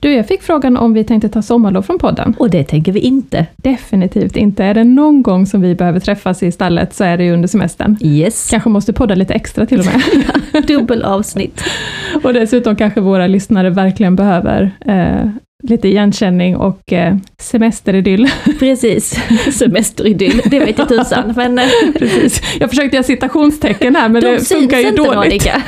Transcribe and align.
Du, 0.00 0.12
jag 0.12 0.26
fick 0.26 0.42
frågan 0.42 0.76
om 0.76 0.94
vi 0.94 1.04
tänkte 1.04 1.28
ta 1.28 1.42
sommarlov 1.42 1.82
från 1.82 1.98
podden. 1.98 2.34
Och 2.38 2.50
det 2.50 2.64
tänker 2.64 2.92
vi 2.92 3.00
inte. 3.00 3.46
Definitivt 3.56 4.36
inte. 4.36 4.64
Är 4.64 4.74
det 4.74 4.84
någon 4.84 5.22
gång 5.22 5.46
som 5.46 5.60
vi 5.60 5.74
behöver 5.74 6.00
träffas 6.00 6.42
i 6.42 6.52
stallet 6.52 6.94
så 6.94 7.04
är 7.04 7.16
det 7.18 7.24
ju 7.24 7.32
under 7.32 7.48
semestern. 7.48 7.96
Yes. 8.00 8.50
Kanske 8.50 8.68
måste 8.68 8.92
podda 8.92 9.14
lite 9.14 9.34
extra 9.34 9.66
till 9.66 9.80
och 9.80 9.86
med. 9.86 10.66
Dubbelavsnitt. 10.66 11.64
och 12.22 12.34
dessutom 12.34 12.76
kanske 12.76 13.00
våra 13.00 13.26
lyssnare 13.26 13.70
verkligen 13.70 14.16
behöver 14.16 14.70
eh, 14.86 15.30
lite 15.62 15.88
igenkänning 15.88 16.56
och 16.56 16.92
eh, 16.92 17.16
semesteridyll. 17.38 18.28
Precis, 18.58 19.20
semesteridyll, 19.52 20.42
det 20.44 20.58
vet 20.58 20.78
jag 20.78 20.88
tusan. 20.88 21.32
Men, 21.36 21.58
eh, 21.58 21.64
Precis. 21.98 22.42
Jag 22.60 22.70
försökte 22.70 22.96
göra 22.96 23.04
citationstecken 23.04 23.96
här 23.96 24.08
men 24.08 24.22
de 24.22 24.30
det 24.30 24.48
funkar 24.48 24.78
ju 24.78 24.88
inte 24.88 25.02
dåligt. 25.02 25.16
Monica. 25.16 25.62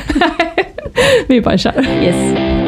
vi 1.27 1.41
bara 1.41 1.57
kör. 1.57 1.87
Yes. 2.03 2.62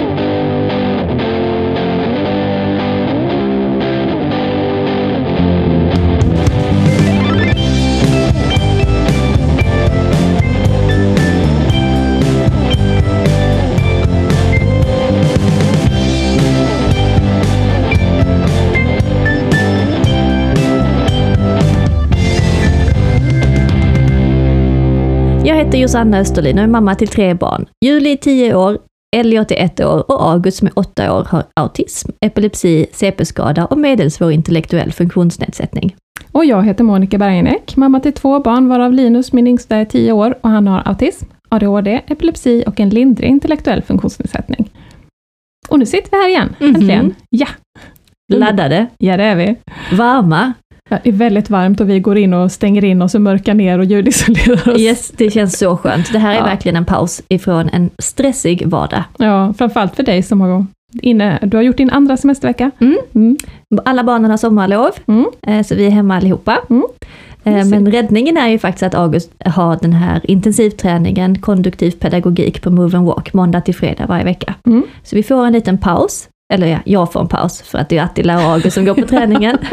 Heter 25.76 25.82
Josanna 25.84 26.18
Österlin 26.20 26.58
och 26.58 26.64
är 26.64 26.68
mamma 26.68 26.96
till 26.96 27.08
tre 27.08 27.34
barn. 27.34 27.66
Julie 27.86 28.12
är 28.14 28.18
10 28.18 28.56
år, 28.56 28.78
Elliot 29.16 29.52
är 29.52 29.56
1 29.66 29.80
år 29.80 30.12
och 30.12 30.32
August 30.32 30.58
som 30.58 30.68
är 30.68 30.80
8 30.80 31.14
år 31.14 31.24
har 31.30 31.44
autism, 31.56 32.12
epilepsi, 32.22 32.86
CP-skada 32.94 33.66
och 33.66 33.78
medelsvår 33.78 34.32
intellektuell 34.32 34.92
funktionsnedsättning. 34.92 35.96
Och 36.32 36.46
jag 36.46 36.64
heter 36.64 36.84
Monica 36.84 37.18
Bergenek, 37.18 37.76
mamma 37.76 38.00
till 38.00 38.14
två 38.14 38.40
barn 38.40 38.68
varav 38.70 38.94
Linus, 38.94 39.34
min 39.34 39.48
yngsta, 39.48 39.76
är 39.76 39.86
10 39.86 40.12
år 40.12 40.36
och 40.42 40.50
han 40.50 40.68
har 40.68 40.82
autism, 40.86 41.26
ADHD, 41.50 42.02
epilepsi 42.08 42.64
och 42.68 42.80
en 42.80 42.90
lindrig 42.90 43.30
intellektuell 43.30 43.82
funktionsnedsättning. 43.82 44.70
Och 45.70 45.80
nu 45.80 45.86
sitter 45.86 46.12
vi 46.12 46.18
här 46.18 46.30
igen, 46.30 46.56
Mhm. 46.60 46.76
äntligen. 46.76 47.16
Ja, 47.30 47.48
Laddade, 48.34 48.88
ja 48.98 49.18
det 49.18 49.24
är 49.24 49.36
vi. 49.36 49.56
varma. 49.98 50.54
Ja, 50.90 50.98
Det 51.04 51.10
är 51.10 51.14
väldigt 51.14 51.50
varmt 51.50 51.82
och 51.82 51.90
vi 51.90 52.00
går 52.00 52.18
in 52.18 52.34
och 52.34 52.52
stänger 52.52 52.84
in 52.86 53.02
oss 53.02 53.16
och 53.16 53.22
mörkar 53.22 53.54
ner 53.54 53.80
och 53.80 53.86
ljudisolerar 53.86 54.70
oss. 54.74 54.80
Yes, 54.80 55.12
det 55.18 55.30
känns 55.30 55.58
så 55.60 55.78
skönt. 55.78 56.12
Det 56.14 56.20
här 56.20 56.34
är 56.34 56.38
Ja. 56.38 56.44
verkligen 56.46 56.76
en 56.76 56.86
paus 56.86 57.22
ifrån 57.30 57.70
en 57.70 57.90
stressig 58.00 58.68
vardag. 58.68 59.04
Ja, 59.18 59.54
framförallt 59.58 59.96
för 59.96 60.04
dig 60.04 60.24
som 60.24 60.42
har, 60.42 60.66
inne, 61.02 61.40
du 61.42 61.58
har 61.58 61.62
gjort 61.62 61.78
din 61.78 61.90
andra 61.90 62.18
semestervecka. 62.18 62.72
Mm. 62.80 62.98
Mm. 63.16 63.38
Alla 63.86 64.04
barnen 64.04 64.30
har 64.32 64.38
sommarlov, 64.38 64.90
Mm. 65.08 65.26
eh, 65.48 65.64
så 65.64 65.76
vi 65.76 65.86
är 65.86 65.90
hemma 65.90 66.16
allihopa. 66.18 66.58
Mm. 66.70 66.84
Eh. 67.44 67.66
Men 67.66 67.92
räddningen 67.92 68.38
är 68.38 68.48
ju 68.50 68.60
faktiskt 68.60 68.84
att 68.84 68.96
August 68.96 69.32
har 69.46 69.78
den 69.82 69.94
här 69.94 70.22
intensivträningen, 70.24 71.42
konduktiv 71.42 71.92
pedagogik 71.92 72.62
på 72.62 72.70
Move 72.72 72.98
and 72.98 73.08
Walk, 73.08 73.34
måndag 73.34 73.62
till 73.62 73.76
fredag 73.76 74.06
varje 74.08 74.24
vecka. 74.24 74.54
Mm. 74.68 74.84
Så 75.04 75.16
vi 75.16 75.24
får 75.24 75.46
en 75.46 75.54
liten 75.54 75.78
paus, 75.78 76.28
eller 76.54 76.68
ja, 76.68 76.78
jag 76.86 77.12
får 77.14 77.20
en 77.22 77.28
paus 77.28 77.62
för 77.62 77.78
att 77.78 77.90
det 77.90 77.98
är 77.98 78.04
Attila 78.04 78.36
och 78.46 78.52
August 78.54 78.74
som 78.74 78.86
går 78.86 78.94
på 78.94 79.02
träningen. 79.08 79.58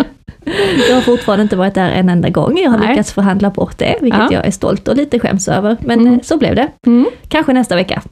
Jag 0.89 0.95
har 0.95 1.01
fortfarande 1.03 1.43
inte 1.43 1.57
varit 1.57 1.75
där 1.75 1.91
en 1.91 2.09
enda 2.09 2.29
gång, 2.29 2.59
jag 2.65 2.71
har 2.71 2.79
Nej. 2.79 2.89
lyckats 2.89 3.13
förhandla 3.13 3.51
bort 3.51 3.79
det, 3.79 3.97
vilket 4.01 4.21
Ja. 4.21 4.29
jag 4.33 4.47
är 4.47 4.51
stolt 4.51 4.89
och 4.89 4.97
lite 4.97 5.19
skäms 5.19 5.49
över. 5.49 5.77
Men 5.81 6.01
Mm. 6.01 6.13
eh, 6.15 6.21
så 6.23 6.39
blev 6.39 6.55
det. 6.55 6.69
Mm. 6.87 7.07
Kanske 7.29 7.53
nästa 7.53 7.77
vecka. 7.77 8.03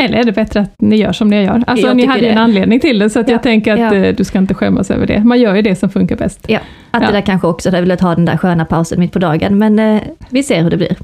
Eller 0.00 0.18
är 0.18 0.24
det 0.24 0.32
bättre 0.32 0.60
att 0.60 0.74
ni 0.78 0.96
gör 0.96 1.12
som 1.12 1.28
ni 1.28 1.42
gör? 1.44 1.62
Alltså 1.66 1.86
Jag 1.86 1.96
ni 1.96 2.06
hade 2.06 2.20
ju 2.20 2.26
det. 2.26 2.32
en 2.32 2.38
anledning 2.38 2.80
till 2.80 2.98
det, 2.98 3.10
så 3.10 3.20
att 3.20 3.28
Ja. 3.28 3.34
jag 3.34 3.42
tänker 3.42 3.72
att 3.72 3.78
Ja. 3.78 3.94
eh, 3.94 4.14
du 4.14 4.24
ska 4.24 4.38
inte 4.38 4.54
skämmas 4.54 4.90
över 4.90 5.06
det. 5.06 5.24
Man 5.24 5.40
gör 5.40 5.54
ju 5.54 5.62
det 5.62 5.76
som 5.76 5.90
funkar 5.90 6.16
bäst. 6.16 6.46
Attila 6.90 7.22
kanske 7.22 7.46
också 7.46 7.68
hade 7.68 7.80
velat 7.80 8.00
ha 8.00 8.14
den 8.14 8.24
där 8.24 8.36
sköna 8.36 8.64
pausen 8.64 9.00
mitt 9.00 9.12
på 9.12 9.18
dagen, 9.18 9.58
men 9.58 9.78
eh, 9.78 10.02
vi 10.30 10.42
ser 10.42 10.62
hur 10.62 10.70
det 10.70 10.76
blir. 10.76 10.96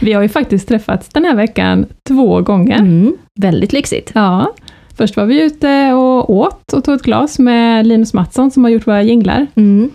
Vi 0.00 0.12
har 0.12 0.22
ju 0.22 0.28
faktiskt 0.28 0.68
träffats 0.68 1.08
den 1.08 1.24
här 1.24 1.34
veckan 1.34 1.86
två 2.08 2.40
gånger. 2.40 2.78
Mm. 2.78 3.16
Väldigt 3.40 3.72
lyxigt. 3.72 4.10
Ja. 4.14 4.52
Först 4.96 5.16
var 5.16 5.24
vi 5.24 5.42
ute 5.42 5.92
och 5.92 6.30
åt 6.30 6.72
och 6.72 6.84
tog 6.84 6.94
ett 6.94 7.02
glas 7.02 7.38
med 7.38 7.86
Linus 7.86 8.14
Mattsson 8.14 8.50
som 8.50 8.64
har 8.64 8.70
gjort 8.70 8.86
våra 8.86 9.02
jinglar. 9.02 9.46
Mm. 9.54 9.90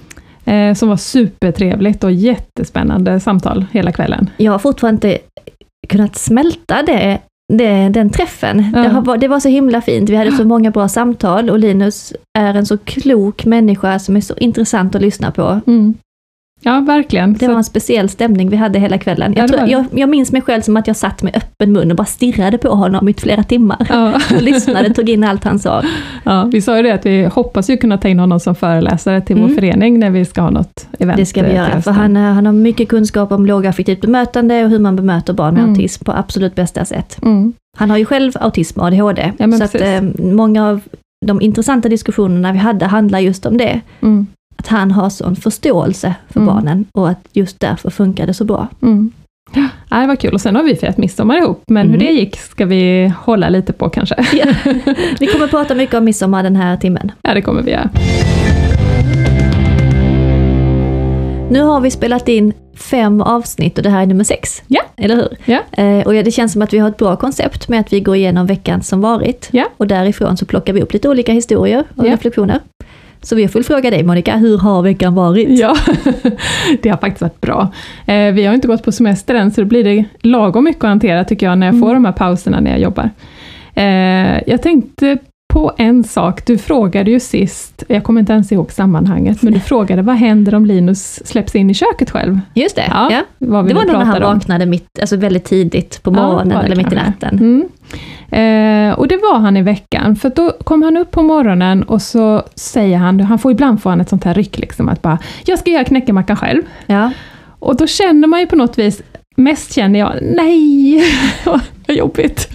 Eh, 0.45 0.73
som 0.73 0.89
var 0.89 0.97
supertrevligt 0.97 2.03
och 2.03 2.11
jättespännande 2.11 3.19
samtal 3.19 3.65
hela 3.71 3.91
kvällen. 3.91 4.29
Jag 4.37 4.51
har 4.51 4.59
fortfarande 4.59 5.07
inte 5.07 5.23
kunnat 5.87 6.15
smälta 6.15 6.83
det, 6.83 7.19
det, 7.53 7.89
den 7.89 8.09
träffen. 8.09 8.71
Ja. 8.75 8.81
Det, 8.81 8.89
har, 8.89 9.17
det 9.17 9.27
var 9.27 9.39
så 9.39 9.49
himla 9.49 9.81
fint, 9.81 10.09
vi 10.09 10.15
hade 10.15 10.31
så 10.31 10.43
många 10.45 10.71
bra 10.71 10.87
samtal 10.87 11.49
och 11.49 11.59
Linus 11.59 12.13
är 12.39 12.53
en 12.53 12.65
så 12.65 12.77
klok 12.77 13.45
människa 13.45 13.99
som 13.99 14.15
är 14.15 14.21
så 14.21 14.33
intressant 14.37 14.95
att 14.95 15.01
lyssna 15.01 15.31
på. 15.31 15.61
Mm. 15.67 15.93
Ja, 16.61 16.79
verkligen. 16.79 17.33
Det 17.33 17.39
Så 17.45 17.47
var 17.51 17.57
en 17.57 17.63
speciell 17.63 18.09
stämning 18.09 18.49
vi 18.49 18.57
hade 18.57 18.79
hela 18.79 18.97
kvällen. 18.97 19.33
Ja, 19.35 19.41
Jag, 19.41 19.49
det 19.51 19.57
tror, 19.57 19.69
jag, 19.69 19.85
jag 19.91 20.09
minns 20.09 20.31
mig 20.31 20.41
själv 20.41 20.61
som 20.61 20.77
att 20.77 20.87
jag 20.87 20.95
satt 20.95 21.23
med 21.23 21.35
öppen 21.35 21.71
mun 21.71 21.91
och 21.91 21.97
bara 21.97 22.05
stirrade 22.05 22.57
på 22.57 22.69
honom 22.69 23.09
i 23.09 23.13
flera 23.13 23.43
timmar. 23.43 23.87
ja, 23.89 24.13
Och 24.35 24.41
lyssnade, 24.41 24.93
tog 24.93 25.09
in 25.09 25.23
allt 25.23 25.43
han 25.43 25.59
sa. 25.59 25.83
ja, 26.23 26.43
vi 26.51 26.61
sa 26.61 26.77
ju 26.77 26.83
det 26.83 26.91
att 26.93 27.05
vi 27.05 27.25
hoppas 27.25 27.69
ju 27.69 27.77
kunna 27.77 27.97
ta 27.97 28.07
in 28.07 28.19
honom 28.19 28.39
som 28.39 28.55
föreläsare 28.55 29.21
till 29.21 29.35
vår 29.35 29.43
Mm. 29.43 29.55
förening 29.55 29.99
när 29.99 30.09
vi 30.09 30.25
ska 30.25 30.41
ha 30.41 30.49
något 30.49 30.87
event. 30.99 31.17
Det 31.17 31.25
ska 31.25 31.41
vi 31.43 31.49
eh, 31.49 31.55
göra, 31.55 31.81
för 31.81 31.91
han, 31.91 32.15
han 32.15 32.45
har 32.45 32.53
mycket 32.53 32.89
kunskap 32.89 33.31
om 33.31 33.45
lågaffektivt 33.45 34.01
bemötande 34.01 34.63
och 34.63 34.69
hur 34.69 34.79
man 34.79 34.95
bemöter 34.95 35.33
barn 35.33 35.53
med 35.53 35.63
Mm. 35.63 35.73
autism 35.73 36.05
på 36.05 36.11
absolut 36.11 36.55
bästa 36.55 36.85
sätt. 36.85 37.17
Mm. 37.21 37.53
Han 37.77 37.89
har 37.89 37.97
ju 37.97 38.05
själv 38.05 38.31
autism 38.39 38.79
och 38.79 38.85
ADHD, 38.87 39.31
Ja, 39.37 39.51
så 39.51 39.63
att, 39.63 39.75
eh, 39.75 40.01
många 40.19 40.67
av 40.69 40.81
de 41.25 41.41
intressanta 41.41 41.89
diskussionerna 41.89 42.51
vi 42.51 42.57
hade 42.57 42.85
handlar 42.85 43.19
just 43.19 43.45
om 43.45 43.57
det. 43.57 43.81
Mm. 44.01 44.27
Att 44.59 44.67
han 44.67 44.91
har 44.91 45.09
sån 45.09 45.35
förståelse 45.35 46.15
för 46.29 46.39
Mm. 46.39 46.53
barnen 46.55 46.85
och 46.93 47.09
att 47.09 47.19
just 47.33 47.59
därför 47.59 47.89
funkar 47.89 48.27
det 48.27 48.33
så 48.33 48.45
bra. 48.45 48.67
Mm. 48.81 49.11
Ja, 49.89 49.97
det 50.01 50.07
var 50.07 50.15
kul 50.15 50.33
och 50.33 50.41
sen 50.41 50.55
har 50.55 50.63
vi 50.63 50.75
firat 50.75 50.97
midsommar 50.97 51.37
ihop, 51.37 51.63
men 51.67 51.87
hur 51.89 51.95
Mm. 51.95 52.07
det 52.07 52.11
gick 52.13 52.37
ska 52.39 52.65
vi 52.65 53.13
hålla 53.23 53.49
lite 53.49 53.73
på 53.73 53.89
kanske. 53.89 54.15
Vi 55.19 55.27
kommer 55.27 55.47
prata 55.47 55.75
mycket 55.75 55.95
om 55.95 56.03
midsommar 56.05 56.43
den 56.43 56.55
här 56.55 56.77
timmen. 56.77 57.11
Ja, 57.21 57.33
det 57.33 57.41
kommer 57.41 57.61
vi 57.61 57.71
göra. 57.71 57.89
Nu 61.51 61.61
har 61.61 61.79
vi 61.81 61.91
spelat 61.91 62.27
in 62.27 62.53
fem 62.75 63.21
avsnitt 63.21 63.77
och 63.77 63.83
det 63.83 63.89
här 63.89 64.01
är 64.01 64.05
nummer 64.05 64.23
sex. 64.23 64.63
Ja. 64.67 64.81
Eller 64.97 65.15
hur? 65.15 65.27
Ja. 65.45 65.83
Eh, 65.83 66.05
och 66.07 66.15
ja, 66.15 66.23
det 66.23 66.31
känns 66.31 66.53
som 66.53 66.61
att 66.61 66.73
vi 66.73 66.77
har 66.79 66.89
ett 66.89 66.97
bra 66.97 67.15
koncept 67.15 67.69
med 67.69 67.79
att 67.79 67.93
vi 67.93 67.99
går 67.99 68.15
igenom 68.15 68.45
veckan 68.45 68.81
som 68.83 69.01
varit. 69.01 69.49
Ja. 69.51 69.65
Och 69.77 69.87
därifrån 69.87 70.37
så 70.37 70.45
plockar 70.45 70.73
vi 70.73 70.81
upp 70.81 70.93
lite 70.93 71.09
olika 71.09 71.31
historier 71.33 71.83
och 71.95 72.07
Ja. 72.07 72.13
reflektioner. 72.13 72.59
Så 73.21 73.35
vi 73.35 73.47
får 73.47 73.63
fråga 73.63 73.89
dig 73.89 74.03
Monica, 74.03 74.35
hur 74.35 74.57
har 74.57 74.81
veckan 74.81 75.15
varit? 75.15 75.59
Ja, 75.59 75.75
det 76.81 76.89
har 76.89 76.97
faktiskt 76.97 77.21
varit 77.21 77.41
bra. 77.41 77.67
Eh, 78.05 78.31
vi 78.33 78.45
har 78.45 78.53
inte 78.53 78.67
gått 78.67 78.83
på 78.83 78.91
semester 78.91 79.35
än, 79.35 79.51
så 79.51 79.61
då 79.61 79.67
blir 79.67 79.83
det 79.83 80.05
lagom 80.21 80.63
mycket 80.63 80.83
att 80.83 80.89
hantera 80.89 81.23
tycker 81.25 81.45
jag, 81.45 81.57
när 81.57 81.67
jag 81.67 81.79
får 81.79 81.89
Mm. 81.89 82.03
de 82.03 82.05
här 82.05 82.13
pauserna 82.13 82.59
när 82.59 82.71
jag 82.71 82.79
jobbar. 82.79 83.09
Eh, 83.73 84.41
jag 84.49 84.61
tänkte 84.61 85.17
på 85.53 85.71
en 85.77 86.03
sak, 86.03 86.45
du 86.45 86.57
frågade 86.57 87.11
ju 87.11 87.19
sist, 87.19 87.83
jag 87.87 88.03
kommer 88.03 88.19
inte 88.19 88.33
ens 88.33 88.51
ihåg 88.51 88.71
sammanhanget, 88.71 89.41
men 89.41 89.53
du 89.53 89.59
frågade 89.59 90.01
vad 90.01 90.15
händer 90.15 90.55
om 90.55 90.65
Linus 90.65 91.27
släpps 91.27 91.55
in 91.55 91.69
i 91.69 91.73
köket 91.73 92.11
själv? 92.11 92.39
Just 92.53 92.75
det, 92.75 92.85
Ja, 92.89 93.11
ja. 93.11 93.21
Det 93.39 93.47
var 93.47 93.63
nog 93.63 93.85
när 93.85 94.05
han 94.05 94.23
om. 94.23 94.33
vaknade 94.33 94.65
mitt, 94.65 94.99
alltså 94.99 95.15
väldigt 95.15 95.45
tidigt 95.45 96.03
på 96.03 96.11
Ja, 96.11 96.15
morgonen 96.21 96.49
det 96.59 96.65
eller 96.65 96.75
mitt 96.75 96.91
i 96.93 96.95
natten. 96.95 97.39
Mm. 97.39 97.69
Eh, 98.31 98.99
och 98.99 99.07
det 99.07 99.17
var 99.17 99.39
han 99.39 99.57
i 99.57 99.61
veckan, 99.61 100.15
för 100.15 100.29
då 100.35 100.51
kom 100.63 100.83
han 100.83 100.97
upp 100.97 101.11
på 101.11 101.21
morgonen 101.21 101.83
och 101.83 102.01
så 102.01 102.43
säger 102.55 102.97
han, 102.97 103.19
han 103.19 103.39
får 103.39 103.51
ibland 103.51 103.81
få 103.81 103.89
han 103.89 104.01
ett 104.01 104.09
sånt 104.09 104.23
här 104.23 104.33
ryck, 104.33 104.57
liksom, 104.57 104.89
att 104.89 105.01
bara, 105.01 105.17
jag 105.45 105.59
ska 105.59 105.71
göra 105.71 105.83
knäckemackan 105.83 106.35
själv. 106.37 106.61
Ja. 106.85 107.11
Och 107.59 107.75
då 107.75 107.87
känner 107.87 108.27
man 108.27 108.39
ju 108.39 108.47
på 108.47 108.55
något 108.55 108.79
vis, 108.79 109.01
mest 109.35 109.73
känner 109.73 109.99
jag, 109.99 110.13
nej, 110.21 111.03
vad 111.89 111.97
jobbigt. 112.05 112.49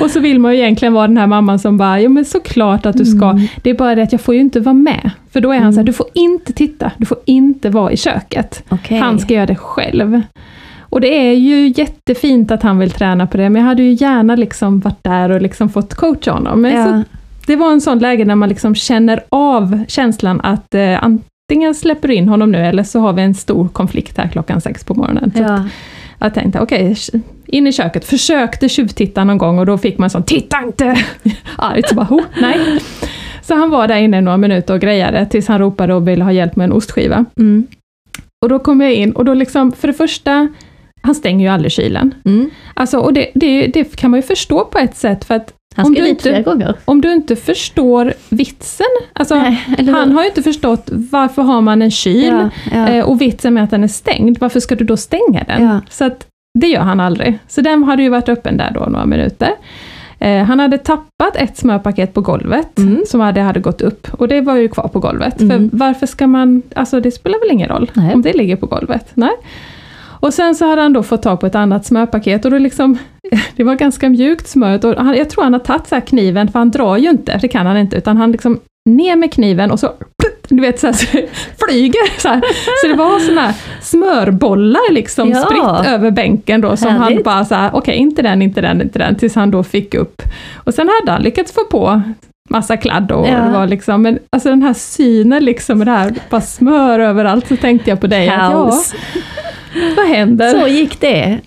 Och 0.00 0.10
så 0.10 0.20
vill 0.20 0.38
man 0.38 0.52
ju 0.54 0.60
egentligen 0.60 0.94
vara 0.94 1.06
den 1.06 1.16
här 1.16 1.26
mamman 1.26 1.58
som 1.58 1.76
bara, 1.76 2.00
jo 2.00 2.10
men 2.10 2.24
såklart 2.24 2.86
att 2.86 2.96
du 2.96 3.04
ska, 3.04 3.30
Mm. 3.30 3.46
det 3.62 3.70
är 3.70 3.74
bara 3.74 3.94
det 3.94 4.02
att 4.02 4.12
jag 4.12 4.20
får 4.20 4.34
ju 4.34 4.40
inte 4.40 4.60
vara 4.60 4.74
med. 4.74 5.10
För 5.32 5.40
då 5.40 5.50
är 5.50 5.54
han 5.54 5.62
Mm. 5.62 5.72
så 5.72 5.80
här, 5.80 5.84
du 5.86 5.92
får 5.92 6.06
inte 6.14 6.52
titta, 6.52 6.92
du 6.98 7.06
får 7.06 7.18
inte 7.24 7.68
vara 7.70 7.92
i 7.92 7.96
köket. 7.96 8.62
Okej. 8.68 8.98
Han 8.98 9.18
ska 9.18 9.34
göra 9.34 9.46
det 9.46 9.54
själv. 9.56 10.20
Och 10.80 11.00
det 11.00 11.08
är 11.28 11.32
ju 11.34 11.72
jättefint 11.76 12.50
att 12.50 12.62
han 12.62 12.78
vill 12.78 12.90
träna 12.90 13.26
på 13.26 13.36
det, 13.36 13.50
men 13.50 13.62
jag 13.62 13.68
hade 13.68 13.82
ju 13.82 13.92
gärna 13.92 14.36
liksom 14.36 14.80
varit 14.80 15.02
där 15.04 15.30
och 15.30 15.42
liksom 15.42 15.68
fått 15.68 15.94
coacha 15.94 16.32
honom. 16.32 16.60
Men 16.60 16.72
Ja. 16.76 16.84
så, 16.86 17.02
det 17.46 17.56
var 17.56 17.72
en 17.72 17.80
sån 17.80 17.98
läge 17.98 18.24
när 18.24 18.34
man 18.34 18.48
liksom 18.48 18.74
känner 18.74 19.20
av 19.28 19.84
känslan 19.88 20.40
att 20.40 20.74
eh, 20.74 21.04
antingen 21.04 21.74
släpper 21.74 22.08
du 22.08 22.14
in 22.14 22.28
honom 22.28 22.52
nu, 22.52 22.58
eller 22.58 22.82
så 22.82 23.00
har 23.00 23.12
vi 23.12 23.22
en 23.22 23.34
stor 23.34 23.68
konflikt 23.68 24.18
här 24.18 24.28
klockan 24.28 24.60
sex 24.60 24.84
på 24.84 24.94
morgonen. 24.94 25.32
Ja. 25.36 25.64
Jag 26.20 26.34
tänkte, 26.34 26.60
okej, 26.60 26.96
in 27.46 27.66
i 27.66 27.72
köket, 27.72 28.04
försökte 28.04 28.68
tjuvtitta 28.68 29.24
någon 29.24 29.38
gång 29.38 29.58
och 29.58 29.66
då 29.66 29.78
fick 29.78 29.98
man 29.98 30.10
sån, 30.10 30.22
titta 30.22 30.62
inte! 30.62 30.84
Argt, 31.56 31.88
så 31.88 31.94
bara, 31.94 32.06
oh, 32.10 32.24
nej. 32.40 32.58
Så 33.42 33.54
han 33.54 33.70
var 33.70 33.88
där 33.88 33.96
inne 33.96 34.20
några 34.20 34.36
minuter 34.36 34.74
och 34.74 34.80
grejade, 34.80 35.26
tills 35.26 35.48
han 35.48 35.58
ropade 35.58 35.94
och 35.94 36.08
ville 36.08 36.24
ha 36.24 36.32
hjälp 36.32 36.56
med 36.56 36.64
en 36.64 36.72
ostskiva. 36.72 37.24
Mm. 37.38 37.66
Och 38.42 38.48
då 38.48 38.58
kom 38.58 38.80
jag 38.80 38.92
in 38.92 39.12
och 39.12 39.24
då 39.24 39.34
liksom, 39.34 39.72
för 39.72 39.88
det 39.88 39.94
första, 39.94 40.48
han 41.02 41.14
stänger 41.14 41.46
ju 41.46 41.52
aldrig 41.52 41.72
kylen. 41.72 42.14
Mm. 42.24 42.50
Alltså, 42.74 42.98
och 42.98 43.12
det, 43.12 43.30
det, 43.34 43.66
det 43.66 43.96
kan 43.96 44.10
man 44.10 44.18
ju 44.18 44.22
förstå 44.22 44.64
på 44.64 44.78
ett 44.78 44.96
sätt, 44.96 45.24
för 45.24 45.34
att 45.34 45.52
Han 45.82 45.86
Om 45.86 45.94
ska 45.94 46.02
du 46.04 46.08
dit 46.08 46.22
flera 46.22 46.36
inte- 46.38 46.50
gånger. 46.50 46.74
Om 46.84 47.00
du 47.00 47.12
inte 47.12 47.36
förstår 47.36 48.14
vitsen, 48.28 48.86
alltså 49.12 49.34
Nej, 49.34 49.64
han 49.92 50.12
har 50.12 50.22
ju 50.22 50.28
inte 50.28 50.42
förstått 50.42 50.88
varför 50.92 51.42
har 51.42 51.60
man 51.60 51.82
en 51.82 51.90
kyl 51.90 52.24
ja, 52.26 52.50
ja. 52.72 52.88
eh, 52.88 53.04
och 53.04 53.20
vitsen 53.20 53.54
med 53.54 53.64
att 53.64 53.70
den 53.70 53.84
är 53.84 53.88
stängd, 53.88 54.38
varför 54.40 54.60
ska 54.60 54.74
du 54.74 54.84
då 54.84 54.96
stänga 54.96 55.44
den? 55.46 55.62
Ja. 55.64 55.80
Så 55.90 56.04
att 56.04 56.26
det 56.58 56.66
gör 56.66 56.80
han 56.80 57.00
aldrig. 57.00 57.38
Så 57.48 57.60
den 57.60 57.82
hade 57.84 58.02
ju 58.02 58.08
varit 58.08 58.28
öppen 58.28 58.56
där 58.56 58.70
då 58.74 58.80
några 58.80 59.06
minuter. 59.06 59.50
Eh, 60.18 60.44
han 60.44 60.60
hade 60.60 60.78
tappat 60.78 61.36
ett 61.36 61.56
smörpaket 61.56 62.14
på 62.14 62.20
golvet 62.20 62.78
Mm. 62.78 63.02
som 63.06 63.20
hade, 63.20 63.40
hade 63.40 63.60
gått 63.60 63.80
upp 63.80 64.08
och 64.14 64.28
det 64.28 64.40
var 64.40 64.56
ju 64.56 64.68
kvar 64.68 64.88
på 64.88 64.98
golvet. 65.00 65.40
Mm. 65.40 65.70
För 65.70 65.76
varför 65.76 66.06
ska 66.06 66.26
man, 66.26 66.62
alltså 66.74 67.00
det 67.00 67.10
spelar 67.10 67.38
väl 67.40 67.50
ingen 67.52 67.68
roll 67.68 67.90
Nej. 67.94 68.14
om 68.14 68.22
det 68.22 68.32
ligger 68.32 68.56
på 68.56 68.66
golvet? 68.66 69.10
Nej. 69.14 69.30
Och 70.20 70.34
sen 70.34 70.54
så 70.54 70.66
hade 70.66 70.82
han 70.82 70.92
då 70.92 71.02
fått 71.02 71.22
tag 71.22 71.40
på 71.40 71.46
ett 71.46 71.54
annat 71.54 71.86
smörpaket 71.86 72.44
och 72.44 72.50
då 72.50 72.58
liksom, 72.58 72.98
det 73.56 73.64
var 73.64 73.74
ganska 73.74 74.08
mjukt 74.08 74.48
smör. 74.48 74.86
Och 74.86 75.04
han, 75.04 75.16
jag 75.16 75.30
tror 75.30 75.44
han 75.44 75.52
har 75.52 75.60
tagit 75.60 75.86
så 75.86 75.94
här 75.94 76.02
kniven, 76.02 76.48
för 76.52 76.58
han 76.58 76.70
drar 76.70 76.96
ju 76.96 77.10
inte, 77.10 77.38
det 77.38 77.48
kan 77.48 77.66
han 77.66 77.76
inte, 77.76 77.96
utan 77.96 78.16
han 78.16 78.32
liksom 78.32 78.60
ner 78.90 79.16
med 79.16 79.32
kniven 79.32 79.70
och 79.70 79.80
så, 79.80 79.92
du 80.48 80.60
vet 80.60 80.80
så, 80.80 80.86
här, 80.86 80.92
så 80.94 81.06
flyger 81.68 82.20
så 82.20 82.28
här. 82.28 82.42
Så 82.82 82.88
det 82.88 82.94
var 82.94 83.18
såna 83.18 83.40
här 83.40 83.54
smörbollar 83.80 84.92
liksom 84.92 85.30
Ja. 85.30 85.40
spritt 85.40 85.92
över 85.92 86.10
bänken 86.10 86.60
då, 86.60 86.76
som 86.76 86.88
han 86.90 87.00
Härligt. 87.00 87.24
bara 87.24 87.44
så 87.44 87.54
här, 87.54 87.70
okej 87.74 87.96
inte 87.96 88.22
den, 88.22 88.42
inte 88.42 88.60
den, 88.60 88.82
inte 88.82 88.98
den, 88.98 89.14
tills 89.16 89.34
han 89.34 89.50
då 89.50 89.62
fick 89.62 89.94
upp. 89.94 90.22
Och 90.56 90.74
sen 90.74 90.88
hade 91.00 91.12
han 91.12 91.22
lyckats 91.22 91.52
få 91.52 91.64
på 91.64 92.02
massa 92.50 92.76
kladd 92.76 93.12
och 93.12 93.26
Ja. 93.28 93.36
det 93.40 93.50
var 93.50 93.66
liksom, 93.66 94.02
men 94.02 94.18
alltså 94.32 94.48
den 94.48 94.62
här 94.62 94.74
synen 94.74 95.44
liksom, 95.44 95.78
med 95.78 95.86
det 95.86 95.90
här 95.90 96.14
bara 96.30 96.40
smör 96.40 96.98
överallt, 96.98 97.48
så 97.48 97.56
tänkte 97.56 97.90
jag 97.90 98.00
på 98.00 98.06
dig, 98.06 98.28
att 98.28 98.52
ja. 98.52 98.72
Vad 99.96 100.06
händer? 100.06 100.60
Så 100.60 100.68
gick 100.68 101.00
det. 101.00 101.40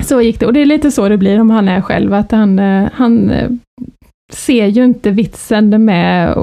Så 0.00 0.20
gick 0.20 0.40
det, 0.40 0.46
och 0.46 0.52
det 0.52 0.60
är 0.60 0.66
lite 0.66 0.90
så 0.90 1.08
det 1.08 1.16
blir 1.16 1.40
om 1.40 1.50
han 1.50 1.68
är 1.68 1.80
själv, 1.80 2.14
att 2.14 2.32
han, 2.32 2.58
eh, 2.58 2.88
han 2.92 3.30
eh, 3.30 3.50
ser 4.32 4.66
ju 4.66 4.84
inte 4.84 5.10
vitsen 5.10 5.84
med 5.84 6.34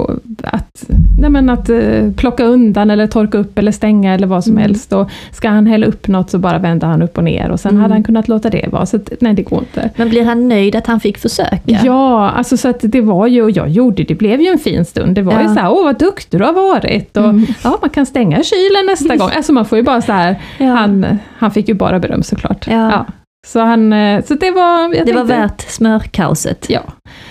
att, 0.44 0.86
nej 1.20 1.30
men 1.30 1.50
att 1.50 1.70
eh, 1.70 2.12
plocka 2.18 2.44
undan 2.44 2.90
eller 2.90 3.08
torka 3.08 3.38
upp 3.38 3.58
eller 3.60 3.72
stänga 3.72 4.14
eller 4.14 4.28
vad 4.28 4.44
som 4.44 4.54
Mm. 4.54 4.62
helst. 4.62 4.94
Och 4.94 5.10
ska 5.32 5.50
han 5.50 5.68
hälla 5.68 5.86
upp 5.86 6.08
något 6.08 6.30
så 6.30 6.38
bara 6.40 6.58
vänder 6.58 6.88
han 6.88 7.02
upp 7.02 7.18
och 7.18 7.24
ner 7.24 7.50
och 7.52 7.60
sen 7.60 7.72
Mm. 7.72 7.82
hade 7.82 7.94
han 7.94 8.04
kunnat 8.04 8.28
låta 8.28 8.50
det 8.50 8.68
vara. 8.72 8.86
Så 8.86 8.96
att, 8.98 9.10
nej, 9.20 9.34
det 9.34 9.42
går 9.42 9.60
inte. 9.60 9.90
Men 9.96 10.10
blir 10.10 10.26
han 10.26 10.48
nöjd 10.50 10.76
att 10.76 10.88
han 10.88 11.00
fick 11.00 11.18
försöka? 11.18 11.60
Ja, 11.84 12.30
alltså 12.30 12.58
så 12.58 12.68
att 12.70 12.80
det 12.82 13.02
var 13.02 13.28
ju, 13.28 13.42
och 13.44 13.52
jag 13.52 13.70
gjorde, 13.70 14.04
det 14.04 14.16
blev 14.16 14.42
ju 14.42 14.48
en 14.48 14.60
fin 14.60 14.86
stund. 14.86 15.16
Det 15.16 15.22
var 15.22 15.34
ju 15.34 15.48
Ja. 15.48 15.54
så 15.54 15.60
här, 15.60 15.72
åh 15.72 15.84
vad 15.84 16.00
duktig 16.00 16.40
du 16.40 16.44
har 16.46 16.54
varit. 16.54 17.18
Och, 17.18 17.24
Mm. 17.26 17.46
Ja, 17.64 17.78
man 17.82 17.90
kan 17.90 18.06
stänga 18.06 18.44
kylen 18.44 18.86
nästa 18.88 19.16
gång. 19.26 19.30
Alltså 19.36 19.54
man 19.54 19.66
får 19.66 19.78
ju 19.78 19.84
bara 19.84 20.02
så 20.02 20.12
här, 20.12 20.36
Ja. 20.58 20.66
han, 20.66 21.06
han 21.38 21.52
fick 21.52 21.68
ju 21.68 21.74
bara 21.74 22.00
beröm 22.00 22.24
såklart. 22.24 22.68
Ja. 22.70 23.06
Så, 23.46 23.60
han, 23.60 23.94
eh, 23.94 24.24
så 24.24 24.34
det 24.34 24.52
var... 24.52 24.90
Det 24.90 24.98
var 24.98 25.06
tänkte- 25.06 25.24
värt 25.24 25.62
smörkaoset. 25.62 26.66
Ja. 26.70 26.82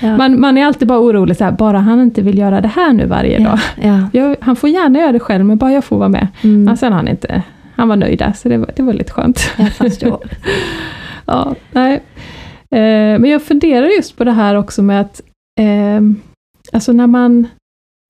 Ja. 0.01 0.17
Man, 0.17 0.41
man 0.41 0.59
är 0.59 0.67
alltid 0.67 0.89
bara 0.89 1.01
orolig, 1.01 1.37
så 1.37 1.45
här, 1.45 1.53
bara 1.53 1.79
han 1.79 2.01
inte 2.01 2.23
vill 2.23 2.39
göra 2.39 2.61
det 2.61 2.69
här 2.69 2.93
nu 2.93 3.07
varje 3.07 3.39
dag. 3.39 3.59
ja. 3.83 3.89
ja. 4.13 4.21
Jag, 4.21 4.37
han 4.41 4.57
får 4.57 4.71
gärna 4.71 4.99
göra 4.99 5.13
det 5.13 5.21
själv, 5.21 5.45
men 5.45 5.57
bara 5.57 5.73
jag 5.73 5.85
får 5.85 5.99
vara 5.99 6.09
med. 6.09 6.29
Mm. 6.43 6.65
Men 6.65 6.77
sen 6.77 6.93
han 6.93 7.09
inte, 7.09 7.43
han 7.77 7.89
var 7.89 7.97
nöjd 7.97 8.19
där, 8.19 8.33
så 8.33 8.49
det 8.49 8.59
var, 8.59 8.71
det 8.77 8.83
var 8.83 8.93
lite 8.93 9.13
skönt. 9.13 9.51
Jag 9.57 9.73
förstår. 9.73 10.19
ja, 11.27 11.55
nej. 11.73 11.95
Eh, 12.71 13.19
men 13.19 13.25
jag 13.25 13.43
funderar 13.43 13.87
just 13.87 14.17
på 14.17 14.25
det 14.25 14.33
här 14.33 14.55
också 14.55 14.83
med 14.83 15.01
att, 15.01 15.21
eh, 15.61 16.01
alltså 16.73 16.93
när 16.93 17.07
man, 17.07 17.47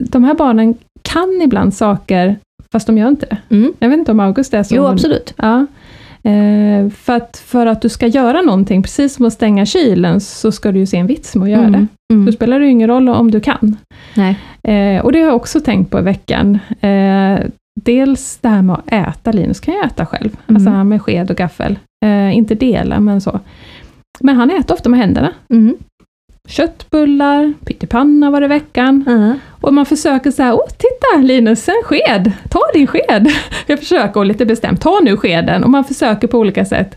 de 0.04 0.24
här 0.24 0.34
barnen 0.34 0.74
kan 1.02 1.40
ibland 1.42 1.74
saker, 1.74 2.36
fast 2.72 2.86
de 2.86 2.98
gör 2.98 3.08
inte 3.08 3.26
det. 3.26 3.54
Mm. 3.56 3.72
Jag 3.78 3.88
vet 3.88 3.98
inte 3.98 4.12
om 4.12 4.20
August 4.20 4.54
är 4.54 4.62
så. 4.62 4.74
Jo, 4.74 4.82
men- 4.82 4.92
absolut. 4.92 5.34
Ja. 5.36 5.66
Eh, 6.24 6.90
för, 6.90 7.12
att, 7.16 7.36
för 7.46 7.66
att 7.66 7.82
du 7.82 7.88
ska 7.88 8.06
göra 8.06 8.42
någonting, 8.42 8.82
precis 8.82 9.14
som 9.14 9.26
att 9.26 9.32
stänga 9.32 9.66
kylen, 9.66 10.20
så 10.20 10.52
ska 10.52 10.72
du 10.72 10.78
ju 10.78 10.86
se 10.86 10.96
en 10.96 11.06
vits 11.06 11.34
med 11.34 11.44
att 11.44 11.50
göra 11.50 11.60
det. 11.62 11.66
Mm. 11.76 11.88
Då 12.08 12.14
Mm. 12.14 12.32
spelar 12.32 12.58
det 12.60 12.64
ju 12.66 12.70
ingen 12.72 12.88
roll 12.88 13.08
om 13.08 13.30
du 13.30 13.40
kan. 13.40 13.76
Eh, 14.62 15.04
och 15.04 15.12
det 15.12 15.18
har 15.20 15.26
jag 15.26 15.36
också 15.36 15.60
tänkt 15.60 15.90
på 15.90 15.98
i 15.98 16.02
veckan. 16.02 16.58
Eh, 16.80 17.38
dels 17.80 18.38
det 18.40 18.48
här 18.48 18.62
med 18.62 18.74
att 18.76 18.92
äta, 18.92 19.32
Linus 19.32 19.60
kan 19.60 19.74
ju 19.74 19.80
äta 19.80 20.06
själv, 20.06 20.30
Mm. 20.46 20.56
alltså 20.56 20.70
han 20.70 20.88
med 20.88 21.02
sked 21.02 21.30
och 21.30 21.36
gaffel. 21.36 21.78
Eh, 22.04 22.36
inte 22.36 22.54
dela, 22.54 23.00
men 23.00 23.20
så. 23.20 23.40
Men 24.20 24.36
han 24.36 24.50
äter 24.50 24.74
ofta 24.74 24.88
med 24.88 25.00
händerna. 25.00 25.32
Mm. 25.50 25.76
Köttbullar, 26.48 27.52
pyttipanna 27.64 28.30
var 28.30 28.40
det 28.40 28.44
i 28.44 28.48
veckan. 28.48 29.04
Ja. 29.06 29.34
Och 29.64 29.74
man 29.74 29.86
försöker 29.86 30.30
så 30.30 30.42
här, 30.42 30.52
åh 30.52 30.68
titta 30.68 31.22
Linus, 31.22 31.68
en 31.68 31.82
sked, 31.84 32.32
ta 32.48 32.60
din 32.74 32.86
sked. 32.86 33.32
Jag 33.66 33.78
försöker 33.78 34.20
och 34.20 34.26
lite 34.26 34.46
bestämt, 34.46 34.80
ta 34.80 35.00
nu 35.02 35.16
skeden. 35.16 35.64
Och 35.64 35.70
man 35.70 35.84
försöker 35.84 36.28
på 36.28 36.38
olika 36.38 36.64
sätt. 36.64 36.96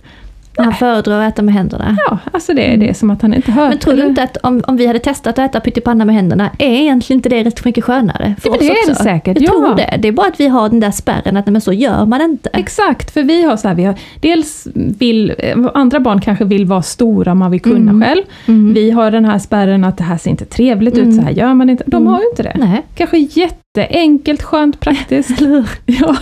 Han 0.57 0.73
föredrar 0.73 1.21
att 1.21 1.33
äta 1.33 1.41
med 1.41 1.53
händerna. 1.53 1.97
Ja, 2.09 2.17
alltså 2.33 2.53
det 2.53 2.73
är 2.73 2.77
det 2.77 2.93
som 2.97 3.09
att 3.09 3.21
han 3.21 3.33
inte 3.33 3.51
hör. 3.51 3.69
Men 3.69 3.77
tror 3.77 3.93
du 3.93 4.05
inte 4.05 4.23
att 4.23 4.37
om, 4.37 4.61
om 4.67 4.77
vi 4.77 4.87
hade 4.87 4.99
testat 4.99 5.39
att 5.39 5.49
äta 5.49 5.59
pyttipanna 5.59 6.05
med 6.05 6.15
händerna, 6.15 6.49
är 6.59 6.67
egentligen 6.81 7.17
inte 7.17 7.29
det 7.29 7.43
rätt 7.43 7.65
mycket 7.65 7.83
skönare 7.83 8.35
för 8.41 8.49
men 8.49 8.59
oss 8.59 8.65
det 8.65 8.71
är 8.71 8.85
det 8.87 8.91
också? 8.91 9.03
säkert, 9.03 9.41
Jag 9.41 9.43
ja. 9.43 9.51
tror 9.51 9.75
det. 9.75 9.97
Det 9.99 10.07
är 10.07 10.11
bara 10.11 10.27
att 10.27 10.39
vi 10.39 10.47
har 10.47 10.69
den 10.69 10.79
där 10.79 10.91
spärren 10.91 11.37
att 11.37 11.47
men 11.47 11.61
så 11.61 11.73
gör 11.73 12.05
man 12.05 12.21
inte. 12.21 12.49
Exakt, 12.53 13.11
för 13.13 13.23
vi 13.23 13.43
har 13.43 13.57
så 13.57 13.67
här, 13.67 13.75
vi 13.75 13.83
har, 13.83 13.95
dels 14.19 14.67
vill, 14.73 15.33
eh, 15.39 15.57
andra 15.73 15.99
barn 15.99 16.21
kanske 16.21 16.45
vill 16.45 16.65
vara 16.65 16.81
stora, 16.81 17.35
man 17.35 17.51
vill 17.51 17.61
kunna 17.61 17.91
Mm. 17.91 18.01
själv. 18.01 18.21
Mm. 18.47 18.73
Vi 18.73 18.91
har 18.91 19.11
den 19.11 19.25
här 19.25 19.39
spärren 19.39 19.83
att 19.83 19.97
det 19.97 20.03
här 20.03 20.17
ser 20.17 20.29
inte 20.29 20.45
trevligt 20.45 20.97
Mm. 20.97 21.09
ut, 21.09 21.15
så 21.15 21.21
här 21.21 21.31
gör 21.31 21.53
man 21.53 21.69
inte. 21.69 21.83
De 21.87 21.95
Mm. 21.97 22.07
har 22.13 22.19
ju 22.19 22.29
inte 22.29 22.43
det. 22.43 22.53
Nej. 22.55 22.81
Kanske 22.95 23.17
jätteenkelt, 23.17 24.43
skönt, 24.43 24.79
praktiskt. 24.79 25.41
Ja. 25.85 26.15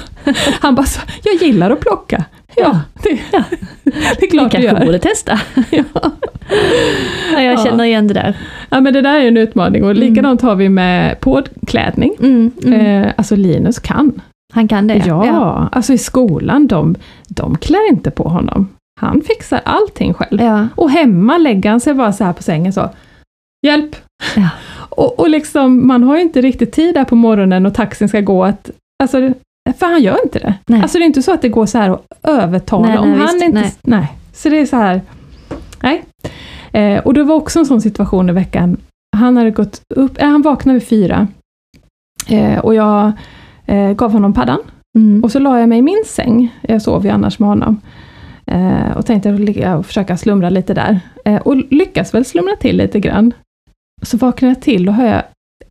Han 0.62 0.76
bara 0.76 0.86
så, 0.86 1.00
jag 1.24 1.48
gillar 1.48 1.72
att 1.72 1.80
plocka. 1.80 2.24
Ja, 2.58 2.80
det, 3.04 3.20
Ja. 3.32 3.44
det 4.20 4.26
är 4.26 4.30
klart 4.30 4.52
du 4.52 4.58
kanske 4.58 4.62
gör. 4.80 4.86
borde 4.86 5.00
testa. 5.00 5.40
Ja. 5.72 5.84
Ja, 7.34 7.42
jag 7.42 7.54
Ja. 7.54 7.64
känner 7.64 7.84
igen 7.84 8.08
det 8.08 8.14
där. 8.14 8.38
ja, 8.70 8.82
men 8.82 8.94
det 8.94 9.02
där 9.02 9.20
är 9.20 9.28
en 9.28 9.38
utmaning 9.38 9.84
och 9.84 9.96
likadant 9.96 10.42
har 10.42 10.56
vi 10.56 10.70
med 10.70 11.20
påklädning. 11.20 12.16
Mm. 12.20 12.52
Mm. 12.66 13.04
Eh, 13.04 13.12
alltså 13.18 13.36
Linus 13.36 13.80
kan. 13.80 14.22
Han 14.54 14.68
kan 14.68 14.88
det. 14.88 15.04
Ja, 15.08 15.70
alltså 15.72 15.94
i 15.94 15.98
skolan, 15.98 16.68
de, 16.68 16.96
de 17.28 17.58
klär 17.58 17.90
inte 17.90 18.12
på 18.12 18.24
honom. 18.30 18.70
Han 19.02 19.22
fixar 19.22 19.62
allting 19.66 20.14
själv. 20.14 20.42
Ja. 20.42 20.68
Och 20.76 20.92
hemma 20.92 21.38
lägger 21.38 21.70
han 21.70 21.80
sig 21.80 21.94
bara 21.94 22.14
så 22.14 22.24
här 22.24 22.34
på 22.34 22.44
sängen 22.44 22.74
så. 22.74 22.90
Hjälp! 23.68 23.96
Ja. 24.36 24.50
Och, 24.90 25.20
och 25.20 25.30
liksom, 25.30 25.88
man 25.88 26.04
har 26.04 26.16
ju 26.16 26.22
inte 26.22 26.42
riktigt 26.42 26.72
tid 26.72 26.94
där 26.94 27.04
på 27.04 27.16
morgonen 27.16 27.66
och 27.66 27.74
taxin 27.74 28.10
ska 28.10 28.22
gå 28.22 28.44
att, 28.46 28.70
alltså, 29.04 29.34
för 29.74 29.86
han 29.86 30.04
gör 30.04 30.24
inte 30.24 30.40
det. 30.40 30.54
Nej. 30.68 30.82
Alltså 30.82 30.98
det 30.98 31.04
är 31.04 31.06
inte 31.06 31.22
så 31.22 31.34
att 31.34 31.42
det 31.42 31.50
går 31.50 31.66
så 31.66 31.78
här 31.78 31.90
att 31.90 32.06
övertala 32.24 32.88
Nej, 32.88 32.98
om 32.98 33.10
nej, 33.10 33.20
han 33.20 33.34
visst, 33.34 33.46
inte... 33.46 33.60
nej. 33.60 33.74
Nej. 33.84 34.14
Så 34.34 34.50
det 34.50 34.60
är 34.60 34.66
så 34.66 34.76
här, 34.76 35.02
nej. 35.84 36.04
Eh, 36.72 37.00
och 37.00 37.14
det 37.14 37.24
var 37.24 37.36
också 37.36 37.60
en 37.60 37.66
sån 37.66 37.82
situation 37.82 38.30
i 38.30 38.34
veckan. 38.34 38.78
Han 39.18 39.38
hade 39.38 39.52
gått 39.52 39.82
upp, 39.96 40.22
eh, 40.22 40.30
han 40.30 40.42
vaknade 40.42 40.80
vid 40.80 40.88
fyra. 40.88 41.28
Eh, 42.30 42.60
och 42.60 42.76
jag 42.76 43.12
eh, 43.66 43.92
gav 43.92 44.12
honom 44.12 44.34
paddan. 44.34 44.60
Mm. 44.98 45.24
Och 45.24 45.32
så 45.32 45.40
la 45.40 45.60
jag 45.60 45.70
mig 45.70 45.80
i 45.80 45.82
min 45.82 46.04
säng, 46.06 46.56
jag 46.62 46.82
sov 46.82 47.06
ju 47.06 47.12
annars 47.12 47.40
med 47.40 47.50
honom. 47.50 47.82
Eh, 48.46 48.98
och 48.98 49.06
tänkte 49.06 49.32
ligga 49.32 49.78
och 49.78 49.86
försöka 49.86 50.18
slumra 50.18 50.50
lite 50.50 50.74
där. 50.74 51.00
Eh, 51.26 51.42
och 51.42 51.56
lyckas 51.56 52.14
väl 52.14 52.26
slumra 52.26 52.56
till 52.56 52.78
lite 52.78 53.00
grann. 53.00 53.34
Så 54.02 54.18
vaknar 54.18 54.50
jag 54.50 54.62
till 54.62 54.88
och 54.90 54.94
hör 54.94 55.08
jag 55.08 55.24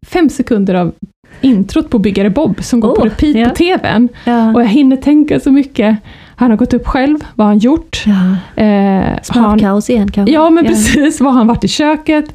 fem 0.07 0.29
sekunder 0.29 0.75
av 0.75 0.93
introt 1.41 1.91
på 1.91 1.99
Byggare 1.99 2.31
Bob 2.31 2.65
som 2.65 2.81
går 2.81 2.95
på 2.97 3.01
Oh, 3.03 3.05
repeat 3.05 3.37
ja. 3.37 3.49
på 3.49 3.55
TVn. 3.55 4.09
Ja. 4.25 4.55
Och 4.55 4.61
jag 4.63 4.67
hinner 4.69 4.97
tänka 4.97 5.41
så 5.41 5.51
mycket. 5.51 5.97
Han 6.37 6.51
har 6.51 6.57
gått 6.59 6.75
upp 6.75 6.87
själv, 6.87 7.19
vad 7.35 7.47
har 7.47 7.53
han 7.53 7.59
gjort? 7.59 8.03
ja. 8.07 8.63
Eh, 8.63 9.05
han, 9.05 9.19
Smörkaos 9.23 9.91
igen 9.91 10.11
kanske? 10.11 10.35
ja 10.35 10.51
men 10.51 10.65
precis, 10.65 11.21
vad 11.21 11.33
har 11.33 11.39
han 11.39 11.47
varit 11.47 11.65
i 11.65 11.69
köket? 11.69 12.35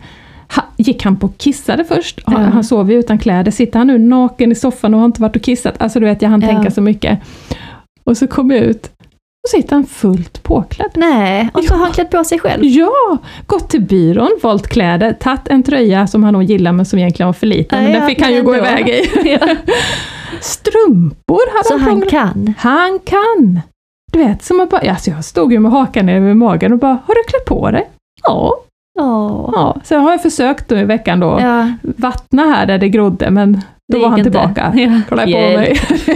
Ha, 0.55 0.63
gick 0.77 1.03
han 1.03 1.15
på 1.15 1.27
och 1.27 1.38
kissade 1.38 1.84
först? 1.86 2.19
Han, 2.25 2.41
han 2.46 2.63
sov 2.63 2.91
ju 2.91 3.00
utan 3.00 3.17
kläder. 3.19 3.51
Sitter 3.51 3.77
han 3.79 3.88
nu 3.88 3.98
naken 3.98 4.51
i 4.51 4.55
soffan 4.55 4.93
och 4.93 5.00
har 5.00 5.05
inte 5.05 5.22
varit 5.22 5.36
och 5.36 5.41
kissat? 5.41 5.81
Alltså 5.81 6.00
du 6.00 6.05
vet, 6.05 6.22
jag 6.22 6.29
hann 6.29 6.41
Ja. 6.41 6.48
tänka 6.48 6.72
så 6.72 6.81
mycket. 6.81 7.19
Och 8.03 8.17
så 8.17 8.27
kom 8.27 8.51
jag 8.51 8.60
ut 8.60 8.89
och 9.56 9.62
sitter 9.62 9.74
han 9.75 9.86
fullt 9.86 10.44
påklädd. 10.44 10.91
Nej, 10.96 11.50
och 11.53 11.63
så 11.63 11.74
har 11.74 11.79
han 11.79 11.91
klätt 11.91 12.10
på 12.10 12.24
sig 12.24 12.39
själv. 12.39 12.63
Ja! 12.65 13.18
Gått 13.46 13.70
till 13.70 13.82
byrån, 13.82 14.29
valt 14.44 14.68
kläder, 14.68 15.13
tagit 15.13 15.48
en 15.48 15.63
tröja 15.63 16.08
som 16.08 16.24
han 16.24 16.34
nog 16.34 16.44
gillar 16.44 16.72
men 16.72 16.86
som 16.86 17.00
egentligen 17.00 17.27
var 17.27 17.34
för 17.34 17.48
liten. 17.48 17.84
men 17.84 17.91
Ja, 17.94 18.00
den 18.00 18.08
fick 18.10 18.22
han 18.22 18.32
ju 18.32 18.36
men 18.38 18.46
gå 18.46 18.53
ändå. 18.53 18.65
iväg 18.68 18.89
i. 18.89 19.10
Ja. 19.41 19.56
Strumpor 20.41 21.51
hade 21.58 21.68
Så 21.68 21.74
han 21.74 21.82
han 21.82 21.89
prånglat- 22.01 22.10
kan. 22.10 22.53
Han 22.58 23.00
kan! 23.00 23.62
Du 24.12 24.20
vet, 24.20 24.44
som 24.44 24.60
att 24.62 24.70
bara, 24.70 24.91
alltså 24.91 25.10
jag 25.12 25.25
stod 25.25 25.53
ju 25.53 25.60
med 25.60 25.72
hakan 25.72 26.10
över 26.10 26.34
magen 26.34 26.74
och 26.74 26.79
bara, 26.79 26.98
har 27.06 27.15
du 27.15 27.24
klätt 27.27 27.46
på 27.46 27.72
dig? 27.72 27.89
Ja, 28.24 28.58
Åh. 29.00 29.50
ja. 29.53 29.77
Så 29.84 29.98
har 29.98 30.12
jag 30.12 30.22
försökt 30.22 30.70
då 30.70 30.77
i 30.77 30.84
veckan 30.84 31.20
då, 31.20 31.38
Ja, 31.41 31.72
vattna 31.82 32.44
här 32.44 32.65
där 32.65 32.77
det 32.77 32.89
grodde, 32.89 33.32
men 33.32 33.62
då 33.94 34.00
var 34.00 34.10
han 34.10 34.20
inte. 34.20 34.32
tillbaka. 34.32 34.74
Ja. 34.75 35.01
Kolla 35.10 35.24
på 35.24 35.29
mig. 35.29 35.79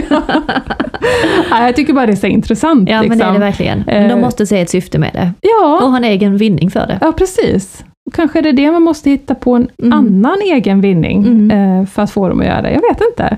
ja, 1.50 1.64
jag 1.66 1.76
tycker 1.76 1.92
bara 1.92 2.06
det 2.06 2.12
är 2.12 2.16
så 2.16 2.26
intressant. 2.26 2.88
Ja, 2.88 3.02
men 3.02 3.08
det 3.08 3.14
är 3.14 3.18
det 3.18 3.24
liksom. 3.32 3.40
verkligen. 3.40 3.82
Men 3.86 4.08
de 4.08 4.14
Eh. 4.14 4.20
måste 4.20 4.46
se 4.46 4.60
ett 4.60 4.70
syfte 4.70 4.98
med 4.98 5.10
det. 5.12 5.30
ja, 5.40 5.80
Och 5.82 5.90
ha 5.90 5.96
en 5.96 6.04
egen 6.04 6.36
vinning 6.36 6.70
för 6.70 6.86
det. 6.86 6.98
ja, 7.00 7.12
precis. 7.12 7.84
Kanske 8.14 8.38
är 8.38 8.42
det 8.42 8.52
det 8.52 8.70
man 8.72 8.82
måste 8.82 9.10
hitta 9.10 9.34
på 9.34 9.54
en 9.54 9.68
Mm. 9.82 9.92
annan 9.98 10.40
egen 10.42 10.80
vinning 10.80 11.26
Mm. 11.26 11.80
eh, 11.80 11.86
för 11.86 12.02
att 12.02 12.10
få 12.10 12.28
dem 12.28 12.40
att 12.40 12.46
göra 12.46 12.62
det. 12.62 12.70
Jag 12.70 12.80
vet 12.80 13.00
inte. 13.10 13.36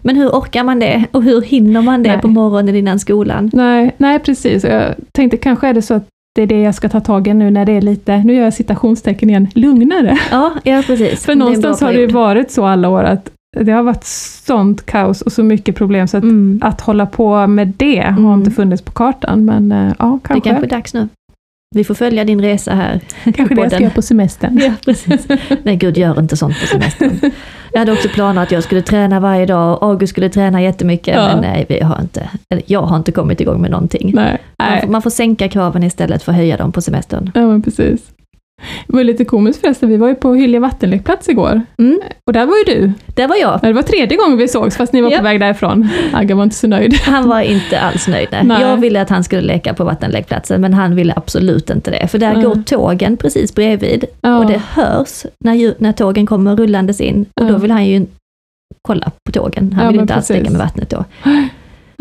Men 0.00 0.16
hur 0.16 0.28
orkar 0.28 0.64
man 0.64 0.78
det? 0.78 1.04
Och 1.12 1.22
hur 1.22 1.40
hinner 1.42 1.82
man 1.82 2.02
det 2.02 2.10
Nej. 2.12 2.20
på 2.20 2.28
morgonen 2.28 2.76
innan 2.76 2.98
skolan? 2.98 3.50
Nej, 3.52 3.94
nej 3.96 4.18
precis. 4.18 4.64
Jag 4.64 4.94
tänkte 5.12 5.36
kanske 5.36 5.68
är 5.68 5.74
det 5.74 5.82
så 5.82 5.94
att 5.94 6.06
det 6.34 6.42
är 6.42 6.46
det 6.46 6.60
jag 6.62 6.74
ska 6.74 6.88
ta 6.88 7.00
tag 7.00 7.28
i 7.28 7.34
nu 7.34 7.50
när 7.50 7.64
det 7.66 7.72
är 7.72 7.80
lite, 7.82 8.18
nu 8.24 8.34
gör 8.34 8.44
jag 8.44 8.54
citationstecken 8.54 9.30
igen, 9.30 9.48
lugnare. 9.54 10.18
Ja, 10.30 10.50
ja 10.64 10.82
precis. 10.86 11.24
För 11.24 11.32
är 11.32 11.36
någonstans 11.36 11.80
har 11.80 11.92
det 11.92 12.00
ju 12.00 12.06
varit 12.06 12.50
så 12.50 12.64
alla 12.66 12.88
år 12.88 13.04
att 13.04 13.30
det 13.60 13.72
har 13.72 13.82
varit 13.82 14.04
sånt 14.44 14.86
kaos 14.86 15.22
och 15.22 15.32
så 15.32 15.42
mycket 15.42 15.76
problem 15.76 16.08
så 16.08 16.16
att, 16.16 16.22
Mm. 16.22 16.60
att 16.62 16.80
hålla 16.80 17.06
på 17.06 17.46
med 17.46 17.68
det 17.76 18.00
har 18.02 18.08
Mm. 18.18 18.32
inte 18.38 18.50
funnits 18.50 18.82
på 18.82 18.92
kartan. 18.92 19.44
Men 19.44 19.72
eh, 19.72 19.92
ja, 19.98 20.18
Det 20.22 20.28
kanske, 20.28 20.48
kanske 20.50 20.66
är 20.66 20.70
dags 20.70 20.94
nu. 20.94 21.08
Vi 21.74 21.84
får 21.84 21.94
följa 21.94 22.24
din 22.24 22.40
resa 22.40 22.74
här. 22.74 23.00
kanske 23.24 23.54
det 23.54 23.60
jag 23.60 23.70
ska 23.72 23.80
göra 23.82 23.90
på 23.92 24.02
semestern. 24.02 24.58
Ja, 24.62 24.72
precis. 24.84 25.26
Nej, 25.62 25.76
gud 25.76 25.98
gör 25.98 26.18
inte 26.20 26.36
sånt 26.36 26.60
på 26.60 26.66
semestern. 26.66 27.20
Jag 27.72 27.78
hade 27.78 27.92
också 27.92 28.08
planer 28.08 28.42
att 28.42 28.52
jag 28.52 28.62
skulle 28.62 28.82
träna 28.82 29.20
varje 29.20 29.46
dag, 29.46 29.78
August 29.82 30.10
skulle 30.10 30.28
träna 30.28 30.62
jättemycket, 30.62 31.14
Ja. 31.16 31.26
men 31.26 31.40
nej, 31.40 31.66
vi 31.68 31.80
har 31.80 32.00
inte, 32.00 32.28
jag 32.66 32.82
har 32.82 32.96
inte 32.96 33.12
kommit 33.12 33.40
igång 33.40 33.60
med 33.60 33.70
någonting. 33.70 34.12
Nej, 34.14 34.38
Man 34.58 34.80
får, 34.80 34.88
man 34.88 35.02
får 35.02 35.10
sänka 35.10 35.48
kraven 35.48 35.82
istället 35.82 36.22
för 36.22 36.32
att 36.32 36.38
höja 36.38 36.56
dem 36.56 36.72
på 36.72 36.80
semestern. 36.80 37.30
Ja, 37.34 37.40
men 37.46 37.62
precis. 37.62 38.00
Det 38.86 38.92
var 38.96 39.04
lite 39.04 39.24
komiskt 39.24 39.60
förresten, 39.60 39.88
vi 39.88 39.96
var 39.96 40.08
ju 40.08 40.14
på 40.14 40.34
Hyllie 40.34 40.60
vattenlekplats 40.60 41.28
igår. 41.28 41.60
Mm, 41.78 42.00
Och 42.26 42.32
där 42.32 42.46
var 42.46 42.56
ju 42.56 42.64
du. 42.74 42.92
där 43.14 43.28
var 43.28 43.36
jag. 43.36 43.60
Ja, 43.62 43.68
Det 43.68 43.72
var 43.72 43.82
tredje 43.82 44.16
gången 44.18 44.38
vi 44.38 44.48
sågs, 44.48 44.76
fast 44.76 44.92
ni 44.92 45.00
var 45.00 45.10
Ja. 45.10 45.18
på 45.18 45.24
väg 45.24 45.40
därifrån. 45.40 45.88
Agga 46.12 46.34
var 46.34 46.42
inte 46.42 46.56
så 46.56 46.66
nöjd. 46.66 46.94
Han 46.94 47.28
var 47.28 47.40
inte 47.40 47.80
alls 47.80 48.08
nöjd. 48.08 48.28
Nej. 48.32 48.44
Nej. 48.44 48.62
Jag 48.62 48.76
ville 48.76 49.00
att 49.02 49.10
han 49.10 49.24
skulle 49.24 49.42
leka 49.42 49.74
på 49.74 49.84
vattenlekplatsen, 49.84 50.60
men 50.60 50.74
han 50.74 50.96
ville 50.96 51.12
absolut 51.16 51.70
inte 51.70 51.90
det. 51.90 52.06
För 52.08 52.18
där 52.18 52.30
Mm. 52.30 52.42
går 52.42 52.62
tågen 52.66 53.16
precis 53.16 53.54
bredvid 53.54 54.04
Ja. 54.20 54.38
och 54.38 54.46
det 54.46 54.62
hörs 54.70 55.26
när, 55.44 55.74
när 55.82 55.92
tågen 55.92 56.26
kommer 56.26 56.56
rullandes 56.56 57.00
in. 57.00 57.26
Och 57.40 57.46
då 57.46 57.52
Ja. 57.52 57.58
vill 57.58 57.70
han 57.70 57.86
ju 57.86 58.06
kolla 58.88 59.10
på 59.26 59.32
tågen. 59.32 59.72
Han 59.72 59.92
vill 59.92 60.00
inte 60.00 60.14
alls 60.14 60.30
leka 60.30 60.50
med 60.50 60.60
vattnet 60.60 60.90
då. 60.90 61.04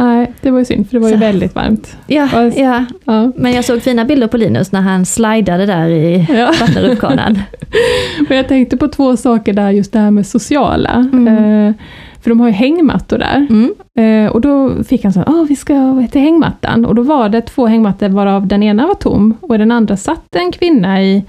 Nej, 0.01 0.31
det 0.41 0.51
var 0.51 0.60
ju 0.60 0.65
synd, 0.65 0.88
för 0.89 0.93
det 0.93 1.00
var 1.00 1.08
ju 1.08 1.13
Så. 1.13 1.20
väldigt 1.20 1.55
varmt. 1.55 1.98
Ja, 2.08 2.27
Fast- 2.27 2.58
ja, 2.58 2.86
Ja. 3.05 3.31
men 3.36 3.51
jag 3.53 3.65
såg 3.65 3.81
fina 3.81 4.05
bilder 4.05 4.27
på 4.27 4.38
Linus 4.38 4.72
när 4.72 4.81
han 4.81 5.05
slidade 5.05 5.65
där 5.65 5.88
i 5.89 6.25
Ja. 6.29 6.51
vattenrutschkanan. 6.62 7.39
Men 8.29 8.38
jag 8.38 8.48
tänkte 8.48 8.77
på 8.77 8.88
två 8.88 9.17
saker 9.17 9.53
där, 9.53 9.70
just 9.72 9.93
det 9.93 10.00
här 10.00 10.12
med 10.12 10.27
sociala. 10.27 11.10
Mm. 11.13 11.27
Eh, 11.27 11.74
för 12.22 12.29
de 12.29 12.39
har 12.39 12.48
ju 12.48 12.53
hängmattor 12.53 13.17
där. 13.17 13.48
Mm. 13.50 13.74
Eh, 14.00 14.31
och 14.31 14.41
då 14.41 14.84
fick 14.84 15.03
han 15.03 15.13
så 15.13 15.24
åh 15.27 15.43
vi 15.50 15.55
ska 15.55 16.08
till 16.12 16.22
hängmattan. 16.22 16.86
Och 16.86 16.96
då 16.96 17.01
var 17.01 17.29
det 17.29 17.41
två 17.41 17.67
hängmattor 17.67 18.10
varav 18.10 18.48
den 18.48 18.63
ena 18.63 18.88
var 18.88 18.96
tom 18.96 19.38
och 19.41 19.55
i 19.55 19.58
den 19.58 19.72
andra 19.72 19.98
satt 19.98 20.36
en 20.36 20.51
kvinna 20.51 21.01
i, 21.03 21.24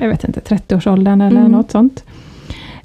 jag 0.00 0.08
vet 0.08 0.24
inte, 0.24 0.40
30-årsåldern 0.40 1.20
eller 1.20 1.40
Mm. 1.40 1.52
något 1.52 1.70
sånt. 1.70 2.04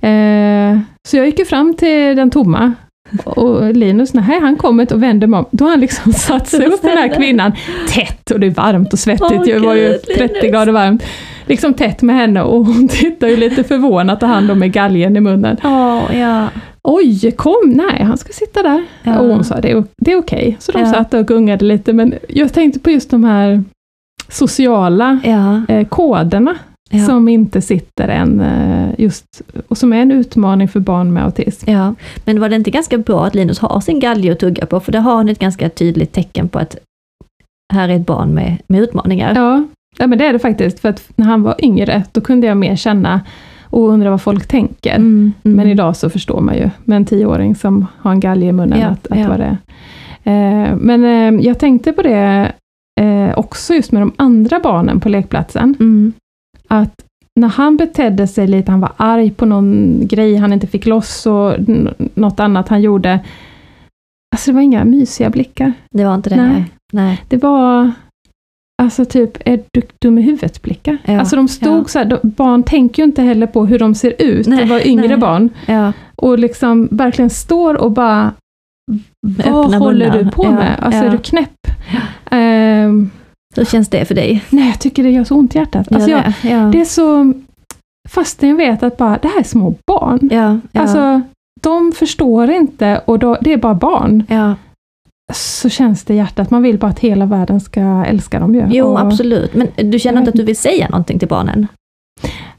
Eh, 0.01 0.79
så 1.07 1.17
jag 1.17 1.25
gick 1.25 1.39
ju 1.39 1.45
fram 1.45 1.73
till 1.73 2.15
den 2.15 2.29
tomma 2.29 2.73
och 3.23 3.73
Linus, 3.75 4.13
nej, 4.13 4.39
han 4.41 4.55
kommer 4.55 4.93
och 4.93 5.03
vänder 5.03 5.27
mig 5.27 5.37
om. 5.37 5.45
Då 5.51 5.65
har 5.65 5.69
han 5.71 5.79
liksom 5.79 6.13
satt 6.13 6.47
sig 6.47 6.69
hos 6.69 6.81
den 6.81 6.97
här 6.97 7.15
kvinnan 7.15 7.51
tätt 7.89 8.31
och 8.31 8.39
det 8.39 8.47
är 8.47 8.51
varmt 8.51 8.93
och 8.93 8.99
svettigt. 8.99 9.31
Åh, 9.31 9.43
det 9.45 9.59
var 9.59 9.75
ju 9.75 9.87
Gud, 9.89 10.01
30 10.17 10.33
Linus. 10.33 10.51
grader 10.51 10.71
varmt. 10.71 11.03
Liksom 11.45 11.73
tätt 11.73 12.01
med 12.01 12.15
henne 12.15 12.41
och 12.41 12.65
hon 12.65 12.87
tittar 12.91 13.27
ju 13.27 13.37
lite 13.37 13.63
förvånat 13.63 14.23
och 14.23 14.29
han 14.29 14.47
då 14.47 14.55
med 14.55 14.71
galgen 14.71 15.17
i 15.17 15.19
munnen. 15.19 15.57
Åh, 15.63 16.17
ja. 16.19 16.47
Oj, 16.83 17.31
kom! 17.31 17.61
Nej, 17.65 18.03
han 18.03 18.17
ska 18.17 18.33
sitta 18.33 18.63
där. 18.63 18.83
Ja. 19.03 19.19
Och 19.19 19.27
hon 19.27 19.43
sa 19.43 19.61
det 19.61 19.71
är, 19.71 19.83
det 19.97 20.11
är 20.11 20.17
okej. 20.17 20.55
Så 20.59 20.71
de 20.71 20.79
Ja. 20.79 20.85
satt 20.93 21.13
och 21.13 21.27
gungade 21.27 21.65
lite, 21.65 21.93
men 21.93 22.13
jag 22.29 22.53
tänkte 22.53 22.79
på 22.79 22.91
just 22.91 23.09
de 23.11 23.23
här 23.23 23.63
sociala 24.27 25.19
Ja, 25.23 25.61
eh, 25.75 25.87
koderna 25.87 26.55
ja. 26.89 27.05
som 27.05 27.27
inte 27.27 27.61
sitter 27.61 28.07
än, 28.07 28.39
eh, 28.39 28.89
just, 28.97 29.41
och 29.67 29.77
som 29.77 29.93
är 29.93 30.01
en 30.01 30.11
utmaning 30.11 30.67
för 30.67 30.79
barn 30.79 31.13
med 31.13 31.23
autism. 31.23 31.69
ja. 31.71 31.95
Men 32.25 32.39
var 32.39 32.49
det 32.49 32.55
inte 32.55 32.71
ganska 32.71 32.97
bra 32.97 33.25
att 33.25 33.35
Linus 33.35 33.59
har 33.59 33.79
sin 33.79 33.99
galge 33.99 34.31
att 34.31 34.39
tugga 34.39 34.65
på? 34.65 34.79
För 34.79 34.91
där 34.91 34.99
har 34.99 35.15
han 35.15 35.29
ett 35.29 35.39
ganska 35.39 35.69
tydligt 35.69 36.13
tecken 36.13 36.49
på 36.49 36.59
att 36.59 36.75
här 37.73 37.89
är 37.89 37.95
ett 37.95 38.05
barn 38.05 38.33
med, 38.33 38.57
med 38.67 38.81
utmaningar. 38.81 39.35
Ja, 39.35 39.63
ja, 39.97 40.07
men 40.07 40.17
det 40.17 40.25
är 40.25 40.33
det 40.33 40.39
faktiskt, 40.39 40.79
för 40.79 40.89
att 40.89 41.09
när 41.15 41.25
han 41.25 41.43
var 41.43 41.55
yngre, 41.65 42.03
då 42.11 42.21
kunde 42.21 42.47
jag 42.47 42.57
mer 42.57 42.75
känna 42.75 43.21
och 43.63 43.89
undra 43.89 44.09
vad 44.09 44.21
folk 44.21 44.47
tänker. 44.47 44.95
Mm, 44.95 45.33
mm. 45.43 45.57
Men 45.57 45.67
idag 45.67 45.95
så 45.95 46.09
förstår 46.09 46.41
man 46.41 46.55
ju 46.55 46.69
med 46.83 46.95
en 46.95 47.05
tioåring 47.05 47.55
som 47.55 47.85
har 47.97 48.11
en 48.11 48.19
galge 48.19 48.47
i 48.47 48.51
munnen 48.51 48.79
Ja, 48.79 48.87
att, 48.87 49.07
att 49.07 49.19
ja. 49.19 49.27
vad 49.27 49.39
det 49.39 49.45
är. 49.45 49.57
Eh, 50.23 50.75
men 50.75 51.03
eh, 51.03 51.45
jag 51.45 51.59
tänkte 51.59 51.93
på 51.93 52.01
det 52.01 52.51
eh, 53.01 53.39
också 53.39 53.73
just 53.73 53.91
med 53.91 54.01
de 54.01 54.11
andra 54.15 54.59
barnen 54.59 54.99
på 54.99 55.09
lekplatsen. 55.09 55.75
Mm. 55.79 56.13
Att 56.71 57.03
när 57.39 57.47
han 57.47 57.77
betedde 57.77 58.27
sig 58.27 58.47
lite, 58.47 58.71
han 58.71 58.81
var 58.81 58.91
arg 58.97 59.31
på 59.31 59.45
någon 59.45 59.99
grej 60.07 60.35
han 60.35 60.53
inte 60.53 60.67
fick 60.67 60.85
loss 60.85 61.25
och 61.25 61.55
något 62.13 62.39
annat 62.39 62.67
han 62.69 62.81
gjorde. 62.81 63.19
Alltså 64.35 64.51
det 64.51 64.55
var 64.55 64.61
inga 64.61 64.85
mysiga 64.85 65.29
blickar. 65.29 65.73
Det 65.91 66.05
var 66.05 66.15
inte 66.15 66.29
det? 66.29 66.35
Nej. 66.35 66.65
Nej. 66.93 67.23
Det 67.27 67.37
var 67.37 67.91
Alltså 68.81 69.05
typ, 69.05 69.37
är 69.45 69.63
du 69.71 69.81
dum 70.01 70.17
i 70.17 70.21
huvudet 70.21 70.61
blickar? 70.61 70.97
Ja, 71.05 71.19
Alltså 71.19 71.35
de 71.35 71.47
stod 71.47 71.79
ja. 71.79 71.85
så 71.85 71.99
här, 71.99 72.05
de, 72.05 72.19
barn 72.23 72.63
tänker 72.63 73.03
ju 73.03 73.07
inte 73.07 73.21
heller 73.21 73.47
på 73.47 73.65
hur 73.65 73.79
de 73.79 73.95
ser 73.95 74.13
ut, 74.21 74.47
Nej, 74.47 74.59
det 74.59 74.65
var 74.69 74.87
yngre 74.87 75.07
nej. 75.07 75.17
barn. 75.17 75.49
Ja. 75.65 75.93
och 76.15 76.39
liksom 76.39 76.87
verkligen 76.91 77.29
står 77.29 77.73
och 77.77 77.91
bara 77.91 78.33
Med 79.27 79.51
Vad 79.51 79.73
håller 79.73 80.09
munnar. 80.11 80.23
du 80.23 80.31
på 80.31 80.51
med? 80.51 80.75
Alltså 80.79 81.03
är 81.03 81.09
du 81.09 81.17
knäpp? 81.17 81.67
Ehm, 82.31 83.09
Hur 83.59 83.65
känns 83.65 83.89
det 83.89 84.05
för 84.05 84.15
dig? 84.15 84.43
nej, 84.49 84.67
jag 84.67 84.79
tycker 84.79 85.03
det 85.03 85.09
gör 85.09 85.23
så 85.23 85.35
ont 85.35 85.55
i 85.55 85.57
hjärtat. 85.57 85.91
Alltså 85.91 86.09
jag, 86.09 86.23
det? 86.41 86.49
Ja. 86.49 86.59
det 86.59 86.81
är 86.81 86.85
så... 86.85 87.33
Fastän 88.09 88.49
jag 88.49 88.55
vet 88.55 88.83
att 88.83 88.97
bara, 88.97 89.17
det 89.21 89.27
här 89.27 89.39
är 89.39 89.43
små 89.43 89.73
barn. 89.87 90.29
ja, 90.31 90.59
ja. 90.71 90.81
Alltså, 90.81 91.21
de 91.61 91.91
förstår 91.91 92.49
inte 92.49 93.01
och 93.05 93.19
då, 93.19 93.37
det 93.41 93.53
är 93.53 93.57
bara 93.57 93.73
barn. 93.73 94.23
ja. 94.29 94.55
Så 95.33 95.69
känns 95.69 96.03
det 96.03 96.13
i 96.13 96.17
hjärtat. 96.17 96.51
Man 96.51 96.63
vill 96.63 96.77
bara 96.77 96.91
att 96.91 96.99
hela 96.99 97.25
världen 97.25 97.59
ska 97.59 98.05
älska 98.07 98.39
dem 98.39 98.55
ju. 98.55 98.65
Jo, 98.69 98.85
och, 98.85 99.01
absolut. 99.01 99.53
Men 99.53 99.67
du 99.91 99.99
känner 99.99 100.19
inte 100.19 100.29
att 100.29 100.35
du 100.35 100.43
vill 100.43 100.57
säga 100.57 100.89
någonting 100.89 101.19
till 101.19 101.27
barnen? 101.27 101.67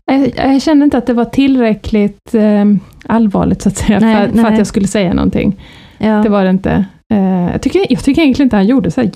Jag, 0.04 0.32
jag 0.36 0.62
kände 0.62 0.84
inte 0.84 0.98
att 0.98 1.06
det 1.06 1.12
var 1.12 1.24
tillräckligt 1.24 2.34
eh, 2.34 2.64
allvarligt 3.06 3.62
så 3.62 3.68
att 3.68 3.76
säga, 3.76 4.00
Nej, 4.00 4.26
för, 4.26 4.34
för 4.34 4.42
nej. 4.42 4.52
att 4.52 4.58
jag 4.58 4.66
skulle 4.66 4.86
säga 4.86 5.14
någonting. 5.14 5.60
Ja. 5.98 6.22
Det 6.22 6.28
var 6.28 6.44
det 6.44 6.50
inte. 6.50 6.84
Eh, 7.14 7.50
jag, 7.52 7.62
tycker, 7.62 7.86
jag 7.90 8.04
tycker 8.04 8.22
egentligen 8.22 8.46
inte 8.46 8.56
han 8.56 8.66
gjorde 8.66 8.90
så 8.90 9.00
här 9.00 9.10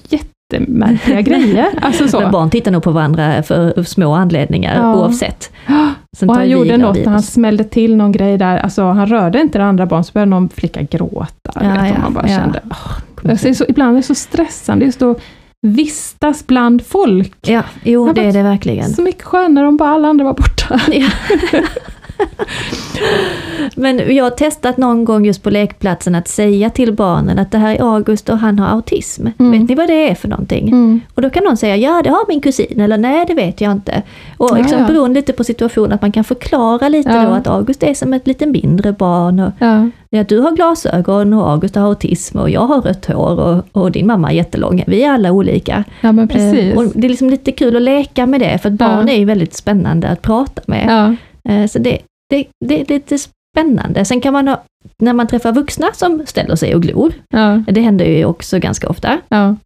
jättemärkliga 0.55 1.21
grejer. 1.23 1.69
Alltså 1.83 2.09
så. 2.09 2.21
Men 2.21 2.33
barn 2.33 2.51
tittar 2.51 2.71
nog 2.71 2.83
på 2.83 2.91
varandra 2.91 3.43
för 3.43 3.83
små 3.83 4.15
anledningar 4.15 4.77
Ja. 4.77 4.95
oavsett. 4.95 5.53
Sen 6.17 6.31
Och 6.31 6.37
han 6.37 6.51
gjorde 6.51 6.77
något 6.77 6.97
när 6.97 7.13
han 7.13 7.23
smällde 7.23 7.65
till 7.65 7.97
någon 7.97 8.13
grej 8.13 8.39
där, 8.39 8.59
alltså 8.59 8.83
han 8.85 9.07
rörde 9.07 9.41
inte 9.41 9.59
det 9.59 9.65
andra 9.65 9.87
barn 9.87 10.05
så 10.05 10.13
började 10.13 10.31
någon 10.31 10.49
flicka 10.49 10.83
gråta. 10.83 11.53
Ja, 11.55 11.61
vet, 11.61 11.81
och 11.81 11.87
ja, 11.87 11.93
man 12.03 12.15
bara 12.15 12.29
ja. 12.29 12.37
kände, 12.37 12.61
åh. 12.71 13.31
Alltså, 13.31 13.47
det 13.47 13.51
är 13.51 13.55
så, 13.55 13.65
ibland 13.69 13.93
är 13.93 13.97
det 13.97 14.03
så 14.03 14.15
stressande 14.15 14.85
just 14.85 15.03
att 15.03 15.21
vistas 15.63 16.47
bland 16.47 16.87
folk. 16.87 17.35
Ja, 17.41 17.63
jo 17.83 18.13
det 18.13 18.25
är 18.25 18.33
det 18.33 18.43
verkligen. 18.43 18.91
Så 18.91 19.03
mycket 19.03 19.23
skönare 19.23 19.69
om 19.69 19.77
bara 19.77 19.91
alla 19.91 20.09
andra 20.09 20.25
var 20.25 20.35
borta. 20.35 20.81
Ja. 20.93 21.09
Men 23.75 24.15
jag 24.17 24.25
har 24.25 24.31
testat 24.31 24.77
någon 24.77 25.05
gång 25.05 25.27
just 25.27 25.43
på 25.43 25.51
lekplatsen 25.51 26.15
att 26.15 26.29
säga 26.29 26.71
till 26.71 26.93
barnen 26.93 27.39
att 27.39 27.51
det 27.51 27.59
här 27.59 27.75
är 27.75 27.95
August 27.95 28.29
och 28.29 28.39
han 28.39 28.59
har 28.59 28.67
autism. 28.69 29.27
Mm. 29.39 29.53
Vet 29.53 29.69
ni 29.69 29.75
vad 29.75 29.89
det 29.89 30.11
är 30.11 30.15
för 30.15 30.29
någonting? 30.29 30.69
Mm. 30.69 31.01
Och 31.15 31.23
då 31.23 31.31
kan 31.31 31.45
någon 31.45 31.57
säga 31.57 31.77
ja 31.77 32.01
det 32.05 32.11
har 32.11 32.25
min 32.29 32.41
kusin 32.41 32.81
eller 32.81 32.99
nej 32.99 33.25
det 33.27 33.35
vet 33.35 33.61
jag 33.61 33.73
inte. 33.73 34.03
Och 34.37 34.57
liksom 34.59 34.81
ja. 34.81 34.87
beroende 34.87 35.21
lite 35.21 35.33
på 35.33 35.45
situationen 35.45 35.93
att 35.93 36.03
man 36.03 36.13
kan 36.13 36.25
förklara 36.25 36.89
lite 36.89 37.11
Ja. 37.11 37.23
då 37.23 37.31
att 37.31 37.47
August 37.47 37.83
är 37.83 37.95
som 37.95 38.13
ett 38.13 38.27
lite 38.27 38.47
mindre 38.47 38.93
barn 38.93 39.41
och 39.41 39.53
Ja. 39.59 40.25
du 40.29 40.39
har 40.39 40.57
glasögon 40.57 41.33
och 41.33 41.51
August 41.51 41.75
har 41.75 41.87
autism 41.87 42.39
och 42.39 42.51
jag 42.51 42.67
har 42.67 42.81
rött 42.81 43.07
hår 43.07 43.41
och, 43.41 43.83
och 43.83 43.93
din 43.93 44.07
mamma 44.07 44.31
är 44.31 44.35
jättelång. 44.35 44.85
Vi 44.87 45.03
är 45.03 45.11
alla 45.11 45.33
olika. 45.33 45.85
ja, 46.01 46.13
men 46.13 46.29
precis. 46.29 46.73
Eh, 46.73 46.79
och 46.79 46.85
det 46.95 47.07
är 47.07 47.09
liksom 47.11 47.31
lite 47.31 47.53
kul 47.53 47.77
att 47.77 47.83
leka 47.83 48.27
med 48.27 48.41
det 48.41 48.59
för 48.59 48.69
att 48.69 48.75
barn 48.75 49.09
är 49.09 49.17
ju 49.17 49.25
väldigt 49.25 49.55
spännande 49.55 50.09
att 50.09 50.23
prata 50.23 50.63
med. 50.67 51.17
Eh, 51.49 51.67
Så 51.67 51.79
det, 51.79 51.99
det, 52.31 52.47
det 52.65 52.81
är 52.81 52.85
lite 52.87 53.19
spännande. 53.19 54.05
Sen 54.05 54.21
kan 54.21 54.33
man 54.33 54.49
ha, 54.49 54.63
när 54.99 55.13
man 55.13 55.27
träffar 55.27 55.53
vuxna 55.53 55.87
som 55.93 56.23
ställer 56.27 56.57
sig 56.57 56.75
och 56.75 56.83
glor, 56.83 57.13
Ja. 57.31 57.63
det 57.67 57.81
händer 57.81 58.05
ju 58.05 58.25
också 58.25 58.59
ganska 58.59 58.89
ofta, 58.89 59.19
Ja. 59.29 59.57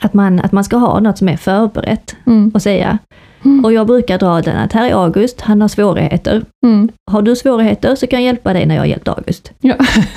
att 0.00 0.14
man, 0.14 0.40
att 0.40 0.52
man 0.52 0.64
ska 0.64 0.76
ha 0.76 1.00
något 1.00 1.18
som 1.18 1.28
är 1.28 1.36
förberett 1.36 2.16
Mm. 2.26 2.50
och 2.54 2.62
säga. 2.62 2.98
Mm. 3.46 3.64
Och 3.64 3.72
jag 3.72 3.86
brukar 3.86 4.18
dra 4.18 4.40
den 4.40 4.56
att 4.56 4.72
här 4.72 4.88
är 4.90 4.94
August, 5.04 5.40
han 5.40 5.60
har 5.60 5.68
svårigheter. 5.68 6.42
Mm. 6.66 6.88
Har 7.10 7.22
du 7.22 7.36
svårigheter 7.36 7.94
så 7.94 8.06
kan 8.06 8.18
jag 8.22 8.26
hjälpa 8.26 8.52
dig 8.52 8.66
när 8.66 8.74
jag 8.74 8.82
har 8.82 8.86
hjälpt 8.86 9.08
August. 9.08 9.52
Ja. 9.60 9.74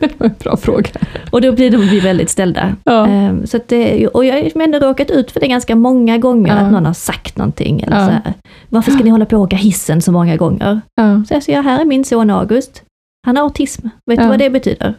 det 0.00 0.20
var 0.20 0.26
en 0.26 0.34
bra 0.44 0.56
fråga. 0.56 0.90
Och 1.30 1.40
då 1.40 1.52
blir 1.52 1.70
de 1.70 2.00
väldigt 2.00 2.30
ställda. 2.30 2.76
Ja. 2.84 3.06
Ehm, 3.06 3.46
Så 3.46 3.58
det, 3.66 4.06
och 4.08 4.24
jag 4.24 4.34
har 4.54 4.62
ändå 4.62 4.78
råkat 4.78 5.10
ut 5.10 5.30
för 5.30 5.40
det 5.40 5.48
ganska 5.48 5.76
många 5.76 6.18
gånger, 6.18 6.56
Ja. 6.56 6.60
att 6.60 6.72
någon 6.72 6.86
har 6.86 6.92
sagt 6.92 7.36
någonting. 7.38 7.80
Eller 7.80 7.96
Ja. 8.00 8.06
så 8.06 8.10
här, 8.12 8.32
Varför 8.68 8.90
ska 8.92 9.04
ni 9.04 9.10
hålla 9.10 9.24
på 9.26 9.36
och 9.36 9.42
åka 9.42 9.56
hissen 9.56 10.02
så 10.02 10.12
många 10.12 10.36
gånger? 10.36 10.80
Ja. 10.94 11.22
Så 11.28 11.34
jag 11.34 11.42
säger, 11.42 11.62
här 11.62 11.80
är 11.80 11.84
min 11.84 12.04
son 12.04 12.30
August. 12.30 12.82
Han 13.26 13.36
har 13.36 13.44
autism. 13.44 13.88
Vet 14.10 14.18
du 14.20 14.26
vad 14.26 14.38
det 14.38 14.50
betyder? 14.50 14.94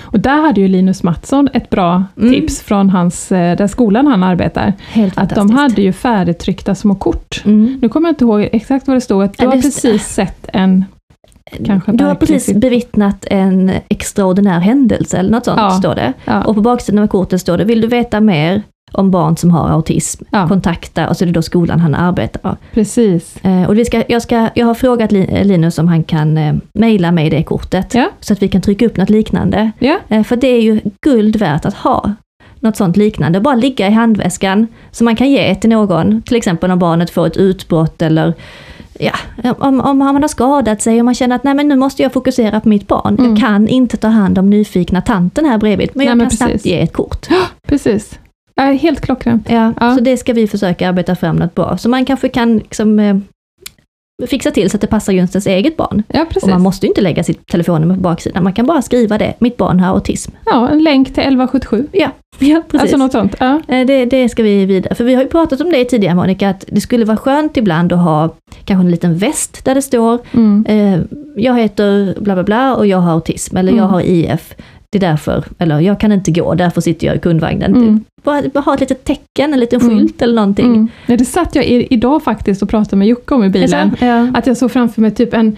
Och 0.00 0.20
där 0.20 0.42
hade 0.42 0.60
ju 0.60 0.68
Linus 0.68 1.02
Mattsson 1.02 1.48
ett 1.52 1.70
bra 1.70 2.04
Mm. 2.18 2.32
tips 2.32 2.60
från 2.62 2.90
hans, 2.90 3.32
eh, 3.32 3.56
där 3.56 3.66
skolan 3.66 4.06
han 4.06 4.22
arbetar. 4.22 4.72
Helt 4.92 5.18
Att 5.18 5.34
de 5.34 5.50
hade 5.50 5.82
ju 5.82 5.92
färdigtryckta 5.92 6.74
små 6.74 6.94
kort. 6.94 7.42
Mm. 7.44 7.78
Nu 7.82 7.88
kommer 7.88 8.08
jag 8.08 8.12
inte 8.12 8.24
ihåg 8.24 8.48
exakt 8.52 8.86
vad 8.88 8.96
det 8.96 9.00
stod, 9.00 9.22
att 9.22 9.38
du 9.38 9.44
Ja, 9.44 9.50
har 9.50 9.56
precis 9.62 10.06
sett 10.06 10.46
en... 10.52 10.84
Kanske 11.66 11.92
du 11.92 12.04
har 12.04 12.14
precis 12.14 12.54
bevittnat 12.54 13.26
en 13.30 13.70
extraordinär 13.88 14.60
händelse 14.60 15.18
eller 15.18 15.30
något 15.30 15.44
sånt, 15.44 15.58
Ja. 15.60 15.70
står 15.70 15.94
det. 15.94 16.12
Ja, 16.24 16.44
Och 16.44 16.54
på 16.54 16.60
baksidan 16.60 17.02
av 17.02 17.06
kortet 17.06 17.40
står 17.40 17.58
det, 17.58 17.64
vill 17.64 17.80
du 17.80 17.86
veta 17.88 18.20
mer? 18.20 18.62
Om 18.94 19.10
barn 19.10 19.36
som 19.36 19.50
har 19.50 19.68
autism. 19.68 20.24
Ja. 20.30 20.48
Kontakta 20.48 21.08
och 21.08 21.16
så 21.16 21.24
är 21.24 21.26
det 21.26 21.32
då 21.32 21.42
skolan 21.42 21.80
han 21.80 21.94
arbetar. 21.94 22.56
Precis. 22.72 23.36
Eh, 23.44 23.62
och 23.68 23.78
vi 23.78 23.84
ska, 23.84 24.02
jag, 24.08 24.22
ska, 24.22 24.48
jag 24.54 24.66
har 24.66 24.74
frågat 24.74 25.12
Li- 25.12 25.44
Linus 25.44 25.78
om 25.78 25.88
han 25.88 26.04
kan 26.04 26.38
eh, 26.38 26.54
mejla 26.74 27.12
mig 27.12 27.30
det 27.30 27.42
kortet. 27.42 27.94
Ja. 27.94 28.10
Så 28.20 28.32
att 28.32 28.42
vi 28.42 28.48
kan 28.48 28.62
trycka 28.62 28.86
upp 28.86 28.96
något 28.96 29.10
liknande. 29.10 29.70
Ja. 29.78 29.96
Eh, 30.08 30.22
för 30.22 30.36
det 30.36 30.46
är 30.48 30.60
ju 30.60 30.80
guld 31.04 31.36
värt 31.36 31.64
att 31.64 31.74
ha 31.74 32.12
något 32.60 32.76
sånt 32.76 32.96
liknande. 32.96 33.40
Bara 33.40 33.54
ligga 33.54 33.88
i 33.88 33.90
handväskan 33.90 34.66
som 34.90 35.04
man 35.04 35.16
kan 35.16 35.30
ge 35.30 35.54
till 35.54 35.70
någon. 35.70 36.22
Till 36.22 36.36
exempel 36.36 36.70
om 36.70 36.78
barnet 36.78 37.10
får 37.10 37.26
ett 37.26 37.36
utbrott 37.36 38.02
eller 38.02 38.34
ja, 38.98 39.12
om, 39.58 39.80
om 39.80 39.98
man 39.98 40.22
har 40.22 40.28
skadat 40.28 40.82
sig 40.82 40.98
och 40.98 41.04
man 41.04 41.14
känner 41.14 41.36
att 41.36 41.44
nej 41.44 41.54
men 41.54 41.68
nu 41.68 41.76
måste 41.76 42.02
jag 42.02 42.12
fokusera 42.12 42.60
på 42.60 42.68
mitt 42.68 42.88
barn. 42.88 43.16
Mm. 43.18 43.30
Jag 43.30 43.40
kan 43.40 43.68
inte 43.68 43.96
ta 43.96 44.08
hand 44.08 44.38
om 44.38 44.50
nyfikna 44.50 45.00
tanten 45.00 45.44
här 45.44 45.58
bredvid, 45.58 45.90
men 45.94 45.98
Nej, 46.04 46.06
jag 46.10 46.16
men 46.18 46.26
kan 46.28 46.36
snabbt 46.36 46.52
precis. 46.52 46.66
ge 46.72 46.80
ett 46.80 46.92
kort. 46.92 47.26
Precis. 47.68 48.18
Ja, 48.56 48.62
helt 48.64 49.00
klockrent. 49.00 49.50
Ja, 49.50 49.72
Ja. 49.80 49.94
Så 49.94 50.00
det 50.00 50.16
ska 50.16 50.32
vi 50.32 50.46
försöka 50.46 50.88
arbeta 50.88 51.16
fram 51.16 51.36
något 51.36 51.54
bra. 51.54 51.76
Så 51.78 51.88
man 51.88 52.04
kanske 52.04 52.28
kan 52.28 52.58
liksom, 52.58 52.98
eh, 52.98 53.16
fixa 54.28 54.50
till 54.50 54.70
så 54.70 54.76
att 54.76 54.80
det 54.80 54.86
passar 54.86 55.12
just 55.12 55.34
ens 55.34 55.46
eget 55.46 55.76
barn. 55.76 56.02
Ja, 56.08 56.24
precis. 56.28 56.42
Och 56.42 56.48
man 56.48 56.60
måste 56.62 56.86
ju 56.86 56.88
inte 56.88 57.00
lägga 57.00 57.24
sitt 57.24 57.46
telefonnummer 57.46 57.94
på 57.94 58.00
baksidan, 58.00 58.44
man 58.44 58.52
kan 58.52 58.66
bara 58.66 58.82
skriva 58.82 59.18
det. 59.18 59.34
Mitt 59.38 59.56
barn 59.56 59.80
har 59.80 59.94
autism. 59.94 60.30
Ja, 60.46 60.68
en 60.68 60.82
länk 60.82 61.06
till 61.06 61.22
1177. 61.22 61.86
Ja, 61.92 62.10
ja 62.38 62.62
precis. 62.68 62.80
Alltså 62.80 62.96
något 62.96 63.12
sånt. 63.12 63.34
Ja. 63.40 63.60
Eh, 63.68 63.86
Det, 63.86 64.04
det 64.04 64.28
ska 64.28 64.42
vi 64.42 64.64
vidare. 64.64 64.94
För 64.94 65.04
vi 65.04 65.14
har 65.14 65.22
ju 65.22 65.28
pratat 65.28 65.60
om 65.60 65.70
det 65.70 65.84
tidigare 65.84 66.14
Monica, 66.14 66.48
att 66.48 66.64
det 66.68 66.80
skulle 66.80 67.04
vara 67.04 67.16
skönt 67.16 67.56
ibland 67.56 67.92
att 67.92 67.98
ha 68.00 68.34
kanske 68.64 68.84
en 68.86 68.90
liten 68.90 69.16
väst 69.18 69.64
där 69.64 69.74
det 69.74 69.82
står 69.82 70.18
Mm. 70.32 70.64
eh, 70.68 71.00
jag 71.36 71.58
heter 71.60 72.14
bla 72.20 72.34
bla 72.34 72.42
bla 72.44 72.74
och 72.76 72.86
jag 72.86 72.98
har 72.98 73.12
autism 73.12 73.56
eller 73.56 73.72
jag 73.72 73.78
Mm. 73.78 73.90
har 73.90 74.00
IF. 74.00 74.54
Det 74.94 74.98
är 74.98 75.10
därför, 75.10 75.44
eller 75.58 75.80
jag 75.80 76.00
kan 76.00 76.12
inte 76.12 76.30
gå, 76.30 76.54
därför 76.54 76.80
sitter 76.80 77.06
jag 77.06 77.16
i 77.16 77.18
kundvagnen. 77.18 77.74
Mm. 77.74 78.04
Bara, 78.22 78.42
bara 78.52 78.60
ha 78.60 78.74
ett 78.74 78.80
litet 78.80 79.04
tecken, 79.04 79.52
en 79.54 79.60
liten 79.60 79.80
Mm. 79.80 79.98
skylt 79.98 80.22
eller 80.22 80.34
någonting. 80.34 80.66
Mm. 80.66 80.88
Nej, 81.06 81.18
det 81.18 81.24
satt 81.24 81.54
jag 81.54 81.64
i, 81.64 81.86
idag 81.90 82.22
faktiskt 82.22 82.62
och 82.62 82.68
pratade 82.68 82.96
med 82.96 83.08
Jocke 83.08 83.34
om 83.34 83.44
i 83.44 83.48
bilen. 83.48 83.96
Ja. 84.00 84.28
Att 84.34 84.46
jag 84.46 84.56
såg 84.56 84.70
framför 84.72 85.00
mig 85.00 85.10
typ 85.10 85.34
en 85.34 85.56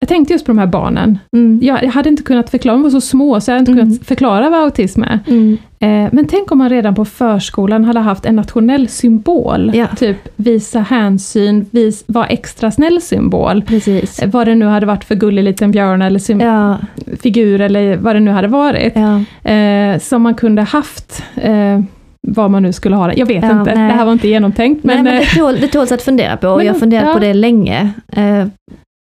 jag 0.00 0.08
tänkte 0.08 0.32
just 0.32 0.46
på 0.46 0.50
de 0.52 0.58
här 0.58 0.66
barnen. 0.66 1.18
Mm. 1.32 1.58
Jag, 1.62 1.84
jag 1.84 1.90
hade 1.90 2.08
inte 2.08 2.22
kunnat 2.22 2.50
förklara, 2.50 2.76
de 2.76 2.82
var 2.82 2.90
så 2.90 3.00
små 3.00 3.40
så 3.40 3.50
jag 3.50 3.54
hade 3.54 3.60
inte 3.70 3.72
Mm. 3.72 3.84
kunnat 3.94 4.06
förklara 4.06 4.50
vad 4.50 4.60
autism 4.60 5.02
är. 5.02 5.18
Mm. 5.26 5.58
Eh, 5.80 6.08
men 6.12 6.26
tänk 6.28 6.52
om 6.52 6.58
man 6.58 6.68
redan 6.70 6.94
på 6.94 7.04
förskolan 7.04 7.84
hade 7.84 8.00
haft 8.00 8.26
en 8.26 8.36
nationell 8.36 8.88
symbol. 8.88 9.72
Ja. 9.74 9.86
Typ 9.96 10.16
visa 10.36 10.80
hänsyn, 10.80 11.66
vis, 11.70 12.04
var 12.06 12.26
extra 12.28 12.70
snäll 12.70 13.00
symbol. 13.00 13.62
Precis. 13.62 14.18
Eh, 14.22 14.30
Vad 14.30 14.46
det 14.46 14.54
nu 14.54 14.66
hade 14.66 14.86
varit 14.86 15.04
för 15.04 15.14
gullig 15.14 15.42
liten 15.44 15.70
björn 15.70 16.02
eller 16.02 16.42
Ja, 16.44 16.78
figur 17.22 17.60
eller 17.60 17.96
vad 17.96 18.16
det 18.16 18.20
nu 18.20 18.30
hade 18.30 18.48
varit. 18.48 18.92
ja. 18.96 19.50
Eh, 19.52 19.98
som 19.98 20.22
man 20.22 20.34
kunde 20.34 20.62
haft. 20.62 21.22
Eh, 21.36 21.80
vad 22.28 22.50
man 22.50 22.62
nu 22.62 22.72
skulle 22.72 22.96
ha 22.96 23.06
det. 23.06 23.14
Jag 23.16 23.26
vet 23.26 23.44
Ja, 23.44 23.58
inte, 23.60 23.74
nej. 23.74 23.88
det 23.88 23.94
här 23.94 24.04
var 24.04 24.12
inte 24.12 24.28
genomtänkt. 24.28 24.84
Nej, 24.84 24.96
Men, 24.96 25.04
men 25.04 25.14
eh, 25.14 25.20
det, 25.20 25.38
tål, 25.40 25.56
det 25.60 25.68
tåls 25.68 25.92
att 25.92 26.02
fundera 26.02 26.36
på 26.36 26.48
och 26.48 26.56
Men, 26.56 26.66
jag 26.66 26.72
har 26.72 26.80
funderat 26.80 27.06
ja. 27.06 27.12
på 27.14 27.18
det 27.18 27.34
länge. 27.34 27.90
Eh, 28.12 28.46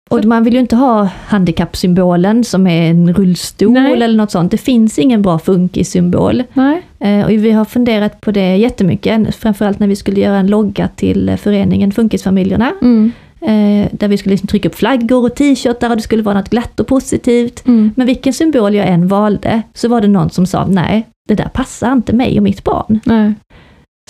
och 0.09 0.25
man 0.25 0.45
vill 0.45 0.55
ju 0.55 0.61
inte 0.61 0.77
ha 0.77 1.09
handikappsymbolen 1.27 2.45
som 2.45 2.67
är 2.67 2.91
en 2.91 3.15
rullstol 3.15 3.73
Nej. 3.73 3.93
eller 4.03 4.17
något 4.17 4.31
sånt. 4.31 4.51
Det 4.51 4.59
finns 4.59 4.99
ingen 4.99 5.23
bra 5.23 5.39
funkissymbol. 5.39 6.43
nej. 6.53 6.83
Eh, 7.01 7.25
och 7.25 7.31
vi 7.31 7.51
har 7.51 7.65
funderat 7.65 8.21
på 8.21 8.31
det 8.31 8.57
jättemycket, 8.57 9.37
framförallt 9.37 9.79
när 9.79 9.87
vi 9.87 9.97
skulle 9.97 10.21
göra 10.21 10.37
en 10.37 10.47
logga 10.47 10.89
till 10.89 11.29
eh, 11.29 11.37
föreningen 11.37 11.93
Funkisfamiljerna. 11.93 12.73
Mm, 12.83 13.13
Eh, 13.41 13.89
där 13.93 14.09
vi 14.09 14.17
skulle 14.19 14.33
liksom 14.33 14.47
trycka 14.47 14.69
upp 14.69 14.75
flaggor 14.75 15.25
och 15.25 15.35
t-shirtar 15.35 15.91
och 15.91 15.97
det 15.97 16.03
skulle 16.03 16.23
vara 16.23 16.39
något 16.39 16.49
glatt 16.49 16.81
och 16.81 16.87
positivt. 16.87 17.67
mm. 17.67 17.93
Men 17.97 18.07
vilken 18.07 18.33
symbol 18.33 18.75
jag 18.75 18.89
än 18.89 19.09
valde 19.09 19.63
så 19.75 19.89
var 19.89 20.01
det 20.01 20.09
någon 20.09 20.31
som 20.31 20.47
sa 20.47 20.67
nej, 20.67 21.07
det 21.29 21.35
där 21.35 21.49
passar 21.49 21.93
inte 21.93 22.13
mig 22.13 22.37
och 22.37 22.43
mitt 22.43 22.65
barn. 22.65 23.01
Nej. 23.05 23.35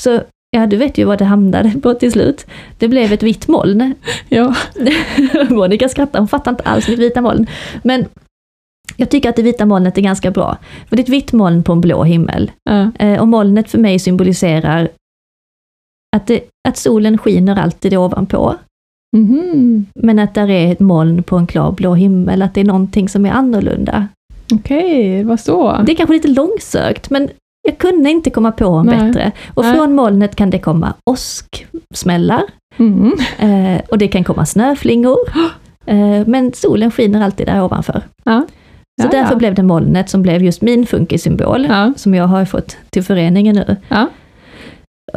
Så 0.01 0.21
ja, 0.51 0.67
du 0.67 0.77
vet 0.77 0.99
ju 0.99 1.05
vad 1.05 1.19
det 1.19 1.25
hamnade 1.25 1.71
på 1.83 1.95
till 1.95 2.13
slut. 2.13 2.47
Det 2.79 2.89
blev 2.89 3.13
ett 3.13 3.23
vitt 3.23 3.49
moln. 3.49 3.95
Ja. 4.29 4.55
Monica 5.51 5.89
skrattar, 5.89 6.19
hon 6.19 6.29
fattar 6.29 6.51
inte 6.51 6.63
alls 6.65 6.89
mitt 6.89 6.99
vita 6.99 7.21
moln. 7.21 7.47
Men 7.83 8.05
jag 8.97 9.11
tycker 9.11 9.29
att 9.31 9.37
det 9.37 9.43
vita 9.43 9.67
molnet 9.67 9.99
är 9.99 10.03
ganska 10.03 10.31
bra. 10.31 10.57
För 10.89 10.97
det 10.97 11.01
är 11.01 11.05
ett 11.05 11.09
vitt 11.09 11.33
moln 11.33 11.63
på 11.63 11.73
en 11.73 11.81
blå 11.81 12.05
himmel. 12.05 12.51
Ja. 12.65 12.91
Eh, 12.99 13.21
och 13.21 13.29
molnet 13.29 13.71
för 13.71 13.79
mig 13.79 13.99
symboliserar 13.99 14.89
att, 16.17 16.27
det, 16.27 16.45
att 16.69 16.77
solen 16.77 17.19
skiner 17.19 17.59
alltid 17.59 17.97
ovanpå. 17.97 18.57
Mhm. 19.17 19.87
Men 19.95 20.19
att 20.19 20.35
där 20.35 20.51
är 20.51 20.73
ett 20.73 20.81
moln 20.81 21.23
på 21.23 21.37
en 21.37 21.47
klar 21.47 21.73
blå 21.73 21.95
himmel, 21.95 22.43
att 22.43 22.55
det 22.55 22.61
är 22.61 22.65
någonting 22.65 23.09
som 23.09 23.27
är 23.27 23.31
annorlunda. 23.31 24.09
Okej, 24.53 25.25
vad 25.25 25.41
så? 25.41 25.83
Det 25.87 25.93
är 25.93 25.97
kanske 25.97 26.15
lite 26.15 26.29
långsökt, 26.29 27.11
men 27.11 27.29
jag 27.63 27.79
kunde 27.79 28.11
inte 28.11 28.31
komma 28.31 28.53
på 28.53 28.65
en 28.69 28.87
Nej. 28.87 28.99
bättre. 29.07 29.33
Och 29.55 29.65
Nej. 29.65 29.77
från 29.77 29.95
molnet 29.95 30.37
kan 30.37 30.51
det 30.51 30.59
komma 30.59 30.95
åsksmällar, 31.11 32.43
Mm. 32.79 33.13
eh, 33.39 33.81
och 33.91 33.99
det 33.99 34.09
kan 34.09 34.25
komma 34.25 34.47
snöflingor. 34.47 35.17
Eh, 35.87 36.27
men 36.27 36.53
solen 36.53 36.91
skiner 36.91 37.25
alltid 37.25 37.47
där 37.47 37.63
ovanför. 37.65 38.03
Ja. 38.25 38.47
Så 39.01 39.07
Ja, 39.07 39.11
därför 39.11 39.33
ja. 39.35 39.39
blev 39.39 39.55
det 39.55 39.63
molnet 39.63 40.11
som 40.11 40.23
blev 40.23 40.43
just 40.43 40.63
min 40.63 40.87
funkissymbol, 40.87 41.67
Ja. 41.69 41.93
som 41.97 42.15
jag 42.15 42.25
har 42.27 42.45
fått 42.45 42.77
till 42.91 43.03
föreningen 43.03 43.57
nu. 43.57 43.77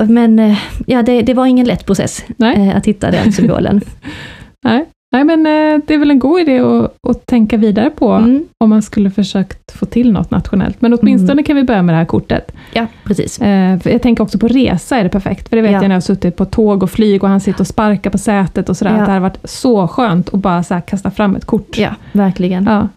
Men 0.08 0.40
eh, 0.40 0.58
ja, 0.88 1.02
det, 1.04 1.22
det 1.22 1.34
var 1.34 1.46
ingen 1.46 1.66
lätt 1.68 1.86
process 1.86 2.26
Nej. 2.38 2.68
eh, 2.70 2.78
att 2.78 2.86
hitta 2.86 3.12
den 3.12 3.32
symbolen. 3.34 3.82
Nej. 4.66 4.86
Nej, 5.14 5.24
men 5.24 5.40
eh, 5.46 5.82
det 5.88 5.94
är 5.94 5.98
väl 5.98 6.12
en 6.12 6.20
god 6.20 6.40
idé 6.40 6.60
att, 6.60 6.94
att 7.10 7.26
tänka 7.26 7.58
vidare 7.58 7.90
på 7.90 8.12
Mm. 8.12 8.44
om 8.58 8.70
man 8.70 8.82
skulle 8.82 9.12
försökt 9.12 9.72
få 9.72 9.86
till 9.86 10.12
något 10.12 10.32
nationellt. 10.32 10.82
Men 10.82 10.94
åtminstone 10.94 11.32
Mm. 11.32 11.44
kan 11.44 11.56
vi 11.56 11.64
börja 11.64 11.82
med 11.82 11.94
det 11.96 11.98
här 11.98 12.06
kortet. 12.06 12.52
Ja, 12.74 12.86
precis. 13.04 13.40
Eh, 13.42 13.78
jag 13.84 14.02
tänker 14.02 14.24
också 14.24 14.40
på 14.40 14.48
resa 14.48 14.98
är 14.98 15.04
det 15.04 15.10
perfekt, 15.10 15.50
för 15.50 15.56
det 15.56 15.62
vet 15.62 15.72
Ja. 15.72 15.76
jag 15.78 15.82
när 15.82 15.90
jag 15.90 15.96
har 15.96 16.02
suttit 16.02 16.36
på 16.36 16.46
tåg 16.46 16.84
och 16.84 16.92
flyg 16.92 17.24
och 17.24 17.30
han 17.30 17.40
sitter 17.40 17.60
och 17.62 17.68
sparkar 17.68 18.10
på 18.10 18.18
sätet 18.18 18.70
och 18.70 18.78
sådär, 18.78 18.92
Ja. 18.92 18.98
det 19.06 19.12
hade 19.12 19.20
varit 19.20 19.38
så 19.44 19.88
skönt 19.88 20.30
att 20.34 20.40
bara 20.40 20.64
så 20.64 20.82
kasta 20.88 21.12
fram 21.12 21.36
ett 21.36 21.46
kort. 21.46 21.78
Ja, 21.78 21.90
verkligen. 22.12 22.64
Ja, 22.64 22.88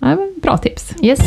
ja 0.00 0.16
bra 0.42 0.56
tips. 0.56 0.94
Yes. 1.02 1.20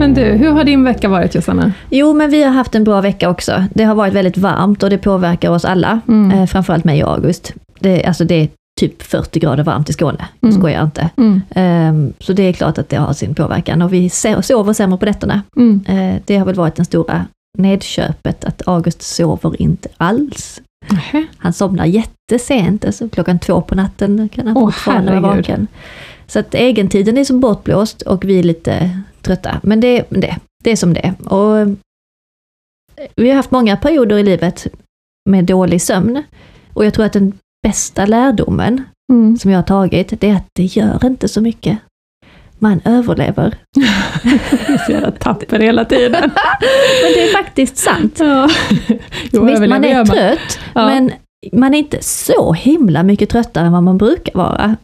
Men 0.00 0.14
du, 0.14 0.24
hur 0.24 0.50
har 0.50 0.64
din 0.64 0.84
vecka 0.84 1.08
varit 1.08 1.34
Josanna? 1.34 1.72
Jo, 1.90 2.12
men 2.12 2.30
vi 2.30 2.42
har 2.42 2.50
haft 2.50 2.74
en 2.74 2.84
bra 2.84 3.00
vecka 3.00 3.30
också. 3.30 3.64
Det 3.74 3.84
har 3.84 3.94
varit 3.94 4.14
väldigt 4.14 4.38
varmt 4.38 4.82
och 4.82 4.90
det 4.90 4.98
påverkar 4.98 5.50
oss 5.50 5.64
alla. 5.64 6.00
Mm. 6.08 6.30
Eh, 6.38 6.46
framförallt 6.46 6.84
mig 6.84 7.04
och 7.04 7.12
August. 7.12 7.52
Det, 7.80 8.04
alltså 8.04 8.24
det 8.24 8.34
är 8.34 8.48
typ 8.80 9.02
40 9.02 9.40
grader 9.40 9.62
varmt 9.62 9.90
i 9.90 9.92
Skåne. 9.92 10.28
Mm. 10.42 10.54
skojar 10.54 10.82
inte. 10.82 11.10
Mm. 11.16 11.40
Ehm, 11.50 12.12
så 12.18 12.32
det 12.32 12.42
är 12.42 12.52
klart 12.52 12.78
att 12.78 12.88
det 12.88 12.96
har 12.96 13.12
sin 13.12 13.34
påverkan. 13.34 13.82
Och 13.82 13.92
vi 13.92 14.10
sover 14.10 14.72
sämre 14.72 14.98
på 14.98 15.06
nätterna. 15.06 15.42
Mm. 15.56 15.84
Eh, 15.88 16.20
det 16.24 16.36
har 16.36 16.46
väl 16.46 16.54
varit 16.54 16.76
den 16.76 16.84
stora 16.84 17.26
nedköpet, 17.58 18.44
att 18.44 18.68
August 18.68 19.02
sover 19.02 19.62
inte 19.62 19.88
alls. 19.96 20.60
Nähä. 20.90 21.26
Han 21.38 21.52
somnar 21.52 21.86
jättesent, 21.86 22.84
alltså 22.84 23.08
klockan 23.08 23.38
två 23.38 23.60
på 23.60 23.74
natten 23.74 24.28
kan 24.32 24.46
han 24.46 24.56
Åh, 24.56 24.64
fortfarande 24.64 25.20
vara 25.20 25.36
vaken. 25.36 25.66
Så 26.26 26.38
att 26.38 26.54
egentiden 26.54 27.18
är 27.18 27.24
som 27.24 27.40
bortblåst 27.40 28.02
och 28.02 28.24
vi 28.24 28.38
är 28.38 28.42
lite 28.42 28.90
trötta. 29.22 29.60
Men 29.62 29.80
det, 29.80 30.04
det, 30.10 30.36
det 30.64 30.70
är 30.70 30.76
som 30.76 30.94
det 30.94 31.00
är. 31.06 31.32
Och 31.32 31.58
eh, 31.58 31.68
Vi 33.16 33.28
har 33.28 33.36
haft 33.36 33.50
många 33.50 33.76
perioder 33.76 34.18
i 34.18 34.22
livet 34.22 34.66
med 35.30 35.44
dålig 35.44 35.82
sömn. 35.82 36.22
Och 36.74 36.84
jag 36.84 36.94
tror 36.94 37.04
att 37.06 37.12
den 37.12 37.32
bästa 37.62 38.06
lärdomen 38.06 38.84
Mm. 39.12 39.36
som 39.38 39.50
jag 39.50 39.58
har 39.58 39.62
tagit, 39.62 40.20
det 40.20 40.28
är 40.28 40.34
att 40.36 40.46
det 40.56 40.64
gör 40.64 41.04
inte 41.06 41.28
så 41.28 41.40
mycket. 41.40 41.78
Man 42.58 42.80
överlever. 42.84 43.54
Jag 44.50 44.70
är 44.70 44.78
så 44.86 44.92
jävla 44.92 45.10
tapper 45.10 45.58
hela 45.60 45.84
tiden. 45.84 46.20
Men 47.02 47.12
det 47.14 47.22
är 47.28 47.32
faktiskt 47.32 47.76
sant. 47.76 48.16
Ja. 48.20 48.48
Jo, 49.32 49.44
Visst, 49.44 49.60
man 49.68 49.84
är 49.84 50.04
trött, 50.04 50.58
Ja. 50.74 50.86
men 50.86 51.12
man 51.52 51.74
är 51.74 51.78
inte 51.78 52.02
så 52.02 52.52
himla 52.52 53.02
mycket 53.02 53.28
tröttare 53.30 53.66
än 53.66 53.72
vad 53.72 53.82
man 53.82 53.98
brukar 53.98 54.34
vara. 54.34 54.76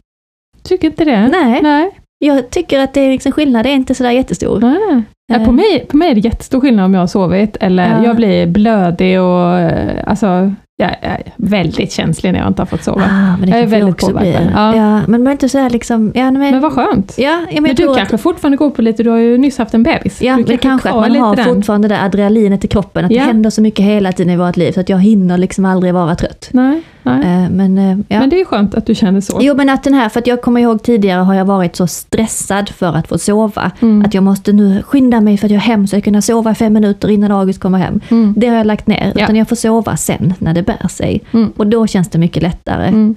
Tycker 0.63 0.87
inte 0.87 1.05
det? 1.05 1.27
Nej. 1.27 1.61
Nej. 1.61 1.99
Jag 2.19 2.49
tycker 2.49 2.79
att 2.79 2.93
det 2.93 3.01
är 3.01 3.11
liksom 3.11 3.31
skillnad 3.31 3.65
är 3.65 3.69
inte 3.71 3.95
sådär 3.95 4.11
jättestor. 4.11 4.59
Nej. 4.59 5.03
Ja, 5.33 5.35
på, 5.35 5.41
Eh. 5.43 5.51
mig, 5.51 5.85
på 5.89 5.97
mig 5.97 6.09
är 6.11 6.15
det 6.15 6.19
jättestor 6.21 6.59
skillnad 6.61 6.85
om 6.85 6.93
jag 6.93 7.01
har 7.01 7.07
sovit, 7.07 7.57
eller 7.59 7.89
Ja. 7.89 8.05
jag 8.05 8.15
blir 8.15 8.47
blödig 8.47 9.21
och 9.21 9.59
eh, 9.59 10.03
alltså, 10.07 10.51
jag 10.77 10.89
är 11.01 11.21
väldigt 11.35 11.91
känslig 11.91 12.33
när 12.33 12.39
jag 12.39 12.47
inte 12.47 12.61
har 12.61 12.67
fått 12.67 12.83
sova. 12.83 13.03
Ah, 13.03 13.37
men 13.37 13.41
det 13.41 13.47
Jag 13.47 13.57
är 13.57 13.61
kanske 13.61 13.79
väldigt 13.79 13.97
påverkad. 13.97 14.43
Ja. 14.55 14.75
Ja. 14.75 15.01
men 15.07 15.23
man 15.23 15.27
är 15.27 15.31
inte 15.31 15.49
sådär 15.49 15.69
liksom... 15.69 16.11
Ja, 16.15 16.31
men, 16.31 16.39
Men 16.51 16.59
vad 16.61 16.71
skönt. 16.73 17.15
ja, 17.17 17.41
men 17.53 17.63
Men, 17.63 17.75
du 17.75 17.95
kanske 17.95 18.15
att, 18.15 18.21
fortfarande 18.21 18.57
går 18.57 18.69
på 18.69 18.81
lite, 18.81 19.03
du 19.03 19.09
har 19.09 19.17
ju 19.17 19.37
nyss 19.37 19.57
haft 19.57 19.73
en 19.73 19.83
bebis. 19.83 20.21
Ja, 20.21 20.35
du 20.37 20.43
men 20.47 20.57
kanske 20.57 20.89
att 20.89 20.93
kvar 20.93 21.01
man 21.09 21.15
har 21.17 21.35
den. 21.35 21.45
fortfarande 21.45 21.87
det 21.87 22.01
adrenalinet 22.01 22.65
i 22.65 22.67
kroppen, 22.67 23.05
att 23.05 23.11
det 23.11 23.17
händer 23.19 23.49
så 23.49 23.61
mycket 23.61 23.85
hela 23.85 24.11
tiden 24.11 24.33
i 24.33 24.37
vårt 24.37 24.57
liv, 24.57 24.71
så 24.71 24.79
att 24.79 24.89
jag 24.89 24.99
hinner 24.99 25.37
liksom 25.37 25.65
aldrig 25.65 25.93
vara 25.93 26.15
trött. 26.15 26.49
Nej, 26.51 26.81
nej. 27.15 27.43
Eh, 27.45 27.49
Men, 27.49 27.77
eh, 27.77 27.97
ja. 28.07 28.19
Men 28.19 28.29
det 28.29 28.41
är 28.41 28.45
skönt 28.45 28.75
att 28.75 28.85
du 28.85 28.95
känner 28.95 29.21
så. 29.21 29.37
Jo 29.41 29.55
men 29.55 29.69
att 29.69 29.83
den 29.83 29.93
här, 29.93 30.09
för 30.09 30.19
att 30.19 30.27
jag 30.27 30.41
kommer 30.41 30.61
ihåg 30.61 30.83
tidigare 30.83 31.21
har 31.21 31.33
jag 31.33 31.45
varit 31.45 31.75
så 31.75 31.87
stressad 31.87 32.69
för 32.69 32.93
att 32.95 33.07
få 33.07 33.17
sova. 33.17 33.71
Mm. 33.79 34.05
Att 34.05 34.13
jag 34.13 34.23
måste 34.23 34.53
nu 34.53 34.83
skynda 34.83 35.21
mig 35.21 35.37
för 35.37 35.45
att 35.45 35.51
jag 35.51 35.57
är 35.61 35.65
hem 35.67 35.87
så 35.87 35.95
jag 35.95 36.03
kan 36.03 36.21
sova 36.21 36.55
fem 36.55 36.73
minuter 36.73 37.09
innan 37.09 37.31
August 37.31 37.59
kommer 37.59 37.77
hem. 37.77 37.99
Mm. 38.09 38.33
Det 38.37 38.47
har 38.47 38.55
jag 38.55 38.67
lagt 38.67 38.87
ner, 38.87 39.13
Ja. 39.15 39.23
utan 39.23 39.35
jag 39.35 39.47
får 39.49 39.55
sova 39.55 39.97
sen 39.97 40.33
när 40.39 40.53
det 40.53 40.63
bär 40.63 40.87
sig. 40.87 41.21
Mm. 41.31 41.51
Och 41.57 41.67
då 41.67 41.87
känns 41.87 42.09
det 42.09 42.17
mycket 42.19 42.43
lättare. 42.43 42.87
Mm. 42.87 43.15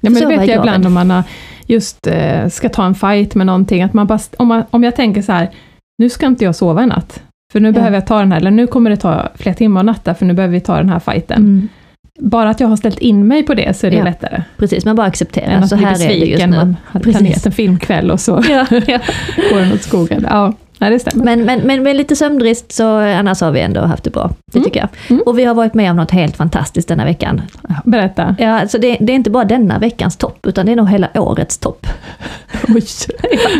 Ja, 0.00 0.10
men 0.10 0.14
Så 0.14 0.28
det 0.28 0.36
vet 0.36 0.46
jag 0.48 0.56
jag 0.56 0.62
ibland 0.64 0.86
om 0.86 0.92
man 0.94 1.22
just 1.66 2.06
eh, 2.06 2.48
ska 2.48 2.68
ta 2.68 2.84
en 2.84 2.94
fight 2.94 3.34
med 3.34 3.46
någonting, 3.46 3.82
att 3.82 3.92
man 3.94 4.06
bara, 4.06 4.18
om, 4.36 4.48
man, 4.48 4.62
om 4.70 4.84
jag 4.84 4.96
tänker 4.96 5.22
så 5.22 5.32
här, 5.32 5.50
nu 5.98 6.08
ska 6.10 6.26
inte 6.26 6.44
jag 6.44 6.54
sova 6.56 6.82
i 6.82 6.86
natt. 6.86 7.22
För 7.52 7.60
nu 7.60 7.68
Ja. 7.68 7.72
behöver 7.72 7.96
jag 7.96 8.06
ta 8.06 8.18
den 8.18 8.32
här, 8.32 8.38
eller 8.40 8.50
nu 8.50 8.66
kommer 8.66 8.90
det 8.90 8.96
ta 8.96 9.28
flera 9.34 9.54
timmar 9.54 9.80
att 9.80 9.86
natta, 9.86 10.14
för 10.14 10.26
nu 10.26 10.34
behöver 10.34 10.52
vi 10.54 10.60
ta 10.60 10.76
den 10.76 10.88
här 10.88 10.98
fighten. 10.98 11.68
Bara 12.18 12.50
att 12.50 12.60
jag 12.60 12.68
har 12.68 12.76
ställt 12.76 12.98
in 12.98 13.26
mig 13.28 13.42
på 13.42 13.54
det 13.54 13.76
så 13.76 13.86
är 13.86 13.90
det 13.90 13.96
Ja. 13.96 14.04
lättare. 14.04 14.42
Precis, 14.56 14.84
man 14.84 14.96
bara 14.96 15.06
accepterar. 15.06 15.46
Än 15.46 15.62
att 15.62 15.68
så 15.68 15.76
bli 15.76 15.84
här 15.86 15.94
är 15.94 15.98
det 15.98 16.04
just 16.04 16.20
besviken, 16.20 16.50
nu. 16.50 16.56
man 16.56 16.76
hade 16.86 17.04
Precis. 17.04 17.18
planerat 17.20 17.46
en 17.46 17.52
filmkväll 17.52 18.10
och 18.10 18.20
så 18.20 18.42
Ja, 18.50 18.66
ja. 18.86 18.98
går 19.52 19.58
den 19.60 19.72
åt 19.72 19.82
skogen. 19.82 20.26
Ja, 20.30 20.52
nej, 20.78 20.90
det 20.90 20.98
stämmer. 20.98 21.24
Men, 21.24 21.44
men, 21.44 21.60
men 21.60 21.82
med 21.82 21.96
lite 21.96 22.16
sömnbrist 22.16 22.72
så 22.72 22.96
annars 22.96 23.40
har 23.40 23.50
vi 23.50 23.60
ändå 23.60 23.80
haft 23.80 24.04
det 24.04 24.10
bra. 24.10 24.30
Det 24.52 24.58
Mm. 24.58 24.64
tycker 24.64 24.80
jag. 24.80 24.88
Mm. 25.10 25.22
Och 25.26 25.38
vi 25.38 25.44
har 25.44 25.54
varit 25.54 25.74
med 25.74 25.90
om 25.90 25.96
något 25.96 26.10
helt 26.10 26.36
fantastiskt 26.36 26.88
denna 26.88 27.04
veckan. 27.04 27.42
Berätta. 27.84 28.36
Ja, 28.38 28.60
alltså 28.60 28.78
det, 28.78 28.96
det 29.00 29.12
är 29.12 29.16
inte 29.16 29.30
bara 29.30 29.44
denna 29.44 29.78
veckans 29.78 30.16
topp, 30.16 30.46
utan 30.46 30.66
det 30.66 30.72
är 30.72 30.76
nog 30.76 30.88
hela 30.88 31.08
årets 31.14 31.58
topp. 31.58 31.86
Oj. 32.68 32.82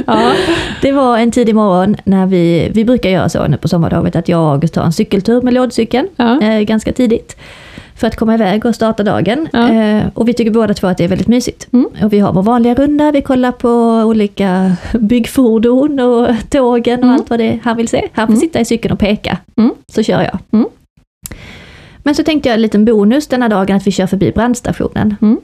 Ja. 0.07 0.33
Det 0.83 0.93
var 0.93 1.19
en 1.19 1.31
tidig 1.31 1.55
morgon 1.55 1.97
när 2.05 2.27
vi, 2.27 2.71
vi 2.75 2.85
brukar 2.85 3.11
göra 3.11 3.29
så 3.29 3.47
nu 3.47 3.57
på 3.57 3.69
sommarlovet 3.69 4.17
att 4.17 4.29
jag 4.29 4.41
och 4.41 4.51
August 4.53 4.75
tar 4.75 4.83
en 4.85 4.93
cykeltur 4.93 5.43
med 5.43 5.55
lådcykeln 5.55 6.09
Ja. 6.17 6.43
eh, 6.43 6.61
ganska 6.61 6.93
tidigt. 6.93 7.37
För 8.01 8.07
att 8.07 8.17
komma 8.17 8.35
iväg 8.35 8.65
och 8.67 8.75
starta 8.75 9.03
dagen. 9.03 9.49
Ja. 9.53 9.73
Eh, 9.73 10.03
och 10.15 10.29
vi 10.29 10.35
tycker 10.35 10.51
båda 10.51 10.75
två 10.75 10.87
att 10.87 10.99
det 10.99 11.05
är 11.05 11.09
väldigt 11.09 11.29
mysigt. 11.29 11.69
Mm. 11.73 11.89
Och 12.03 12.13
vi 12.13 12.19
har 12.19 12.33
vår 12.33 12.43
vanliga 12.43 12.75
runda, 12.75 13.13
vi 13.13 13.23
kollar 13.23 13.53
på 13.53 13.69
olika 14.09 14.77
byggfordon 15.01 16.01
och 16.01 16.29
tågen 16.51 16.99
och 16.99 17.05
Mm. 17.05 17.15
allt 17.15 17.31
vad 17.31 17.39
det 17.39 17.45
är 17.49 17.59
han 17.63 17.77
vill 17.77 17.89
se. 17.89 18.09
Han 18.13 18.27
får 18.27 18.33
Mm. 18.33 18.41
sitta 18.41 18.61
i 18.61 18.65
cykeln 18.65 18.93
och 18.93 18.99
peka, 18.99 19.39
Mm. 19.57 19.71
så 19.93 20.03
kör 20.03 20.23
jag. 20.23 20.39
Mm. 20.53 20.67
Men 22.03 22.15
så 22.15 22.23
tänkte 22.23 22.49
jag 22.49 22.55
en 22.57 22.63
liten 22.63 22.85
bonus 22.85 23.27
denna 23.27 23.49
dagen 23.49 23.77
att 23.77 23.87
vi 23.87 23.91
kör 23.91 24.07
förbi 24.07 24.33
brandstationen. 24.33 25.17
Mm. 25.23 25.39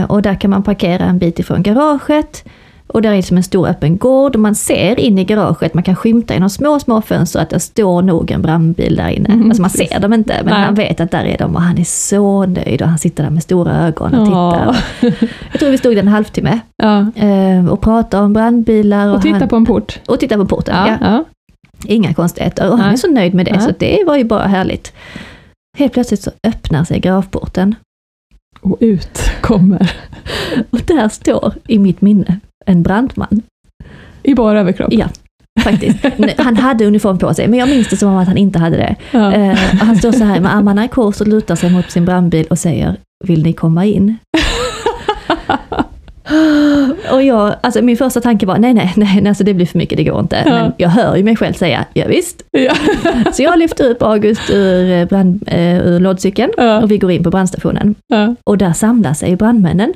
Eh, 0.00 0.10
och 0.10 0.22
där 0.22 0.34
kan 0.34 0.50
man 0.50 0.62
parkera 0.62 1.04
en 1.04 1.18
bit 1.18 1.38
ifrån 1.38 1.62
garaget. 1.62 2.44
Och 2.92 3.02
där 3.02 3.12
är 3.12 3.22
som 3.22 3.36
en 3.36 3.42
stor 3.42 3.68
öppen 3.68 3.98
gård 3.98 4.34
och 4.34 4.40
man 4.40 4.54
ser 4.54 5.00
in 5.00 5.18
i 5.18 5.24
garaget, 5.24 5.74
man 5.74 5.82
kan 5.82 5.96
skymta 5.96 6.34
genom 6.34 6.50
små, 6.50 6.78
små 6.80 7.02
fönster 7.02 7.40
att 7.40 7.50
det 7.50 7.60
står 7.60 8.02
nog 8.02 8.30
en 8.30 8.42
brandbil 8.42 8.96
där 8.96 9.08
inne. 9.08 9.28
Mm, 9.28 9.46
alltså 9.46 9.60
man 9.62 9.70
ser 9.70 10.00
dem 10.00 10.12
inte, 10.12 10.34
men 10.44 10.54
Nej. 10.54 10.62
han 10.64 10.74
vet 10.74 11.00
att 11.00 11.10
där 11.10 11.24
är 11.24 11.38
de 11.38 11.56
och 11.56 11.62
han 11.62 11.78
är 11.78 11.84
så 11.84 12.46
nöjd 12.46 12.82
och 12.82 12.88
han 12.88 12.98
sitter 12.98 13.22
där 13.24 13.30
med 13.30 13.42
stora 13.42 13.86
ögon 13.86 14.14
och 14.14 14.26
tittar. 14.26 14.76
Jag 15.52 15.60
tror 15.60 15.70
vi 15.70 15.78
stod 15.78 15.92
där 15.94 16.02
en 16.02 16.08
halvtimme 16.08 16.60
Ja. 16.76 17.06
eh, 17.16 17.66
och 17.68 17.80
pratade 17.80 18.24
om 18.24 18.32
brandbilar. 18.32 19.08
Och, 19.08 19.14
Och 19.14 19.22
titta 19.22 19.38
han, 19.38 19.48
på 19.48 19.56
en 19.56 19.66
port. 19.66 20.00
och 20.08 20.20
titta 20.20 20.36
på 20.36 20.46
porten. 20.46 20.74
Ja. 20.76 20.98
Ja. 21.00 21.24
Inga 21.86 22.14
konstigheter. 22.14 22.64
Och 22.70 22.76
han 22.78 22.86
Nej. 22.86 22.92
är 22.92 22.96
så 22.96 23.10
nöjd 23.10 23.34
med 23.34 23.46
det, 23.46 23.60
så 23.60 23.70
det 23.78 24.04
var 24.06 24.16
ju 24.16 24.24
bara 24.24 24.46
härligt. 24.46 24.92
Helt 25.78 25.92
plötsligt 25.92 26.22
så 26.22 26.30
öppnar 26.46 26.84
sig 26.84 27.00
gravporten 27.00 27.74
Och 28.60 28.76
ut 28.80 29.20
kommer 29.40 29.92
och 30.70 30.80
där 30.86 31.08
står, 31.08 31.54
i 31.68 31.78
mitt 31.78 32.00
minne, 32.00 32.40
en 32.66 32.82
brandman. 32.82 33.42
i 34.22 34.34
bara 34.34 34.60
överkropp. 34.60 34.92
Ja, 34.92 35.06
faktiskt. 35.64 35.98
Han 36.38 36.56
hade 36.56 36.86
uniform 36.86 37.18
på 37.18 37.34
sig, 37.34 37.48
men 37.48 37.58
jag 37.58 37.68
minns 37.68 37.88
det 37.88 37.96
som 37.96 38.16
att 38.16 38.28
han 38.28 38.36
inte 38.36 38.58
hade 38.58 38.76
det. 38.76 38.96
Ja. 39.10 39.32
Eh, 39.32 39.54
han 39.80 39.96
står 39.96 40.12
så 40.12 40.24
här 40.24 40.40
med 40.40 40.54
armarna 40.56 40.84
i 40.84 40.88
kors 40.88 41.20
och 41.20 41.28
lutar 41.28 41.56
sig 41.56 41.70
mot 41.70 41.90
sin 41.90 42.04
brandbil 42.04 42.46
och 42.50 42.58
säger 42.58 42.96
Vill 43.24 43.42
ni 43.42 43.52
komma 43.52 43.84
in? 43.84 44.16
Och 47.12 47.22
jag, 47.22 47.54
alltså 47.60 47.82
min 47.82 47.96
första 47.96 48.20
tanke 48.20 48.46
var 48.46 48.58
nej, 48.58 48.74
nej, 48.74 48.92
nej, 48.96 49.28
alltså 49.28 49.44
det 49.44 49.54
blir 49.54 49.66
för 49.66 49.78
mycket, 49.78 49.96
det 49.98 50.04
går 50.04 50.20
inte. 50.20 50.42
Ja. 50.46 50.50
Men 50.52 50.72
jag 50.76 50.88
hör 50.88 51.16
ju 51.16 51.22
mig 51.24 51.36
själv 51.36 51.52
säga 51.52 51.84
ja, 51.94 52.04
visst. 52.08 52.42
Ja. 52.50 52.74
Så 53.32 53.42
jag 53.42 53.58
lyfter 53.58 53.90
upp 53.90 54.02
August 54.02 54.50
ur, 54.50 54.90
eh, 54.90 55.04
brand, 55.08 55.42
eh, 55.46 55.78
ur 55.86 56.00
lådcykeln 56.00 56.52
Ja. 56.56 56.82
och 56.82 56.90
vi 56.90 56.98
går 56.98 57.10
in 57.10 57.24
på 57.24 57.30
brandstationen. 57.30 57.94
Och 58.44 58.58
där 58.58 58.72
samlar 58.72 59.14
sig 59.14 59.36
brandmännen, 59.36 59.92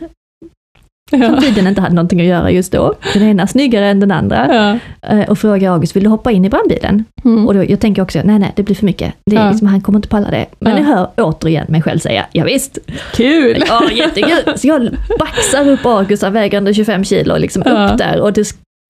som 1.10 1.20
Ja. 1.22 1.40
tydligen 1.40 1.66
inte 1.66 1.80
hade 1.80 1.94
någonting 1.94 2.20
att 2.20 2.26
göra 2.26 2.50
just 2.50 2.72
då. 2.72 2.94
Den 3.14 3.22
ena 3.22 3.46
snyggare 3.46 3.86
än 3.86 4.00
den 4.00 4.10
andra. 4.10 4.48
Ja. 5.02 5.08
Eh, 5.10 5.28
Och 5.30 5.38
frågar 5.38 5.70
August, 5.72 5.96
vill 5.96 6.02
du 6.04 6.10
hoppa 6.10 6.30
in 6.32 6.44
i 6.44 6.48
brandbilen? 6.48 7.04
Mm. 7.24 7.46
Och 7.46 7.54
då, 7.54 7.64
jag 7.64 7.80
tänker 7.80 8.02
också, 8.02 8.20
nej 8.24 8.38
nej, 8.38 8.52
det 8.56 8.62
blir 8.62 8.76
för 8.76 8.84
mycket. 8.86 9.14
Det 9.26 9.36
är 9.36 9.40
Ja. 9.44 9.48
liksom, 9.50 9.66
han 9.68 9.80
kommer 9.80 9.98
inte 9.98 10.08
palla 10.08 10.30
det. 10.30 10.46
Men 10.58 10.72
Ja. 10.72 10.78
jag 10.78 10.84
hör 10.86 11.08
återigen 11.16 11.66
mig 11.68 11.82
själv 11.82 11.98
säga, 11.98 12.26
ja, 12.32 12.44
visst. 12.44 12.78
Kul! 13.14 13.64
Ja, 13.68 13.82
jättekul! 13.92 14.56
Så 14.56 14.66
jag 14.66 14.88
baxar 15.18 15.68
upp 15.68 15.86
August, 15.86 16.22
han 16.22 16.32
väger 16.32 16.58
ändå 16.58 16.72
25 16.72 17.04
kilo, 17.04 17.36
liksom 17.38 17.62
upp 17.62 17.98
där. 17.98 18.20
Och 18.20 18.32
det, 18.32 18.44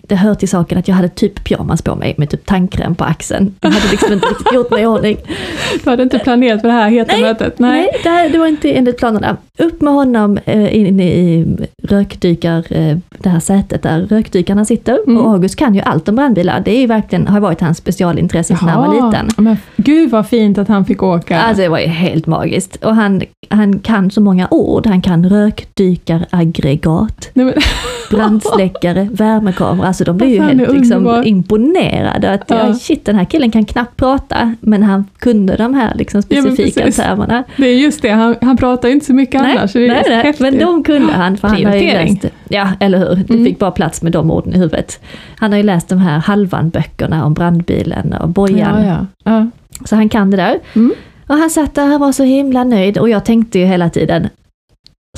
det 0.09 0.17
hör 0.17 0.35
till 0.35 0.49
saken 0.49 0.79
att 0.79 0.89
jag 0.89 0.95
hade 0.95 1.09
typ 1.09 1.45
pyjamas 1.45 1.83
på 1.83 1.95
mig 1.95 2.15
med 2.19 2.31
typ 2.31 2.47
tandkräm 2.47 2.95
på 2.95 3.05
axeln. 3.05 3.55
Jag 3.61 3.71
hade 3.71 3.91
liksom 3.91 4.13
inte 4.13 4.27
riktigt 4.27 4.53
gjort 4.53 4.71
mig 4.71 4.83
i 4.83 4.87
ordning. 4.87 5.17
Du 5.85 5.91
hade 5.91 6.03
inte 6.03 6.19
planerat 6.19 6.61
för 6.61 6.69
det 6.69 6.75
här 6.75 6.91
heta 6.91 7.17
mötet? 7.17 7.59
Nej, 7.59 7.89
det, 8.03 8.09
här, 8.09 8.29
det 8.29 8.39
var 8.39 8.47
inte 8.47 8.73
enligt 8.73 8.99
planerna. 8.99 9.37
Upp 9.59 9.81
med 9.81 9.95
honom 9.95 10.39
eh, 10.45 10.77
in 10.77 11.01
i 11.01 11.47
rökdykar, 11.83 12.65
eh, 12.71 12.97
det 13.19 13.29
här 13.29 13.41
sätet 13.41 13.83
där 13.83 14.01
rökdykarna 14.01 14.65
sitter. 14.65 14.99
Mm. 15.07 15.23
Och 15.23 15.33
August 15.33 15.57
kan 15.57 15.75
ju 15.75 15.81
allt 15.81 16.09
om 16.09 16.17
brandbilar. 16.17 16.61
Det 16.61 16.71
är 16.71 16.81
ju 16.81 16.87
verkligen, 16.87 17.27
har 17.27 17.41
varit 17.41 17.61
hans 17.61 17.79
specialintresse 17.79 18.57
sedan 18.57 18.69
han 18.69 18.87
var 18.87 19.07
liten. 19.07 19.29
Men 19.37 19.57
gud 19.77 20.11
vad 20.11 20.29
fint 20.29 20.59
att 20.59 20.69
han 20.69 20.85
fick 20.85 21.03
åka. 21.03 21.41
Alltså 21.41 21.63
det 21.63 21.69
var 21.69 21.79
ju 21.79 21.87
helt 21.87 22.27
magiskt. 22.27 22.85
Och 22.85 22.95
han, 22.95 23.23
han 23.49 23.79
kan 23.79 24.11
så 24.11 24.21
många 24.21 24.49
ord. 24.51 24.87
Han 24.87 25.03
kan 25.03 25.29
rökdykaraggregat, 25.29 27.31
Nej, 27.35 27.55
brandsläckare, 28.11 29.09
värmekamera. 29.13 29.93
Alltså 29.97 30.05
de 30.05 30.17
blir 30.17 30.29
ju 30.29 30.43
helt 30.43 30.73
liksom, 30.73 31.23
imponerade. 31.25 32.31
Att, 32.33 32.45
ja. 32.47 32.67
Ja. 32.67 32.75
shit, 32.75 33.05
den 33.05 33.17
här 33.17 33.25
killen 33.25 33.51
kan 33.51 33.65
knappt 33.65 33.97
prata, 33.97 34.55
men 34.61 34.83
han 34.83 35.05
kunde 35.19 35.57
de 35.57 35.75
här 35.75 35.95
liksom, 35.95 36.23
Ja, 36.29 36.43
specifika 36.43 36.81
precis. 36.81 36.97
termerna. 37.05 37.45
det 37.57 37.67
är 37.67 37.75
just 37.79 38.03
det, 38.03 38.09
han, 38.11 38.35
han 38.43 38.57
pratar 38.57 38.89
ju 38.89 38.95
inte 38.95 39.07
så 39.07 39.15
mycket 39.15 39.41
annars. 39.43 39.73
så 39.73 39.79
det 39.79 39.87
nej, 39.89 40.03
nej, 40.09 40.17
häftigt. 40.17 40.41
men 40.41 40.59
de 40.59 40.83
kunde 40.85 41.13
han. 41.13 41.37
För 41.37 41.49
han 41.49 41.65
har 41.65 41.75
ju 41.75 41.87
läst, 41.87 42.25
ja, 42.49 42.69
eller 42.81 42.99
hur? 42.99 43.17
Det 43.17 43.31
Mm. 43.35 43.45
fick 43.45 43.59
bara 43.59 43.71
plats 43.71 44.03
med 44.03 44.13
de 44.13 44.31
orden 44.31 44.55
i 44.55 44.57
huvudet. 44.59 45.01
Han 45.39 45.51
har 45.53 45.57
ju 45.57 45.63
läst 45.63 45.89
de 45.89 45.99
här 45.99 46.19
Halvan-böckerna 46.19 47.25
om 47.25 47.35
brandbilen 47.35 48.13
och 48.13 48.29
bojan. 48.29 48.85
Ja, 48.85 49.07
ja. 49.25 49.31
Ja. 49.33 49.47
Så 49.85 49.97
han 49.97 50.09
kan 50.09 50.31
det 50.31 50.37
där. 50.37 50.59
Mm. 50.75 50.93
Och 51.27 51.35
han 51.37 51.51
satt 51.51 51.75
där 51.75 51.95
och 51.95 52.01
var 52.01 52.13
så 52.13 52.23
himla 52.25 52.65
nöjd 52.65 52.99
och 52.99 53.09
jag 53.09 53.25
tänkte 53.25 53.59
ju 53.59 53.65
hela 53.65 53.91
tiden, 53.91 54.29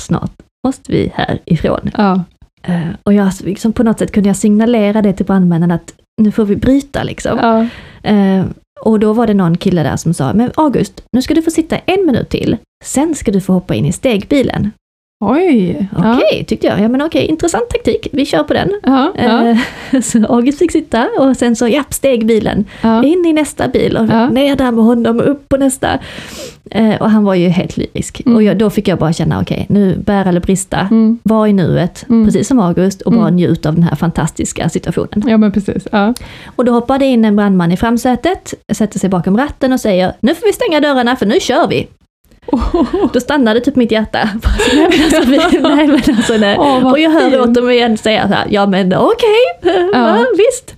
snart 0.01 0.31
måste 0.67 0.91
vi 0.91 1.11
härifrån. 1.15 1.89
Ja. 1.97 2.23
Eh, 2.63 2.89
och 3.03 3.13
jag 3.13 3.31
liksom 3.43 3.73
på 3.73 3.83
något 3.83 3.99
sätt 3.99 4.11
kunde 4.11 4.29
jag 4.29 4.37
signalera 4.37 5.01
det 5.01 5.13
till 5.13 5.25
brandmännen 5.25 5.71
att 5.71 5.93
nu 6.21 6.31
får 6.31 6.45
vi 6.45 6.55
bryta 6.55 7.03
liksom. 7.03 7.37
Ja. 7.37 7.67
Eh, 8.09 8.45
och 8.81 8.99
då 8.99 9.13
var 9.13 9.27
det 9.27 9.33
någon 9.33 9.57
kille 9.57 9.83
där 9.83 9.95
som 9.95 10.13
sa, 10.13 10.33
men 10.33 10.51
August, 10.55 11.03
nu 11.11 11.21
ska 11.21 11.33
du 11.33 11.41
få 11.41 11.51
sitta 11.51 11.77
en 11.77 12.05
minut 12.05 12.29
till, 12.29 12.57
sen 12.85 13.15
ska 13.15 13.31
du 13.31 13.41
få 13.41 13.53
hoppa 13.53 13.75
in 13.75 13.85
i 13.85 13.91
stegbilen. 13.91 14.71
Oj! 15.25 15.87
Okej, 15.97 16.43
tyckte 16.47 16.67
jag. 16.67 16.79
Ja 16.81 16.87
men 16.87 17.01
okej, 17.01 17.25
intressant 17.25 17.69
taktik, 17.69 18.07
vi 18.11 18.25
kör 18.25 18.43
på 18.43 18.53
den. 18.53 18.69
Ja. 18.83 19.13
Ja. 19.17 19.47
Eh, 19.91 20.01
så 20.01 20.25
August 20.25 20.59
fick 20.59 20.71
sitta 20.71 21.07
och 21.19 21.37
sen 21.37 21.55
så, 21.55 21.67
japp, 21.67 21.93
stegbilen. 21.93 22.65
Ja. 22.81 23.03
in 23.03 23.25
i 23.25 23.33
nästa 23.33 23.67
bil 23.67 23.97
och 23.97 24.05
Ja. 24.09 24.29
ner 24.29 24.55
där 24.55 24.71
med 24.71 24.83
honom 24.85 25.19
och 25.19 25.31
upp 25.31 25.49
på 25.49 25.57
nästa. 25.57 25.99
Eh, 26.71 27.01
och 27.01 27.09
han 27.09 27.23
var 27.23 27.33
ju 27.35 27.47
helt 27.47 27.77
lyrisk. 27.77 28.21
Mm. 28.25 28.35
Och 28.35 28.43
jag, 28.43 28.57
då 28.57 28.69
fick 28.69 28.87
jag 28.87 28.97
bara 28.99 29.13
känna, 29.13 29.41
okej, 29.41 29.65
nu 29.69 29.95
bär 29.97 30.25
eller 30.25 30.39
brista, 30.39 30.79
Mm. 30.91 31.19
var 31.23 31.47
i 31.47 31.53
nuet, 31.53 32.05
Mm. 32.09 32.25
precis 32.25 32.47
som 32.47 32.59
August, 32.59 33.01
och 33.01 33.11
bara 33.11 33.21
Mm. 33.27 33.35
njut 33.35 33.65
av 33.65 33.73
den 33.75 33.83
här 33.83 33.95
fantastiska 33.95 34.69
situationen. 34.69 35.23
ja, 35.29 35.37
men 35.37 35.51
precis. 35.51 35.87
Ja. 35.91 36.13
Och 36.55 36.65
då 36.65 36.71
hoppade 36.71 37.05
in 37.05 37.25
en 37.25 37.35
brandman 37.35 37.71
i 37.71 37.77
framsätet, 37.77 38.53
sätter 38.73 38.99
sig 38.99 39.09
bakom 39.09 39.37
ratten 39.37 39.73
och 39.73 39.79
säger, 39.79 40.13
nu 40.19 40.35
får 40.35 40.45
vi 40.47 40.53
stänga 40.53 40.79
dörrarna 40.81 41.15
för 41.15 41.25
nu 41.25 41.39
kör 41.39 41.67
vi. 41.67 41.87
Då 43.13 43.19
stannade 43.19 43.59
typ 43.59 43.75
mitt 43.75 43.91
hjärta. 43.91 44.29
nej, 44.75 44.89
men 44.89 45.03
alltså, 45.03 45.31
vi- 45.31 45.59
nej, 45.75 45.87
men 45.87 46.15
alltså, 46.17 46.33
nej. 46.37 46.57
Vad 46.57 46.85
och 46.91 46.99
jag 46.99 47.09
hör 47.11 47.29
fint. 47.43 47.57
återigen 47.57 47.97
säga 47.97 48.27
så 48.27 48.33
här, 48.33 48.47
ja 48.49 48.65
men 48.65 48.93
okej, 48.97 49.71
ja. 49.93 50.25
visst. 50.37 50.75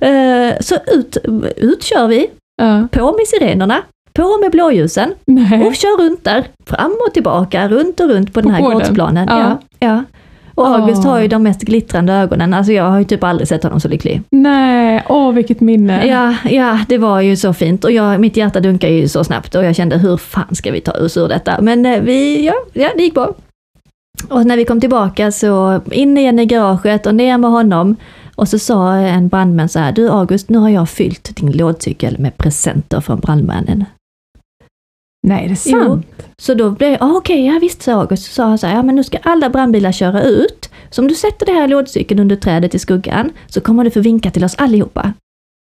Eh, 0.00 0.60
så 0.60 0.74
ut, 0.86 1.16
ut 1.56 1.82
kör 1.82 2.06
vi, 2.06 2.26
Ja. 2.62 2.88
på 2.92 3.04
med 3.18 3.26
sirenerna, 3.26 3.82
på 4.12 4.38
med 4.38 4.50
blåljusen 4.50 5.14
Nej. 5.26 5.66
och 5.66 5.74
kör 5.74 5.98
runt 6.02 6.24
där, 6.24 6.44
fram 6.66 6.96
och 7.08 7.14
tillbaka, 7.14 7.68
runt 7.68 8.00
och 8.00 8.08
runt 8.08 8.34
på, 8.34 8.40
den 8.40 8.50
här 8.50 8.62
gårdsplanen. 8.62 9.28
Ja. 9.30 9.58
Ja. 9.78 10.04
Och 10.54 10.68
August 10.68 11.04
Åh. 11.04 11.10
har 11.10 11.20
ju 11.20 11.28
de 11.28 11.42
mest 11.42 11.60
glittrande 11.60 12.12
ögonen, 12.12 12.54
alltså 12.54 12.72
jag 12.72 12.84
har 12.84 12.98
ju 12.98 13.04
typ 13.04 13.24
aldrig 13.24 13.48
sett 13.48 13.62
honom 13.62 13.80
så 13.80 13.88
lycklig. 13.88 14.22
Nej, 14.30 15.04
åh 15.08 15.32
vilket 15.32 15.60
minne. 15.60 16.06
Ja, 16.06 16.34
ja, 16.50 16.78
det 16.88 16.98
var 16.98 17.20
ju 17.20 17.36
så 17.36 17.52
fint 17.52 17.84
och 17.84 17.92
jag, 17.92 18.20
mitt 18.20 18.36
hjärta 18.36 18.60
dunkar 18.60 18.88
ju 18.88 19.08
så 19.08 19.24
snabbt 19.24 19.54
och 19.54 19.64
jag 19.64 19.76
kände 19.76 19.98
hur 19.98 20.16
fan 20.16 20.54
ska 20.54 20.72
vi 20.72 20.80
ta 20.80 20.92
oss 20.92 21.16
ur 21.16 21.28
detta? 21.28 21.60
Men 21.60 21.86
eh, 21.86 22.00
vi, 22.00 22.46
ja, 22.46 22.54
ja, 22.72 22.88
det 22.96 23.02
gick 23.02 23.14
bra. 23.14 23.34
Och 24.28 24.46
när 24.46 24.56
vi 24.56 24.64
kom 24.64 24.80
tillbaka 24.80 25.32
så 25.32 25.80
in 25.90 26.18
igen 26.18 26.38
i 26.38 26.46
garaget 26.46 27.06
och 27.06 27.14
ner 27.14 27.38
med 27.38 27.50
honom. 27.50 27.96
Och 28.34 28.48
så 28.48 28.58
sa 28.58 28.94
en 28.94 29.28
brandman 29.28 29.68
så 29.68 29.78
här, 29.78 29.92
du 29.92 30.10
August, 30.10 30.48
nu 30.48 30.58
har 30.58 30.68
jag 30.68 30.88
fyllt 30.88 31.36
din 31.36 31.52
lådcykel 31.52 32.18
med 32.18 32.36
presenter 32.36 33.00
från 33.00 33.20
brandmännen. 33.20 33.84
Nej, 35.26 35.46
det 35.48 35.52
är 35.52 35.84
sant. 35.84 36.06
Så 36.38 36.54
då 36.54 36.70
blev 36.70 36.90
jag, 36.90 37.02
ah, 37.02 37.12
okej, 37.16 37.46
ja 37.46 37.58
visst 37.60 37.82
sa 37.82 37.92
August. 37.92 38.24
Så 38.26 38.32
sa 38.32 38.44
han 38.44 38.58
så 38.58 38.66
här, 38.66 38.74
ja 38.76 38.82
men 38.82 38.94
nu 38.94 39.04
ska 39.04 39.18
alla 39.22 39.48
brandbilar 39.50 39.92
köra 39.92 40.22
ut. 40.22 40.70
Så 40.90 41.02
om 41.02 41.08
du 41.08 41.14
sätter 41.14 41.46
det 41.46 41.52
här 41.52 41.68
lådcykeln 41.68 42.20
under 42.20 42.36
trädet 42.36 42.74
i 42.74 42.78
skuggan 42.78 43.30
så 43.46 43.60
kommer 43.60 43.84
du 43.84 43.90
få 43.90 44.00
vinka 44.00 44.30
till 44.30 44.44
oss 44.44 44.54
allihopa. 44.54 45.12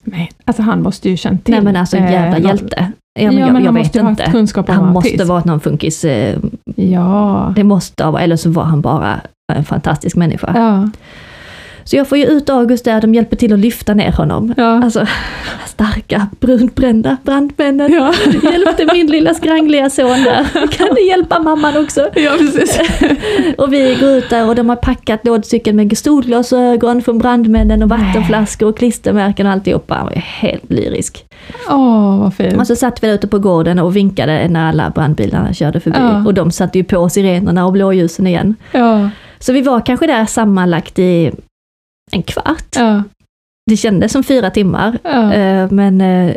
Nej, 0.04 0.30
alltså 0.44 0.62
han 0.62 0.82
måste 0.82 1.08
ju 1.10 1.16
känt 1.16 1.44
till. 1.44 1.54
Nej 1.54 1.62
men 1.64 1.76
alltså 1.76 1.96
eh, 1.96 2.12
jävla 2.12 2.38
någon- 2.38 2.48
hjälte. 2.48 2.92
Ja, 3.20 3.26
men 3.26 3.38
ja, 3.38 3.40
jag, 3.46 3.52
men 3.52 3.62
jag 3.62 3.68
han 3.68 3.74
vet 3.74 3.84
måste 3.84 3.98
inte. 3.98 4.30
kunskap 4.30 4.68
om 4.68 4.74
Han 4.74 4.92
måste 4.92 5.08
autism. 5.10 5.28
varit 5.28 5.44
någon 5.44 5.60
funkis. 5.60 6.04
eh, 6.04 6.38
Ja. 6.76 7.52
Det 7.56 7.64
måste 7.64 8.04
ha 8.04 8.10
varit, 8.10 8.22
eller 8.24 8.36
så 8.36 8.50
var 8.50 8.62
han 8.64 8.80
bara 8.80 9.20
en 9.52 9.64
fantastisk 9.64 10.16
människa. 10.16 10.52
Ja. 10.56 10.90
Så 11.84 11.96
jag 11.96 12.08
får 12.08 12.18
ju 12.18 12.24
ut 12.24 12.50
August 12.50 12.84
där, 12.84 13.00
de 13.00 13.14
hjälper 13.14 13.36
till 13.36 13.52
att 13.52 13.58
lyfta 13.58 13.94
ner 13.94 14.12
honom. 14.12 14.54
Ja. 14.56 14.82
Alltså, 14.84 15.06
starka 15.66 16.26
brunbrända 16.40 17.16
brandmännen 17.24 17.92
Ja. 17.92 18.12
hjälpte 18.52 18.86
min 18.92 19.06
lilla 19.06 19.34
skrangliga 19.34 19.90
son 19.90 20.22
där. 20.22 20.66
Kan 20.72 20.88
du 20.94 21.06
hjälpa 21.08 21.38
mamman 21.38 21.76
också? 21.84 22.08
ja, 22.14 22.30
precis. 22.38 22.80
Och 23.58 23.72
vi 23.72 23.96
går 24.00 24.08
ut 24.10 24.30
där 24.30 24.48
och 24.48 24.54
de 24.54 24.68
har 24.68 24.76
packat 24.76 25.26
lådcykeln 25.26 25.76
med 25.76 25.98
solglasögon 25.98 27.02
från 27.02 27.18
brandmännen 27.18 27.82
och 27.82 27.88
vattenflaskor 27.88 28.68
och 28.68 28.78
klistermärken 28.78 29.46
och 29.46 29.52
alltihopa. 29.52 29.94
Han 29.94 30.04
var 30.06 30.12
ju 30.12 30.20
helt 30.20 30.70
lyrisk. 30.70 31.24
Åh, 31.70 32.18
vad 32.20 32.34
fint. 32.34 32.56
Och 32.56 32.66
så 32.66 32.76
satt 32.76 33.04
vi 33.04 33.10
ute 33.10 33.28
på 33.28 33.38
gården 33.38 33.78
och 33.78 33.96
vinkade 33.96 34.48
när 34.48 34.68
alla 34.68 34.90
brandbilarna 34.90 35.52
körde 35.52 35.80
förbi. 35.80 35.96
Ja. 36.00 36.24
Och 36.26 36.34
de 36.34 36.50
satte 36.50 36.78
ju 36.78 36.84
på 36.84 37.08
sirenerna 37.08 37.66
och 37.66 37.72
blåljusen 37.72 38.26
igen. 38.26 38.56
Ja, 38.72 39.08
Så 39.38 39.52
vi 39.52 39.60
var 39.62 39.80
kanske 39.86 40.06
där 40.06 40.26
sammanlagt 40.26 40.98
i 40.98 41.32
en 42.12 42.22
kvart. 42.22 42.76
ja, 42.76 43.02
Det 43.70 43.76
kändes 43.76 44.12
som 44.12 44.22
fyra 44.22 44.50
timmar. 44.50 44.98
ja. 45.02 45.32
Eh, 45.32 45.70
Men 45.70 46.00
eh, 46.00 46.34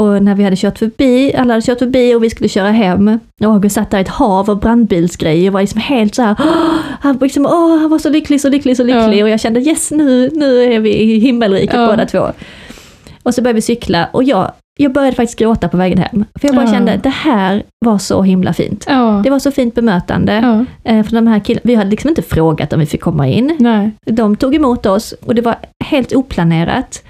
och 0.00 0.22
när 0.22 0.34
vi 0.34 0.44
hade 0.44 0.56
kört 0.56 0.78
förbi, 0.78 1.34
alla 1.34 1.52
hade 1.54 1.66
kört 1.66 1.78
förbi 1.78 2.14
och 2.14 2.24
vi 2.24 2.30
skulle 2.30 2.48
köra 2.48 2.70
hem. 2.70 3.18
Och 3.44 3.52
August 3.52 3.74
satt 3.74 3.90
där 3.90 3.98
i 3.98 4.00
ett 4.00 4.08
hav 4.08 4.50
av 4.50 4.60
brandbilsgrejer 4.60 5.48
och 5.48 5.52
var 5.52 5.60
liksom 5.60 5.80
helt 5.80 6.14
så 6.14 6.22
här. 6.22 6.36
"Åh!" 6.38 6.74
Han, 7.00 7.18
liksom, 7.20 7.46
åh, 7.46 7.78
han 7.80 7.90
var 7.90 7.98
så 7.98 8.08
lycklig, 8.10 8.40
så 8.40 8.48
lycklig, 8.48 8.76
så 8.76 8.82
lycklig. 8.84 9.18
Ja. 9.18 9.24
Och 9.24 9.30
jag 9.30 9.40
kände 9.40 9.60
yes, 9.60 9.90
nu, 9.90 10.30
nu 10.32 10.62
är 10.74 10.80
vi 10.80 10.94
i 10.96 11.18
himmelriket 11.18 11.74
båda 11.74 12.06
två. 12.06 12.32
Och 13.22 13.34
så 13.34 13.42
började 13.42 13.54
vi 13.56 13.60
cykla 13.62 14.08
och 14.12 14.24
jag, 14.24 14.52
jag 14.76 14.92
började 14.92 15.16
faktiskt 15.16 15.38
gråta 15.38 15.68
på 15.68 15.76
vägen 15.76 15.98
hem. 15.98 16.24
För 16.40 16.48
jag 16.48 16.56
bara 16.56 16.66
Ja. 16.66 16.72
kände, 16.72 16.96
det 17.02 17.08
här 17.08 17.62
var 17.84 17.98
så 17.98 18.22
himla 18.22 18.52
fint. 18.52 18.84
ja. 18.88 19.20
Det 19.24 19.30
var 19.30 19.38
så 19.38 19.50
fint 19.50 19.74
bemötande. 19.74 20.32
ja. 20.32 20.90
Eh, 20.92 21.04
För 21.04 21.12
de 21.12 21.26
här 21.26 21.38
killarna, 21.40 21.62
vi 21.64 21.74
hade 21.74 21.90
liksom 21.90 22.08
inte 22.08 22.22
frågat 22.22 22.72
om 22.72 22.80
vi 22.80 22.86
fick 22.86 23.00
komma 23.02 23.28
in. 23.28 23.56
Nej. 23.60 23.90
De 24.06 24.36
tog 24.36 24.54
emot 24.54 24.86
oss 24.86 25.12
och 25.12 25.34
det 25.34 25.42
var 25.42 25.56
helt 25.84 26.12
oplanerat. 26.12 27.02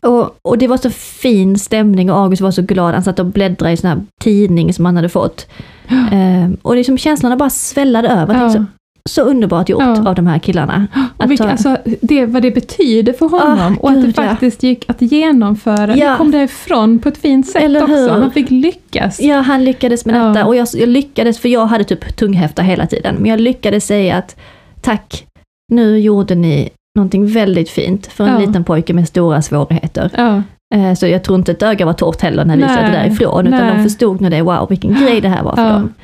Och, 0.00 0.36
och 0.42 0.58
det 0.58 0.68
var 0.68 0.76
så 0.76 0.90
fin 0.90 1.58
stämning 1.58 2.10
och 2.10 2.18
August 2.18 2.42
var 2.42 2.50
så 2.50 2.62
glad. 2.62 2.94
Han 2.94 3.02
satt 3.02 3.18
och 3.18 3.26
bläddrade 3.26 3.72
i 3.72 3.76
sån 3.76 3.90
här 3.90 4.00
tidning 4.20 4.72
som 4.74 4.84
han 4.84 4.96
hade 4.96 5.08
fått. 5.08 5.46
Eh, 5.88 6.50
och 6.62 6.76
liksom 6.76 6.98
känslorna 6.98 7.36
bara 7.36 7.50
svällade 7.50 8.08
över. 8.08 8.34
Ja. 8.34 8.50
Så, 8.50 8.64
så 9.10 9.22
underbart 9.22 9.68
gjort 9.68 9.82
Ja. 9.82 10.08
av 10.08 10.14
de 10.14 10.26
här 10.26 10.38
killarna. 10.38 10.86
Att 11.16 11.24
Och 11.24 11.30
vilka, 11.30 11.44
ta- 11.44 11.50
alltså, 11.50 11.76
det, 12.00 12.26
vad 12.26 12.42
det 12.42 12.50
betyder 12.50 13.12
för 13.12 13.28
honom 13.28 13.76
Ah, 13.76 13.80
och 13.80 13.90
att 13.90 13.96
gud, 13.96 14.14
det 14.14 14.22
ja. 14.22 14.28
faktiskt 14.28 14.62
gick 14.62 14.90
att 14.90 15.02
genomföra. 15.02 15.96
Ja. 15.96 16.10
Det 16.10 16.16
kom 16.16 16.30
därifrån 16.30 16.98
på 16.98 17.08
ett 17.08 17.18
fint 17.18 17.46
sätt 17.48 17.62
Eller 17.62 17.82
också. 17.82 17.94
hur? 17.94 18.08
Han 18.08 18.30
fick 18.30 18.50
lyckas. 18.50 19.20
Ja, 19.20 19.36
han 19.40 19.64
lyckades 19.64 20.06
med 20.06 20.16
Ja. 20.16 20.24
detta 20.24 20.46
och 20.46 20.56
jag, 20.56 20.68
jag 20.74 20.88
lyckades, 20.88 21.38
för 21.38 21.48
jag 21.48 21.66
hade 21.66 21.84
typ 21.84 22.16
tunghäfta 22.16 22.62
hela 22.62 22.86
tiden, 22.86 23.14
men 23.18 23.30
jag 23.30 23.40
lyckades 23.40 23.86
säga 23.86 24.16
att 24.16 24.36
tack, 24.80 25.24
nu 25.72 25.98
gjorde 25.98 26.34
ni 26.34 26.68
någonting 26.96 27.26
väldigt 27.26 27.70
fint 27.70 28.06
för 28.06 28.24
en 28.24 28.32
Ja. 28.40 28.46
liten 28.46 28.64
pojke 28.64 28.92
med 28.94 29.08
stora 29.08 29.42
svårigheter. 29.42 30.10
Ja. 30.16 30.42
Eh, 30.74 30.94
Så 30.94 31.06
jag 31.06 31.22
tror 31.24 31.38
inte 31.38 31.52
ett 31.52 31.62
öga 31.62 31.86
var 31.86 31.92
torrt 31.92 32.20
heller 32.22 32.44
när 32.44 32.56
vi 32.56 32.62
körde 32.62 32.90
därifrån, 32.92 33.46
utan 33.46 33.60
nej. 33.66 33.76
de 33.76 33.82
förstod 33.82 34.20
nog 34.20 34.30
det, 34.30 34.42
wow 34.42 34.66
vilken 34.68 34.94
grej 34.94 35.20
det 35.20 35.28
här 35.28 35.42
var 35.42 35.56
för 35.56 35.62
Ja. 35.62 35.68
dem. 35.72 35.94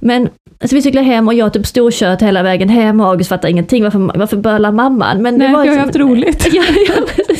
Men 0.00 0.28
så 0.64 0.74
vi 0.74 0.82
cyklade 0.82 1.06
hem 1.06 1.28
och 1.28 1.34
jag 1.34 1.52
typ 1.52 1.66
storkört 1.66 2.22
hela 2.22 2.42
vägen 2.42 2.68
hem 2.68 3.00
och 3.00 3.06
August 3.06 3.28
fattade 3.28 3.50
ingenting, 3.50 3.82
varför, 3.84 4.18
varför 4.18 4.36
bölar 4.36 4.72
mamman? 4.72 5.22
Men 5.22 5.34
Nej, 5.34 5.48
det 5.48 5.54
var 5.54 5.62
vi 5.62 5.68
har 5.68 5.74
liksom- 5.74 5.88
haft 5.88 6.10
roligt. 6.10 6.46
Ja, 6.54 6.62
ja, 6.88 6.94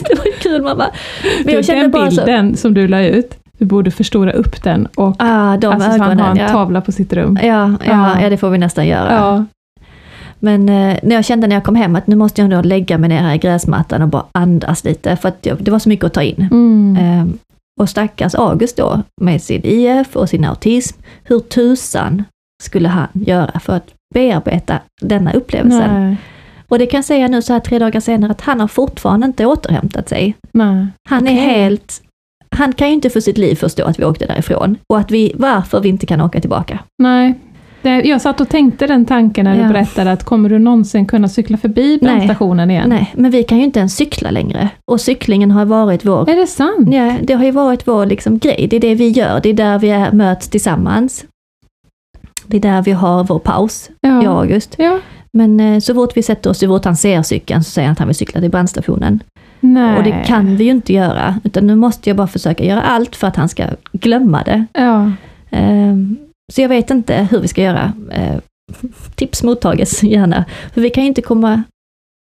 det 0.08 0.14
var 0.18 0.40
kul 0.40 0.62
mamma. 0.62 0.86
Men 1.38 1.46
Du, 1.46 1.52
jag 1.52 1.64
kände 1.64 1.82
den 1.82 1.90
bara 1.90 2.10
så, 2.10 2.16
bilden 2.24 2.56
som 2.56 2.74
du 2.74 2.88
la 2.88 3.02
ut, 3.04 3.34
du 3.58 3.64
borde 3.64 3.90
förstora 3.90 4.32
upp 4.32 4.62
den 4.62 4.86
och 4.96 5.16
ah, 5.18 5.56
de 5.56 5.66
alltså, 5.66 5.90
så 5.90 5.90
han 5.90 6.00
har 6.00 6.06
ögonen, 6.10 6.30
en 6.30 6.36
ja. 6.36 6.48
tavla 6.48 6.80
på 6.80 6.92
sitt 6.92 7.12
rum. 7.12 7.38
Ja, 7.42 7.48
ja, 7.48 7.76
Ja. 7.84 8.20
ja, 8.22 8.30
det 8.30 8.36
får 8.36 8.50
vi 8.50 8.58
nästan 8.58 8.86
göra. 8.86 9.12
Ja. 9.12 9.44
Men 10.38 10.68
eh, 10.68 10.98
när 11.02 11.14
jag 11.16 11.24
kände 11.24 11.46
när 11.46 11.56
jag 11.56 11.64
kom 11.64 11.74
hem 11.74 11.96
att 11.96 12.06
nu 12.06 12.16
måste 12.16 12.40
jag 12.40 12.52
ändå 12.52 12.68
lägga 12.68 12.98
mig 12.98 13.08
ner 13.08 13.18
här 13.22 13.34
i 13.34 13.38
gräsmattan 13.38 14.02
och 14.02 14.08
bara 14.08 14.24
andas 14.32 14.84
lite, 14.84 15.16
för 15.16 15.28
att 15.28 15.38
jag, 15.46 15.56
det 15.60 15.70
var 15.70 15.78
så 15.78 15.88
mycket 15.88 16.04
att 16.04 16.12
ta 16.14 16.22
in. 16.22 16.48
Mm. 16.50 16.96
Eh, 16.96 17.26
och 17.80 17.88
stackars 17.88 18.34
August 18.34 18.76
då, 18.76 19.02
med 19.20 19.42
sin 19.42 19.60
IF 19.64 20.16
och 20.16 20.28
sin 20.28 20.44
autism, 20.44 20.98
hur 21.24 21.40
tusan 21.40 22.24
skulle 22.62 22.88
han 22.88 23.08
göra 23.12 23.60
för 23.60 23.76
att 23.76 23.94
bearbeta 24.14 24.78
denna 25.00 25.32
upplevelsen? 25.32 26.04
Nej. 26.04 26.16
Och 26.68 26.78
det 26.78 26.86
kan 26.86 26.98
jag 26.98 27.04
säga 27.04 27.28
nu 27.28 27.42
så 27.42 27.52
här 27.52 27.60
tre 27.60 27.78
dagar 27.78 28.00
senare 28.00 28.30
att 28.30 28.40
han 28.40 28.60
har 28.60 28.68
fortfarande 28.68 29.26
inte 29.26 29.46
återhämtat 29.46 30.08
sig. 30.08 30.34
Nej. 30.52 30.86
Han 31.08 31.26
är 31.28 31.32
Okej. 31.32 31.44
helt... 31.46 32.02
Han 32.50 32.72
kan 32.72 32.88
ju 32.88 32.94
inte 32.94 33.10
för 33.10 33.20
sitt 33.20 33.38
liv 33.38 33.54
förstå 33.54 33.84
att 33.84 33.98
vi 33.98 34.04
åkte 34.04 34.26
därifrån 34.26 34.76
och 34.88 34.98
att 34.98 35.10
vi, 35.10 35.32
varför 35.38 35.80
vi 35.80 35.88
inte 35.88 36.06
kan 36.06 36.20
åka 36.20 36.40
tillbaka. 36.40 36.78
Nej. 36.98 37.34
Jag 37.82 38.20
satt 38.20 38.40
och 38.40 38.48
tänkte 38.48 38.86
den 38.86 39.04
tanken 39.04 39.44
när 39.44 39.56
Ja. 39.56 39.62
du 39.62 39.68
berättade 39.72 40.12
att 40.12 40.24
kommer 40.24 40.48
du 40.48 40.58
någonsin 40.58 41.06
kunna 41.06 41.28
cykla 41.28 41.56
förbi 41.56 41.98
brandstationen 42.02 42.70
igen? 42.70 42.88
Nej, 42.88 43.12
men 43.16 43.30
vi 43.30 43.42
kan 43.42 43.58
ju 43.58 43.64
inte 43.64 43.78
ens 43.78 43.96
cykla 43.96 44.30
längre. 44.30 44.68
Och 44.90 45.00
cyklingen 45.00 45.50
har 45.50 45.64
varit 45.64 46.04
vår 46.04 46.30
Är 46.30 46.36
det 46.36 46.46
sant? 46.46 46.88
Ja, 46.94 47.14
det 47.22 47.34
har 47.34 47.44
ju 47.44 47.50
varit 47.50 47.88
vår 47.88 48.06
liksom, 48.06 48.38
grej. 48.38 48.66
Det 48.70 48.76
är 48.76 48.80
det 48.80 48.94
vi 48.94 49.08
gör. 49.08 49.40
Det 49.42 49.48
är 49.48 49.54
där 49.54 49.78
vi 49.78 49.90
är, 49.90 50.12
möts 50.12 50.48
tillsammans. 50.48 51.24
Det 52.48 52.56
är 52.56 52.60
där 52.60 52.82
vi 52.82 52.92
har 52.92 53.24
vår 53.24 53.38
paus, 53.38 53.90
Ja. 54.00 54.28
August. 54.40 54.74
ja. 54.78 54.98
Men 55.32 55.60
eh, 55.60 55.80
så 55.80 55.94
fort 55.94 56.16
vi 56.16 56.22
sätter 56.22 56.50
oss, 56.50 56.58
så 56.58 56.66
fort 56.66 56.84
han 56.84 56.96
ser 56.96 57.22
cykeln 57.22 57.64
så 57.64 57.70
säger 57.70 57.88
han 57.88 57.92
att 57.92 57.98
han 57.98 58.08
vill 58.08 58.14
cykla 58.16 58.40
till 58.40 58.50
brandstationen. 58.50 59.22
Nej. 59.60 59.96
Och 59.96 60.02
det 60.02 60.24
kan 60.26 60.56
vi 60.56 60.64
ju 60.64 60.70
inte 60.70 60.92
göra. 60.92 61.40
Utan 61.44 61.66
nu 61.66 61.74
måste 61.74 62.10
jag 62.10 62.16
bara 62.16 62.26
försöka 62.26 62.64
göra 62.64 62.82
allt 62.82 63.16
för 63.16 63.26
att 63.26 63.36
han 63.36 63.48
ska 63.48 63.64
glömma 63.92 64.42
det. 64.42 64.66
Ja. 64.72 65.12
Ehm, 65.50 66.16
så 66.52 66.60
jag 66.60 66.68
vet 66.68 66.90
inte 66.90 67.28
hur 67.30 67.40
vi 67.40 67.48
ska 67.48 67.62
göra. 67.62 67.92
Eh, 68.10 68.36
tips 69.14 69.42
mottages 69.42 70.02
gärna. 70.02 70.44
För 70.74 70.80
vi 70.80 70.90
kan 70.90 71.02
ju 71.02 71.08
inte 71.08 71.22
komma... 71.22 71.62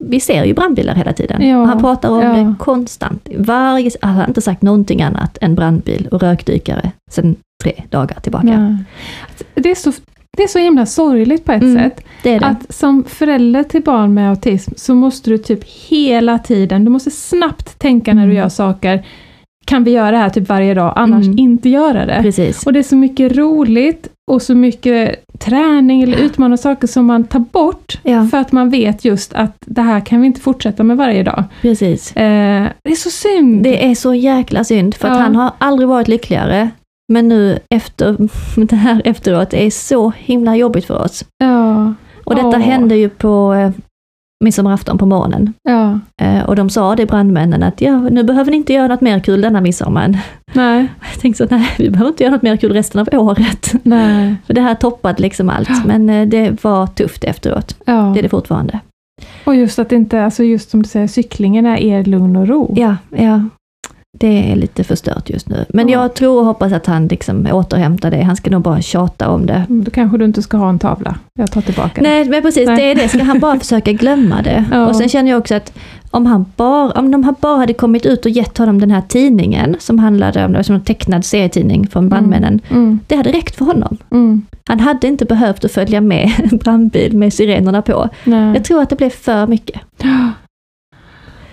Vi 0.05 0.21
ser 0.21 0.45
ju 0.45 0.55
brandbilar 0.55 0.95
hela 0.95 1.13
tiden. 1.13 1.49
Ja, 1.49 1.65
han 1.65 1.81
pratar 1.81 2.11
om 2.11 2.23
ja. 2.23 2.33
det 2.33 2.55
konstant. 2.59 3.29
Varje, 3.37 3.91
han 4.03 4.15
har 4.15 4.27
inte 4.29 4.41
sagt 4.41 4.63
någonting 4.63 5.03
annat 5.03 5.39
än 5.41 5.55
brandbil 5.55 6.09
och 6.11 6.21
rökdykare 6.23 6.93
sedan 7.11 7.37
tre 7.65 7.83
dagar 7.91 8.21
tillbaka. 8.21 8.47
Nej. 8.47 8.77
Det, 9.55 9.71
är 9.71 9.75
så, 9.75 9.93
det 10.37 10.43
är 10.43 10.49
så 10.49 10.59
himla 10.59 10.87
sorgligt 10.87 11.45
på 11.45 11.53
ett 11.53 11.63
Mm, 11.63 11.83
sätt. 11.83 12.05
Det 12.23 12.39
det. 12.39 12.47
Att 12.47 12.75
som 12.75 13.05
förälder 13.05 13.63
till 13.63 13.83
barn 13.83 14.15
med 14.15 14.31
autism 14.31 14.73
så 14.77 14.95
måste 14.95 15.31
du 15.31 15.39
typ 15.39 15.65
hela 15.65 16.39
tiden, 16.39 16.85
du 16.85 16.91
måste 16.91 17.11
snabbt 17.11 17.79
tänka 17.79 18.15
när 18.15 18.23
du 18.23 18.31
Mm. 18.33 18.37
gör 18.37 18.49
saker. 18.49 19.07
Kan 19.67 19.85
vi 19.85 19.91
göra 19.91 20.11
det 20.11 20.17
här 20.17 20.29
typ 20.31 20.49
varje 20.49 20.75
dag, 20.75 20.93
annars 20.97 21.27
Mm. 21.27 21.39
inte 21.39 21.69
göra 21.69 22.07
det. 22.07 22.19
Precis. 22.23 22.67
Och 22.67 22.73
det 22.73 22.79
är 22.79 22.83
så 22.83 22.97
mycket 22.97 23.37
roligt 23.37 24.09
och 24.31 24.43
så 24.43 24.55
mycket 24.55 25.25
träning 25.39 26.03
eller 26.03 26.19
utmanande 26.19 26.59
saker 26.59 26.87
som 26.87 27.07
man 27.07 27.25
tar 27.25 27.39
bort 27.39 27.99
Ja, 28.03 28.27
för 28.27 28.39
att 28.39 28.53
man 28.53 28.71
vet 28.71 29.05
just 29.05 29.33
att 29.33 29.57
det 29.67 29.83
här 29.83 30.01
kan 30.01 30.21
vi 30.21 30.27
inte 30.27 30.41
fortsätta 30.41 30.83
med 30.85 30.97
varje 30.97 31.23
dag. 31.23 31.45
precis. 31.63 32.17
Eh, 32.17 32.67
det 32.85 32.91
är 32.91 32.97
så 32.97 33.11
synd! 33.11 33.63
Det 33.63 33.87
är 33.91 33.95
så 33.95 34.15
jäkla 34.15 34.65
synd, 34.65 34.95
för 34.95 35.09
att 35.09 35.15
Ja. 35.17 35.21
han 35.23 35.37
har 35.37 35.51
aldrig 35.59 35.89
varit 35.89 36.09
lyckligare. 36.09 36.71
Men 37.13 37.29
nu 37.29 37.59
efter 37.71 38.17
det 38.67 38.77
här 38.77 39.03
efteråt, 39.05 39.51
det 39.51 39.67
är 39.67 39.71
så 39.71 40.13
himla 40.19 40.57
jobbigt 40.57 40.85
för 40.85 41.03
oss. 41.03 41.25
ja, 41.39 41.95
Och 42.25 42.35
detta 42.35 42.49
Åh. 42.49 42.59
hände 42.59 42.97
ju 42.97 43.09
på 43.09 43.55
eh, 43.55 43.71
midsommarafton 44.45 44.99
på 44.99 45.07
morgonen. 45.07 45.53
ja, 45.63 46.01
Eh, 46.23 46.43
och 46.45 46.57
de 46.57 46.71
sa 46.71 46.97
det 46.97 47.07
brandmännen 47.07 47.63
att 47.63 47.81
ja, 47.81 47.99
nu 48.01 48.23
behöver 48.23 48.51
ni 48.51 48.57
inte 48.57 48.73
göra 48.73 48.87
något 48.89 49.01
mer 49.01 49.21
kul 49.21 49.41
denna 49.41 49.61
midsommaren. 49.61 50.17
nej, 50.53 50.89
Jag 51.13 51.21
tänkte 51.21 51.49
så, 51.49 51.55
nej, 51.55 51.69
vi 51.79 51.91
behöver 51.91 52.09
inte 52.11 52.23
göra 52.25 52.35
något 52.35 52.43
mer 52.43 52.57
kul 52.57 52.73
resten 52.73 53.01
av 53.01 53.09
året. 53.13 53.73
nej, 53.83 54.37
För 54.47 54.55
det 54.55 54.61
här 54.61 54.75
toppade 54.75 55.23
liksom 55.23 55.51
allt, 55.51 55.85
men 55.87 56.11
eh, 56.11 56.27
det 56.29 56.65
var 56.65 56.87
tufft 56.87 57.25
efteråt. 57.25 57.77
ja. 57.85 58.11
Det 58.15 58.21
är 58.21 58.23
det 58.23 58.29
fortfarande. 58.29 58.81
Och 59.45 59.55
just 59.57 59.79
att 59.79 59.93
inte, 59.93 60.25
alltså 60.25 60.45
just 60.45 60.71
som 60.71 60.83
du 60.83 60.89
säger, 60.89 61.07
cyklingen 61.07 61.67
är 61.67 61.77
er 61.77 62.05
lugn 62.05 62.37
och 62.37 62.49
ro. 62.49 62.75
Ja, 62.77 62.97
ja. 63.11 63.45
Det 64.19 64.53
är 64.53 64.57
lite 64.57 64.85
förstört 64.85 65.31
just 65.31 65.49
nu. 65.49 65.65
Men 65.69 65.89
Ja. 65.89 66.03
jag 66.03 66.15
tror 66.15 66.39
och 66.41 66.47
hoppas 66.47 66.73
att 66.73 66.87
han 66.87 67.07
liksom 67.07 67.49
återhämtar 67.53 68.11
det. 68.11 68.23
Han 68.23 68.37
ska 68.37 68.51
nog 68.51 68.63
bara 68.63 68.81
tjata 68.83 69.29
om 69.29 69.47
det. 69.47 69.63
Mm, 69.69 69.85
Då 69.85 69.91
kanske 69.91 70.19
du 70.19 70.25
inte 70.25 70.43
ska 70.43 70.57
ha 70.57 70.69
en 70.69 70.79
tavla. 70.79 71.15
Jag 71.39 71.51
tar 71.53 71.61
tillbaka 71.61 71.91
det. 71.95 72.09
Nej, 72.09 72.25
men 72.25 72.43
precis, 72.43 72.67
Nej. 72.67 72.77
det 72.77 72.91
är 72.91 72.95
det. 72.95 73.09
Ska 73.09 73.23
han 73.23 73.39
bara 73.41 73.59
försöka 73.59 73.93
glömma 73.93 74.43
det? 74.43 74.65
Ja. 74.71 74.87
Och 74.87 74.97
sen 74.97 75.09
känner 75.09 75.31
jag 75.31 75.39
också 75.39 75.55
att 75.55 75.73
om, 76.11 76.27
han 76.27 76.45
bara, 76.57 76.91
om 76.91 77.11
de 77.11 77.35
bara 77.41 77.57
hade 77.57 77.73
kommit 77.73 78.07
ut 78.07 78.25
och 78.25 78.31
gett 78.31 78.59
honom 78.59 78.81
den 78.81 78.91
här 78.91 79.03
tidningen 79.09 79.77
som 79.79 79.99
handlade 79.99 80.45
om, 80.45 80.53
det 80.53 80.65
som 80.65 80.75
en 80.75 80.81
tecknad 80.85 81.25
serietidning 81.25 81.87
från 81.87 82.09
brandmännen. 82.09 82.61
Mm, 82.71 82.99
Det 83.07 83.17
hade 83.17 83.33
räckt 83.33 83.57
för 83.57 83.65
honom. 83.65 83.97
mm, 84.11 84.43
Han 84.69 84.81
hade 84.81 85.07
inte 85.07 85.25
behövt 85.25 85.65
att 85.65 85.73
följa 85.73 86.01
med 86.01 86.31
en 86.53 86.59
brandbil 86.65 87.17
med 87.17 87.33
sirenerna 87.33 87.83
på. 87.83 88.09
nej. 88.25 88.55
Jag 88.55 88.65
tror 88.65 88.83
att 88.83 88.91
det 88.91 88.97
blev 88.97 89.11
för 89.11 89.47
mycket. 89.47 89.81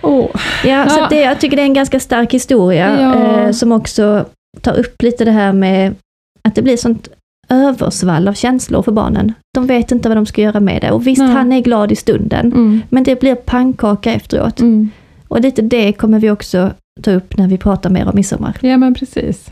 Åh, 0.04 0.26
Ja, 0.64 0.88
så 0.88 0.98
Ja. 0.98 1.04
att 1.04 1.10
det, 1.10 1.20
jag 1.20 1.40
tycker 1.40 1.56
det 1.56 1.62
är 1.62 1.66
en 1.66 1.74
ganska 1.74 2.00
stark 2.00 2.34
historia 2.34 3.00
Ja. 3.00 3.14
eh, 3.40 3.50
som 3.50 3.72
också 3.72 4.24
tar 4.60 4.78
upp 4.78 5.02
lite 5.02 5.24
det 5.24 5.30
här 5.30 5.52
med 5.52 5.94
att 6.48 6.54
det 6.54 6.62
blir 6.62 6.76
sånt 6.76 7.08
översvall 7.48 8.28
av 8.28 8.32
känslor 8.32 8.82
för 8.82 8.92
barnen. 8.92 9.32
De 9.54 9.66
vet 9.66 9.92
inte 9.92 10.08
vad 10.08 10.18
de 10.18 10.26
ska 10.26 10.42
göra 10.42 10.60
med 10.60 10.80
det. 10.82 10.90
Och 10.90 11.06
visst, 11.06 11.22
Nej. 11.22 11.32
han 11.32 11.52
är 11.52 11.60
glad 11.60 11.92
i 11.92 11.96
stunden, 11.96 12.46
mm, 12.46 12.82
men 12.88 13.04
det 13.04 13.20
blir 13.20 13.34
pannkaka 13.34 14.12
efteråt. 14.14 14.60
mm. 14.60 14.90
Och 15.28 15.40
lite 15.40 15.62
det 15.62 15.92
kommer 15.92 16.18
vi 16.20 16.30
också 16.30 16.70
ta 17.02 17.10
upp 17.10 17.36
när 17.36 17.48
vi 17.48 17.58
pratar 17.58 17.90
mer 17.90 18.04
om 18.08 18.12
midsommar. 18.14 18.56
Ja 18.60 18.76
men 18.76 18.94
precis. 18.94 19.50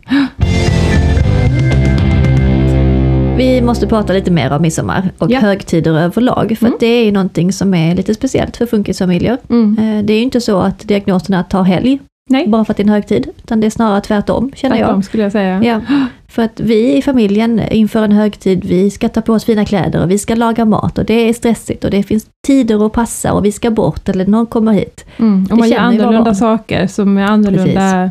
Vi 3.37 3.61
måste 3.63 3.87
prata 3.87 4.13
lite 4.13 4.31
mer 4.31 4.53
om 4.53 4.63
midsommar 4.63 5.11
och 5.19 5.31
Ja. 5.31 5.41
högtider 5.41 5.99
överlag. 5.99 6.57
För 6.59 6.67
Mm. 6.67 6.77
det 6.81 6.87
är 6.87 7.05
ju 7.05 7.13
någonting 7.13 7.53
som 7.53 7.75
är 7.75 7.95
lite 7.95 8.15
speciellt 8.15 8.57
för 8.57 8.67
funkisfamiljer. 8.67 9.39
Mm. 9.51 9.79
Eh, 9.99 10.05
Det 10.05 10.13
är 10.13 10.17
ju 10.17 10.23
inte 10.23 10.41
så 10.41 10.59
att 10.61 10.79
diagnoserna 10.89 11.43
tar 11.43 11.63
helg 11.63 11.99
Nej, 12.31 12.49
bara 12.49 12.65
för 12.65 12.73
att 12.73 12.77
det 12.77 12.81
är 12.81 12.85
en 12.85 12.91
högtid. 12.93 13.29
Utan 13.45 13.61
det 13.61 13.67
är 13.67 13.71
snarare 13.71 14.01
tvärtom, 14.01 14.53
känner 14.55 14.77
jag. 14.77 14.87
tvärtom 14.87 15.03
skulle 15.03 15.23
jag 15.23 15.33
säga. 15.33 15.63
Ja, 15.65 15.81
för 16.29 16.43
att 16.43 16.61
vi 16.61 16.97
i 16.97 17.03
familjen 17.03 17.61
inför 17.71 18.03
en 18.05 18.13
högtid, 18.13 18.65
vi 18.65 18.91
ska 18.91 19.09
ta 19.09 19.21
på 19.21 19.33
oss 19.33 19.45
fina 19.45 19.65
kläder 19.65 20.03
och 20.03 20.11
vi 20.11 20.19
ska 20.19 20.35
laga 20.35 20.65
mat 20.65 20.99
och 20.99 21.05
det 21.05 21.29
är 21.29 21.33
stressigt 21.33 21.85
och 21.85 21.91
det 21.91 22.03
finns 22.03 22.27
tider 22.47 22.87
att 22.87 22.93
passa 22.93 23.33
och 23.33 23.45
vi 23.45 23.53
ska 23.53 23.71
bort 23.71 24.09
eller 24.09 24.27
någon 24.27 24.47
kommer 24.47 24.73
hit. 24.73 25.05
Mm. 25.19 25.47
Och 25.51 25.59
man 25.59 25.69
gör 25.71 25.79
annorlunda 25.79 26.35
saker 26.35 26.87
som 26.87 27.19
är 27.19 27.23
annorlunda 27.25 28.11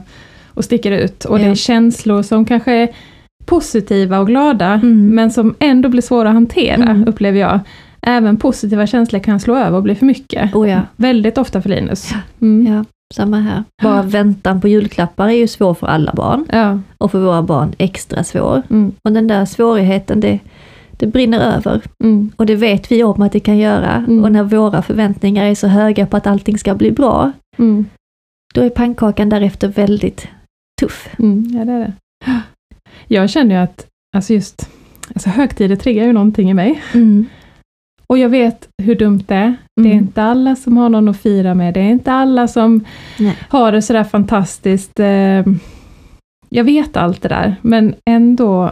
och 0.54 0.64
sticker 0.66 0.92
ut. 0.92 1.26
Och 1.26 1.38
det 1.40 1.46
Ja. 1.46 1.52
är 1.52 1.56
känslor 1.56 2.22
som 2.24 2.46
kanske 2.46 2.72
är 2.74 2.90
positiva 3.46 4.20
och 4.20 4.28
glada, 4.28 4.74
Mm. 4.74 5.08
men 5.16 5.32
som 5.32 5.56
ändå 5.60 5.90
blir 5.90 6.02
svåra 6.02 6.28
att 6.30 6.34
hantera, 6.34 6.84
Mm. 6.84 7.08
upplever 7.08 7.40
jag. 7.40 7.60
Även 8.02 8.38
positiva 8.38 8.88
känslor 8.88 9.20
kan 9.20 9.40
slå 9.40 9.56
över 9.56 9.78
och 9.78 9.84
bli 9.84 9.96
för 9.96 10.06
mycket. 10.06 10.56
Oh 10.56 10.70
ja, 10.70 10.80
Väldigt 10.96 11.38
ofta 11.38 11.62
för 11.62 11.70
Linus. 11.70 12.12
Mm. 12.42 12.74
ja, 12.74 12.86
samma 13.14 13.40
här. 13.40 13.64
Bara 13.84 14.02
väntan 14.02 14.62
på 14.62 14.68
julklappar 14.68 15.28
är 15.28 15.32
ju 15.38 15.48
svår 15.48 15.74
för 15.74 15.88
alla 15.88 16.14
barn 16.14 16.46
Ja. 16.52 16.80
och 16.98 17.12
för 17.12 17.20
våra 17.20 17.42
barn 17.42 17.72
extra 17.78 18.24
svår. 18.24 18.62
Mm. 18.70 18.92
Och 19.04 19.12
den 19.12 19.28
där 19.28 19.46
svårigheten, 19.46 20.20
det, 20.20 20.40
det 20.92 21.08
brinner 21.08 21.40
över. 21.56 21.82
Mm. 22.04 22.32
Och 22.36 22.46
det 22.46 22.56
vet 22.56 22.92
vi 22.92 23.04
om 23.04 23.22
att 23.22 23.32
det 23.32 23.40
kan 23.40 23.58
göra. 23.58 23.92
Mm. 23.96 24.24
Och 24.24 24.32
när 24.32 24.44
våra 24.44 24.82
förväntningar 24.82 25.46
är 25.46 25.56
så 25.56 25.68
höga 25.68 26.06
på 26.06 26.18
att 26.18 26.28
allting 26.28 26.58
ska 26.58 26.76
bli 26.76 26.92
bra, 26.92 27.32
Mm. 27.58 27.86
då 28.54 28.62
är 28.62 28.70
pannkakan 28.70 29.30
därefter 29.30 29.68
väldigt 29.68 30.28
tuff. 30.82 31.10
Mm. 31.20 31.48
Ja, 31.58 31.66
det 31.66 31.72
är 31.72 31.80
det. 31.80 31.94
Jag 33.08 33.30
känner 33.30 33.56
ju 33.56 33.62
att, 33.62 33.88
alltså 34.16 34.34
just, 34.34 34.70
alltså 35.14 35.30
högtider 35.30 35.76
triggar 35.76 36.06
ju 36.06 36.14
någonting 36.14 36.50
i 36.50 36.54
mig. 36.54 36.82
Mm. 36.94 37.26
Och 38.08 38.18
jag 38.18 38.30
vet 38.30 38.68
hur 38.84 38.96
dumt 38.96 39.24
det 39.28 39.36
är. 39.36 39.56
Det 39.82 39.88
är 39.90 39.92
Mm. 39.94 39.98
inte 40.04 40.24
alla 40.24 40.56
som 40.56 40.78
har 40.78 40.90
någon 40.90 41.10
att 41.10 41.18
fira 41.22 41.54
med. 41.54 41.74
Det 41.74 41.80
är 41.80 41.90
inte 41.90 42.12
alla 42.12 42.48
som 42.48 42.86
Nej. 43.20 43.38
har 43.50 43.72
det 43.72 43.82
sådär 43.82 44.04
fantastiskt. 44.04 45.00
eh, 45.00 45.44
Jag 46.50 46.64
vet 46.64 46.98
allt 46.98 47.22
det 47.22 47.30
där, 47.30 47.56
men 47.62 47.96
ändå 48.06 48.72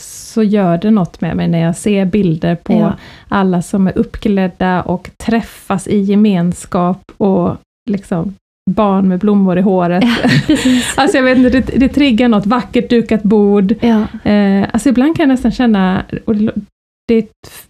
så 0.00 0.42
gör 0.42 0.78
det 0.78 0.90
något 0.90 1.20
med 1.20 1.36
mig 1.36 1.48
när 1.48 1.58
jag 1.58 1.76
ser 1.76 2.04
bilder 2.04 2.54
på 2.54 2.72
Ja. 2.72 2.92
alla 3.28 3.62
som 3.62 3.86
är 3.86 3.98
uppklädda 3.98 4.82
och 4.82 5.10
träffas 5.16 5.86
i 5.88 5.98
gemenskap 6.00 7.12
och 7.16 7.56
liksom 7.90 8.34
barn 8.70 9.08
med 9.08 9.18
blommor 9.18 9.58
i 9.58 9.60
håret. 9.60 10.04
Precis. 10.46 10.94
Alltså 10.96 11.16
jag 11.16 11.24
vet 11.24 11.38
inte, 11.38 11.50
det, 11.50 11.78
det 11.78 11.88
triggar 11.88 12.28
något 12.28 12.46
vackert 12.46 12.90
dukat 12.90 13.22
bord. 13.22 13.74
Ja. 13.80 14.30
Eh, 14.30 14.68
alltså 14.72 14.88
ibland 14.88 15.16
kan 15.16 15.22
jag 15.22 15.28
nästan 15.28 15.52
känna, 15.52 16.02
och 16.24 16.36
det, 16.36 17.14
är 17.14 17.18
ett 17.18 17.68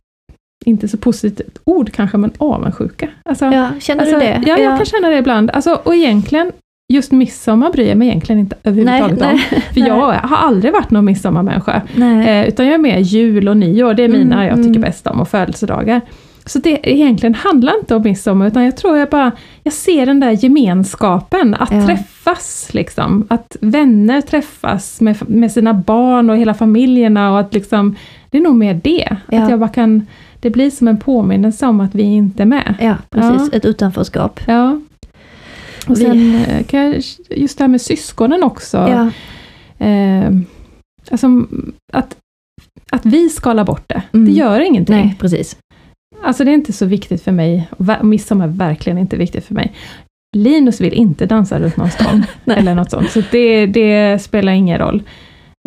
inte 0.64 0.88
så 0.88 0.96
positivt 0.96 1.58
ord 1.64 1.92
kanske, 1.92 2.16
men 2.16 2.30
avundsjuka. 2.38 3.08
Alltså, 3.24 3.44
ja, 3.44 3.70
känner 3.80 4.00
alltså, 4.00 4.18
du 4.18 4.20
det? 4.20 4.42
Ja, 4.46 4.58
jag 4.58 4.76
kan 4.76 4.86
känna 4.86 5.08
det 5.08 5.18
ibland. 5.18 5.50
Alltså, 5.50 5.80
och 5.84 5.94
egentligen, 5.94 6.52
just 6.92 7.12
midsommar 7.12 7.70
bryr 7.70 7.88
jag 7.88 7.98
mig 7.98 8.08
egentligen 8.08 8.38
inte 8.40 8.56
nej, 8.62 8.72
överhuvudtaget 8.72 9.22
om. 9.22 9.40
nej, 9.50 9.62
För 9.74 9.80
jag 9.88 10.12
har 10.12 10.36
aldrig 10.36 10.72
varit 10.72 10.90
någon 10.90 11.04
midsommarmänniska. 11.04 11.82
nej. 11.94 12.28
Eh, 12.28 12.48
utan 12.48 12.66
jag 12.66 12.74
är 12.74 12.78
mer 12.78 12.98
jul 12.98 13.48
och 13.48 13.56
nyår, 13.56 13.94
det 13.94 14.02
är 14.04 14.08
mina 14.08 14.36
Mm, 14.36 14.46
jag 14.48 14.56
tycker 14.56 14.68
mm. 14.68 14.80
bäst 14.80 15.06
om, 15.06 15.20
och 15.20 15.28
födelsedagar. 15.28 16.00
Så 16.46 16.58
det 16.58 16.78
egentligen 16.92 17.34
handlar 17.34 17.78
inte 17.78 17.94
om 17.94 18.02
midsommar, 18.02 18.46
utan 18.46 18.64
jag 18.64 18.76
tror 18.76 18.96
jag 18.98 19.08
bara, 19.10 19.32
jag 19.62 19.72
ser 19.72 20.06
den 20.06 20.20
där 20.20 20.30
gemenskapen, 20.30 21.54
att 21.54 21.70
Ja. 21.72 21.86
träffas 21.86 22.68
liksom. 22.74 23.26
Att 23.30 23.56
vänner 23.60 24.20
träffas 24.20 25.00
med, 25.00 25.30
med 25.30 25.52
sina 25.52 25.74
barn 25.74 26.30
och 26.30 26.36
hela 26.36 26.54
familjerna 26.54 27.32
och 27.32 27.40
att 27.40 27.54
liksom, 27.54 27.96
det 28.30 28.38
är 28.38 28.42
nog 28.42 28.54
mer 28.56 28.80
det. 28.84 29.16
Ja. 29.30 29.42
Att 29.42 29.50
jag 29.50 29.58
bara 29.60 29.68
kan, 29.68 30.06
det 30.40 30.50
blir 30.50 30.70
som 30.70 30.88
en 30.88 30.98
påminnelse 30.98 31.66
om 31.66 31.80
att 31.80 31.94
vi 31.94 32.02
inte 32.02 32.42
är 32.42 32.46
med. 32.46 32.74
Ja, 32.80 32.94
precis. 33.10 33.52
Ett 33.52 33.64
utanförskap. 33.64 34.40
Ja. 34.46 34.80
Och 35.88 35.96
Vi- 36.00 36.04
sen 36.04 36.34
eh, 36.34 36.64
kan 36.64 36.80
jag, 36.80 37.02
just 37.30 37.58
det 37.58 37.64
här 37.64 37.68
med 37.68 37.80
syskonen 37.80 38.42
också. 38.42 38.76
Ja. 38.76 39.10
Eh, 39.86 40.30
alltså, 41.10 41.26
att, 41.92 42.16
att 42.92 43.06
vi 43.06 43.28
skalar 43.28 43.64
bort 43.64 43.84
det, 43.86 44.02
Mm. 44.12 44.26
det 44.26 44.32
gör 44.32 44.60
ingenting. 44.60 44.96
Nej, 44.96 45.16
precis. 45.20 45.56
Alltså 46.26 46.44
det 46.44 46.50
är 46.50 46.54
inte 46.54 46.72
så 46.72 46.86
viktigt 46.86 47.22
för 47.22 47.32
mig, 47.32 47.68
midsommar 48.02 48.44
är 48.44 48.48
verkligen 48.48 48.98
inte 48.98 49.16
viktigt 49.16 49.44
för 49.44 49.54
mig. 49.54 49.72
Linus 50.36 50.80
vill 50.80 50.92
inte 50.92 51.26
dansa 51.26 51.58
runt 51.58 51.76
någon 51.76 51.90
stång, 51.90 52.22
eller 52.56 52.74
något 52.74 52.90
sånt, 52.90 53.10
så 53.10 53.22
det, 53.30 53.66
det 53.66 54.18
spelar 54.22 54.52
ingen 54.52 54.78
roll. 54.78 55.02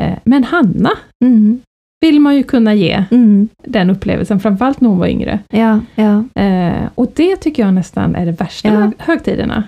Eh, 0.01 0.17
men 0.23 0.43
Hanna 0.43 0.89
Mm. 1.25 1.61
vill 2.05 2.19
man 2.19 2.35
ju 2.35 2.43
kunna 2.43 2.73
ge 2.73 3.03
Mm. 3.11 3.49
den 3.63 3.89
upplevelsen, 3.89 4.39
framförallt 4.39 4.81
när 4.81 4.89
hon 4.89 4.99
var 4.99 5.07
yngre. 5.07 5.39
Ja, 5.49 5.79
ja. 5.95 6.23
Eh, 6.43 6.89
och 6.95 7.11
det 7.15 7.35
tycker 7.35 7.63
jag 7.65 7.73
nästan 7.73 8.15
är 8.15 8.25
det 8.25 8.31
värsta 8.31 8.67
Ja. 8.67 8.91
högtiderna. 8.97 9.63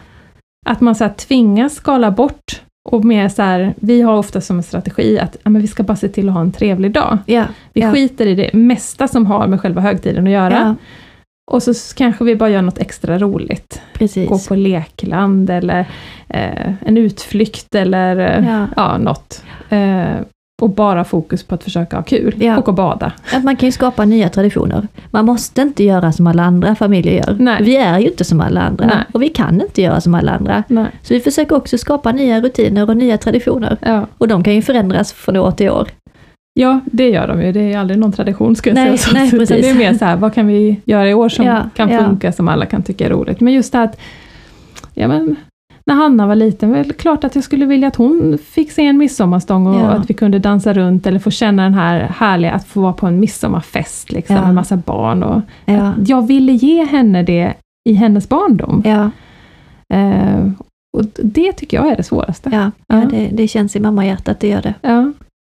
Att 0.65 0.81
man 0.81 0.95
så 0.95 1.03
här 1.03 1.13
tvingas 1.13 1.73
skala 1.75 2.11
bort 2.11 2.61
och 2.89 3.05
mer 3.05 3.29
så 3.29 3.41
här, 3.41 3.73
vi 3.79 4.01
har 4.01 4.17
ofta 4.17 4.41
som 4.41 4.57
en 4.57 4.63
strategi 4.63 5.19
att 5.19 5.37
ja, 5.43 5.49
men 5.49 5.61
vi 5.61 5.67
ska 5.67 5.83
bara 5.83 5.95
se 5.97 6.07
till 6.09 6.27
att 6.29 6.33
ha 6.33 6.41
en 6.41 6.51
trevlig 6.51 6.91
dag. 6.91 7.17
ja. 7.25 7.45
Vi 7.73 7.81
Ja. 7.81 7.91
skiter 7.91 8.25
i 8.25 8.35
det 8.35 8.53
mesta 8.53 9.07
som 9.07 9.25
har 9.25 9.47
med 9.47 9.61
själva 9.61 9.81
högtiden 9.81 10.27
att 10.27 10.33
göra. 10.33 10.53
ja. 10.53 10.75
Och 11.51 11.63
så 11.63 11.73
kanske 11.95 12.23
vi 12.23 12.35
bara 12.35 12.49
gör 12.49 12.61
något 12.61 12.77
extra 12.79 13.17
roligt. 13.19 13.81
Precis. 13.93 14.29
Gå 14.29 14.39
på 14.39 14.55
lekland 14.55 15.49
eller 15.49 15.79
eh, 16.29 16.73
en 16.85 16.97
utflykt 16.97 17.75
eller 17.75 18.17
eh, 18.17 18.47
Ja. 18.49 18.67
ja, 18.75 18.97
något. 18.97 19.43
Eh, 19.69 20.13
och 20.61 20.69
bara 20.69 21.03
fokus 21.03 21.43
på 21.43 21.55
att 21.55 21.63
försöka 21.63 21.95
ha 21.95 22.03
kul 22.03 22.35
Ja. 22.39 22.57
och 22.57 22.69
att 22.69 22.75
bada. 22.75 23.11
Att 23.33 23.43
man 23.43 23.55
kan 23.55 23.67
ju 23.67 23.71
skapa 23.71 24.05
nya 24.05 24.29
traditioner. 24.29 24.87
Man 25.11 25.25
måste 25.25 25.61
inte 25.61 25.83
göra 25.83 26.11
som 26.11 26.27
alla 26.27 26.43
andra 26.43 26.75
familjer 26.75 27.13
gör. 27.13 27.35
Nej. 27.39 27.57
Vi 27.63 27.77
är 27.77 27.99
ju 27.99 28.07
inte 28.07 28.23
som 28.23 28.41
alla 28.41 28.61
andra. 28.61 28.85
Nej. 28.85 28.97
Och 29.13 29.21
vi 29.21 29.29
kan 29.29 29.61
inte 29.61 29.81
göra 29.81 30.01
som 30.01 30.15
alla 30.15 30.31
andra. 30.31 30.63
Nej. 30.67 30.85
Så 31.01 31.13
vi 31.13 31.19
försöker 31.19 31.55
också 31.55 31.77
skapa 31.77 32.11
nya 32.11 32.41
rutiner 32.41 32.89
och 32.89 32.97
nya 32.97 33.17
traditioner. 33.17 33.77
Ja. 33.81 34.07
Och 34.17 34.27
de 34.27 34.43
kan 34.43 34.55
ju 34.55 34.61
förändras 34.61 35.13
från 35.13 35.37
år 35.37 35.51
till 35.51 35.69
år. 35.69 35.87
ja, 36.53 36.79
det 36.85 37.09
gör 37.09 37.27
de 37.27 37.41
ju. 37.41 37.51
Det 37.51 37.73
är 37.73 37.77
aldrig 37.77 37.99
någon 37.99 38.11
tradition 38.11 38.55
ska 38.55 38.69
jag 38.69 38.75
Nej, 38.75 38.97
säga. 38.97 39.13
Nej, 39.13 39.27
Utan 39.27 39.39
precis. 39.39 39.61
det 39.61 39.69
är 39.69 39.73
mer 39.75 39.93
så 39.93 40.05
här, 40.05 40.15
vad 40.15 40.33
kan 40.33 40.47
vi 40.47 40.81
göra 40.85 41.09
i 41.09 41.13
år 41.13 41.29
som 41.29 41.45
Ja, 41.45 41.69
kan 41.75 41.89
ja. 41.89 41.99
funka, 42.05 42.31
som 42.31 42.47
alla 42.47 42.65
kan 42.65 42.83
tycka 42.83 43.05
är 43.05 43.09
roligt. 43.09 43.39
Men 43.39 43.53
just 43.53 43.71
det 43.71 43.77
här 43.77 43.85
att, 43.85 43.99
ja 44.93 45.07
men, 45.07 45.35
när 45.85 45.95
Hanna 45.95 46.27
var 46.27 46.35
liten, 46.35 46.71
det 46.71 46.93
klart 46.97 47.23
att 47.23 47.35
jag 47.35 47.43
skulle 47.43 47.65
vilja 47.65 47.87
att 47.87 47.95
hon 47.95 48.37
fick 48.37 48.71
se 48.71 48.85
en 48.85 48.97
midsommarstång 48.97 49.67
och 49.67 49.75
Ja. 49.75 49.87
att 49.89 50.09
vi 50.09 50.13
kunde 50.13 50.39
dansa 50.39 50.73
runt 50.73 51.07
eller 51.07 51.19
få 51.19 51.31
känna 51.31 51.63
den 51.63 51.73
här 51.73 51.99
härliga, 51.99 52.51
att 52.53 52.67
få 52.67 52.81
vara 52.81 52.93
på 52.93 53.07
en 53.07 53.19
midsommarfest 53.19 54.11
liksom, 54.11 54.35
Ja. 54.35 54.45
med 54.45 54.55
massa 54.55 54.77
barn. 54.77 55.23
Och, 55.23 55.41
Ja. 55.65 55.93
Jag 56.05 56.27
ville 56.27 56.51
ge 56.51 56.85
henne 56.85 57.23
det 57.23 57.53
i 57.89 57.93
hennes 57.93 58.29
barndom. 58.29 58.81
Ja, 58.85 59.09
Eh, 59.93 60.49
och 60.97 61.05
det 61.23 61.51
tycker 61.53 61.77
jag 61.77 61.87
är 61.91 61.95
det 61.95 62.03
svåraste. 62.03 62.49
ja, 62.53 62.71
ja 62.87 63.05
det, 63.11 63.29
det 63.33 63.47
känns 63.47 63.75
i 63.75 63.79
mammahjärtat, 63.79 64.39
det 64.39 64.47
gör 64.47 64.61
det. 64.61 64.73
Ja. 64.81 65.11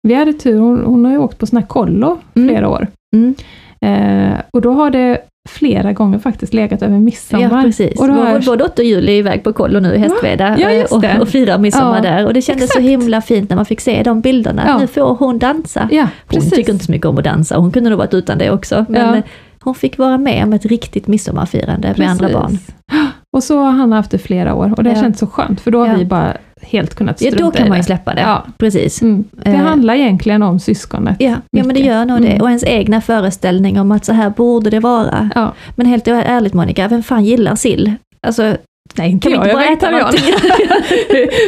Vi 0.07 0.13
hade 0.13 0.33
tur, 0.33 0.59
hon, 0.59 0.83
hon 0.85 1.05
har 1.05 1.11
ju 1.11 1.17
åkt 1.17 1.37
på 1.37 1.45
sån 1.45 1.57
här 1.59 1.65
kollo 1.65 2.17
Mm. 2.35 2.49
flera 2.49 2.69
år. 2.69 2.87
Mm. 3.15 3.35
Eh, 3.81 4.39
och 4.53 4.61
då 4.61 4.73
har 4.73 4.89
det 4.91 5.17
flera 5.49 5.93
gånger 5.93 6.19
faktiskt 6.19 6.53
legat 6.53 6.81
över 6.81 6.99
midsommar. 6.99 7.43
Ja, 7.57 7.61
precis. 7.63 7.99
Och 7.99 8.07
då 8.07 8.13
har 8.13 8.19
Vår, 8.23 8.29
jag, 8.29 8.41
vår 8.45 8.55
dotter 8.57 8.83
Julie 8.83 9.11
är 9.15 9.19
iväg 9.19 9.43
på 9.43 9.53
kollo 9.53 9.79
nu 9.79 9.93
i 9.93 9.97
Hästveda 9.97 10.57
Ja, 10.59 10.71
just 10.71 10.93
och, 10.93 11.03
och 11.21 11.27
firar 11.29 11.57
midsommar 11.57 11.95
Ja, 11.95 12.01
där. 12.01 12.25
Och 12.25 12.33
det 12.33 12.41
kändes 12.41 12.63
så 12.71 12.79
exakt. 12.79 12.85
himla 12.91 13.21
fint 13.21 13.49
när 13.49 13.55
man 13.55 13.65
fick 13.65 13.81
se 13.81 14.03
de 14.03 14.21
bilderna. 14.21 14.63
Ja. 14.67 14.77
Nu 14.77 14.87
får 14.87 15.15
hon 15.15 15.39
dansa. 15.39 15.89
ja, 15.91 16.01
Hon 16.01 16.09
precis. 16.27 16.53
tycker 16.53 16.73
inte 16.73 16.85
så 16.85 16.91
mycket 16.91 17.07
om 17.07 17.17
att 17.17 17.23
dansa, 17.23 17.57
hon 17.57 17.71
kunde 17.71 17.89
nog 17.89 17.99
varit 17.99 18.13
utan 18.13 18.37
det 18.37 18.51
också. 18.51 18.85
Men 18.89 19.15
eh, 19.15 19.23
hon 19.63 19.75
fick 19.75 19.97
vara 19.97 20.17
med 20.17 20.43
om 20.43 20.53
ett 20.53 20.65
riktigt 20.65 21.07
midsommarfirande 21.07 21.93
med 21.97 22.09
andra 22.09 22.27
Precis. 22.27 22.41
barn. 22.41 22.57
Och 23.37 23.43
så 23.43 23.57
har 23.57 23.71
han 23.71 23.91
haft 23.91 24.11
det 24.11 24.17
flera 24.17 24.55
år 24.55 24.73
och 24.77 24.83
det 24.83 24.89
har 24.89 24.95
Ja. 24.97 25.01
känts 25.01 25.19
så 25.19 25.27
skönt 25.27 25.61
för 25.61 25.71
då 25.71 25.85
har 25.85 25.95
vi 25.97 26.05
bara 26.05 26.37
helt 26.65 26.95
kunnat 26.95 27.21
Ja, 27.21 27.27
strunta 27.31 27.45
då 27.45 27.51
kan 27.51 27.65
i 27.65 27.69
man 27.69 27.77
ju 27.77 27.81
det. 27.81 27.85
släppa 27.85 28.13
det. 28.13 28.21
Ja. 28.21 28.45
Precis. 28.57 29.01
Mm. 29.01 29.23
Det 29.31 29.49
Eh. 29.49 29.55
handlar 29.55 29.93
egentligen 29.95 30.43
om 30.43 30.59
syskonet. 30.59 31.15
Ja, 31.19 31.35
ja, 31.51 31.63
men 31.63 31.75
det 31.75 31.79
gör 31.81 32.05
nog 32.05 32.21
det. 32.21 32.27
Mm. 32.27 32.41
Och 32.41 32.47
ens 32.47 32.63
egna 32.63 33.01
föreställning 33.01 33.79
om 33.79 33.91
att 33.91 34.05
så 34.05 34.13
här 34.13 34.29
borde 34.29 34.69
det 34.69 34.79
vara. 34.79 35.29
Ja. 35.35 35.53
Men 35.75 35.85
helt 35.85 36.07
ärligt 36.07 36.53
Monica, 36.53 36.87
vem 36.87 37.03
fan 37.03 37.25
gillar 37.25 37.55
sill? 37.55 37.93
Alltså, 38.27 38.57
Nej, 38.97 39.11
inte 39.11 39.31
Kan 39.31 39.41
vi 39.43 39.49
jag, 39.49 39.61
inte 39.71 39.85
jag 39.85 39.97
är 39.97 40.01
äta 40.01 40.09
vegetarian. 40.11 40.57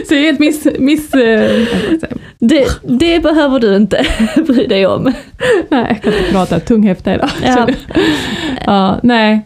så 0.08 0.13
jag 0.13 0.21
är 0.21 0.25
helt 0.25 0.39
miss... 0.39 0.67
miss 0.80 1.13
eh, 1.13 1.51
det, 2.39 2.68
det 2.84 3.20
behöver 3.24 3.59
du 3.59 3.76
inte 3.76 4.05
bry 4.47 4.68
dig 4.68 4.86
om. 4.88 5.03
nej, 5.70 5.86
jag 5.89 6.01
kan 6.03 6.13
inte 6.13 6.32
prata 6.32 6.59
tunghäfta 6.59 7.15
idag. 7.15 7.30
Ja. 7.43 7.68
ja, 8.65 8.99
nej. 9.03 9.41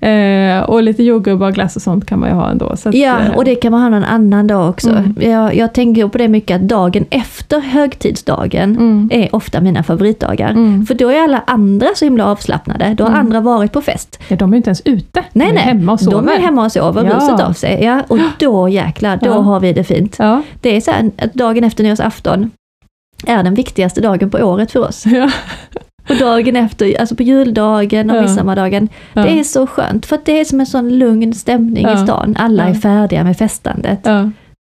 Eh, 0.00 0.60
och 0.62 0.82
lite 0.82 1.02
jordgubbar 1.02 1.46
och 1.46 1.54
glass 1.54 1.76
och 1.76 1.82
sånt 1.82 2.06
kan 2.06 2.18
man 2.20 2.28
ju 2.28 2.34
ha 2.34 2.50
ändå. 2.50 2.66
Att, 2.66 2.94
Ja, 2.94 3.20
eh, 3.20 3.30
och 3.36 3.44
det 3.44 3.54
kan 3.54 3.72
man 3.72 3.82
ha 3.82 3.88
någon 3.88 4.04
annan 4.04 4.46
dag 4.46 4.68
också. 4.70 4.90
Mm. 4.90 5.16
Jag, 5.20 5.54
jag 5.56 5.72
tänker 5.74 6.08
på 6.08 6.18
det 6.18 6.28
mycket 6.28 6.54
att 6.56 6.68
dagen 6.68 7.04
efter 7.10 7.60
högtidsdagen 7.60 8.70
Mm. 8.76 9.10
är 9.12 9.34
ofta 9.34 9.60
mina 9.60 9.82
favoritdagar. 9.82 10.50
Mm. 10.50 10.86
För 10.86 10.94
då 10.94 11.08
är 11.08 11.22
alla 11.22 11.42
andra 11.46 11.86
så 11.94 12.04
himla 12.04 12.26
avslappnade. 12.26 12.94
Då 12.94 13.04
har 13.04 13.10
Mm. 13.10 13.20
andra 13.20 13.40
varit 13.40 13.72
på 13.72 13.80
fest. 13.80 14.18
Ja, 14.28 14.36
de 14.36 14.50
är 14.50 14.54
ju 14.54 14.56
inte 14.56 14.68
ens 14.70 14.82
ute. 14.84 15.24
Nej, 15.32 15.46
de 15.46 15.50
är 15.50 15.54
nej. 15.54 15.62
hemma 15.64 15.92
och 15.92 16.00
sover. 16.00 16.16
De 16.16 16.28
är 16.28 16.38
hemma 16.40 16.64
och 16.64 16.72
sover, 16.72 17.04
Ja. 17.04 17.16
ruset 17.16 17.40
av 17.48 17.52
sig. 17.52 17.84
Ja, 17.84 18.02
och 18.08 18.18
då 18.38 18.68
jäklar, 18.68 19.16
då 19.16 19.26
Ja. 19.26 19.32
har 19.40 19.60
vi 19.60 19.72
det 19.72 19.84
fint. 19.84 20.16
Ja. 20.18 20.42
Det 20.60 20.76
är 20.76 20.80
så 20.80 20.90
här 20.90 21.10
att 21.18 21.34
dagen 21.34 21.64
efter 21.64 21.84
nyårsafton 21.84 22.50
är 23.26 23.42
den 23.42 23.54
viktigaste 23.54 24.00
dagen 24.00 24.30
på 24.30 24.38
året 24.38 24.72
för 24.72 24.80
oss. 24.88 25.04
Ja. 25.12 25.30
Och 26.10 26.16
dagen 26.18 26.56
efter, 26.56 27.00
alltså 27.00 27.16
på 27.16 27.22
juldagen 27.22 28.10
och 28.10 28.16
Ja. 28.16 28.20
midsommardagen. 28.22 28.88
Ja. 29.12 29.22
Det 29.22 29.40
är 29.40 29.44
så 29.44 29.66
skönt, 29.66 30.06
för 30.06 30.16
att 30.16 30.24
det 30.24 30.40
är 30.40 30.44
som 30.44 30.60
en 30.60 30.66
sån 30.66 30.98
lugn 30.98 31.34
stämning 31.34 31.82
Ja. 31.84 31.94
i 31.94 32.06
stan. 32.06 32.36
Alla 32.38 32.68
är 32.68 32.74
färdiga 32.74 33.24
med 33.24 33.36
festandet. 33.36 34.06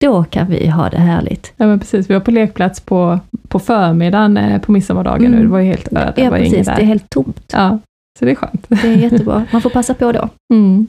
Då 0.05 0.24
kan 0.24 0.47
vi 0.51 0.66
ha 0.68 0.88
det 0.88 0.99
härligt. 0.99 1.53
ja, 1.57 1.66
men 1.66 1.78
precis. 1.80 2.11
Vi 2.11 2.14
var 2.14 2.20
på 2.20 2.30
lekplats 2.30 2.80
på, 2.80 3.20
på 3.49 3.59
förmiddagen 3.59 4.36
eh, 4.36 4.61
på 4.61 4.72
midsommardagen 4.72 5.26
Mm. 5.26 5.38
nu. 5.38 5.45
Det 5.45 5.51
var 5.51 5.59
ju 5.59 5.66
helt 5.66 5.93
öde. 5.93 6.12
Ja, 6.16 6.30
precis. 6.30 6.66
Det 6.66 6.72
är 6.72 6.84
helt 6.84 7.11
tomt. 7.11 7.53
Ja, 7.53 7.78
så 8.18 8.24
det 8.24 8.30
är 8.30 8.34
skönt. 8.34 8.66
Det 8.68 8.88
är 8.88 8.97
jättebra. 9.11 9.45
Man 9.53 9.62
får 9.62 9.70
passa 9.70 9.95
på 9.95 10.12
då. 10.12 10.28
Mm. 10.55 10.86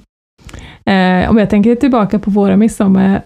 Eh, 0.86 1.30
om 1.30 1.38
jag 1.38 1.49
tänker 1.49 1.76
tillbaka 1.76 2.20
på 2.20 2.32
våra 2.32 2.58
midsommar, 2.58 3.22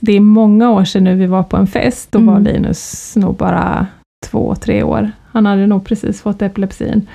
det 0.00 0.12
är 0.16 0.20
många 0.20 0.70
år 0.70 0.84
sedan 0.84 1.04
nu 1.04 1.14
vi 1.14 1.26
var 1.26 1.42
på 1.42 1.56
en 1.56 1.66
fest, 1.66 2.12
då 2.12 2.18
Mm. 2.18 2.34
var 2.34 2.40
Linus 2.40 3.12
nog 3.16 3.36
bara 3.36 3.86
två, 4.30 4.54
tre 4.54 4.82
år. 4.82 5.10
Han 5.36 5.46
hade 5.46 5.66
nog 5.66 5.84
precis 5.84 6.22
fått 6.22 6.42
epilepsin. 6.42 7.06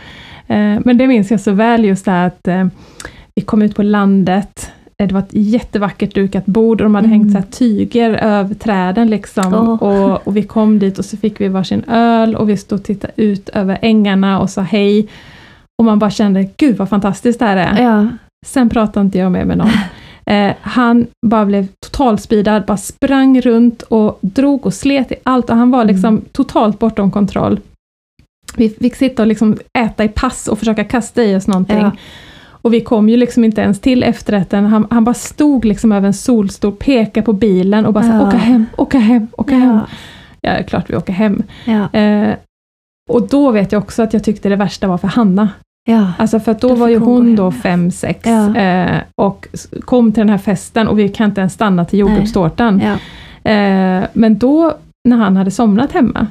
Eh, 0.48 0.78
men 0.86 0.98
det 0.98 1.08
minns 1.08 1.32
jag 1.32 1.40
så 1.40 1.52
väl 1.52 1.86
just 1.86 2.06
det 2.06 2.12
här 2.12 2.28
att 2.28 2.48
eh, 2.48 2.66
vi 3.36 3.42
kom 3.42 3.62
ut 3.62 3.76
på 3.76 3.84
landet, 3.84 4.72
eh, 4.98 5.08
det 5.08 5.14
var 5.14 5.22
ett 5.22 5.30
jättevackert 5.34 6.16
dukat 6.16 6.46
bord 6.46 6.82
och 6.82 6.86
de 6.86 6.96
hade 6.96 7.08
Mm. 7.08 7.20
hängt 7.20 7.32
så 7.32 7.38
här 7.38 7.46
tyger 7.46 8.12
över 8.14 8.56
träden 8.56 9.10
liksom. 9.10 9.54
Åh. 9.54 9.84
Och, 9.84 10.28
och 10.28 10.38
vi 10.38 10.44
kom 10.44 10.80
dit 10.80 11.00
och 11.00 11.06
så 11.06 11.18
fick 11.18 11.42
vi 11.42 11.48
varsin 11.48 11.84
öl 11.88 12.36
och 12.36 12.50
vi 12.50 12.58
stod 12.58 12.80
och 12.80 12.86
tittade 12.86 13.14
ut 13.16 13.50
över 13.50 13.78
ängarna 13.82 14.40
och 14.40 14.50
sa 14.50 14.62
hej. 14.62 15.08
Och 15.80 15.86
man 15.86 16.00
bara 16.00 16.10
kände, 16.12 16.50
gud 16.58 16.78
vad 16.78 16.90
fantastiskt 16.90 17.40
det 17.40 17.46
här 17.46 17.58
är. 17.58 17.84
Ja, 17.84 18.08
Sen 18.46 18.70
pratade 18.70 19.06
inte 19.06 19.18
jag 19.18 19.32
mer 19.32 19.46
med 19.46 19.58
någon. 19.58 19.70
Eh, 20.26 20.54
han 20.62 21.08
bara 21.28 21.46
blev 21.46 21.68
totalspeedad, 21.86 22.66
bara 22.66 22.78
sprang 22.78 23.42
runt 23.42 23.82
och 23.82 24.20
drog 24.22 24.66
och 24.66 24.74
slet 24.74 25.12
i 25.12 25.16
allt 25.24 25.50
och 25.50 25.56
han 25.56 25.72
var 25.72 25.86
liksom 25.86 26.08
Mm. 26.16 26.26
totalt 26.32 26.80
bortom 26.80 27.12
kontroll. 27.12 27.60
Vi 28.58 28.70
fick 28.70 28.96
sitta 28.96 29.22
och 29.24 29.28
liksom 29.28 29.58
äta 29.80 30.04
i 30.04 30.08
pass 30.08 30.48
och 30.48 30.60
försöka 30.60 30.84
kasta 30.84 31.24
i 31.24 31.36
oss 31.36 31.48
någonting. 31.48 31.78
Ja. 31.78 31.92
Och 32.64 32.74
vi 32.74 32.82
kom 32.82 33.10
ju 33.10 33.18
liksom 33.18 33.44
inte 33.44 33.62
ens 33.62 33.80
till 33.82 34.04
efterrätten. 34.04 34.66
Han, 34.66 34.88
han 34.90 35.04
bara 35.04 35.14
stod 35.14 35.66
liksom 35.66 35.92
över 35.92 36.08
en 36.08 36.14
solstol, 36.14 36.72
pekade 36.72 37.26
på 37.26 37.34
bilen 37.34 37.86
och 37.86 37.94
bara 37.94 38.06
ja. 38.06 38.14
Ja. 38.22 38.28
åka 38.28 38.38
hem, 38.38 38.66
åka 38.78 38.98
hem, 39.00 39.28
åka 39.38 39.56
hem. 39.56 39.70
ja, 39.76 39.86
Ja, 40.42 40.52
det 40.52 40.60
är 40.60 40.64
klart 40.64 40.90
vi 40.90 40.96
åker 40.96 41.14
hem. 41.14 41.44
ja, 41.66 42.00
Eh, 42.00 42.36
och 43.10 43.28
då 43.28 43.52
vet 43.52 43.72
jag 43.72 43.84
också 43.84 44.04
att 44.04 44.14
jag 44.14 44.24
tyckte 44.24 44.50
det 44.50 44.56
värsta 44.56 44.88
var 44.88 44.98
för 44.98 45.08
Hanna. 45.08 45.50
ja. 45.88 46.12
Alltså 46.18 46.40
för 46.40 46.52
att 46.52 46.62
då, 46.62 46.68
Då 46.68 46.76
var 46.76 46.88
ju 46.88 46.98
hon 46.98 47.26
hem, 47.26 47.36
då 47.36 47.44
ja. 47.44 47.52
fem, 47.52 47.92
sex 47.92 48.20
Ja. 48.24 48.56
eh, 48.56 49.02
och 49.16 49.48
kom 49.86 50.12
till 50.12 50.22
den 50.22 50.30
här 50.30 50.38
festen 50.38 50.88
och 50.88 51.00
vi 51.00 51.10
kan 51.10 51.30
inte 51.30 51.42
ens 51.42 51.54
stanna 51.54 51.86
till 51.86 52.00
jordgubbstårtan. 52.00 52.82
ja. 52.86 52.94
Eh, 53.52 54.04
men 54.14 54.38
då, 54.38 54.74
när 55.10 55.18
han 55.18 55.38
hade 55.38 55.52
somnat 55.52 55.92
hemma, 55.92 56.28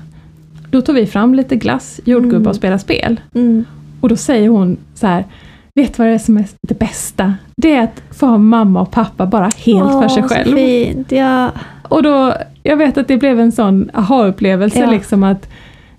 då 0.71 0.81
tog 0.81 0.95
vi 0.95 1.07
fram 1.07 1.35
lite 1.35 1.57
glass, 1.57 2.01
jordgubbar 2.05 2.37
Mm. 2.37 2.47
och 2.49 2.57
spelade 2.57 2.79
spel. 2.79 3.21
Mm. 3.35 3.65
Och 4.01 4.09
då 4.09 4.17
säger 4.17 4.49
hon 4.49 4.77
så 4.95 5.07
här, 5.07 5.25
vet 5.75 5.97
du 5.97 6.03
vad 6.03 6.07
det 6.09 6.15
är 6.15 6.19
som 6.19 6.37
är 6.37 6.45
det 6.69 6.79
bästa? 6.79 7.35
Det 7.57 7.75
är 7.75 7.83
att 7.83 8.03
få 8.11 8.27
ha 8.27 8.39
mamma 8.39 8.81
och 8.81 8.91
pappa 8.91 9.27
bara 9.27 9.51
helt 9.57 9.91
för 9.93 10.09
sig 10.09 10.23
Åh, 10.23 10.29
själv. 10.29 10.57
fint. 10.57 11.13
Ja, 11.13 11.51
Och 11.83 12.03
då, 12.03 12.35
jag 12.63 12.77
vet 12.77 12.99
att 12.99 13.09
det 13.09 13.17
blev 13.17 13.41
en 13.41 13.53
sån 13.53 13.91
aha-upplevelse 13.95 14.79
Ja. 14.79 14.91
liksom 14.91 15.23
att 15.25 15.49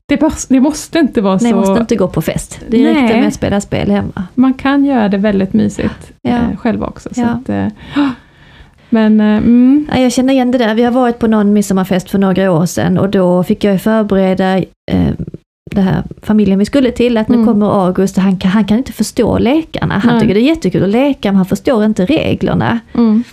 det, 0.07 0.17
bas- 0.17 0.45
det 0.49 0.59
måste 0.59 0.99
inte 0.99 1.21
vara 1.21 1.37
nej, 1.41 1.51
så... 1.51 1.57
måste 1.57 1.81
inte 1.81 1.95
gå 1.95 2.07
på 2.07 2.21
fest. 2.21 2.59
Det 2.69 2.83
Nej. 2.83 2.93
räcker 3.03 3.17
med 3.17 3.27
att 3.27 3.33
spela 3.33 3.61
spel 3.61 3.91
hemma. 3.91 4.23
Man 4.35 4.53
kan 4.53 4.85
göra 4.85 5.09
det 5.09 5.17
väldigt 5.17 5.53
mysigt 5.53 6.11
Ja. 6.21 6.29
eh, 6.31 6.57
själv 6.57 6.83
också. 6.83 7.09
Så 7.13 7.21
Ja. 7.21 7.27
att, 7.27 7.49
eh, 7.49 7.67
men, 8.91 9.19
eh, 9.21 9.37
mm, 9.37 9.87
Ja, 9.91 9.97
jag 9.99 10.11
känner 10.11 10.33
igen 10.33 10.51
det 10.51 10.57
där. 10.57 10.75
Vi 10.75 10.83
har 10.83 10.91
varit 10.91 11.19
på 11.19 11.27
någon 11.27 11.53
midsommarfest 11.53 12.09
för 12.09 12.17
några 12.19 12.51
år 12.51 12.65
sedan 12.65 12.97
och 12.97 13.09
då 13.09 13.43
fick 13.43 13.63
jag 13.63 13.81
förbereda 13.81 14.57
eh, 14.57 15.11
det 15.75 15.81
här 15.81 16.03
familjen 16.21 16.59
vi 16.59 16.65
skulle 16.65 16.91
till, 16.91 17.17
att 17.17 17.27
nu 17.27 17.35
Mm. 17.35 17.47
kommer 17.47 17.85
August 17.85 18.17
och 18.17 18.23
han 18.23 18.37
kan, 18.37 18.51
han 18.51 18.65
kan 18.65 18.77
inte 18.77 18.93
förstå 18.93 19.37
lekarna. 19.37 19.97
Han 19.97 20.11
Nej. 20.13 20.21
tycker 20.21 20.33
det 20.33 20.39
är 20.41 20.47
jättekul 20.47 20.83
att 20.83 20.89
leka 20.89 21.29
men 21.31 21.35
han 21.35 21.45
förstår 21.45 21.85
inte 21.85 22.05
reglerna. 22.05 22.79
mm, 22.93 23.23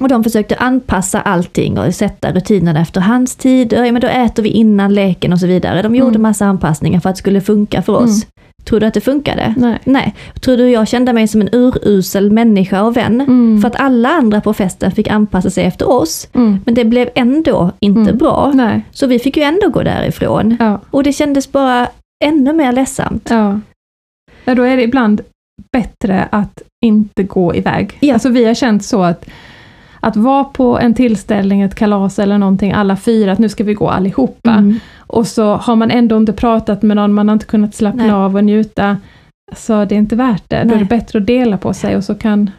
Och 0.00 0.08
de 0.08 0.24
försökte 0.24 0.56
anpassa 0.56 1.20
allting 1.20 1.78
och 1.78 1.94
sätta 1.94 2.32
rutinerna 2.32 2.80
efter 2.80 3.00
hans 3.00 3.36
tider. 3.36 3.84
Ja, 3.84 3.92
men 3.92 4.00
då 4.00 4.08
äter 4.08 4.42
vi 4.42 4.48
innan 4.48 4.94
leken 4.94 5.32
och 5.32 5.38
så 5.40 5.46
vidare. 5.46 5.82
De 5.82 5.94
gjorde 5.94 6.10
Mm. 6.10 6.22
massa 6.22 6.46
anpassningar 6.46 7.00
för 7.00 7.08
att 7.10 7.14
det 7.16 7.18
skulle 7.18 7.40
funka 7.40 7.82
för 7.82 7.92
oss. 7.96 8.26
Tror 8.72 8.80
du 8.80 8.86
att 8.86 8.94
det 8.94 9.00
funkade? 9.00 9.54
nej. 9.56 9.78
Nej. 9.84 10.14
Tror 10.40 10.56
du 10.56 10.70
jag 10.70 10.88
kände 10.88 11.12
mig 11.12 11.28
som 11.28 11.40
en 11.40 11.48
urusel 11.52 12.30
människa 12.30 12.82
och 12.82 12.96
vän? 12.96 13.20
Mm, 13.20 13.60
För 13.60 13.68
att 13.68 13.76
alla 13.80 14.08
andra 14.08 14.40
på 14.40 14.54
festen 14.54 14.90
fick 14.92 15.08
anpassa 15.08 15.50
sig 15.50 15.64
efter 15.64 15.90
oss. 15.90 16.28
mm, 16.32 16.58
Men 16.64 16.74
det 16.74 16.84
blev 16.84 17.08
ändå 17.14 17.70
inte 17.80 18.00
Mm. 18.00 18.18
bra. 18.18 18.50
nej. 18.54 18.82
Så 18.90 19.06
vi 19.06 19.18
fick 19.18 19.36
ju 19.36 19.42
ändå 19.42 19.68
gå 19.68 19.82
därifrån. 19.82 20.56
Ja, 20.60 20.80
Och 20.90 21.02
det 21.02 21.12
kändes 21.12 21.52
bara 21.52 21.88
ännu 22.24 22.52
mer 22.52 22.72
ledsamt. 22.72 23.28
ja. 23.30 23.60
ja, 24.44 24.54
då 24.54 24.62
är 24.62 24.76
det 24.76 24.82
ibland 24.82 25.20
bättre 25.72 26.28
att 26.30 26.62
inte 26.84 27.22
gå 27.22 27.54
iväg. 27.54 27.96
Ja. 28.00 28.14
Alltså 28.14 28.28
vi 28.28 28.44
har 28.44 28.54
känt 28.54 28.84
så 28.84 29.02
att 29.02 29.24
att 30.02 30.16
vara 30.16 30.44
på 30.44 30.78
en 30.78 30.94
tillställning, 30.94 31.60
ett 31.62 31.74
kalas 31.74 32.18
eller 32.18 32.38
någonting, 32.38 32.72
alla 32.72 32.96
fyra, 32.96 33.32
att 33.32 33.38
nu 33.38 33.48
ska 33.48 33.64
vi 33.64 33.74
gå 33.74 33.88
allihopa. 33.88 34.50
Mm. 34.50 34.80
Och 34.98 35.26
så 35.26 35.54
har 35.54 35.76
man 35.76 35.90
ändå 35.90 36.16
inte 36.16 36.32
pratat 36.32 36.82
med 36.82 36.96
någon, 36.96 37.12
man 37.14 37.28
har 37.28 37.32
inte 37.32 37.46
kunnat 37.46 37.74
slappna 37.74 38.02
Nej. 38.02 38.12
av 38.12 38.36
och 38.36 38.44
njuta. 38.44 38.96
Så 39.56 39.84
det 39.84 39.94
är 39.94 39.98
inte 39.98 40.16
värt 40.16 40.42
det. 40.48 40.56
Då 40.56 40.60
är 40.60 40.64
Nej. 40.64 40.78
det 40.78 40.84
bättre 40.84 41.18
att 41.18 41.26
dela 41.26 41.56
på 41.58 41.74
sig 41.74 41.96
och 41.96 42.04
så 42.04 42.14
kan 42.14 42.50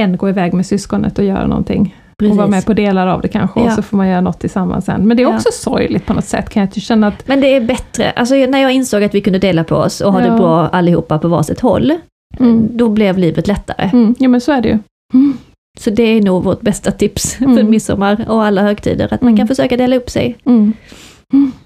en 0.00 0.16
gå 0.16 0.28
iväg 0.28 0.52
med 0.54 0.66
syskonet 0.66 1.18
och 1.18 1.24
göra 1.24 1.46
någonting. 1.46 1.96
Och 2.30 2.36
vara 2.36 2.46
med 2.46 2.64
på 2.66 2.72
delar 2.74 3.06
av 3.06 3.20
det 3.20 3.28
kanske, 3.28 3.60
och 3.60 3.66
Ja. 3.66 3.70
så 3.70 3.82
får 3.82 3.96
man 3.96 4.08
göra 4.08 4.20
något 4.20 4.40
tillsammans 4.40 4.84
sen. 4.84 5.08
Men 5.08 5.16
det 5.16 5.22
är 5.22 5.28
Ja. 5.28 5.34
också 5.34 5.48
sorgligt 5.52 6.06
på 6.06 6.14
något 6.14 6.24
sätt, 6.24 6.50
kan 6.50 6.60
jag 6.74 6.82
känna 6.82 7.06
att... 7.06 7.28
Men 7.28 7.40
det 7.40 7.56
är 7.56 7.60
bättre. 7.60 8.10
Alltså 8.10 8.34
när 8.34 8.58
jag 8.58 8.72
insåg 8.72 9.04
att 9.04 9.14
vi 9.14 9.20
kunde 9.20 9.38
dela 9.38 9.64
på 9.64 9.76
oss 9.76 10.00
och 10.00 10.12
ha 10.12 10.20
Ja. 10.24 10.30
det 10.30 10.36
bra 10.38 10.68
allihopa 10.68 11.18
på 11.18 11.28
varsitt 11.28 11.60
håll, 11.60 11.92
Mm. 12.38 12.68
då 12.76 12.88
blev 12.88 13.18
livet 13.18 13.46
lättare. 13.46 13.90
Mm, 13.92 14.14
ja 14.18 14.28
men 14.28 14.40
så 14.40 14.52
är 14.52 14.60
det 14.60 14.68
ju. 14.68 14.78
Mm. 15.14 15.36
Så 15.80 15.90
det 15.90 16.02
är 16.02 16.22
nog 16.22 16.44
vårt 16.44 16.60
bästa 16.60 16.90
tips 16.90 17.34
för 17.38 17.44
Mm. 17.44 17.70
midsommar 17.70 18.24
och 18.28 18.44
alla 18.44 18.62
högtider, 18.62 19.04
att 19.14 19.22
man 19.22 19.28
Mm. 19.28 19.36
kan 19.38 19.48
försöka 19.48 19.76
dela 19.76 19.96
upp 19.96 20.10
sig. 20.10 20.36
Mm. 20.44 20.72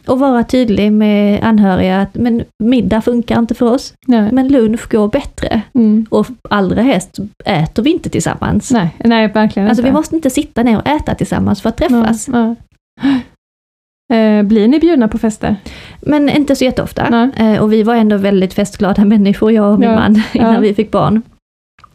Och 0.06 0.18
vara 0.20 0.44
tydlig 0.44 0.92
med 0.92 1.44
anhöriga 1.44 2.00
att 2.00 2.14
men 2.14 2.44
middag 2.64 3.00
funkar 3.00 3.38
inte 3.38 3.54
för 3.54 3.72
oss, 3.74 3.94
Nej. 4.06 4.28
men 4.32 4.48
lunch 4.48 4.90
går 4.90 5.08
bättre. 5.08 5.62
Mm. 5.74 6.06
Och 6.10 6.26
allra 6.50 6.82
helst 6.82 7.18
äter 7.44 7.82
vi 7.82 7.90
inte 7.90 8.10
tillsammans. 8.10 8.70
Nej, 8.70 8.88
nej, 9.04 9.28
verkligen 9.28 9.68
Alltså 9.68 9.82
inte. 9.82 9.90
vi 9.90 9.94
måste 9.96 10.14
inte 10.16 10.30
sitta 10.30 10.62
ner 10.62 10.76
och 10.78 10.86
äta 10.86 11.14
tillsammans 11.14 11.62
för 11.62 11.68
att 11.68 11.76
träffas. 11.76 12.28
Nej, 12.28 12.54
nej. 13.02 13.20
Eh, 14.12 14.42
blir 14.42 14.68
ni 14.68 14.78
bjudna 14.78 15.08
på 15.08 15.18
fester? 15.18 15.56
Men 16.00 16.28
inte 16.28 16.56
så 16.56 16.64
jätteofta. 16.64 17.30
Eh, 17.36 17.62
och 17.62 17.72
vi 17.72 17.82
var 17.82 17.94
ändå 17.94 18.16
väldigt 18.16 18.54
festglada 18.54 19.04
människor, 19.14 19.52
jag 19.52 19.72
och 19.72 19.78
min 19.80 19.88
Ja, 19.90 19.94
man, 19.96 20.22
innan 20.32 20.54
ja. 20.54 20.60
vi 20.60 20.74
fick 20.74 20.90
barn. 20.90 21.22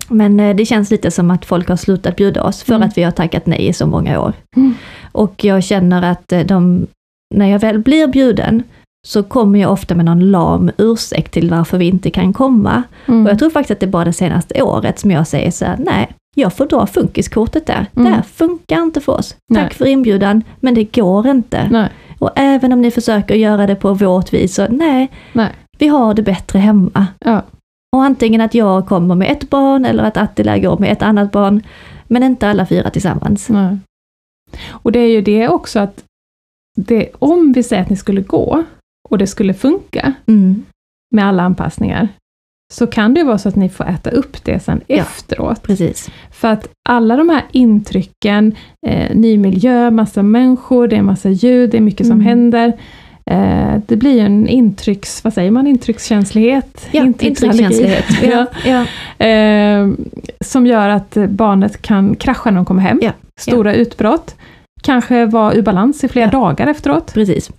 Men 0.08 0.40
eh, 0.40 0.56
det 0.56 0.66
känns 0.66 0.92
lite 0.92 1.12
som 1.12 1.32
att 1.32 1.46
folk 1.46 1.70
har 1.70 1.76
slutat 1.76 2.16
bjuda 2.16 2.44
oss 2.44 2.64
för 2.64 2.76
Mm. 2.76 2.88
att 2.88 2.98
vi 2.98 3.04
har 3.04 3.12
tackat 3.12 3.46
nej 3.46 3.68
i 3.68 3.74
så 3.74 3.88
många 3.88 4.20
år. 4.20 4.34
Mm. 4.56 4.74
Och 5.12 5.44
jag 5.44 5.64
känner 5.64 6.02
att 6.12 6.32
eh, 6.32 6.40
de, 6.40 6.88
när 7.36 7.48
jag 7.48 7.60
väl 7.60 7.80
blir 7.80 8.08
bjuden, 8.08 8.64
så 9.08 9.24
kommer 9.24 9.60
jag 9.60 9.72
ofta 9.72 9.96
med 9.96 10.06
någon 10.06 10.32
lam 10.32 10.72
ursäkt 10.78 11.32
till 11.34 11.50
varför 11.50 11.78
vi 11.78 11.86
inte 11.88 12.10
kan 12.10 12.34
komma. 12.34 12.84
Mm. 13.06 13.26
Och 13.26 13.32
jag 13.32 13.40
tror 13.40 13.50
faktiskt 13.50 13.72
att 13.72 13.80
det 13.80 13.86
är 13.86 13.92
bara 13.92 14.06
det 14.06 14.14
senaste 14.14 14.62
året 14.62 15.00
som 15.00 15.12
jag 15.12 15.28
säger 15.28 15.52
så 15.52 15.66
här, 15.66 15.76
nej, 15.80 16.08
jag 16.36 16.54
får 16.54 16.66
dra 16.66 16.88
funkiskortet 16.88 17.66
där. 17.66 17.86
Mm. 17.96 18.10
Det 18.10 18.16
här 18.16 18.22
funkar 18.22 18.82
inte 18.82 19.02
för 19.02 19.12
oss. 19.14 19.36
Nej. 19.50 19.64
Tack 19.64 19.74
för 19.74 19.86
inbjudan, 19.86 20.44
men 20.60 20.74
det 20.74 20.84
går 20.96 21.28
inte. 21.28 21.68
Nej, 21.72 21.90
Och 22.20 22.32
även 22.36 22.74
om 22.74 22.82
ni 22.82 22.92
försöker 22.92 23.36
göra 23.36 23.68
det 23.68 23.76
på 23.76 23.94
vårt 23.94 24.34
vis, 24.34 24.56
så 24.56 24.68
nej, 24.70 25.12
nej. 25.34 25.50
vi 25.78 25.88
har 25.88 26.14
det 26.14 26.22
bättre 26.22 26.60
hemma. 26.60 27.08
Ja. 27.26 27.42
Och 27.98 28.04
antingen 28.04 28.42
att 28.42 28.54
jag 28.54 28.86
kommer 28.88 29.16
med 29.16 29.32
ett 29.32 29.50
barn 29.50 29.86
eller 29.86 30.04
att 30.04 30.18
Attila 30.18 30.58
går 30.58 30.78
med 30.78 30.92
ett 30.92 31.02
annat 31.02 31.32
barn, 31.32 31.62
men 32.08 32.24
inte 32.24 32.48
alla 32.50 32.66
fyra 32.66 32.90
tillsammans. 32.90 33.50
Nej. 33.50 33.78
Och 34.70 34.92
det 34.92 35.00
är 35.00 35.08
ju 35.10 35.22
det 35.22 35.48
också 35.48 35.80
att 35.80 36.04
det, 36.76 37.10
om 37.20 37.54
vi 37.54 37.64
säger 37.64 37.82
att 37.84 37.90
ni 37.90 37.96
skulle 37.96 38.22
gå 38.22 38.64
och 39.10 39.18
det 39.18 39.28
skulle 39.28 39.54
funka 39.54 40.14
Mm. 40.28 40.64
med 41.16 41.26
alla 41.26 41.44
anpassningar, 41.44 42.08
så 42.74 42.88
kan 42.88 43.14
det 43.14 43.20
ju 43.20 43.26
vara 43.26 43.38
så 43.38 43.50
att 43.50 43.56
ni 43.56 43.70
får 43.70 43.86
äta 43.86 44.10
upp 44.10 44.44
det 44.44 44.60
sen 44.60 44.82
Ja. 44.88 44.96
efteråt. 44.96 45.64
Precis. 45.64 46.10
För 46.32 46.48
att 46.48 46.68
alla 46.90 47.16
de 47.16 47.30
här 47.30 47.44
intrycken, 47.52 48.56
eh, 48.88 49.16
ny 49.16 49.38
miljö, 49.38 49.92
massa 49.92 50.24
människor, 50.24 50.88
det 50.88 50.96
är 50.96 51.02
massa 51.02 51.30
ljud, 51.30 51.70
det 51.70 51.78
är 51.78 51.82
mycket 51.82 52.08
som 52.08 52.14
Mm. 52.16 52.26
händer. 52.26 52.74
Eh, 53.28 53.76
det 53.86 53.96
blir 53.96 54.14
ju 54.14 54.20
en 54.20 54.48
intrycks, 54.48 55.24
vad 55.24 55.34
säger 55.34 55.52
man, 55.52 55.68
intryckskänslighet? 55.68 56.88
Ja, 56.92 57.06
intryckskänslighet. 57.06 58.06
Ja, 58.24 58.46
ja. 58.66 58.86
Eh, 59.26 59.88
som 60.42 60.68
gör 60.68 60.90
att 60.90 61.18
barnet 61.30 61.82
kan 61.82 62.16
krascha 62.16 62.52
när 62.52 62.56
de 62.56 62.66
kommer 62.66 62.82
hem. 62.82 63.00
Ja, 63.02 63.12
Stora 63.40 63.74
utbrott. 63.74 64.36
Kanske 64.82 65.26
vara 65.26 65.54
ur 65.54 65.62
balans 65.62 66.04
i 66.04 66.08
flera 66.08 66.28
dagar 66.28 66.68
efteråt. 66.68 67.14
Precis. 67.14 67.50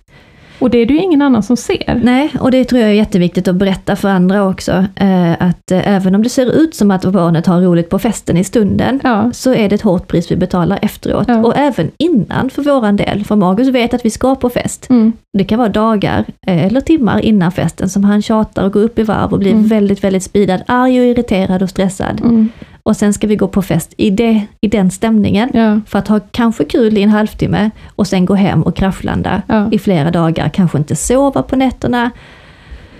Och 0.59 0.69
det 0.69 0.77
är 0.77 0.85
det 0.85 0.93
ju 0.93 0.99
ingen 1.01 1.21
annan 1.21 1.43
som 1.43 1.57
ser. 1.57 1.99
Nej, 2.03 2.31
och 2.39 2.51
det 2.51 2.65
tror 2.65 2.81
jag 2.81 2.89
är 2.89 2.93
jätteviktigt 2.93 3.47
att 3.47 3.55
berätta 3.55 3.95
för 3.95 4.09
andra 4.09 4.47
också. 4.47 4.85
Eh, 4.95 5.31
att 5.31 5.71
eh, 5.71 5.87
även 5.95 6.15
om 6.15 6.23
det 6.23 6.29
ser 6.29 6.45
ut 6.55 6.75
som 6.75 6.91
att 6.91 7.05
barnet 7.05 7.45
har 7.47 7.61
roligt 7.61 7.89
på 7.89 7.99
festen 7.99 8.37
i 8.37 8.43
stunden, 8.43 8.99
Ja. 9.03 9.29
så 9.33 9.53
är 9.53 9.69
det 9.69 9.75
ett 9.75 9.81
hårt 9.81 10.07
pris 10.07 10.31
vi 10.31 10.35
betalar 10.35 10.79
efteråt. 10.81 11.25
Ja. 11.27 11.37
Och 11.43 11.57
även 11.57 11.91
innan 11.97 12.49
för 12.49 12.61
våran 12.61 12.95
del. 12.95 13.23
För 13.25 13.35
Magus 13.35 13.67
vet 13.67 13.93
att 13.93 14.05
vi 14.05 14.09
ska 14.09 14.35
på 14.35 14.49
fest. 14.49 14.89
Mm. 14.89 15.13
Det 15.37 15.43
kan 15.43 15.59
vara 15.59 15.69
dagar 15.69 16.25
eh, 16.47 16.65
eller 16.65 16.81
timmar 16.81 17.19
innan 17.19 17.51
festen 17.51 17.89
som 17.89 18.03
han 18.03 18.21
tjatar 18.21 18.65
och 18.65 18.73
går 18.73 18.81
upp 18.83 18.99
i 18.99 19.03
varv 19.03 19.33
och 19.33 19.39
blir 19.39 19.51
Mm. 19.51 19.67
väldigt, 19.67 20.03
väldigt 20.03 20.23
speedad, 20.23 20.59
arg 20.67 20.99
och 20.99 21.05
irriterad 21.05 21.63
och 21.63 21.69
stressad. 21.69 22.21
Mm. 22.21 22.49
Och 22.83 22.97
sen 22.97 23.13
ska 23.13 23.27
vi 23.27 23.35
gå 23.35 23.47
på 23.47 23.61
fest 23.61 23.93
i, 23.97 24.09
det, 24.09 24.41
i 24.61 24.67
den 24.67 24.91
stämningen. 24.91 25.49
Ja. 25.53 25.79
För 25.87 25.99
att 25.99 26.07
ha 26.07 26.19
kanske 26.31 26.65
kul 26.65 26.97
i 26.97 27.03
en 27.03 27.09
halvtimme 27.09 27.69
och 27.95 28.07
sen 28.07 28.25
gå 28.25 28.33
hem 28.35 28.63
och 28.63 28.75
kraschlanda 28.75 29.41
Ja. 29.47 29.67
i 29.71 29.79
flera 29.79 30.11
dagar. 30.11 30.49
Kanske 30.49 30.77
inte 30.77 30.95
sova 30.95 31.43
på 31.43 31.55
nätterna, 31.55 32.11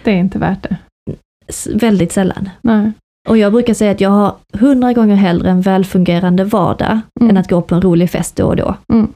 Det 0.03 0.11
är 0.11 0.15
inte 0.17 0.39
värt 0.39 0.63
det. 0.69 0.77
väldigt 1.73 2.11
sällan. 2.11 2.49
Nej. 2.61 2.91
Och 3.29 3.37
jag 3.37 3.51
brukar 3.51 3.73
säga 3.73 3.91
att 3.91 4.01
jag 4.01 4.09
har 4.09 4.35
hundra 4.53 4.93
gånger 4.93 5.15
hellre 5.15 5.49
en 5.49 5.61
välfungerande 5.61 6.43
vardag 6.43 6.99
Mm. 7.19 7.29
än 7.29 7.37
att 7.37 7.49
gå 7.49 7.61
på 7.61 7.75
en 7.75 7.81
rolig 7.81 8.09
fest 8.09 8.35
då 8.35 8.45
och 8.45 8.55
då. 8.55 8.75
Mm. 8.93 9.07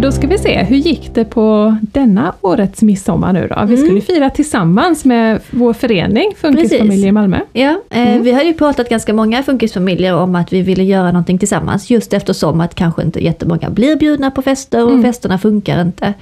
Men 0.00 0.08
då 0.10 0.12
ska 0.12 0.26
vi 0.26 0.38
se, 0.38 0.62
hur 0.62 0.76
gick 0.76 1.14
det 1.14 1.24
på 1.24 1.76
denna 1.82 2.34
årets 2.40 2.82
midsommar 2.82 3.32
nu 3.32 3.46
då? 3.48 3.64
Vi 3.66 3.74
Mm. 3.74 3.86
skulle 3.86 4.00
fira 4.00 4.30
tillsammans 4.30 5.04
med 5.04 5.40
vår 5.50 5.72
förening 5.72 6.32
Funkisfamilj 6.36 6.88
Precis. 6.90 7.04
i 7.04 7.12
Malmö. 7.12 7.40
Ja, 7.52 7.80
eh, 7.90 8.08
Mm. 8.10 8.22
vi 8.22 8.32
hade 8.32 8.44
ju 8.44 8.54
pratat 8.54 8.88
ganska 8.88 9.12
många 9.14 9.42
funkisfamiljer 9.42 10.14
om 10.16 10.34
att 10.34 10.52
vi 10.52 10.62
ville 10.62 10.84
göra 10.84 11.06
någonting 11.06 11.38
tillsammans, 11.38 11.90
just 11.90 12.12
eftersom 12.12 12.60
att 12.60 12.74
kanske 12.74 13.02
inte 13.02 13.24
jättemånga 13.24 13.70
blir 13.70 13.96
bjudna 13.96 14.30
på 14.30 14.42
fester 14.42 14.84
och 14.84 14.90
Mm. 14.90 15.02
festerna 15.02 15.38
funkar 15.38 15.80
inte. 15.82 16.14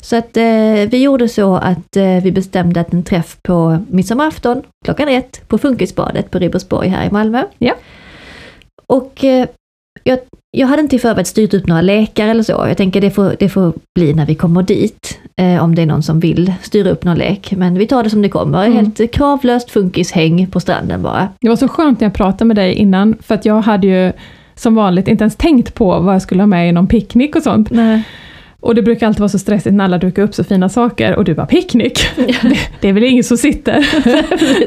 Så 0.00 0.16
att 0.16 0.36
eh, 0.36 0.88
vi 0.90 1.02
gjorde 1.02 1.28
så 1.28 1.54
att 1.56 1.96
eh, 1.96 2.22
vi 2.22 2.32
bestämde 2.32 2.80
att 2.80 2.92
en 2.92 3.02
träff 3.02 3.36
på 3.42 3.78
midsommarafton 3.90 4.62
klockan 4.84 5.08
ett 5.08 5.48
på 5.48 5.58
Funkisbadet 5.58 6.30
på 6.30 6.38
Ribersborg 6.38 6.88
här 6.88 7.06
i 7.06 7.10
Malmö. 7.10 7.42
Ja. 7.58 7.74
Och 8.86 9.24
eh, 9.24 9.46
jag, 10.02 10.18
jag 10.56 10.66
hade 10.66 10.82
inte 10.82 10.96
i 10.96 10.98
förväg 10.98 11.26
styrt 11.26 11.54
upp 11.54 11.66
några 11.66 11.82
lekar 11.82 12.28
eller 12.28 12.42
så. 12.42 12.52
Jag 12.68 12.76
tänker 12.76 13.00
det 13.00 13.10
får, 13.10 13.36
det 13.38 13.48
får 13.48 13.72
bli 13.94 14.14
när 14.14 14.26
vi 14.26 14.34
kommer 14.34 14.62
dit, 14.62 15.18
eh, 15.36 15.64
om 15.64 15.74
det 15.74 15.82
är 15.82 15.86
någon 15.86 16.02
som 16.02 16.20
vill 16.20 16.52
styra 16.62 16.90
upp 16.90 17.04
någon 17.04 17.18
lek. 17.18 17.52
Men 17.56 17.74
vi 17.78 17.86
tar 17.86 18.02
det 18.02 18.10
som 18.10 18.22
det 18.22 18.28
kommer, 18.28 18.66
Mm. 18.66 18.76
helt 18.76 19.12
kravlöst 19.12 19.70
funkishäng 19.70 20.46
på 20.46 20.60
stranden 20.60 21.02
bara. 21.02 21.28
Det 21.40 21.48
var 21.48 21.56
så 21.56 21.68
skönt 21.68 22.00
när 22.00 22.06
jag 22.06 22.14
pratade 22.14 22.44
med 22.44 22.56
dig 22.56 22.72
innan, 22.74 23.16
för 23.22 23.34
att 23.34 23.44
jag 23.44 23.60
hade 23.60 23.86
ju 23.86 24.12
som 24.54 24.74
vanligt 24.74 25.08
inte 25.08 25.24
ens 25.24 25.36
tänkt 25.36 25.74
på 25.74 26.00
vad 26.00 26.14
jag 26.14 26.22
skulle 26.22 26.42
ha 26.42 26.46
med 26.46 26.68
i 26.68 26.72
någon 26.72 26.86
picknick 26.86 27.36
och 27.36 27.42
sånt. 27.42 27.70
Nej. 27.70 28.02
Och 28.64 28.74
det 28.74 28.82
brukar 28.82 29.06
alltid 29.06 29.20
vara 29.20 29.28
så 29.28 29.38
stressigt 29.38 29.74
när 29.74 29.84
alla 29.84 29.98
dukar 29.98 30.22
upp 30.22 30.34
så 30.34 30.44
fina 30.44 30.68
saker 30.68 31.16
och 31.16 31.24
du 31.24 31.34
bara 31.34 31.46
picknick. 31.46 31.98
Det, 32.16 32.58
det 32.80 32.88
är 32.88 32.92
väl 32.92 33.02
ingen 33.04 33.24
som 33.24 33.36
sitter. 33.36 33.86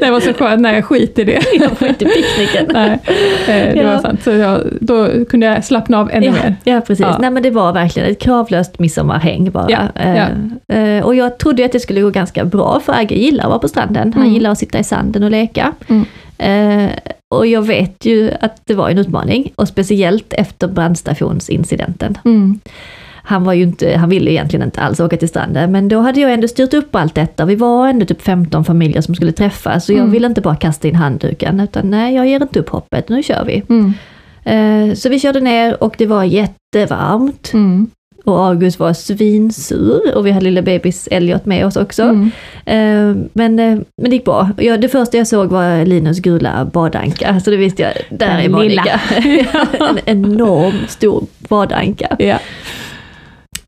det 0.00 0.10
var 0.10 0.20
så 0.20 0.32
skönt, 0.32 0.60
nej 0.62 0.82
skit 0.82 1.18
i 1.18 1.24
det. 1.24 1.42
Jag 1.60 1.78
får 1.78 1.88
inte 1.88 2.04
picknicken. 2.04 2.66
nej, 2.72 2.98
eh, 3.48 3.74
det 3.74 3.74
Ja. 3.76 3.92
var 3.92 3.98
sant. 3.98 4.22
Så 4.22 4.30
jag, 4.30 4.60
då 4.80 5.24
kunde 5.24 5.46
jag 5.46 5.64
slappna 5.64 5.98
av 6.00 6.10
ännu 6.12 6.26
Ja, 6.26 6.32
mer. 6.32 6.56
ja, 6.64 6.80
precis. 6.80 7.00
Ja. 7.06 7.18
Nej 7.20 7.30
men 7.30 7.42
det 7.42 7.50
var 7.50 7.72
verkligen 7.72 8.10
ett 8.10 8.18
kravlöst 8.20 8.78
midsommarhäng 8.78 9.50
bara. 9.50 9.88
Eh, 9.94 10.78
eh, 10.78 11.04
och 11.04 11.14
jag 11.14 11.38
trodde 11.38 11.64
att 11.64 11.72
det 11.72 11.80
skulle 11.80 12.00
gå 12.00 12.10
ganska 12.10 12.44
bra 12.44 12.80
för 12.84 12.92
Agge 12.92 13.14
gillar 13.14 13.44
att 13.44 13.50
vara 13.50 13.58
på 13.58 13.68
stranden. 13.68 14.12
Han 14.12 14.22
Mm. 14.22 14.34
gillar 14.34 14.50
att 14.50 14.58
sitta 14.58 14.78
i 14.78 14.84
sanden 14.84 15.22
och 15.22 15.30
leka. 15.30 15.72
Mm. 15.88 16.04
Eh, 16.38 16.90
och 17.28 17.46
jag 17.46 17.62
vet 17.66 18.04
ju 18.04 18.30
att 18.40 18.60
det 18.64 18.74
var 18.74 18.88
en 18.90 18.98
utmaning 18.98 19.52
och 19.54 19.68
speciellt 19.68 20.32
efter 20.32 20.68
brandstationsincidenten. 20.68 22.18
Mm. 22.24 22.60
Han, 23.28 23.44
var 23.44 23.52
ju 23.52 23.62
inte, 23.62 23.96
han 23.96 24.08
ville 24.08 24.30
egentligen 24.30 24.64
inte 24.66 24.80
alls 24.80 25.00
åka 25.00 25.16
till 25.16 25.28
stranden 25.28 25.72
men 25.72 25.88
då 25.88 26.00
hade 26.00 26.20
jag 26.20 26.32
ändå 26.32 26.48
styrt 26.48 26.74
upp 26.74 26.94
allt 26.96 27.14
detta. 27.14 27.44
Vi 27.44 27.54
var 27.54 27.88
ändå 27.88 28.06
typ 28.06 28.22
15 28.22 28.64
familjer 28.64 29.00
som 29.00 29.14
skulle 29.14 29.32
träffas 29.32 29.84
så 29.84 29.92
jag 29.92 29.98
Mm. 29.98 30.10
ville 30.12 30.26
inte 30.26 30.40
bara 30.40 30.56
kasta 30.56 30.88
in 30.88 30.94
handduken 30.94 31.60
utan 31.60 31.90
nej 31.90 32.14
jag 32.14 32.26
ger 32.28 32.42
inte 32.42 32.58
upp 32.60 32.68
hoppet, 32.68 33.08
nu 33.08 33.22
kör 33.22 33.44
vi. 33.44 33.62
Mm. 33.68 33.92
Eh, 34.44 34.94
Så 34.94 35.08
vi 35.08 35.20
körde 35.20 35.40
ner 35.40 35.82
och 35.82 35.94
det 35.98 36.06
var 36.06 36.24
jättevarmt 36.24 37.50
Mm. 37.54 37.86
och 38.24 38.44
August 38.46 38.78
var 38.78 38.92
svinsur 38.92 40.14
och 40.16 40.26
vi 40.26 40.30
hade 40.30 40.44
lilla 40.44 40.62
bebis 40.62 41.08
Elliot 41.10 41.46
med 41.46 41.66
oss 41.66 41.76
också. 41.76 42.02
Mm. 42.02 42.30
Eh, 42.66 43.22
Men, 43.32 43.58
eh, 43.58 43.78
men 44.02 44.10
det 44.10 44.16
gick 44.16 44.24
bra. 44.24 44.50
Ja, 44.58 44.76
det 44.76 44.88
första 44.88 45.16
jag 45.16 45.26
såg 45.26 45.48
var 45.50 45.84
Linus 45.84 46.18
gula 46.20 46.64
badanka, 46.72 47.40
så 47.40 47.50
det 47.50 47.56
visste 47.56 47.82
jag, 47.82 47.92
där 48.18 48.26
Den 48.28 48.38
är 48.40 48.48
Monica. 48.48 49.00
en 49.80 49.98
enorm 50.18 50.74
stor 50.88 51.24
badanka. 51.48 52.16
Ja. 52.18 52.38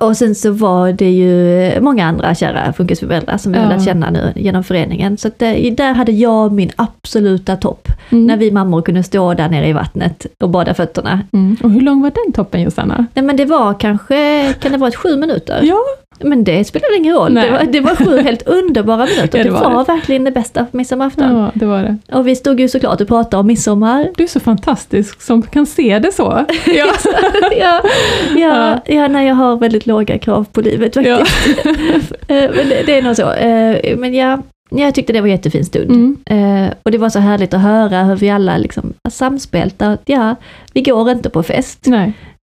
Och 0.01 0.17
sen 0.17 0.35
så 0.35 0.51
var 0.51 0.93
det 0.93 1.11
ju 1.11 1.81
många 1.81 2.07
andra 2.07 2.35
kära 2.35 2.73
funkisföräldrar 2.73 3.37
som 3.39 3.55
jag 3.55 3.65
Ja. 3.65 3.69
lärt 3.69 3.85
känna 3.85 4.11
nu 4.11 4.33
genom 4.37 4.65
föreningen. 4.65 5.17
Så 5.19 5.29
eh, 5.29 5.75
där 5.75 5.93
hade 5.95 6.13
jag 6.13 6.53
min 6.53 6.71
absoluta 6.77 7.57
topp. 7.57 7.89
Mm. 8.11 8.27
När 8.27 8.37
vi 8.37 8.51
mammor 8.51 8.83
kunde 8.83 9.03
stå 9.03 9.35
där 9.35 9.49
nere 9.49 9.69
i 9.69 9.73
vattnet 9.73 10.27
och 10.43 10.49
bada 10.51 10.75
fötterna. 10.75 11.21
Mm. 11.33 11.57
Och 11.63 11.71
hur 11.71 11.81
lång 11.81 12.03
var 12.03 12.13
den 12.25 12.33
toppen 12.33 12.61
Josanna? 12.63 13.07
Nej 13.15 13.25
men 13.25 13.37
det 13.37 13.45
var 13.45 13.75
kanske, 13.81 14.53
kan 14.61 14.73
det 14.73 14.79
vara 14.79 14.91
sju 14.91 15.17
minuter? 15.17 15.61
Ja, 15.63 15.79
Men 16.23 16.45
det 16.45 16.65
spelar 16.65 16.97
ingen 16.97 17.15
roll. 17.15 17.35
Det 17.35 17.51
var, 17.51 17.65
det 17.73 17.81
var 17.81 17.95
sju 17.97 18.19
helt 18.25 18.43
underbara 18.49 18.97
minuter. 19.07 19.39
Ja, 19.39 19.45
det, 19.45 19.51
det 19.51 19.51
var, 19.51 19.71
var 19.75 19.85
verkligen 19.85 20.25
det 20.25 20.31
bästa 20.31 20.65
på 20.65 20.77
midsommarafton. 20.77 21.37
ja, 21.37 21.51
det 21.55 21.67
var 21.67 21.83
det. 21.83 21.97
Och 22.17 22.27
vi 22.29 22.37
stod 22.37 22.61
ju 22.61 22.69
såklart 22.69 23.01
och 23.01 23.09
pratade 23.09 23.41
om 23.41 23.47
midsommar. 23.47 24.09
Du 24.17 24.23
är 24.23 24.29
så 24.29 24.41
fantastisk 24.41 25.23
som 25.23 25.43
kan 25.43 25.67
se 25.67 25.99
det 25.99 26.13
så. 26.13 26.45
Ja. 26.67 26.87
ja, 27.57 27.81
ja, 28.37 28.81
ja, 28.87 29.09
när 29.09 29.23
jag 29.23 29.35
har 29.35 29.57
väldigt 29.57 29.87
låga 29.87 30.19
krav 30.19 30.45
på 30.53 30.61
livet 30.61 30.95
faktiskt. 30.95 31.47
Eh, 32.29 32.51
men 32.57 32.69
det, 32.69 32.83
det 32.87 32.99
är 32.99 33.03
nog 33.03 33.17
så. 33.17 33.33
Eh, 33.33 33.97
Men 33.99 34.15
ja, 34.15 34.39
jag 34.71 34.95
tyckte 34.95 35.13
det 35.13 35.21
var 35.21 35.29
en 35.29 35.33
jättefin 35.35 35.65
stund. 35.65 35.91
Mm. 35.91 36.17
Eh, 36.67 36.73
Och 36.83 36.91
det 36.91 36.99
var 36.99 37.09
så 37.09 37.19
härligt 37.19 37.55
att 37.55 37.61
höra 37.61 38.03
hur 38.03 38.17
vi 38.17 38.31
alla 38.31 38.59
liksom 38.59 38.93
samspelta. 39.11 39.99
Ja, 40.05 40.35
vi 40.73 40.83
går 40.83 41.11
inte 41.11 41.31
på 41.31 41.43
fest, 41.43 41.87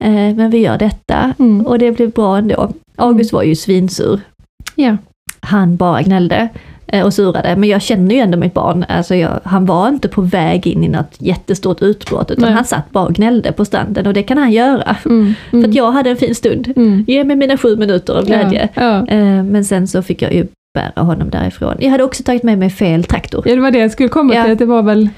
eh, 0.04 0.36
men 0.36 0.50
vi 0.50 0.58
gör 0.58 0.78
detta. 0.78 1.34
Mm. 1.40 1.66
Och 1.66 1.80
det 1.80 1.92
blev 1.92 2.12
bra 2.12 2.38
ändå. 2.38 2.70
August 2.96 3.34
var 3.34 3.44
ju 3.44 3.56
svinsur. 3.56 4.20
Ja. 4.76 4.98
Han 5.40 5.76
bara 5.76 6.02
gnällde 6.02 6.50
eh, 6.88 7.06
och 7.06 7.14
surade, 7.14 7.56
men 7.56 7.70
jag 7.70 7.82
känner 7.82 8.16
ju 8.16 8.22
ändå 8.22 8.38
mitt 8.38 8.54
barn. 8.54 8.86
Alltså 8.90 9.16
jag, 9.16 9.40
han 9.44 9.66
var 9.66 9.88
inte 9.90 10.08
på 10.08 10.22
väg 10.22 10.68
in 10.68 10.84
i 10.84 10.88
något 10.88 11.16
jättestort 11.20 11.82
utbrott, 11.82 12.32
utan 12.32 12.44
Nej. 12.46 12.54
han 12.54 12.66
satt 12.66 12.92
bara 12.92 13.06
och 13.06 13.14
gnällde 13.14 13.52
på 13.52 13.66
stranden 13.66 14.08
och 14.08 14.14
det 14.14 14.24
kan 14.24 14.38
han 14.38 14.52
göra. 14.52 14.96
Mm. 15.06 15.34
För 15.52 15.64
att 15.64 15.74
jag 15.76 15.92
hade 15.92 16.10
en 16.10 16.18
fin 16.18 16.36
stund. 16.36 16.74
Mm. 16.76 17.06
Ge 17.08 17.24
mig 17.24 17.36
mina 17.36 17.58
sju 17.58 17.76
minuter 17.76 18.14
av 18.18 18.26
glädje. 18.26 18.70
Ja. 18.74 18.82
Ja. 18.84 19.08
Eh, 19.08 19.44
Men 19.44 19.66
sen 19.66 19.88
så 19.88 20.02
fick 20.02 20.22
jag 20.22 20.34
ju 20.34 20.48
bära 20.74 21.04
honom 21.04 21.30
därifrån. 21.30 21.76
Jag 21.80 21.90
hade 21.92 22.04
också 22.04 22.24
tagit 22.24 22.44
med 22.44 22.58
mig 22.60 22.70
fel 22.70 23.04
traktor. 23.04 23.44
ja, 23.48 23.56
det 23.56 23.62
var 23.62 23.72
det 23.72 23.80
jag 23.80 23.92
skulle 23.92 24.10
komma 24.10 24.36
Ja. 24.36 24.44
till. 24.44 24.52
att 24.52 24.60
Det 24.60 24.66
var 24.66 24.84
väl... 24.84 25.10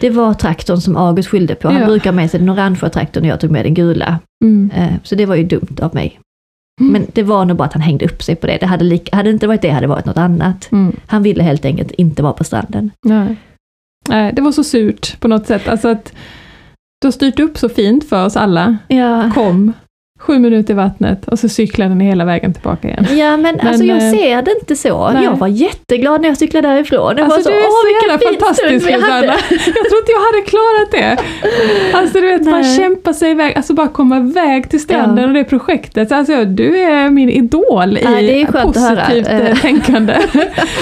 Det 0.00 0.10
var 0.10 0.34
traktorn 0.34 0.80
som 0.80 0.96
August 0.96 1.28
skyllde 1.28 1.54
på. 1.54 1.68
Han 1.68 1.80
Ja. 1.80 1.86
brukar 1.86 2.10
ha 2.10 2.16
med 2.16 2.30
sig 2.30 2.40
den 2.40 2.48
orangea 2.50 2.88
traktorn 2.90 3.24
och 3.24 3.30
jag 3.30 3.40
tog 3.40 3.50
med 3.50 3.64
den 3.64 3.74
gula. 3.74 4.18
Mm. 4.44 4.70
Eh, 4.76 4.88
Så 5.02 5.14
det 5.14 5.26
var 5.26 5.34
ju 5.34 5.44
dumt 5.44 5.76
av 5.82 5.94
mig. 5.94 6.20
Mm. 6.80 6.92
Men 6.92 7.06
det 7.12 7.22
var 7.22 7.44
nog 7.44 7.56
bara 7.56 7.64
att 7.64 7.72
han 7.72 7.82
hängde 7.82 8.04
upp 8.04 8.22
sig 8.22 8.36
på 8.36 8.46
det. 8.46 8.58
det 8.60 8.66
hade, 8.66 8.84
lika, 8.84 9.16
hade 9.16 9.28
det 9.28 9.32
inte 9.32 9.46
varit 9.46 9.62
det 9.62 9.70
hade 9.70 9.86
det 9.86 9.90
varit 9.90 10.06
något 10.06 10.16
annat. 10.16 10.72
Mm. 10.72 10.96
Han 11.06 11.22
ville 11.22 11.42
helt 11.42 11.64
enkelt 11.64 11.90
inte 11.90 12.22
vara 12.22 12.32
på 12.32 12.44
stranden. 12.44 12.90
Nej. 13.04 13.36
Nej, 14.08 14.32
det 14.32 14.42
var 14.42 14.52
så 14.52 14.64
surt 14.64 15.20
på 15.20 15.28
något 15.28 15.46
sätt. 15.46 15.68
Alltså 15.68 15.88
att 15.88 16.12
du 17.00 17.06
har 17.06 17.12
styrt 17.12 17.40
upp 17.40 17.58
så 17.58 17.68
fint 17.68 18.08
för 18.08 18.26
oss 18.26 18.36
alla. 18.36 18.76
Ja, 18.88 19.30
Kom, 19.34 19.72
sju 20.18 20.38
minuter 20.38 20.74
i 20.74 20.76
vattnet 20.76 21.28
och 21.28 21.38
så 21.38 21.48
cyklade 21.48 21.94
ni 21.94 22.04
hela 22.04 22.24
vägen 22.24 22.52
tillbaka 22.54 22.88
igen. 22.88 23.06
ja 23.18 23.36
men, 23.36 23.60
alltså 23.60 23.84
jag 23.84 23.96
eh, 23.96 24.10
ser 24.12 24.42
det 24.42 24.50
inte 24.60 24.76
så. 24.76 25.10
nej. 25.10 25.24
Jag 25.24 25.36
var 25.36 25.48
jätteglad 25.48 26.20
när 26.20 26.28
jag 26.28 26.38
cyklade 26.38 26.68
därifrån. 26.68 27.14
Jag 27.16 27.24
Alltså 27.24 27.42
så, 27.42 27.48
du 27.50 27.56
är 27.56 27.62
så 27.62 28.08
jävla 28.08 28.28
fantastisk. 28.30 28.86
Josanna. 28.90 29.24
Jag 29.50 29.88
tror 29.88 30.00
inte 30.00 30.12
jag 30.12 30.20
hade 30.20 30.42
klarat 30.46 30.90
det. 30.90 31.16
Alltså 31.98 32.20
du 32.20 32.26
vet, 32.26 32.42
Nej. 32.44 32.76
kämpa 32.76 33.12
sig 33.14 33.30
iväg, 33.30 33.52
alltså 33.56 33.74
bara 33.74 33.88
komma 33.88 34.16
iväg 34.16 34.70
till 34.70 34.80
stranden 34.82 35.18
Ja. 35.24 35.28
och 35.28 35.34
det 35.34 35.44
projektet. 35.44 36.12
Alltså 36.12 36.44
du 36.44 36.78
är 36.78 37.10
min 37.10 37.30
idol 37.30 37.96
i 37.98 38.00
Ja, 38.04 38.10
det 38.10 38.42
är 38.42 38.46
skönt 38.46 38.76
att 38.76 38.82
höra. 38.88 39.04
positivt 39.04 39.28
Eh. 39.28 39.56
tänkande. 39.62 40.14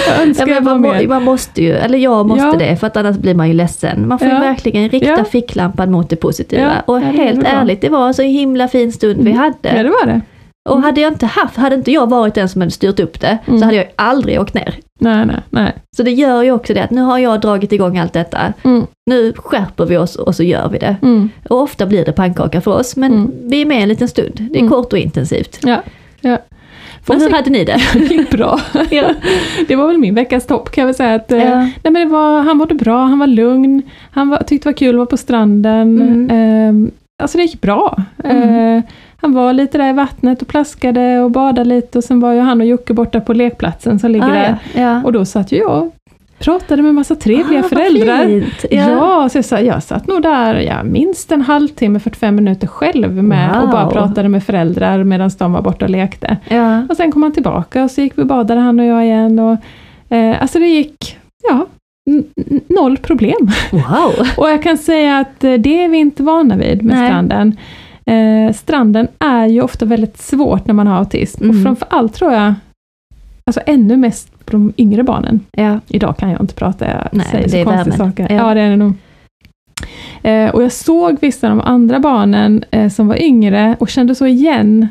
Jag 0.09 0.23
önskar 0.27 0.47
Ja, 0.49 0.55
jag 0.55 0.65
men 0.65 0.73
var 0.83 0.89
man, 0.89 0.97
med. 0.97 1.09
man 1.09 1.23
måste 1.23 1.63
ju, 1.63 1.73
eller 1.73 1.99
jag 1.99 2.27
måste 2.27 2.45
Ja. 2.47 2.53
det, 2.59 2.77
för 2.77 2.87
att 2.87 2.97
annars 2.97 3.17
blir 3.17 3.35
man 3.35 3.49
ju 3.49 3.55
ledsen. 3.55 4.09
Man 4.09 4.19
får 4.19 4.29
Ja. 4.29 4.39
verkligen 4.41 4.89
rikta 4.89 5.25
ficklampan 5.25 5.91
mot 5.93 6.11
det 6.11 6.17
positiva. 6.17 6.73
Och 6.87 7.01
helt 7.01 7.45
ärligt, 7.47 7.81
det 7.81 7.89
var 7.89 8.07
en 8.07 8.15
så 8.15 8.23
himla 8.23 8.69
fin 8.69 8.93
stund 8.93 9.26
vi 9.27 9.33
Mm. 9.33 9.43
hade. 9.43 9.77
Ja, 9.77 9.83
det 9.83 9.89
var 9.91 10.07
det. 10.07 10.21
Och 10.69 10.83
hade 10.83 11.01
jag 11.01 11.13
inte 11.13 11.27
haft, 11.27 11.57
hade 11.57 11.77
inte 11.77 11.93
jag 11.93 12.11
varit 12.11 12.35
den 12.35 12.49
som 12.49 12.61
hade 12.61 12.71
styrt 12.71 13.01
upp 13.01 13.21
det, 13.21 13.39
Mm. 13.47 13.59
så 13.61 13.65
hade 13.65 13.77
jag 13.77 13.87
aldrig 13.97 14.41
åkt 14.41 14.55
ner. 14.55 14.75
Nej, 15.01 15.27
nej, 15.27 15.37
nej. 15.51 15.73
Så 15.97 16.03
det 16.03 16.11
gör 16.11 16.43
ju 16.43 16.53
också 16.53 16.75
det 16.75 16.81
att 16.85 16.91
nu 16.91 17.01
har 17.01 17.19
jag 17.19 17.41
dragit 17.41 17.73
igång 17.73 17.99
allt 17.99 18.13
detta. 18.13 18.53
Mm, 18.65 18.87
Nu 19.07 19.33
skärper 19.37 19.85
vi 19.87 19.97
oss 19.97 20.17
och 20.17 20.35
så 20.35 20.43
gör 20.43 20.69
vi 20.69 20.79
det. 20.79 20.97
mm, 21.03 21.29
Och 21.49 21.63
ofta 21.63 21.87
blir 21.87 22.05
det 22.05 22.13
pannkaka 22.13 22.61
för 22.61 22.71
oss, 22.71 22.97
men 22.97 23.13
Mm. 23.13 23.31
vi 23.43 23.61
är 23.63 23.67
med 23.67 23.83
en 23.83 23.89
liten 23.89 24.09
stund. 24.09 24.33
Det 24.51 24.59
är 24.59 24.61
Mm. 24.61 24.71
kort 24.73 24.93
och 24.93 24.99
intensivt. 24.99 25.59
ja, 25.63 25.83
ja. 26.21 26.39
Men 27.09 27.21
hur 27.21 27.31
hade 27.31 27.51
ni 27.51 27.65
det? 27.65 27.81
det 27.93 27.99
gick 28.15 28.31
bra. 28.31 28.61
ja. 28.91 29.05
Det 29.69 29.77
var 29.77 29.87
väl 29.87 29.99
min 29.99 30.15
veckas 30.15 30.47
topp 30.47 30.71
kan 30.71 30.83
jag 30.83 30.87
väl 30.87 30.95
säga. 30.95 31.15
Att, 31.15 31.33
eh, 31.33 31.39
Ja. 31.45 31.55
nej, 31.61 31.73
men 31.83 31.95
det 31.95 32.05
var, 32.05 32.43
han 32.43 32.57
mådde 32.57 32.75
bra, 32.75 33.05
han 33.05 33.19
var 33.19 33.27
lugn, 33.27 33.83
han 34.11 34.29
var, 34.29 34.39
tyckte 34.39 34.69
det 34.69 34.73
var 34.73 34.77
kul 34.77 34.89
att 34.95 34.97
vara 34.97 35.07
på 35.07 35.17
stranden. 35.17 35.99
Mm. 35.99 36.31
Eh, 36.87 36.93
alltså 37.23 37.39
det 37.39 37.45
gick 37.45 37.61
bra. 37.61 38.03
Mm. 38.25 38.77
Eh, 38.79 38.83
han 39.27 39.35
var 39.35 39.53
lite 39.53 39.79
där 39.79 39.89
i 39.91 39.93
vattnet 39.93 40.43
och 40.43 40.49
plaskade 40.49 41.21
och 41.21 41.31
badade 41.31 41.69
lite 41.69 41.99
och 41.99 42.05
sen 42.05 42.21
var 42.21 42.33
ju 42.33 42.41
han 42.41 42.61
och 42.61 42.67
Jocke 42.67 42.95
borta 42.95 43.21
på 43.21 43.33
lekplatsen 43.33 43.99
som 43.99 44.11
ligger 44.11 44.27
Ah, 44.27 44.33
där. 44.33 44.57
ja. 44.75 44.81
Ja. 44.81 45.03
Och 45.05 45.13
då 45.13 45.25
satt 45.25 45.53
ju 45.53 45.57
jag 45.57 45.91
pratade 46.39 46.83
med 46.83 46.95
massa 46.95 47.15
trevliga 47.15 47.61
Ah, 47.61 47.63
föräldrar. 47.69 48.29
Ja, 48.71 48.91
Ja. 48.91 49.29
så 49.29 49.39
jag, 49.39 49.45
sa, 49.45 49.61
jag 49.61 49.83
satt 49.83 50.07
nog 50.07 50.23
där 50.23 50.55
ja, 50.55 50.83
minst 50.83 51.33
en 51.33 51.43
halvtimme, 51.43 51.99
45 52.01 52.35
minuter 52.37 52.67
själv 52.67 53.23
med 53.25 53.63
och 53.63 53.69
bara 53.69 53.85
Wow. 53.85 53.93
pratade 53.93 54.29
med 54.29 54.43
föräldrar 54.43 55.05
medan 55.05 55.31
de 55.39 55.53
var 55.53 55.63
borta 55.63 55.85
och 55.85 55.91
lekte. 55.91 56.37
Ja. 56.49 56.83
Och 56.89 56.97
sen 56.97 57.13
kom 57.13 57.23
han 57.23 57.33
tillbaka 57.33 57.85
och 57.85 57.91
så 57.91 58.01
gick 58.01 58.19
vi 58.19 58.23
och 58.23 58.27
badade 58.27 58.61
han 58.61 58.81
och 58.81 58.87
jag 58.87 59.05
igen. 59.05 59.39
Och, 59.39 59.57
eh, 60.17 60.43
alltså 60.43 60.59
det 60.59 60.67
gick, 60.69 61.19
ja, 61.49 61.67
noll 62.69 62.97
problem. 62.97 63.49
Wow. 63.73 64.27
Och 64.37 64.49
jag 64.51 64.63
kan 64.63 64.79
säga 64.79 65.19
att 65.19 65.45
eh, 65.45 65.53
det 65.53 65.85
är 65.85 65.89
vi 65.89 65.99
inte 65.99 66.23
vana 66.23 66.57
vid 66.57 66.83
med 66.85 66.97
Nej. 66.97 67.09
stranden. 67.09 67.57
Eh, 68.11 68.53
stranden 68.55 69.09
är 69.19 69.47
ju 69.47 69.61
ofta 69.61 69.85
väldigt 69.85 70.19
svårt 70.19 70.67
när 70.67 70.75
man 70.75 70.87
har 70.87 70.97
autism. 70.99 71.45
Mm. 71.45 71.57
Och 71.57 71.63
framförallt 71.63 72.15
tror 72.15 72.33
jag, 72.33 72.55
alltså 73.47 73.61
ännu 73.67 73.97
mest 73.97 74.45
på 74.47 74.53
de 74.53 74.73
yngre 74.77 75.03
barnen. 75.03 75.41
Ja. 75.53 75.81
Idag 75.89 76.17
kan 76.17 76.31
jag 76.31 76.41
inte 76.41 76.55
prata, 76.55 76.87
jag 76.91 77.09
Nej, 77.13 77.27
säger 77.31 77.49
så 77.65 77.71
konstiga 77.71 77.97
saker. 77.97 78.27
Ja. 78.31 78.37
Ja. 78.49 78.55
det 78.55 78.61
är 78.61 78.77
det. 78.77 78.93
Eh, 80.23 80.51
och 80.55 80.63
jag 80.63 80.73
såg 80.73 81.17
vissa 81.21 81.51
av 81.51 81.57
de 81.57 81.65
andra 81.67 82.01
barnen 82.01 82.65
eh, 82.71 82.89
som 82.89 83.09
var 83.09 83.23
yngre 83.23 83.77
och 83.81 83.89
kände 83.89 84.15
så 84.15 84.27
igen. 84.27 84.89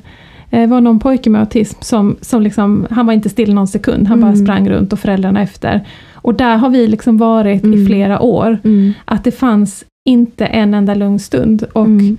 Eh, 0.49 0.59
Det 0.61 0.67
var 0.67 0.81
någon 0.81 0.99
pojke 0.99 1.29
med 1.29 1.41
autism 1.41 1.77
som, 1.81 2.15
som 2.21 2.41
liksom, 2.41 2.87
han 2.89 3.05
var 3.05 3.13
inte 3.13 3.29
still 3.29 3.53
någon 3.53 3.67
sekund, 3.67 4.07
han 4.07 4.21
bara 4.21 4.31
Mm. 4.31 4.45
sprang 4.45 4.69
runt 4.69 4.93
och 4.93 4.99
föräldrarna 4.99 5.41
efter. 5.41 5.81
Och 6.13 6.33
där 6.33 6.57
har 6.57 6.69
vi 6.69 6.87
liksom 6.87 7.17
varit 7.17 7.63
i 7.63 7.67
Mm. 7.67 7.85
flera 7.85 8.19
år. 8.21 8.57
Mm. 8.63 8.93
Att 9.05 9.23
det 9.23 9.31
fanns 9.31 9.85
inte 10.09 10.45
en 10.45 10.73
enda 10.73 10.93
lugn 10.95 11.19
stund. 11.19 11.63
Och 11.73 11.85
Mm. 11.85 12.17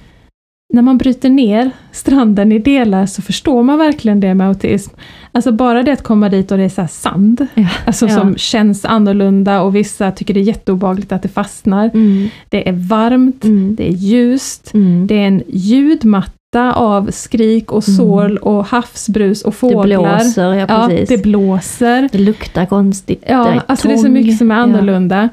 När 0.72 0.82
man 0.82 0.98
bryter 0.98 1.28
ner 1.30 1.70
stranden 1.92 2.52
i 2.52 2.58
delar 2.58 3.06
så 3.06 3.22
förstår 3.22 3.62
man 3.62 3.78
verkligen 3.78 4.20
det 4.20 4.34
med 4.34 4.48
autism. 4.48 4.90
Alltså 5.32 5.52
bara 5.52 5.82
det 5.82 5.92
att 5.92 6.02
komma 6.02 6.28
dit 6.28 6.50
och 6.52 6.58
det 6.58 6.64
är 6.64 6.68
så 6.68 6.86
sand, 6.90 7.46
Ja. 7.54 7.66
alltså 7.86 8.06
Ja. 8.08 8.14
som 8.14 8.36
känns 8.36 8.84
annorlunda 8.84 9.62
och 9.62 9.76
vissa 9.76 10.10
tycker 10.12 10.34
det 10.34 10.40
är 10.40 10.44
jätteobehagligt 10.44 11.12
att 11.12 11.22
det 11.22 11.28
fastnar. 11.28 11.90
Mm. 11.94 12.28
Det 12.48 12.68
är 12.68 12.72
varmt, 12.72 13.44
Mm. 13.44 13.74
det 13.76 13.88
är 13.88 13.92
ljust, 13.92 14.74
Mm. 14.74 15.06
det 15.06 15.14
är 15.14 15.26
en 15.26 15.42
ljudmatta 15.48 16.72
av 16.74 17.10
skrik 17.10 17.72
och 17.72 17.88
Mm. 17.88 17.96
sorl 17.96 18.36
och 18.36 18.66
havsbrus 18.66 19.42
och 19.42 19.50
Det 19.50 19.56
fåglar. 19.56 19.84
blåser, 20.18 20.54
ja 20.54 20.66
ja, 20.68 20.86
precis. 20.88 21.08
det 21.08 21.22
blåser. 21.22 22.08
Det 22.12 22.18
luktar 22.18 22.66
konstigt. 22.66 23.24
Ja, 23.28 23.44
det 23.44 23.62
alltså 23.66 23.88
det 23.88 23.94
är 23.94 23.98
så 23.98 24.08
mycket 24.08 24.38
som 24.38 24.50
är 24.50 24.56
Ja. 24.56 25.28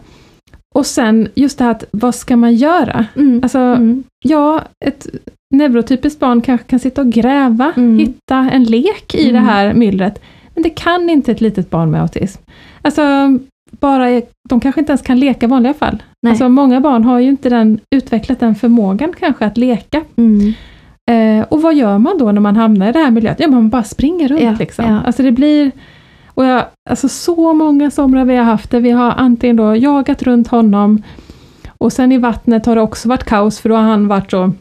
Och 0.74 0.86
sen 0.86 1.28
just 1.36 1.58
det 1.58 1.64
här 1.64 1.72
att, 1.72 1.84
vad 1.92 2.16
ska 2.16 2.36
man 2.36 2.54
göra? 2.56 3.06
Mm. 3.16 3.40
Alltså, 3.44 3.60
Mm. 3.60 4.04
ja, 4.24 4.62
ett 4.86 5.08
neurotypiskt 5.54 6.20
barn 6.20 6.42
kanske 6.42 6.68
kan 6.68 6.80
sitta 6.80 7.02
och 7.02 7.10
gräva, 7.12 7.72
Mm. 7.78 7.98
hitta 8.00 8.38
en 8.38 8.64
lek 8.64 9.16
i 9.16 9.30
Mm. 9.30 9.34
det 9.34 9.50
här 9.52 9.74
myllret. 9.74 10.22
Men 10.54 10.64
det 10.64 10.70
kan 10.70 11.10
inte 11.10 11.32
ett 11.32 11.42
litet 11.42 11.70
barn 11.70 11.92
med 11.92 12.02
autism. 12.02 12.42
Alltså, 12.82 13.02
bara, 13.80 14.22
de 14.50 14.60
kanske 14.60 14.82
inte 14.82 14.92
ens 14.92 15.02
kan 15.02 15.20
leka 15.20 15.46
i 15.46 15.50
vanliga 15.50 15.74
fall. 15.74 16.04
Nej. 16.22 16.32
Alltså, 16.32 16.50
många 16.50 16.82
barn 16.82 17.04
har 17.04 17.20
ju 17.20 17.30
inte 17.30 17.50
den, 17.50 17.80
utvecklat 17.96 18.40
den 18.40 18.56
förmågan 18.56 19.14
kanske 19.20 19.46
att 19.46 19.58
leka. 19.58 20.02
Mm. 20.16 20.54
Eh, 21.12 21.46
och 21.50 21.62
vad 21.62 21.76
gör 21.76 21.98
man 21.98 22.18
då 22.18 22.32
när 22.32 22.42
man 22.42 22.56
hamnar 22.56 22.90
i 22.90 22.92
det 22.92 23.00
här 23.00 23.12
miljön? 23.12 23.36
Ja, 23.38 23.48
man 23.48 23.70
bara 23.70 23.84
springer 23.84 24.28
runt 24.28 24.42
Ja, 24.42 24.56
liksom. 24.60 24.86
ja. 24.86 25.02
Alltså 25.02 25.24
det 25.24 25.32
blir... 25.32 25.72
Och 26.36 26.46
jag, 26.46 26.66
alltså 26.90 27.10
så 27.10 27.54
många 27.54 27.92
somrar 27.92 28.26
vi 28.26 28.36
har 28.36 28.44
haft 28.44 28.72
där 28.72 28.80
vi 28.80 28.92
har 28.92 29.12
antingen 29.12 29.56
då 29.56 29.76
jagat 29.76 30.24
runt 30.24 30.48
honom 30.48 31.04
och 31.78 31.94
sen 31.94 32.12
i 32.12 32.18
vattnet 32.18 32.66
har 32.66 32.76
det 32.76 32.82
också 32.82 33.10
varit 33.10 33.24
kaos 33.24 33.60
för 33.60 33.70
då 33.70 33.76
har 33.76 33.84
han 33.84 34.08
varit 34.08 34.32
så 34.32 34.52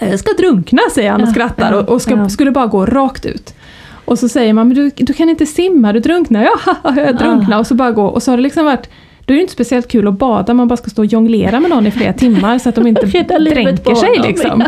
"Jag 0.00 0.18
ska 0.18 0.32
drunkna 0.32 0.82
säger 0.94 1.10
han 1.10 1.20
och 1.22 1.28
Ja, 1.28 1.32
skrattar 1.32 1.72
och, 1.72 1.88
och 1.88 2.02
ska, 2.02 2.16
ja. 2.16 2.28
skulle 2.28 2.50
bara 2.50 2.66
gå 2.66 2.86
rakt 2.86 3.26
ut. 3.26 3.54
Och 4.04 4.18
så 4.18 4.28
säger 4.28 4.52
man, 4.52 4.68
men 4.68 4.76
du, 4.76 4.90
du 4.96 5.12
kan 5.12 5.28
inte 5.28 5.46
simma, 5.46 5.92
du 5.92 6.00
drunknar. 6.00 6.42
Ja, 6.84 6.96
jag 6.96 7.16
drunknar. 7.16 7.58
Och 7.58 7.66
så 7.66 7.74
bara 7.74 7.90
gå. 7.92 8.06
Och 8.06 8.22
så 8.22 8.32
har 8.32 8.36
det 8.36 8.42
liksom 8.42 8.64
varit, 8.64 8.88
då 9.26 9.32
är 9.34 9.36
det 9.36 9.40
inte 9.40 9.52
speciellt 9.52 9.88
kul 9.88 10.08
att 10.08 10.14
bada, 10.14 10.54
man 10.54 10.68
bara 10.68 10.76
ska 10.76 10.90
stå 10.90 11.02
och 11.02 11.06
jonglera 11.06 11.60
med 11.60 11.70
någon 11.70 11.86
i 11.86 11.90
flera 11.90 12.12
timmar 12.12 12.58
så 12.58 12.68
att 12.68 12.74
de 12.74 12.86
inte 12.86 13.06
dränker 13.06 13.94
sig 13.94 14.10
liksom. 14.22 14.64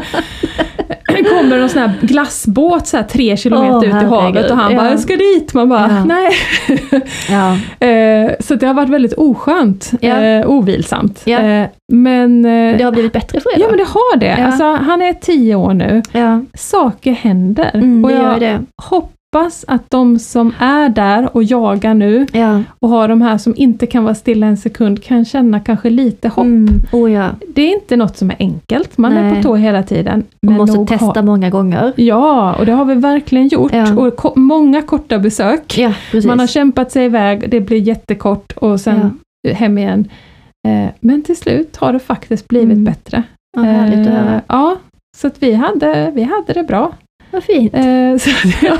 Kommer 1.38 1.58
någon 1.58 1.68
sån 1.68 1.82
här 1.82 1.92
glassbåt 2.00 2.86
så 2.86 2.96
här 2.96 3.04
tre 3.04 3.36
kilometer 3.36 3.74
Åh, 3.76 3.96
ut 3.96 4.02
i 4.02 4.06
havet 4.06 4.34
herregud, 4.34 4.50
och 4.50 4.56
han 4.56 4.72
ja. 4.72 4.78
bara, 4.78 4.98
ska 4.98 5.16
dit. 5.16 5.54
Man 5.54 5.68
bara, 5.68 5.90
Ja. 5.90 6.04
nej. 6.04 6.30
Ja. 7.80 7.86
Eh, 7.86 8.30
så 8.40 8.54
det 8.54 8.66
har 8.66 8.74
varit 8.74 8.88
väldigt 8.88 9.12
oskönt, 9.12 9.90
Ja. 10.00 10.20
eh, 10.22 10.46
ovilsamt. 10.50 11.22
Ja. 11.24 11.38
Eh, 11.38 11.66
men, 11.92 12.42
Det 12.42 12.84
har 12.84 12.92
blivit 12.92 13.12
bättre 13.12 13.40
för 13.40 13.50
er 13.50 13.60
ja 13.60 13.64
då? 13.66 13.70
men 13.70 13.78
det 13.78 13.88
har 13.88 14.16
det. 14.16 14.36
Ja. 14.38 14.46
Alltså, 14.46 14.64
han 14.64 15.02
är 15.02 15.12
tio 15.12 15.54
år 15.54 15.74
nu, 15.74 16.02
Ja, 16.12 16.40
saker 16.54 17.12
händer. 17.12 17.70
mm, 17.74 18.04
och 18.04 18.12
jag 18.12 18.40
det. 18.40 18.60
Hoppas 19.36 19.64
att 19.68 19.90
de 19.90 20.18
som 20.18 20.52
är 20.58 20.88
där 20.88 21.36
och 21.36 21.42
jagar 21.44 21.94
nu 21.94 22.26
Ja. 22.32 22.62
och 22.80 22.88
har 22.88 23.08
de 23.08 23.22
här 23.22 23.38
som 23.38 23.54
inte 23.56 23.86
kan 23.86 24.04
vara 24.04 24.14
stilla 24.14 24.46
en 24.46 24.56
sekund 24.56 25.02
kan 25.02 25.24
känna 25.24 25.60
kanske 25.60 25.90
lite 25.90 26.28
hopp. 26.28 26.44
Mm. 26.44 26.68
Oh, 26.92 27.12
ja. 27.12 27.28
Det 27.54 27.62
är 27.62 27.74
inte 27.74 27.96
något 27.96 28.16
som 28.16 28.30
är 28.30 28.36
enkelt, 28.38 28.98
man 28.98 29.12
är 29.16 29.22
Nej. 29.22 29.36
på 29.36 29.42
tå 29.42 29.54
hela 29.56 29.82
tiden. 29.82 30.24
Man 30.46 30.54
måste 30.56 30.86
testa 30.86 31.04
ha- 31.20 31.22
många 31.22 31.50
gånger. 31.50 31.92
Ja, 31.96 32.54
och 32.54 32.66
det 32.66 32.72
har 32.72 32.84
vi 32.84 32.94
verkligen 32.94 33.48
gjort. 33.48 33.72
Ja. 33.74 33.96
Och 33.96 34.16
ko- 34.16 34.32
många 34.36 34.82
korta 34.82 35.18
besök. 35.18 35.78
Man 36.26 36.40
har 36.40 36.46
kämpat 36.46 36.92
sig 36.92 37.04
iväg, 37.04 37.50
det 37.50 37.60
blir 37.60 37.78
jättekort 37.78 38.52
och 38.52 38.80
sen 38.80 39.18
hem 39.54 39.78
igen. 39.78 40.08
Eh, 40.68 40.90
Men 41.00 41.22
till 41.22 41.36
slut 41.36 41.76
har 41.76 41.92
det 41.92 41.98
faktiskt 41.98 42.48
blivit 42.48 42.72
Mm. 42.72 42.84
bättre. 42.84 43.22
ja, 43.56 43.62
härligt 43.62 43.98
att 44.00 44.06
Eh, 44.06 44.12
höra. 44.12 44.40
Ja, 44.46 44.76
så 45.16 45.26
att 45.26 45.42
vi 45.42 45.52
hade, 45.54 46.10
vi 46.14 46.22
hade 46.22 46.52
det 46.52 46.62
bra. 46.64 46.92
Vad 47.30 47.44
fint. 47.44 47.74
Eh, 47.74 48.16
Så, 48.18 48.30
ja, 48.62 48.76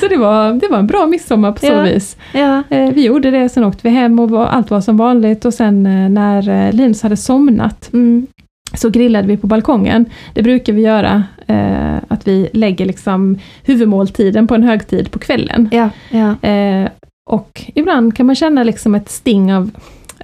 så 0.00 0.08
det, 0.08 0.16
var, 0.16 0.52
det 0.52 0.68
var 0.68 0.78
en 0.78 0.86
bra 0.86 1.06
midsommar 1.06 1.52
på 1.52 1.58
så 1.58 1.66
Ja. 1.66 1.82
vis. 1.82 2.16
Ja. 2.34 2.62
Eh, 2.70 2.90
Vi 2.92 3.04
gjorde 3.04 3.30
det, 3.30 3.48
sen 3.48 3.64
åkte 3.64 3.80
vi 3.82 3.90
hem 3.94 4.18
och 4.18 4.30
var, 4.30 4.46
allt 4.46 4.70
var 4.70 4.80
som 4.80 4.96
vanligt 4.96 5.44
och 5.44 5.54
sen 5.54 5.86
eh, 5.86 6.08
när 6.08 6.48
eh, 6.48 6.72
Linus 6.72 7.02
hade 7.02 7.16
somnat 7.16 7.90
Mm. 7.92 8.26
så 8.74 8.90
grillade 8.90 9.28
vi 9.28 9.36
på 9.36 9.46
balkongen. 9.46 10.06
Det 10.34 10.42
brukar 10.42 10.72
vi 10.72 10.82
göra, 10.82 11.22
eh, 11.46 11.96
att 12.08 12.28
vi 12.28 12.48
lägger 12.52 12.86
liksom 12.86 13.38
huvudmåltiden 13.64 14.46
på 14.46 14.54
en 14.54 14.62
högtid 14.62 15.10
på 15.10 15.18
kvällen. 15.18 15.68
Ja. 15.72 15.88
Ja. 16.10 16.48
Eh, 16.48 16.88
och 17.30 17.62
ibland 17.74 18.16
kan 18.16 18.26
man 18.26 18.34
känna 18.34 18.62
liksom 18.62 18.94
ett 18.94 19.10
sting 19.10 19.54
av, 19.54 19.70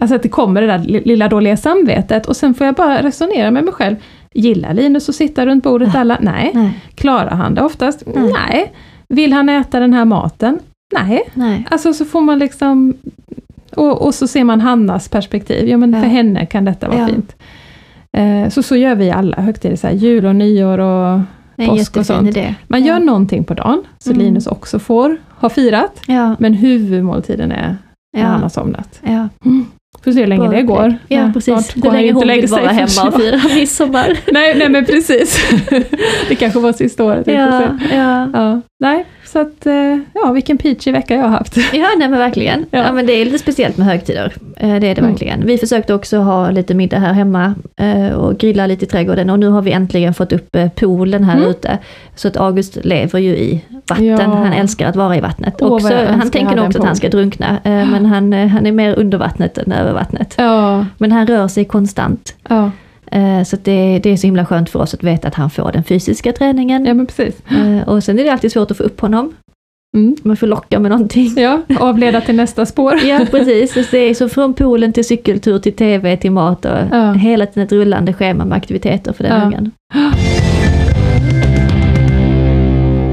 alltså 0.00 0.16
att 0.16 0.22
det 0.22 0.28
kommer 0.28 0.61
det 0.61 0.66
där 0.66 0.78
li- 0.78 1.03
lilla 1.05 1.28
dåliga 1.28 1.57
samvetet 1.57 2.26
och 2.26 2.36
sen 2.36 2.55
får 2.55 2.66
jag 2.66 2.74
bara 2.74 3.03
resonera 3.03 3.50
med 3.50 3.64
mig 3.64 3.72
själv. 3.72 3.96
Gillar 4.35 4.74
Linus 4.74 5.09
att 5.09 5.14
sitta 5.14 5.47
runt 5.47 5.64
bordet 5.64 5.95
alla? 5.95 6.18
Nej. 6.20 6.51
Nej. 6.55 6.80
Klarar 6.95 7.30
han 7.30 7.55
det 7.55 7.62
oftast? 7.62 8.03
Nej. 8.14 8.33
Nej. 8.33 8.72
Vill 9.09 9.33
han 9.33 9.49
äta 9.49 9.80
den 9.80 9.93
här 9.95 10.05
maten? 10.05 10.59
Nej. 10.95 11.22
Nej. 11.35 11.66
Alltså 11.70 11.93
så 11.93 12.05
får 12.05 12.20
man 12.20 12.39
liksom, 12.39 12.95
och, 13.76 14.03
och 14.07 14.14
så 14.14 14.26
ser 14.28 14.45
man 14.45 14.61
Hannas 14.61 15.09
perspektiv, 15.09 15.68
ja 15.68 15.76
men 15.76 15.93
Ja. 15.93 16.01
för 16.01 16.07
henne 16.09 16.47
kan 16.47 16.64
detta 16.64 16.89
vara 16.89 16.99
Ja. 16.99 17.07
fint. 17.07 17.37
Eh, 18.16 18.49
så 18.49 18.62
så 18.62 18.76
gör 18.76 18.95
vi 18.95 19.11
alla 19.11 19.37
högtider, 19.37 19.76
så 19.76 19.87
här, 19.87 19.95
jul 19.95 20.26
och 20.26 20.37
nyår 20.37 20.78
och 20.78 21.20
Påsk 21.66 21.97
och 21.97 22.07
sånt. 22.07 22.28
idé. 22.28 22.55
man 22.68 22.85
ja. 22.85 22.87
gör 22.87 23.01
någonting 23.05 23.45
på 23.45 23.55
dagen, 23.55 23.83
så 23.99 24.11
Mm. 24.11 24.22
Linus 24.22 24.47
också 24.47 24.78
får 24.78 25.16
ha 25.39 25.49
firat. 25.49 26.01
Men 26.39 26.55
huvudmåltiden 26.55 27.53
är 27.53 27.76
när 28.16 28.22
han 28.22 28.43
har 28.43 28.49
somnat. 28.49 29.01
Ja. 29.03 29.28
Får 30.05 30.12
se 30.12 30.20
hur 30.20 30.26
länge 30.26 30.48
det 30.48 30.62
går. 30.62 30.96
Ja, 31.09 31.30
precis. 31.34 31.44
snart 31.44 31.76
Hur 31.76 31.80
går 31.82 31.90
han 31.90 31.98
länge 32.00 32.12
hon 32.12 32.28
vill 32.28 32.46
vara 32.46 32.68
hemma 32.68 33.03
och 33.09 33.20
fira 33.20 33.40
midsommar. 33.55 34.18
nej, 34.32 34.55
nej 34.59 34.68
men 34.68 34.84
precis. 34.84 35.40
det 36.28 36.34
kanske 36.34 36.59
var 36.59 36.72
sista 36.72 37.05
året. 37.05 37.26
ja, 37.26 37.62
ja. 37.92 38.28
Ja, 38.32 38.61
nej, 38.83 39.05
så 39.24 39.39
att, 39.41 39.66
eh, 39.66 39.99
ja 40.14 40.33
vilken 40.33 40.59
peachy 40.59 40.93
vecka 40.93 41.14
jag 41.14 41.22
har 41.22 41.28
haft. 41.28 41.57
Ja, 41.72 41.87
nej 41.99 42.09
men 42.09 42.18
verkligen. 42.18 42.66
Ja. 42.70 42.78
Ja. 42.78 42.93
men 42.93 43.07
det 43.07 43.12
är 43.12 43.24
lite 43.24 43.39
speciellt 43.39 43.76
med 43.76 43.87
högtider. 43.87 44.33
Eh, 44.57 44.68
Det 44.68 44.74
är 44.76 44.80
det 44.80 44.99
Mm. 44.99 45.11
verkligen. 45.11 45.47
Vi 45.47 45.59
försökte 45.59 45.95
också 45.95 46.18
ha 46.18 46.51
lite 46.51 46.74
middag 46.74 46.99
här 46.99 47.12
hemma 47.12 47.55
eh, 47.76 48.12
och 48.14 48.39
grilla 48.39 48.66
lite 48.66 48.85
i 48.85 48.89
trädgården 48.89 49.30
och 49.30 49.39
nu 49.39 49.49
har 49.49 49.62
vi 49.62 49.72
äntligen 49.72 50.14
fått 50.14 50.33
upp 50.33 50.57
poolen 50.76 51.24
här 51.24 51.37
Mm. 51.37 51.49
ute. 51.49 51.78
Så 52.14 52.28
att 52.28 52.37
August 52.37 52.78
lever 52.85 53.18
ju 53.18 53.37
i 53.37 53.61
vatten, 53.89 54.07
Ja. 54.07 54.16
han 54.20 54.53
älskar 54.53 54.89
att 54.89 54.97
vara 54.97 55.16
i 55.16 55.20
vattnet. 55.20 55.55
Vad 55.61 55.72
också, 55.72 55.95
han 56.09 56.30
tänker 56.30 56.57
nog 56.57 56.66
också 56.66 56.78
att 56.78 56.85
han 56.87 56.97
ska 56.97 57.09
drunkna, 57.09 57.57
men 57.64 58.07
han, 58.12 58.33
han 58.33 58.66
är 58.66 58.72
mer 58.72 58.99
under 58.99 59.18
vattnet 59.18 59.59
än 59.59 59.72
över 59.72 59.93
vattnet. 59.93 60.35
Ja, 60.39 60.87
Men 60.99 61.12
han 61.12 61.26
rör 61.26 61.49
sig 61.49 61.64
konstant. 61.64 62.35
ja, 62.49 62.70
Så 63.47 63.57
att 63.57 63.65
det, 63.65 64.01
det 64.03 64.11
är 64.11 64.17
så 64.17 64.27
himla 64.27 64.47
skönt 64.47 64.71
för 64.71 64.79
oss 64.79 64.95
att 64.95 65.03
veta 65.05 65.29
att 65.29 65.35
han 65.35 65.51
får 65.51 65.73
den 65.73 65.85
fysiska 65.85 66.33
träningen. 66.33 66.85
ja 66.87 66.95
men 66.95 67.07
precis. 67.07 67.35
Eh, 67.51 67.89
Och 67.89 68.05
sen 68.05 68.19
är 68.19 68.25
det 68.25 68.31
alltid 68.33 68.53
svårt 68.53 68.71
att 68.71 68.77
få 68.77 68.83
upp 68.83 69.01
honom. 69.01 69.33
Mm. 69.97 70.17
Man 70.23 70.37
får 70.37 70.47
locka 70.47 70.79
med 70.81 70.91
någonting. 70.91 71.33
Ja, 71.37 71.63
avleda 71.81 72.21
till 72.21 72.35
nästa 72.37 72.67
spår. 72.67 72.95
Ja 73.05 73.27
precis, 73.31 73.73
Så 73.75 73.81
det 73.91 73.99
är 73.99 74.15
så 74.15 74.29
från 74.29 74.55
poolen 74.55 74.93
till 74.93 75.05
cykeltur 75.05 75.59
till 75.59 75.73
TV 75.73 76.17
till 76.17 76.31
mat 76.33 76.65
och 76.65 76.79
Ja. 76.91 77.13
hela 77.13 77.47
tiden 77.47 77.63
ett 77.67 77.73
rullande 77.73 78.13
schema 78.13 78.45
med 78.45 78.57
aktiviteter 78.57 79.13
för 79.13 79.25
den 79.25 79.41
Ja. 79.41 79.47
ungen. 79.47 79.71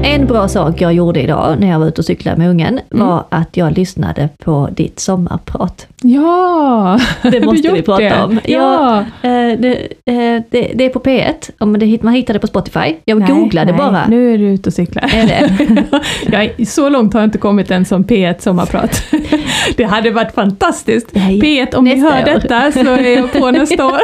En 0.02 0.26
bra 0.26 0.48
sak 0.48 0.80
jag 0.80 0.92
gjorde 0.94 1.20
idag 1.22 1.56
när 1.60 1.70
jag 1.70 1.78
var 1.78 1.86
ute 1.86 2.00
och 2.00 2.04
cyklade 2.04 2.38
med 2.38 2.50
ungen 2.50 2.80
Mm. 2.94 3.06
var 3.06 3.24
att 3.28 3.56
jag 3.56 3.78
lyssnade 3.78 4.28
på 4.44 4.68
ditt 4.76 5.00
sommarprat. 5.00 5.86
Ja! 6.02 7.00
Det 7.22 7.40
måste 7.44 7.72
vi 7.72 7.82
prata 7.82 8.02
det? 8.02 8.22
om. 8.22 8.40
Ja! 8.44 8.98
Eh, 9.22 9.58
det, 9.58 9.72
eh, 10.04 10.42
det, 10.50 10.72
det 10.74 10.84
är 10.84 10.88
på 10.88 10.98
P1, 11.00 11.50
om 11.58 11.78
det, 11.78 11.86
hit- 11.86 12.02
man 12.02 12.14
hittar 12.14 12.34
det 12.34 12.40
på 12.40 12.46
Spotify. 12.46 12.94
Jag 13.04 13.18
Nej, 13.18 13.28
googlade 13.28 13.72
nej, 13.72 13.78
bara. 13.78 14.06
Nu 14.08 14.34
är 14.34 14.38
du 14.38 14.44
ute 14.44 14.68
och 14.68 14.74
cyklar. 14.74 15.02
Är 15.14 15.26
det? 15.26 15.84
jag, 16.58 16.66
så 16.68 16.88
långt 16.88 17.12
har 17.14 17.20
jag 17.20 17.26
inte 17.26 17.38
kommit 17.38 17.70
än 17.70 17.84
som 17.84 18.04
P1 18.04 18.38
sommarprat. 18.38 19.02
det 19.76 19.84
hade 19.84 20.10
varit 20.10 20.34
fantastiskt. 20.34 21.08
Nej, 21.12 21.40
P1, 21.40 21.74
om 21.74 21.84
ni 21.84 22.00
hör 22.00 22.20
år. 22.22 22.24
detta 22.24 22.72
så 22.72 22.78
är 22.80 23.16
jag 23.16 23.32
på 23.32 23.50
nästa 23.50 23.86
år. 23.86 24.00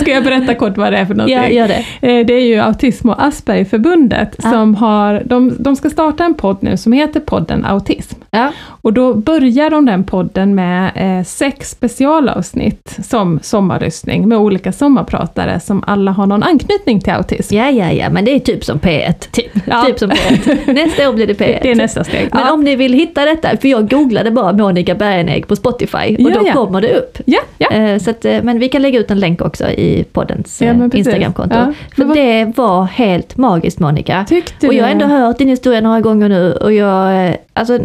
Ska 0.00 0.10
jag 0.10 0.24
berätta 0.24 0.54
kort 0.54 0.76
vad 0.76 0.92
det 0.92 0.98
är 0.98 1.04
för 1.06 1.14
någonting? 1.14 1.36
Ja, 1.36 1.48
gör 1.48 1.68
det. 1.68 1.84
Eh, 2.18 2.26
Det 2.26 2.34
är 2.34 2.44
ju 2.46 2.58
Autism 2.58 3.08
och 3.08 3.24
Aspergerförbundet 3.24 4.36
Ja. 4.42 4.50
som 4.50 4.67
har, 4.74 5.22
de, 5.24 5.56
de 5.58 5.76
ska 5.76 5.90
starta 5.90 6.24
en 6.24 6.34
podd 6.34 6.56
nu 6.60 6.76
som 6.76 6.92
heter 6.92 7.20
podden 7.20 7.64
Autism. 7.64 8.16
Ja. 8.30 8.52
Och 8.82 8.92
då 8.92 9.14
börjar 9.14 9.70
de 9.70 9.86
den 9.86 10.04
podden 10.04 10.54
med 10.54 10.90
eh, 10.94 11.24
sex 11.24 11.70
specialavsnitt 11.70 12.96
som 13.04 13.38
sommarlyssning 13.42 14.28
med 14.28 14.38
olika 14.38 14.72
sommarpratare 14.72 15.60
som 15.60 15.84
alla 15.86 16.10
har 16.10 16.26
någon 16.26 16.42
anknytning 16.42 17.00
till 17.00 17.12
autism. 17.12 17.54
ja, 17.54 17.70
ja, 17.70 17.92
ja, 17.92 18.10
men 18.10 18.24
det 18.24 18.30
är 18.34 18.38
typ 18.38 18.64
som 18.64 18.78
P1. 18.78 19.14
Typ, 19.32 19.50
Ja. 19.66 19.82
typ 19.86 19.98
som 19.98 20.10
P1. 20.10 20.72
Nästa 20.72 21.08
år 21.08 21.12
blir 21.14 21.26
det 21.26 21.34
P1. 21.34 21.58
Det 21.62 21.70
är 21.70 21.74
nästa 21.74 22.04
steg. 22.04 22.28
Men 22.32 22.42
ja. 22.46 22.52
om 22.52 22.64
ni 22.64 22.76
vill 22.76 22.92
hitta 22.92 23.24
detta, 23.24 23.48
för 23.60 23.68
jag 23.68 23.90
googlade 23.90 24.30
bara 24.30 24.52
Monica 24.52 24.94
Bergenegg 24.94 25.46
på 25.48 25.56
Spotify 25.56 26.16
och 26.24 26.32
då 26.32 26.44
kommer 26.52 26.80
det 26.80 26.94
upp. 26.98 27.18
ja, 27.24 27.40
ja. 27.58 27.70
Eh, 27.70 27.98
Så 27.98 28.10
att, 28.10 28.24
eh, 28.24 28.42
men 28.42 28.58
vi 28.58 28.68
kan 28.68 28.82
lägga 28.82 28.98
ut 29.00 29.10
en 29.10 29.20
länk 29.20 29.42
också 29.42 29.68
i 29.70 30.04
poddens 30.12 30.62
Ja, 30.62 30.66
eh. 30.68 30.88
Instagramkonto. 30.92 31.56
Ja, 31.56 31.64
För 31.64 32.04
men 32.04 32.08
vad- 32.08 32.16
det 32.16 32.52
var 32.56 32.84
helt 32.84 33.36
magiskt 33.36 33.78
Monica. 33.78 34.24
Tyckte 34.28 34.57
Och 34.64 34.74
jag 34.74 34.84
har 34.84 34.90
ändå 34.90 35.06
hört 35.06 35.38
din 35.38 35.48
historia 35.48 35.80
några 35.80 36.00
gånger 36.00 36.28
nu 36.28 36.52
och 36.52 36.72
jag, 36.72 37.26
eh, 37.28 37.34
alltså, 37.52 37.78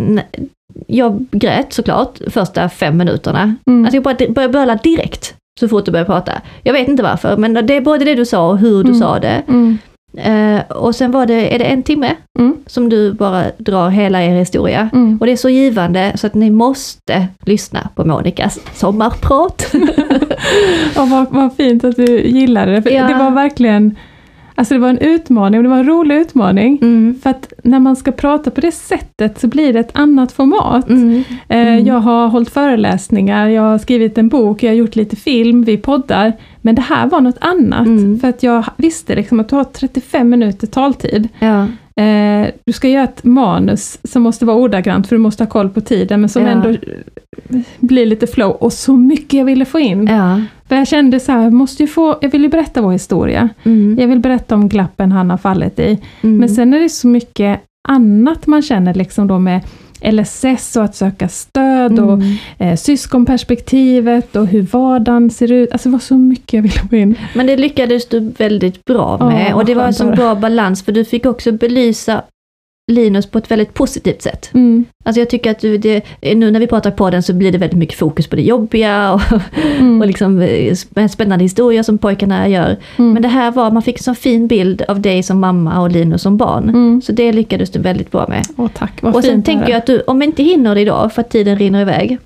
jag 0.88 1.26
grät 1.32 1.74
såklart 1.74 2.20
första 2.30 2.70
fem 2.70 2.98
minuterna. 2.98 3.56
Mm. 3.68 3.86
Alltså 3.86 3.96
jag 3.96 4.34
började 4.34 4.54
böla 4.54 4.76
direkt 4.76 5.36
så 5.60 5.68
fort 5.68 5.86
du 5.86 5.92
började 5.92 6.10
prata. 6.10 6.32
Jag 6.64 6.74
vet 6.74 6.88
inte 6.88 7.04
varför, 7.04 7.38
men 7.38 7.54
det 7.54 7.74
är 7.78 7.82
både 7.82 8.06
det 8.06 8.16
du 8.16 8.26
sa 8.26 8.50
och 8.50 8.58
hur 8.58 8.84
du 8.84 8.90
Mm. 8.90 9.00
sa 9.02 9.20
det. 9.20 9.42
Mm. 9.48 9.78
Eh, 10.18 10.62
och 10.72 10.96
sen 10.96 11.12
var 11.12 11.26
det, 11.26 11.56
är 11.56 11.60
det 11.60 11.66
en 11.66 11.84
timme 11.84 12.16
Mm. 12.40 12.56
som 12.68 12.90
du 12.90 13.14
bara 13.14 13.44
drar 13.58 13.90
hela 13.90 14.24
er 14.24 14.36
historia. 14.36 14.90
Mm. 14.94 15.18
Och 15.20 15.26
det 15.26 15.32
är 15.32 15.36
så 15.38 15.50
givande 15.50 16.12
så 16.16 16.28
att 16.28 16.34
ni 16.34 16.50
måste 16.50 17.28
lyssna 17.46 17.90
på 17.96 18.06
Monikas 18.06 18.60
sommarprat. 18.74 19.74
Ja, 20.96 21.06
vad, 21.06 21.26
vad 21.30 21.56
fint 21.56 21.84
att 21.84 21.96
du 21.96 22.22
gillade 22.28 22.72
det. 22.72 22.82
För 22.82 22.90
Ja. 22.90 23.08
Det 23.08 23.14
var 23.14 23.32
verkligen 23.32 23.96
Alltså 24.56 24.74
det 24.74 24.80
var 24.80 24.90
en 24.90 24.98
utmaning, 24.98 25.60
och 25.60 25.64
det 25.64 25.70
var 25.70 25.78
en 25.78 25.88
rolig 25.88 26.16
utmaning. 26.16 26.80
Mm. 26.82 27.20
För 27.24 27.30
att 27.30 27.54
när 27.64 27.80
man 27.80 27.96
ska 27.96 28.12
prata 28.12 28.52
på 28.52 28.62
det 28.62 28.72
sättet 28.72 29.40
så 29.40 29.48
blir 29.48 29.74
det 29.74 29.80
ett 29.80 29.92
annat 29.94 30.32
format. 30.32 30.90
Mm. 30.90 31.24
Eh, 31.50 31.74
Mm. 31.74 31.86
Jag 31.86 32.00
har 32.00 32.28
hållit 32.28 32.50
föreläsningar, 32.50 33.48
jag 33.48 33.62
har 33.62 33.78
skrivit 33.78 34.18
en 34.18 34.30
bok, 34.30 34.64
jag 34.64 34.70
har 34.70 34.76
gjort 34.76 34.96
lite 34.96 35.16
film, 35.16 35.64
vi 35.64 35.78
poddar. 35.78 36.34
Men 36.62 36.76
det 36.76 36.82
här 36.82 37.08
var 37.08 37.22
något 37.22 37.38
annat. 37.42 37.88
Mm. 37.88 38.20
För 38.20 38.28
att 38.28 38.44
jag 38.44 38.66
visste 38.78 39.16
liksom 39.16 39.40
att 39.40 39.50
du 39.50 39.56
har 39.56 39.64
35 39.64 40.30
minuter 40.30 40.68
taltid. 40.68 41.30
Ja. 41.40 41.68
Eh, 41.96 42.48
du 42.66 42.74
ska 42.74 42.88
göra 42.90 43.04
ett 43.04 43.24
manus 43.24 44.00
som 44.04 44.22
måste 44.24 44.46
vara 44.46 44.58
ordagrant 44.58 45.08
för 45.08 45.16
du 45.16 45.20
måste 45.22 45.44
ha 45.44 45.50
koll 45.50 45.70
på 45.70 45.82
tiden 45.82 46.20
men 46.22 46.30
som 46.30 46.42
Ja. 46.44 46.50
ändå 46.50 46.70
eh, 46.70 46.78
blir 47.80 48.06
lite 48.06 48.28
flow 48.28 48.52
och 48.52 48.74
så 48.74 48.96
mycket 48.98 49.34
jag 49.34 49.46
ville 49.46 49.66
få 49.66 49.80
in. 49.80 50.08
ja. 50.08 50.42
För 50.70 50.76
jag 50.76 50.88
kände 50.88 51.20
så 51.20 51.32
här, 51.32 51.44
jag 51.44 51.54
måste 51.54 51.84
ju 51.84 51.88
få, 51.88 52.18
jag 52.22 52.30
vill 52.30 52.42
ju 52.44 52.50
berätta 52.50 52.82
vår 52.82 52.92
historia. 52.92 53.50
Mm. 53.64 53.98
Jag 54.00 54.08
vill 54.08 54.20
berätta 54.20 54.56
om 54.56 54.70
glappen 54.70 55.12
han 55.12 55.30
har 55.30 55.38
fallit 55.38 55.80
i. 55.80 56.00
Mm. 56.22 56.38
Men 56.38 56.50
sen 56.50 56.74
är 56.74 56.80
det 56.80 56.90
så 56.90 57.08
mycket 57.08 57.62
annat 57.88 58.48
man 58.48 58.62
känner 58.62 58.94
liksom 58.94 59.28
då 59.28 59.40
med 59.40 59.62
LSS 60.12 60.76
och 60.76 60.84
att 60.84 60.96
söka 60.96 61.28
stöd 61.28 62.00
och 62.00 62.14
Mm. 62.14 62.36
eh, 62.58 62.76
syskonperspektivet 63.48 64.36
och 64.36 64.48
hur 64.48 64.62
vardagen 64.62 65.30
ser 65.30 65.52
ut. 65.52 65.72
Alltså 65.72 65.90
det 65.90 65.94
var 65.94 66.00
så 66.00 66.18
mycket 66.18 66.54
jag 66.54 66.62
ville 66.62 66.74
få 66.90 66.96
in. 66.96 67.16
Men 67.36 67.48
det 67.48 67.58
lyckades 67.58 68.06
du 68.10 68.20
väldigt 68.38 68.86
bra 68.86 69.18
Ja, 69.20 69.30
med 69.30 69.54
och 69.54 69.66
det 69.66 69.76
var 69.76 69.86
en 69.86 69.94
sån 69.94 70.10
det. 70.10 70.16
bra 70.16 70.36
balans 70.36 70.84
för 70.84 70.92
du 70.92 71.06
fick 71.06 71.26
också 71.26 71.52
belysa 71.52 72.22
Linus 72.92 73.26
på 73.26 73.38
ett 73.38 73.52
väldigt 73.52 73.74
positivt 73.74 74.22
sätt. 74.22 74.50
Mm. 74.54 74.86
Alltså 75.06 75.20
jag 75.22 75.30
tycker 75.30 75.52
att 75.52 75.62
det, 75.62 76.02
nu 76.36 76.52
när 76.52 76.60
vi 76.60 76.68
pratar 76.68 76.92
på 76.92 77.10
den 77.10 77.24
så 77.24 77.34
blir 77.34 77.52
det 77.52 77.58
väldigt 77.58 77.80
mycket 77.80 77.98
fokus 77.98 78.28
på 78.28 78.36
det 78.36 78.42
jobbiga 78.42 79.14
och, 79.14 79.22
Mm. 79.80 80.02
och 80.02 80.08
liksom 80.08 80.42
eh, 80.42 81.08
spännande 81.10 81.46
historier 81.46 81.84
som 81.84 81.98
pojkarna 81.98 82.48
gör. 82.48 82.78
Mm. 82.98 83.14
Men 83.14 83.22
det 83.22 83.28
här 83.28 83.52
var, 83.52 83.72
man 83.72 83.82
fick 83.82 83.98
en 83.98 84.04
sån 84.04 84.16
fin 84.16 84.48
bild 84.48 84.82
av 84.88 85.02
dig 85.02 85.24
som 85.24 85.40
mamma 85.40 85.82
och 85.82 85.92
Linus 85.92 86.22
som 86.22 86.38
barn. 86.38 86.70
Mm. 86.70 87.02
Så 87.02 87.12
det 87.12 87.32
lyckades 87.34 87.70
du 87.70 87.80
väldigt 87.80 88.12
bra 88.12 88.26
med. 88.30 88.46
Åh 88.58 88.68
tack, 88.74 89.02
vad 89.02 89.16
och 89.16 89.24
sen 89.24 89.44
tänker 89.44 89.70
jag 89.70 89.78
att 89.78 89.86
du, 89.86 90.02
om 90.02 90.20
vi 90.20 90.26
inte 90.26 90.44
hinner 90.44 90.76
det 90.76 90.82
idag 90.82 91.14
för 91.14 91.22
att 91.22 91.30
tiden 91.30 91.58
rinner 91.60 91.82
iväg, 91.82 92.18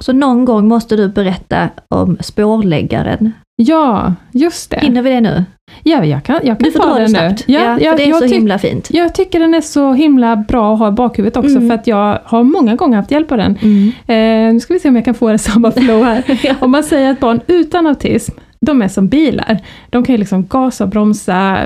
så 0.00 0.12
någon 0.12 0.44
gång 0.44 0.68
måste 0.68 0.96
du 0.96 1.08
berätta 1.08 1.68
om 1.88 2.16
spårläggaren. 2.20 3.32
Ja, 3.56 4.14
just 4.32 4.70
det. 4.70 4.80
Hinner 4.80 5.02
vi 5.02 5.10
det 5.10 5.20
nu? 5.20 5.44
Ja, 5.82 6.04
jag 6.04 6.24
kan, 6.24 6.40
jag 6.42 6.58
kan 6.58 6.64
Du 6.64 6.70
får 6.72 6.80
ta 6.80 6.94
det 6.94 7.00
den 7.00 7.12
nu. 7.12 7.18
snabbt. 7.18 7.44
Ja, 7.46 7.60
Ja, 7.60 7.78
ja, 7.80 7.90
för 7.90 7.98
det 7.98 8.10
är 8.10 8.12
så 8.14 8.24
himla 8.34 8.58
fint. 8.58 8.88
Jag 8.90 9.14
tycker 9.14 9.40
den 9.40 9.54
är 9.54 9.60
så 9.60 9.92
himla 9.92 10.36
bra 10.36 10.72
att 10.72 10.78
ha 10.78 10.88
i 10.88 10.92
bakhuvudet 10.92 11.36
också 11.36 11.56
Mm. 11.56 11.68
för 11.68 11.74
att 11.74 11.86
jag 11.86 12.18
har 12.24 12.42
många 12.42 12.74
gånger 12.76 12.96
haft 12.96 13.10
hjälp 13.10 13.32
av 13.32 13.38
den. 13.38 13.58
Mm. 13.62 13.92
Eh, 14.06 14.52
nu 14.54 14.60
ska 14.60 14.74
vi 14.74 14.80
se 14.80 14.88
om 14.88 14.96
jag 14.96 15.04
kan 15.04 15.14
få 15.14 15.30
det 15.32 15.38
samma 15.38 15.70
flow 15.72 16.04
här. 16.04 16.22
Ja. 16.42 16.54
Om 16.60 16.70
man 16.70 16.82
säger 16.82 17.10
att 17.10 17.20
barn 17.20 17.40
utan 17.46 17.86
autism, 17.86 18.32
de 18.60 18.82
är 18.82 18.88
som 18.88 19.08
bilar. 19.08 19.58
De 19.90 20.04
kan 20.04 20.12
ju 20.14 20.18
liksom 20.18 20.46
gasa 20.46 20.86
bromsa 20.86 21.58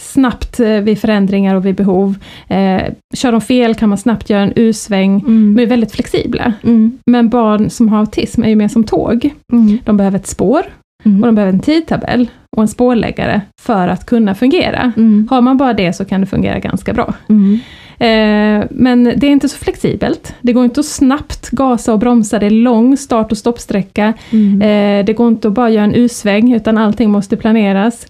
snabbt 0.00 0.60
eh, 0.60 0.80
vid 0.80 0.98
förändringar 0.98 1.54
och 1.54 1.66
vid 1.66 1.74
behov. 1.74 2.14
Eh, 2.48 2.82
kör 3.14 3.32
de 3.32 3.40
fel 3.40 3.74
kan 3.74 3.88
man 3.88 3.98
snabbt 3.98 4.30
göra 4.30 4.42
en 4.42 4.52
U-sväng. 4.56 5.20
Mm. 5.20 5.54
De 5.56 5.62
är 5.62 5.66
väldigt 5.66 5.92
flexibla. 5.92 6.52
Mm. 6.64 6.98
Men 7.06 7.28
barn 7.28 7.70
som 7.70 7.88
har 7.88 7.98
autism 7.98 8.42
är 8.42 8.48
ju 8.48 8.56
mer 8.56 8.68
som 8.68 8.84
tåg. 8.84 9.30
Mm. 9.52 9.78
De 9.84 9.96
behöver 9.96 10.18
ett 10.18 10.26
spår 10.26 10.62
Mm. 11.04 11.20
och 11.22 11.26
de 11.26 11.34
behöver 11.34 11.52
en 11.52 11.60
tidtabell 11.60 12.30
och 12.56 12.62
en 12.62 12.68
spårläggare 12.68 13.40
för 13.60 13.88
att 13.88 14.06
kunna 14.06 14.34
fungera. 14.34 14.92
Mm. 14.96 15.28
Har 15.30 15.40
man 15.40 15.56
bara 15.56 15.72
det 15.72 15.92
så 15.92 16.04
kan 16.04 16.20
det 16.20 16.26
fungera 16.26 16.58
ganska 16.58 16.92
bra. 16.92 17.14
Mm. 17.28 17.58
Eh, 17.98 18.66
men 18.70 19.04
det 19.04 19.26
är 19.26 19.30
inte 19.30 19.48
så 19.48 19.58
flexibelt. 19.58 20.34
Det 20.40 20.52
går 20.52 20.64
inte 20.64 20.80
att 20.80 20.86
snabbt 20.86 21.50
gasa 21.50 21.92
och 21.92 21.98
bromsa, 21.98 22.38
det 22.38 22.46
är 22.46 22.50
lång 22.50 22.96
start 22.96 23.32
och 23.32 23.38
stoppsträcka. 23.38 24.12
Mm. 24.30 24.62
Eh, 24.62 25.04
det 25.04 25.12
går 25.12 25.28
inte 25.28 25.48
att 25.48 25.54
bara 25.54 25.70
göra 25.70 25.84
en 25.84 25.94
U-sväng, 25.94 26.52
utan 26.52 26.78
allting 26.78 27.10
måste 27.10 27.36
planeras. 27.36 28.06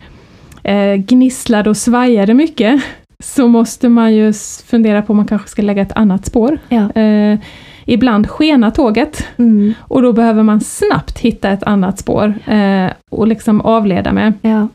Eh, 0.69 0.95
gnisslar 0.97 1.63
det 1.63 1.71
och 1.71 1.77
svajar 1.77 2.27
det 2.27 2.35
mycket, 2.35 2.83
så 3.25 3.49
måste 3.49 3.89
man 3.89 4.15
ju 4.15 4.33
fundera 4.67 5.03
på 5.03 5.13
om 5.13 5.17
man 5.17 5.27
kanske 5.27 5.49
ska 5.49 5.63
lägga 5.63 5.83
ett 5.83 5.93
annat 5.97 6.27
spår. 6.27 6.59
Ja. 6.69 6.91
Eh, 6.93 7.39
ibland 7.85 8.29
skenar 8.31 8.71
tåget, 8.71 9.27
Mm. 9.37 9.75
och 9.81 10.03
då 10.03 10.13
behöver 10.13 10.43
man 10.43 10.61
snabbt 10.61 11.19
hitta 11.19 11.51
ett 11.51 11.63
annat 11.63 11.99
spår 11.99 12.35
eh, 12.47 12.91
och 13.11 13.27
liksom 13.27 13.61
avleda 13.61 14.13
med. 14.13 14.33
Ja. 14.43 14.69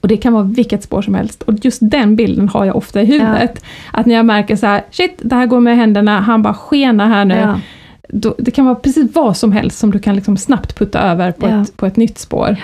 Och 0.00 0.08
det 0.08 0.16
kan 0.16 0.32
vara 0.32 0.42
vilket 0.44 0.82
spår 0.82 1.02
som 1.02 1.14
helst. 1.14 1.42
Och 1.42 1.54
just 1.64 1.78
den 1.82 2.16
bilden 2.16 2.48
har 2.48 2.64
jag 2.64 2.76
ofta 2.76 3.02
i 3.02 3.04
huvudet. 3.04 3.64
Att 3.92 4.06
när 4.06 4.14
jag 4.14 4.26
märker 4.26 4.56
så 4.56 4.66
här, 4.66 4.82
shit, 4.90 5.14
det 5.22 5.34
här 5.34 5.46
går 5.46 5.60
med 5.60 5.76
händerna, 5.76 6.20
han 6.20 6.42
bara 6.42 6.54
skenar 6.54 7.08
här 7.08 7.24
nu. 7.24 7.34
Ja. 7.34 7.60
Då, 8.08 8.34
det 8.38 8.50
kan 8.50 8.64
vara 8.64 8.74
precis 8.74 9.14
vad 9.14 9.36
som 9.36 9.52
helst 9.52 9.78
som 9.78 9.90
du 9.90 9.98
kan 9.98 10.14
liksom 10.14 10.36
snabbt 10.36 10.78
putta 10.78 11.00
över 11.00 11.32
på, 11.32 11.48
Ja. 11.48 11.62
ett, 11.62 11.76
på 11.76 11.86
ett 11.86 11.96
nytt 11.96 12.18
spår. 12.18 12.56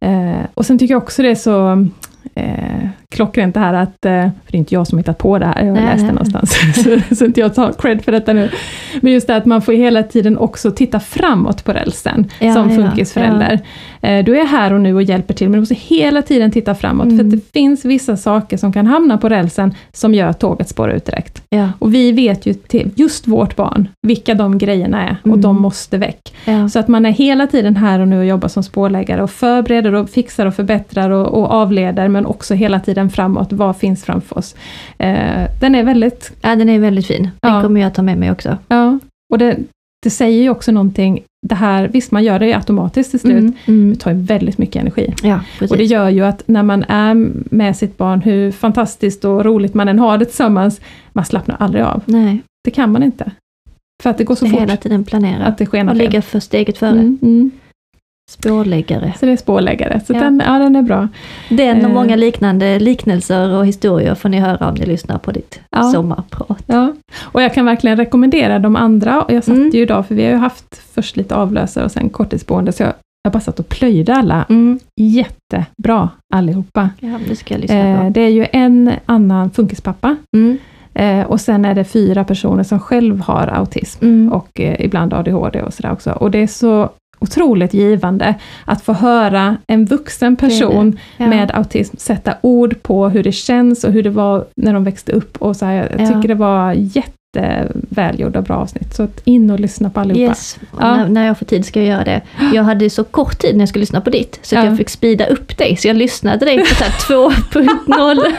Eh, 0.00 0.46
och 0.54 0.66
sen 0.66 0.78
tycker 0.78 0.94
jag 0.94 1.02
också 1.02 1.22
det 1.22 1.30
är 1.30 1.34
så 1.34 1.86
eh, 2.34 2.88
klockrent 3.10 3.54
det 3.54 3.60
här 3.60 3.74
att, 3.74 4.04
eh, 4.04 4.10
för 4.12 4.30
det 4.52 4.56
är 4.56 4.58
inte 4.58 4.74
jag 4.74 4.86
som 4.86 4.98
hittat 4.98 5.18
på 5.18 5.38
det 5.38 5.46
här, 5.46 5.58
jag 5.60 5.66
har 5.66 5.72
Nej, 5.80 5.84
läst 5.84 6.06
det 6.06 6.12
någonstans, 6.12 6.56
så, 7.08 7.14
så 7.14 7.24
inte 7.24 7.40
jag 7.40 7.54
tar 7.54 7.72
cred 7.72 8.04
för 8.04 8.12
detta 8.12 8.32
nu. 8.32 8.50
Men 9.00 9.12
just 9.12 9.26
det 9.26 9.36
att 9.36 9.46
man 9.46 9.62
får 9.62 9.72
hela 9.72 10.02
tiden 10.02 10.38
också 10.38 10.70
titta 10.70 11.00
framåt 11.00 11.64
på 11.64 11.72
rälsen, 11.72 12.30
Ja, 12.40 12.54
som 12.54 12.70
ja, 12.70 12.76
funkisförälder. 12.76 13.60
Eh, 14.00 14.24
du 14.24 14.40
är 14.40 14.46
här 14.46 14.72
och 14.72 14.80
nu 14.80 14.94
och 14.94 15.02
hjälper 15.02 15.34
till, 15.34 15.46
men 15.48 15.52
du 15.52 15.60
måste 15.60 15.74
hela 15.74 16.22
tiden 16.22 16.50
titta 16.50 16.74
framåt, 16.74 17.04
Mm. 17.06 17.16
för 17.18 17.24
att 17.24 17.30
det 17.30 17.52
finns 17.52 17.84
vissa 17.84 18.16
saker 18.16 18.56
som 18.56 18.72
kan 18.72 18.86
hamna 18.86 19.18
på 19.18 19.28
rälsen, 19.28 19.74
som 19.92 20.14
gör 20.14 20.26
att 20.28 20.40
tåget 20.40 20.68
spårar 20.68 20.92
ut 20.92 21.04
direkt. 21.06 21.42
Ja. 21.48 21.68
Och 21.78 21.94
vi 21.94 22.12
vet 22.12 22.46
ju 22.46 22.54
till 22.54 22.90
just 22.96 23.26
vårt 23.26 23.56
barn, 23.56 23.88
vilka 24.02 24.34
de 24.34 24.58
grejerna 24.58 25.02
är, 25.08 25.16
och 25.22 25.26
Mm. 25.26 25.40
de 25.40 25.60
måste 25.62 25.98
väck. 25.98 26.34
Ja. 26.44 26.68
Så 26.68 26.78
att 26.78 26.88
man 26.88 27.06
är 27.06 27.10
hela 27.10 27.46
tiden 27.46 27.76
här 27.76 28.00
och 28.00 28.08
nu 28.08 28.18
och 28.18 28.26
jobbar 28.26 28.48
som 28.48 28.62
spårläggare 28.62 29.22
och 29.22 29.30
förbereder 29.30 29.94
och 29.94 30.10
fixar 30.10 30.46
och 30.46 30.54
förbättrar 30.54 31.10
och, 31.10 31.26
och 31.40 31.50
avleder, 31.50 32.08
men 32.08 32.26
också 32.26 32.54
hela 32.54 32.80
tiden 32.80 32.95
framåt, 33.10 33.52
vad 33.52 33.76
finns 33.76 34.04
framför 34.04 34.38
oss? 34.38 34.54
Eh, 34.98 35.44
den 35.60 35.74
är 35.74 35.82
väldigt, 35.84 36.32
ja, 36.40 36.56
den 36.56 36.68
är 36.68 36.78
väldigt 36.78 37.06
fin. 37.06 37.22
Den 37.40 37.54
Ja. 37.54 37.62
kommer 37.62 37.80
jag 37.80 37.94
ta 37.94 38.02
med 38.02 38.18
mig 38.18 38.30
också. 38.30 38.58
ja, 38.68 38.98
och 39.32 39.38
det, 39.38 39.56
det 40.04 40.10
säger 40.10 40.42
ju 40.42 40.50
också 40.50 40.72
någonting, 40.72 41.22
det 41.48 41.54
här, 41.54 41.88
visst 41.88 42.10
man 42.12 42.24
gör 42.24 42.38
det 42.38 42.46
ju 42.46 42.52
automatiskt 42.52 43.10
till 43.10 43.20
slut, 43.20 43.32
Mm. 43.38 43.54
Mm. 43.66 43.90
det 43.94 43.96
tar 44.00 44.10
ju 44.10 44.16
väldigt 44.22 44.58
mycket 44.58 44.80
energi. 44.80 45.14
Ja. 45.22 45.40
Och 45.70 45.76
det 45.76 45.84
gör 45.84 46.08
ju 46.08 46.24
att 46.24 46.42
när 46.46 46.62
man 46.62 46.84
är 46.88 47.14
med 47.54 47.76
sitt 47.76 47.96
barn, 47.98 48.20
hur 48.20 48.50
fantastiskt 48.52 49.24
och 49.24 49.44
roligt 49.44 49.74
man 49.74 49.88
än 49.88 49.98
har 49.98 50.18
det 50.18 50.24
tillsammans, 50.24 50.80
man 51.12 51.24
slappnar 51.24 51.56
aldrig 51.60 51.84
av. 51.84 52.02
Nej, 52.06 52.42
Det 52.64 52.70
kan 52.70 52.92
man 52.92 53.02
inte. 53.02 53.30
För 54.02 54.10
att 54.10 54.18
det 54.18 54.24
går 54.24 54.34
så 54.34 54.44
det 54.44 54.50
fort 54.50 54.60
hela 54.60 54.76
tiden 54.76 55.04
planera 55.04 55.44
att 55.44 55.58
det 55.58 55.66
och 55.66 55.96
ligga 55.96 56.22
för 56.22 56.40
steget 56.40 56.78
före. 56.78 56.90
Mm, 56.90 57.18
mm. 57.22 57.50
Spårläggare. 58.30 59.12
Så 59.20 59.26
det 59.26 59.32
är 59.32 59.36
spårläggare. 59.36 60.00
Så 60.06 60.12
Ja. 60.12 60.20
Den, 60.20 60.42
ja, 60.46 60.58
den 60.58 60.76
är 60.76 60.82
bra. 60.82 61.08
Den 61.50 61.78
och 61.78 61.90
Eh. 61.90 61.94
många 61.94 62.16
liknande 62.16 62.78
liknelser 62.78 63.50
och 63.50 63.66
historier 63.66 64.14
får 64.14 64.28
ni 64.28 64.40
höra 64.40 64.68
om 64.68 64.74
ni 64.74 64.86
lyssnar 64.86 65.18
på 65.18 65.32
ditt 65.32 65.60
Ja. 65.70 65.82
sommarprat. 65.82 66.62
Ja. 66.66 66.92
Och 67.22 67.42
jag 67.42 67.54
kan 67.54 67.64
verkligen 67.64 67.96
rekommendera 67.96 68.58
de 68.58 68.76
andra. 68.76 69.22
Och 69.22 69.32
jag 69.32 69.44
satt 69.44 69.56
Mm. 69.56 69.70
ju 69.70 69.80
idag, 69.82 70.06
för 70.06 70.14
vi 70.14 70.24
har 70.24 70.30
ju 70.30 70.36
haft 70.36 70.82
först 70.94 71.16
lite 71.16 71.34
avlösare 71.36 71.84
och 71.84 71.90
sen 71.92 72.08
korttidsboende, 72.08 72.72
så 72.72 72.82
jag, 72.82 72.92
jag 73.22 73.32
bara 73.32 73.40
satt 73.40 73.58
och 73.60 73.68
plöjde 73.68 74.14
alla. 74.14 74.44
Mm. 74.48 74.78
Jättebra 75.00 76.08
allihopa. 76.34 76.90
Ja, 77.00 77.18
det 77.28 77.36
ska 77.36 77.54
jag 77.54 77.60
lyssna 77.60 77.76
Eh, 77.78 78.02
på. 78.04 78.08
det 78.10 78.20
är 78.20 78.28
ju 78.30 78.46
en 78.52 78.90
annan 79.06 79.50
funkispappa 79.50 80.16
Mm. 80.36 80.58
eh, 80.94 81.26
och 81.26 81.40
sen 81.40 81.64
är 81.64 81.74
det 81.74 81.84
fyra 81.84 82.24
personer 82.24 82.62
som 82.62 82.80
själv 82.80 83.20
har 83.20 83.46
autism 83.46 84.04
Mm. 84.04 84.32
och 84.32 84.60
ibland 84.60 85.14
ADHD 85.14 85.62
och 85.62 85.74
sådär 85.74 85.92
också. 85.92 86.10
Och 86.12 86.30
det 86.30 86.38
är 86.38 86.46
så 86.46 86.88
otroligt 87.18 87.74
givande 87.74 88.34
att 88.64 88.82
få 88.82 88.92
höra 88.92 89.56
en 89.66 89.84
vuxen 89.84 90.36
person 90.36 90.98
Ja. 91.16 91.26
med 91.26 91.50
autism 91.54 91.96
sätta 91.96 92.34
ord 92.40 92.82
på 92.82 93.08
hur 93.08 93.22
det 93.22 93.32
känns 93.32 93.84
och 93.84 93.92
hur 93.92 94.02
det 94.02 94.10
var 94.10 94.44
när 94.56 94.72
de 94.74 94.84
växte 94.84 95.12
upp. 95.12 95.36
Och 95.42 95.56
så 95.56 95.66
här, 95.66 95.74
jag 95.98 96.00
Ja. 96.00 96.06
tycker 96.14 96.28
det 96.28 96.34
var 96.34 96.72
jättevälgjorda 97.34 98.42
bra 98.42 98.56
avsnitt. 98.56 98.94
Så 98.94 99.08
in 99.24 99.50
och 99.50 99.60
lyssna 99.60 99.90
på 99.90 100.00
allihopa. 100.00 100.20
Yes, 100.20 100.58
och 100.70 100.82
Ja. 100.82 100.96
när, 100.96 101.08
när 101.08 101.26
jag 101.26 101.38
får 101.38 101.46
tid 101.46 101.64
ska 101.66 101.80
jag 101.80 101.88
göra 101.88 102.04
det. 102.04 102.20
Jag 102.54 102.62
hade 102.62 102.90
så 102.90 103.04
kort 103.04 103.38
tid 103.38 103.54
när 103.56 103.62
jag 103.62 103.68
skulle 103.68 103.82
lyssna 103.82 104.00
på 104.00 104.10
ditt, 104.10 104.38
så 104.42 104.56
att 104.58 104.64
Ja. 104.64 104.68
jag 104.70 104.78
fick 104.78 104.88
speeda 104.88 105.26
upp 105.26 105.58
dig. 105.58 105.76
Så 105.76 105.88
jag 105.88 105.96
lyssnade 105.96 106.44
dig 106.44 106.58
på 106.58 106.66
så 106.74 106.84
här 106.84 106.90
2.0. 106.90 108.32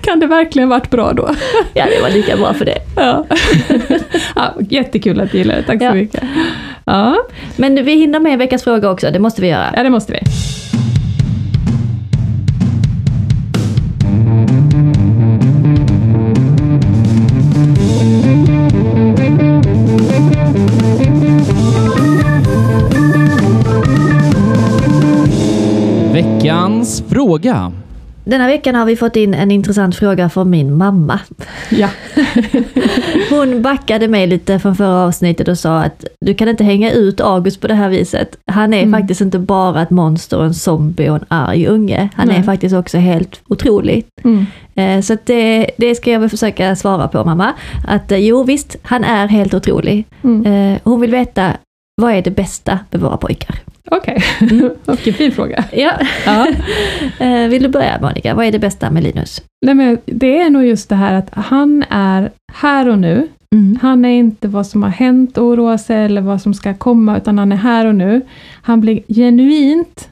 Kan 0.00 0.20
det 0.20 0.26
verkligen 0.26 0.68
varit 0.68 0.90
bra 0.90 1.12
då? 1.12 1.28
Ja, 1.74 1.84
det 1.96 2.02
var 2.02 2.10
lika 2.10 2.36
bra 2.36 2.54
för 2.54 2.64
det. 2.64 2.78
Ja. 2.96 3.26
ja, 4.36 4.54
jättekul 4.70 5.20
att 5.20 5.32
du 5.32 5.38
gillade 5.38 5.60
det, 5.60 5.66
tack 5.66 5.80
så 5.82 5.94
mycket. 5.94 6.22
Ja, 6.84 7.16
Men 7.56 7.84
vi 7.84 7.94
hinner 7.94 8.20
med 8.20 8.38
veckans 8.38 8.64
fråga 8.64 8.90
också, 8.90 9.10
det 9.10 9.18
måste 9.18 9.42
vi 9.42 9.48
göra. 9.48 9.70
ja, 9.76 9.82
det 9.82 9.90
måste 9.90 10.12
vi. 10.12 10.18
Veckans 26.88 27.02
fråga. 27.08 27.72
Denna 28.24 28.46
veckan 28.46 28.74
har 28.74 28.86
vi 28.86 28.96
fått 28.96 29.16
in 29.16 29.34
en 29.34 29.50
intressant 29.50 29.96
fråga 29.96 30.28
från 30.28 30.50
min 30.50 30.76
mamma. 30.76 31.20
Ja. 31.70 31.88
Hon 33.30 33.62
backade 33.62 34.08
mig 34.08 34.26
lite 34.26 34.58
från 34.58 34.76
förra 34.76 35.04
avsnittet 35.04 35.48
och 35.48 35.58
sa 35.58 35.78
att 35.78 36.04
du 36.20 36.34
kan 36.34 36.48
inte 36.48 36.64
hänga 36.64 36.92
ut 36.92 37.20
August 37.20 37.60
på 37.60 37.66
det 37.66 37.74
här 37.74 37.88
viset. 37.88 38.36
Han 38.46 38.74
är 38.74 38.82
Mm. 38.82 39.00
faktiskt 39.00 39.20
inte 39.20 39.38
bara 39.38 39.82
ett 39.82 39.90
monster, 39.90 40.44
en 40.44 40.54
zombie 40.54 41.08
och 41.10 41.16
en 41.16 41.24
arg 41.28 41.66
unge. 41.66 42.08
Han 42.14 42.30
är 42.30 42.34
Nej. 42.34 42.42
faktiskt 42.42 42.74
också 42.74 42.98
helt 42.98 43.40
otrolig. 43.48 44.04
Mm. 44.24 44.46
Eh, 44.74 45.00
Så 45.02 45.16
det, 45.24 45.70
det 45.78 45.94
ska 45.94 46.10
jag 46.12 46.20
väl 46.20 46.28
försöka 46.30 46.76
svara 46.76 47.08
på 47.08 47.24
mamma. 47.24 47.52
Att 47.88 48.12
eh, 48.12 48.18
jo 48.18 48.42
visst, 48.44 48.76
han 48.82 49.04
är 49.04 49.26
helt 49.26 49.54
otrolig. 49.54 50.04
Mm. 50.24 50.46
Eh, 50.72 50.80
Hon 50.84 51.00
vill 51.00 51.10
veta, 51.10 51.52
vad 52.02 52.12
är 52.12 52.22
det 52.22 52.30
bästa 52.30 52.78
med 52.90 53.00
våra 53.00 53.16
pojkar? 53.16 53.56
Okej, 53.90 54.22
Mm. 54.40 54.70
vilken 54.86 55.14
fin 55.14 55.32
fråga. 55.32 55.64
Ja. 55.72 55.92
Ja. 56.26 56.46
Eh, 57.26 57.48
Vill 57.48 57.62
du 57.62 57.68
börja 57.68 57.98
Monica, 58.02 58.34
vad 58.34 58.46
är 58.46 58.52
det 58.52 58.58
bästa 58.58 58.90
med 58.90 59.02
Linus? 59.02 59.42
Nej, 59.66 59.74
men 59.74 59.98
det 60.06 60.38
är 60.38 60.50
nog 60.50 60.64
just 60.64 60.88
det 60.88 60.94
här 60.94 61.14
att 61.14 61.28
han 61.34 61.84
är 61.90 62.30
här 62.52 62.88
och 62.88 62.98
nu. 62.98 63.28
Mm. 63.54 63.78
Han 63.82 64.04
är 64.04 64.08
inte 64.18 64.48
vad 64.48 64.66
som 64.66 64.82
har 64.82 64.90
hänt 64.90 65.38
och 65.38 65.44
oroa 65.44 65.78
sig 65.78 66.04
eller 66.04 66.20
vad 66.20 66.40
som 66.42 66.54
ska 66.54 66.74
komma, 66.74 67.16
utan 67.16 67.38
han 67.38 67.52
är 67.52 67.56
här 67.56 67.86
och 67.86 67.94
nu. 67.94 68.20
Han 68.62 68.80
blir 68.80 69.02
genuint 69.08 70.08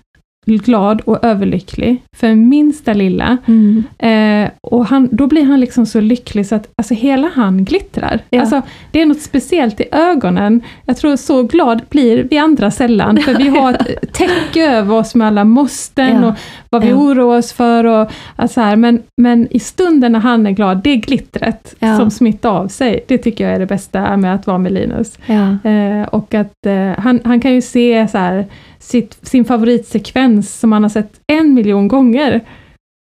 glad 0.47 1.01
och 1.01 1.25
överlycklig 1.25 2.03
för 2.17 2.35
minsta 2.35 2.93
lilla. 2.93 3.37
Mm. 3.47 3.85
Eh, 3.99 4.51
och 4.61 4.87
han, 4.87 5.09
då 5.13 5.27
blir 5.27 5.45
han 5.45 5.61
liksom 5.61 5.87
så 5.87 6.01
lycklig 6.01 6.47
så 6.47 6.55
att 6.55 6.69
alltså, 6.77 6.95
hela 6.95 7.31
han 7.35 7.65
glittrar. 7.65 8.21
Ja. 8.31 8.41
Alltså, 8.41 8.63
det 8.91 9.01
är 9.03 9.07
något 9.07 9.21
speciellt 9.21 9.81
i 9.81 9.85
ögonen. 9.93 10.61
Jag 10.85 10.97
tror 10.97 11.17
så 11.17 11.43
glad 11.43 11.83
blir 11.91 12.27
vi 12.31 12.39
andra 12.39 12.71
sällan, 12.71 13.17
för 13.17 13.35
vi 13.35 13.49
har 13.49 13.73
ett 13.73 14.13
täcke 14.13 14.71
över 14.71 14.95
oss 14.95 15.15
med 15.15 15.27
alla 15.27 15.45
måsten 15.45 16.23
Ja. 16.23 16.29
och 16.29 16.35
vad 16.71 16.83
vi 16.83 16.89
Ja. 16.89 16.95
oroar 16.97 17.39
oss 17.39 17.53
för. 17.53 17.85
Och, 17.85 18.11
alltså 18.37 18.61
här. 18.61 18.77
Men, 18.77 19.03
men 19.17 19.49
i 19.51 19.59
stunden 19.61 20.13
när 20.13 20.21
han 20.21 20.47
är 20.47 20.51
glad, 20.51 20.81
det 20.85 20.97
glittret 20.97 21.75
Ja. 21.79 21.97
som 21.97 22.11
smittar 22.11 22.51
av 22.51 22.69
sig, 22.69 23.05
det 23.09 23.19
tycker 23.19 23.45
jag 23.45 23.55
är 23.55 23.59
det 23.59 23.67
bästa 23.67 24.17
med 24.17 24.35
att 24.35 24.47
vara 24.47 24.59
med 24.59 24.73
Linus. 24.73 25.19
Eh, 25.29 26.09
och 26.11 26.35
att 26.35 26.67
eh, 26.67 26.91
han, 26.99 27.21
han 27.25 27.41
kan 27.41 27.55
ju 27.55 27.63
se 27.63 28.09
så 28.09 28.19
här, 28.19 28.47
sitt, 28.87 29.19
sin 29.23 29.45
favoritsekvens 29.45 30.59
som 30.61 30.73
han 30.73 30.83
har 30.83 30.91
sett 30.91 31.21
en 31.27 31.55
miljon 31.55 31.89
gånger. 31.89 32.41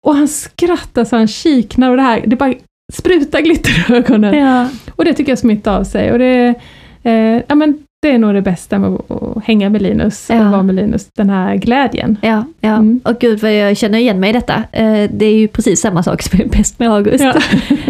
Och 0.07 0.15
han 0.15 0.27
skrattar 0.27 1.05
så 1.05 1.15
han 1.15 1.27
kiknar 1.27 1.89
och 1.89 1.97
det 1.97 2.03
här, 2.03 2.23
det 2.27 2.35
bara 2.35 2.53
sprutar 2.93 3.41
glitter 3.41 3.71
i 3.71 3.95
ögonen. 3.95 4.33
Ja. 4.33 4.69
Och 4.95 5.05
det 5.05 5.13
tycker 5.13 5.31
jag 5.31 5.39
smittar 5.39 5.79
av 5.79 5.83
sig. 5.83 6.11
Och 6.11 6.19
det, 6.19 6.55
eh, 7.03 7.41
ja, 7.47 7.55
men 7.55 7.83
det 8.01 8.11
är 8.11 8.17
nog 8.17 8.33
det 8.33 8.41
bästa 8.41 8.79
med 8.79 8.93
att 9.09 9.43
hänga 9.43 9.69
med 9.69 9.81
Linus 9.81 10.27
Ja. 10.29 10.45
och 10.45 10.51
vara 10.51 10.63
med 10.63 10.75
Linus, 10.75 11.07
den 11.17 11.29
här 11.29 11.55
glädjen. 11.55 12.17
Ja, 12.21 12.43
ja. 12.59 12.69
Mm. 12.69 13.01
och 13.03 13.19
gud 13.19 13.39
vad 13.39 13.53
jag 13.55 13.77
känner 13.77 13.99
igen 13.99 14.19
mig 14.19 14.29
i 14.29 14.33
detta. 14.33 14.63
Eh, 14.71 15.09
Det 15.13 15.25
är 15.25 15.33
ju 15.35 15.47
precis 15.47 15.81
samma 15.81 16.03
sak 16.03 16.21
som 16.21 16.41
är 16.41 16.45
bäst 16.45 16.79
med 16.79 16.91
August. 16.91 17.23
Ja. 17.23 17.33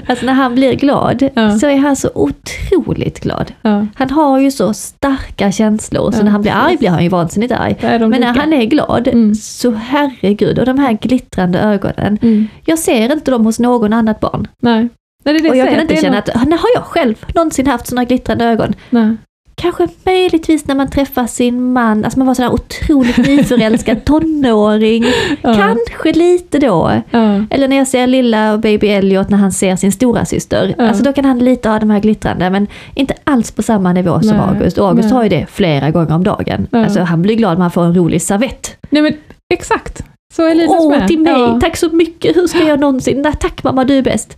Alltså 0.08 0.26
när 0.26 0.34
han 0.34 0.56
blir 0.56 0.74
glad 0.76 1.30
Ja. 1.34 1.58
så 1.60 1.68
är 1.68 1.78
han 1.78 1.96
så 1.96 2.10
otroligt 2.16 3.20
glad. 3.20 3.52
Ja, 3.62 3.88
Han 3.96 4.10
har 4.10 4.40
ju 4.40 4.52
så 4.52 4.74
starka 4.74 5.52
känslor, 5.52 6.12
så 6.12 6.24
när 6.24 6.32
han 6.32 6.42
blir 6.42 6.52
arg 6.52 6.78
blir 6.78 6.90
han 6.90 7.04
ju 7.04 7.10
vansinnigt 7.10 7.52
arg. 7.54 7.76
Men 7.82 8.10
när 8.10 8.18
lika. 8.18 8.28
han 8.40 8.54
är 8.54 8.66
glad, 8.66 9.08
Mm. 9.08 9.36
så 9.36 9.72
herregud, 9.72 10.60
och 10.60 10.66
de 10.66 10.80
här 10.80 10.94
glittrande 11.02 11.60
ögonen. 11.60 12.18
Mm. 12.22 12.48
Jag 12.66 12.80
ser 12.80 13.12
inte 13.14 13.32
dem 13.32 13.46
hos 13.46 13.60
någon 13.60 13.94
annat 13.94 14.20
barn. 14.20 14.48
Nej. 14.62 14.90
Nej, 15.26 15.34
det 15.34 15.40
det 15.44 15.50
och 15.50 15.56
jag 15.56 15.70
kan 15.70 15.80
inte 15.82 15.96
känna 15.96 16.16
något- 16.16 16.30
att, 16.30 16.48
när 16.48 16.58
har 16.58 16.70
jag 16.76 16.84
själv 16.84 17.16
någonsin 17.36 17.68
haft 17.68 17.88
sådana 17.88 18.06
glittrande 18.06 18.46
ögon? 18.46 18.74
Nej. 18.90 19.16
Kanske 19.62 19.88
möjligtvis 20.06 20.68
när 20.68 20.76
man 20.76 20.90
träffar 20.90 21.28
sin 21.28 21.74
man, 21.74 22.06
alltså 22.06 22.20
man 22.20 22.28
var 22.28 22.34
sådär 22.34 22.54
otroligt 22.54 23.18
nyförälskad 23.28 24.06
tonåring. 24.06 25.06
Ja. 25.42 25.54
Kanske 25.54 26.20
lite 26.20 26.60
då. 26.60 26.92
Ja. 27.12 27.46
Eller 27.50 27.68
när 27.68 27.78
jag 27.78 27.88
ser 27.88 28.08
lilla 28.08 28.58
baby 28.58 28.88
Elliot 28.88 29.30
när 29.30 29.38
han 29.38 29.52
ser 29.52 29.76
sin 29.76 29.92
stora 29.92 30.26
syster. 30.26 30.76
Ja. 30.78 30.88
Alltså 30.88 31.04
då 31.04 31.14
kan 31.14 31.26
han 31.26 31.40
lite 31.40 31.70
ha 31.70 31.80
de 31.80 31.90
här 31.90 32.00
glittrande 32.00 32.50
men 32.50 32.68
inte 32.96 33.14
alls 33.24 33.52
på 33.52 33.64
samma 33.64 33.94
nivå 33.94 34.20
som 34.20 34.38
Nej, 34.38 34.48
August. 34.50 34.78
Och 34.78 34.88
August 34.88 35.10
nej. 35.10 35.16
har 35.16 35.24
ju 35.24 35.30
det 35.30 35.46
flera 35.52 35.92
gånger 35.92 36.16
om 36.16 36.24
dagen. 36.24 36.68
Alltså 36.72 37.00
han 37.00 37.22
blir 37.22 37.36
glad 37.36 37.56
om 37.56 37.62
han 37.62 37.72
får 37.72 37.84
en 37.84 37.96
rolig 37.96 38.22
servett. 38.22 38.78
Nej 38.90 39.02
men 39.02 39.14
exakt, 39.54 40.04
så 40.34 40.48
är 40.48 40.56
Linus 40.56 40.72
Åh, 40.80 40.90
med. 40.90 41.08
till 41.08 41.20
mig! 41.20 41.60
Tack 41.62 41.78
så 41.78 41.90
mycket! 41.90 42.36
Hur 42.38 42.48
ska 42.48 42.64
jag 42.68 42.80
någonsin... 42.80 43.22
Nej, 43.22 43.34
tack 43.40 43.64
mamma, 43.64 43.84
du 43.84 43.98
är 43.98 44.02
bäst! 44.02 44.38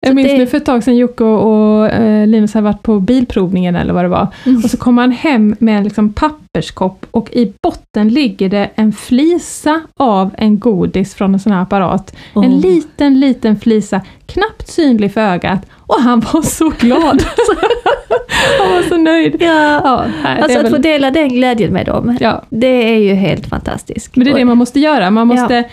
Ja. 0.00 0.08
Jag 0.08 0.14
minns 0.16 0.28
det- 0.28 0.38
nu 0.38 0.46
för 0.46 0.56
ett 0.56 0.64
tag 0.66 0.84
sedan 0.84 0.96
Jocke 0.96 1.24
och, 1.24 1.78
och 1.78 1.86
eh, 1.88 2.26
Linus 2.26 2.54
hade 2.54 2.64
varit 2.64 2.82
på 2.82 3.00
bilprovningen 3.00 3.76
eller 3.76 3.92
vad 3.92 4.04
det 4.04 4.08
var. 4.08 4.26
Mm. 4.46 4.64
Och 4.64 4.70
så 4.70 4.76
kom 4.76 4.98
han 4.98 5.10
hem 5.12 5.56
med 5.58 5.76
en 5.78 5.84
liksom 5.84 6.12
papperskopp 6.12 7.06
och 7.10 7.30
i 7.32 7.52
botten 7.62 8.08
ligger 8.08 8.48
det 8.48 8.70
en 8.74 8.92
flisa 8.92 9.80
av 9.96 10.30
en 10.38 10.58
godis 10.58 11.14
från 11.14 11.34
en 11.34 11.40
sån 11.40 11.52
här 11.52 11.62
apparat. 11.62 12.16
En 12.34 12.42
Åh. 12.44 12.60
liten, 12.60 13.20
liten 13.20 13.60
flisa, 13.60 14.00
knappt 14.26 14.68
synlig 14.68 15.12
för 15.12 15.20
ögat. 15.20 15.66
Och 15.76 16.00
han 16.02 16.20
var 16.20 16.42
så 16.42 16.68
glad! 16.78 17.22
han 18.60 18.72
var 18.72 18.82
så 18.82 18.96
nöjd. 18.96 19.36
Ja, 19.40 19.80
Ja, 19.84 20.04
nej, 20.24 20.40
alltså 20.42 20.58
är 20.58 20.64
att 20.64 20.68
få 20.70 20.72
väl, 20.72 20.82
dela 20.82 21.10
den 21.10 21.28
glädjen 21.28 21.72
med 21.72 21.86
dem, 21.86 22.16
ja, 22.20 22.42
det 22.50 22.92
är 22.94 22.98
ju 22.98 23.14
helt 23.14 23.46
fantastiskt. 23.46 24.16
men 24.16 24.24
det 24.24 24.30
är 24.30 24.34
det 24.34 24.44
man 24.44 24.58
måste 24.58 24.80
göra. 24.80 25.10
Man 25.10 25.26
måste 25.26 25.64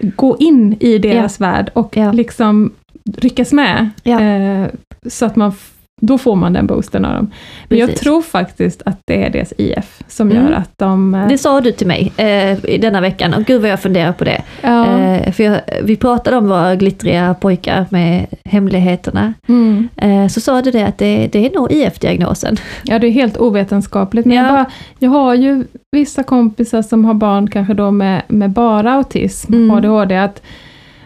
gå 0.00 0.36
in 0.38 0.76
i 0.80 0.98
deras 0.98 1.40
värld 1.40 1.70
och 1.74 1.96
Ja. 1.96 2.12
liksom 2.12 2.72
ryckas 3.16 3.52
med. 3.52 3.90
Ja. 4.02 4.20
Eh, 4.20 4.66
så 5.06 5.26
att 5.26 5.36
man, 5.36 5.52
då 6.00 6.18
får 6.18 6.36
man 6.36 6.52
den 6.52 6.66
boosten 6.66 7.04
av 7.04 7.14
dem. 7.14 7.30
Men 7.68 7.78
jag 7.78 7.88
Precis. 7.88 8.02
tror 8.04 8.22
faktiskt 8.22 8.82
att 8.86 8.98
det 9.06 9.24
är 9.24 9.30
deras 9.30 9.52
IF 9.58 10.02
som 10.08 10.30
Mm. 10.30 10.42
gör 10.42 10.52
att 10.52 10.70
de... 10.76 11.14
eh, 11.14 11.28
Det 11.28 11.38
sa 11.38 11.60
du 11.60 11.72
till 11.72 11.86
mig 11.86 12.12
eh, 12.16 12.58
denna 12.80 13.00
veckan 13.00 13.34
och 13.34 13.44
gud 13.44 13.60
vad 13.62 13.70
jag 13.70 13.80
funderar 13.80 14.12
på 14.12 14.24
det. 14.24 14.42
ja, 14.62 14.98
Eh, 14.98 15.32
för 15.32 15.44
jag, 15.44 15.60
vi 15.82 15.96
pratade 15.96 16.36
om 16.36 16.48
våra 16.48 16.76
glittriga 16.76 17.34
pojkar 17.40 17.86
med 17.90 18.26
hemligheterna. 18.44 19.34
mm. 19.48 19.88
Eh, 19.96 20.26
så 20.28 20.40
sa 20.40 20.62
du 20.62 20.70
det 20.70 20.86
att 20.86 20.98
det, 20.98 21.28
det 21.32 21.46
är 21.46 21.54
nog 21.54 21.72
IF-diagnosen. 21.72 22.56
ja, 22.84 22.98
det 22.98 23.06
är 23.06 23.10
helt 23.10 23.36
ovetenskapligt. 23.36 24.26
Men 24.26 24.36
Ja. 24.36 24.42
jag, 24.42 24.52
bara, 24.54 24.66
jag 24.98 25.10
har 25.10 25.34
ju 25.34 25.64
vissa 25.92 26.22
kompisar 26.22 26.82
som 26.82 27.04
har 27.04 27.14
barn 27.14 27.50
kanske 27.50 27.74
då 27.74 27.90
med, 27.90 28.22
med 28.28 28.50
bara 28.50 28.92
autism, 28.92 29.54
Mm. 29.54 29.70
ADHD, 29.76 30.16
att 30.18 30.42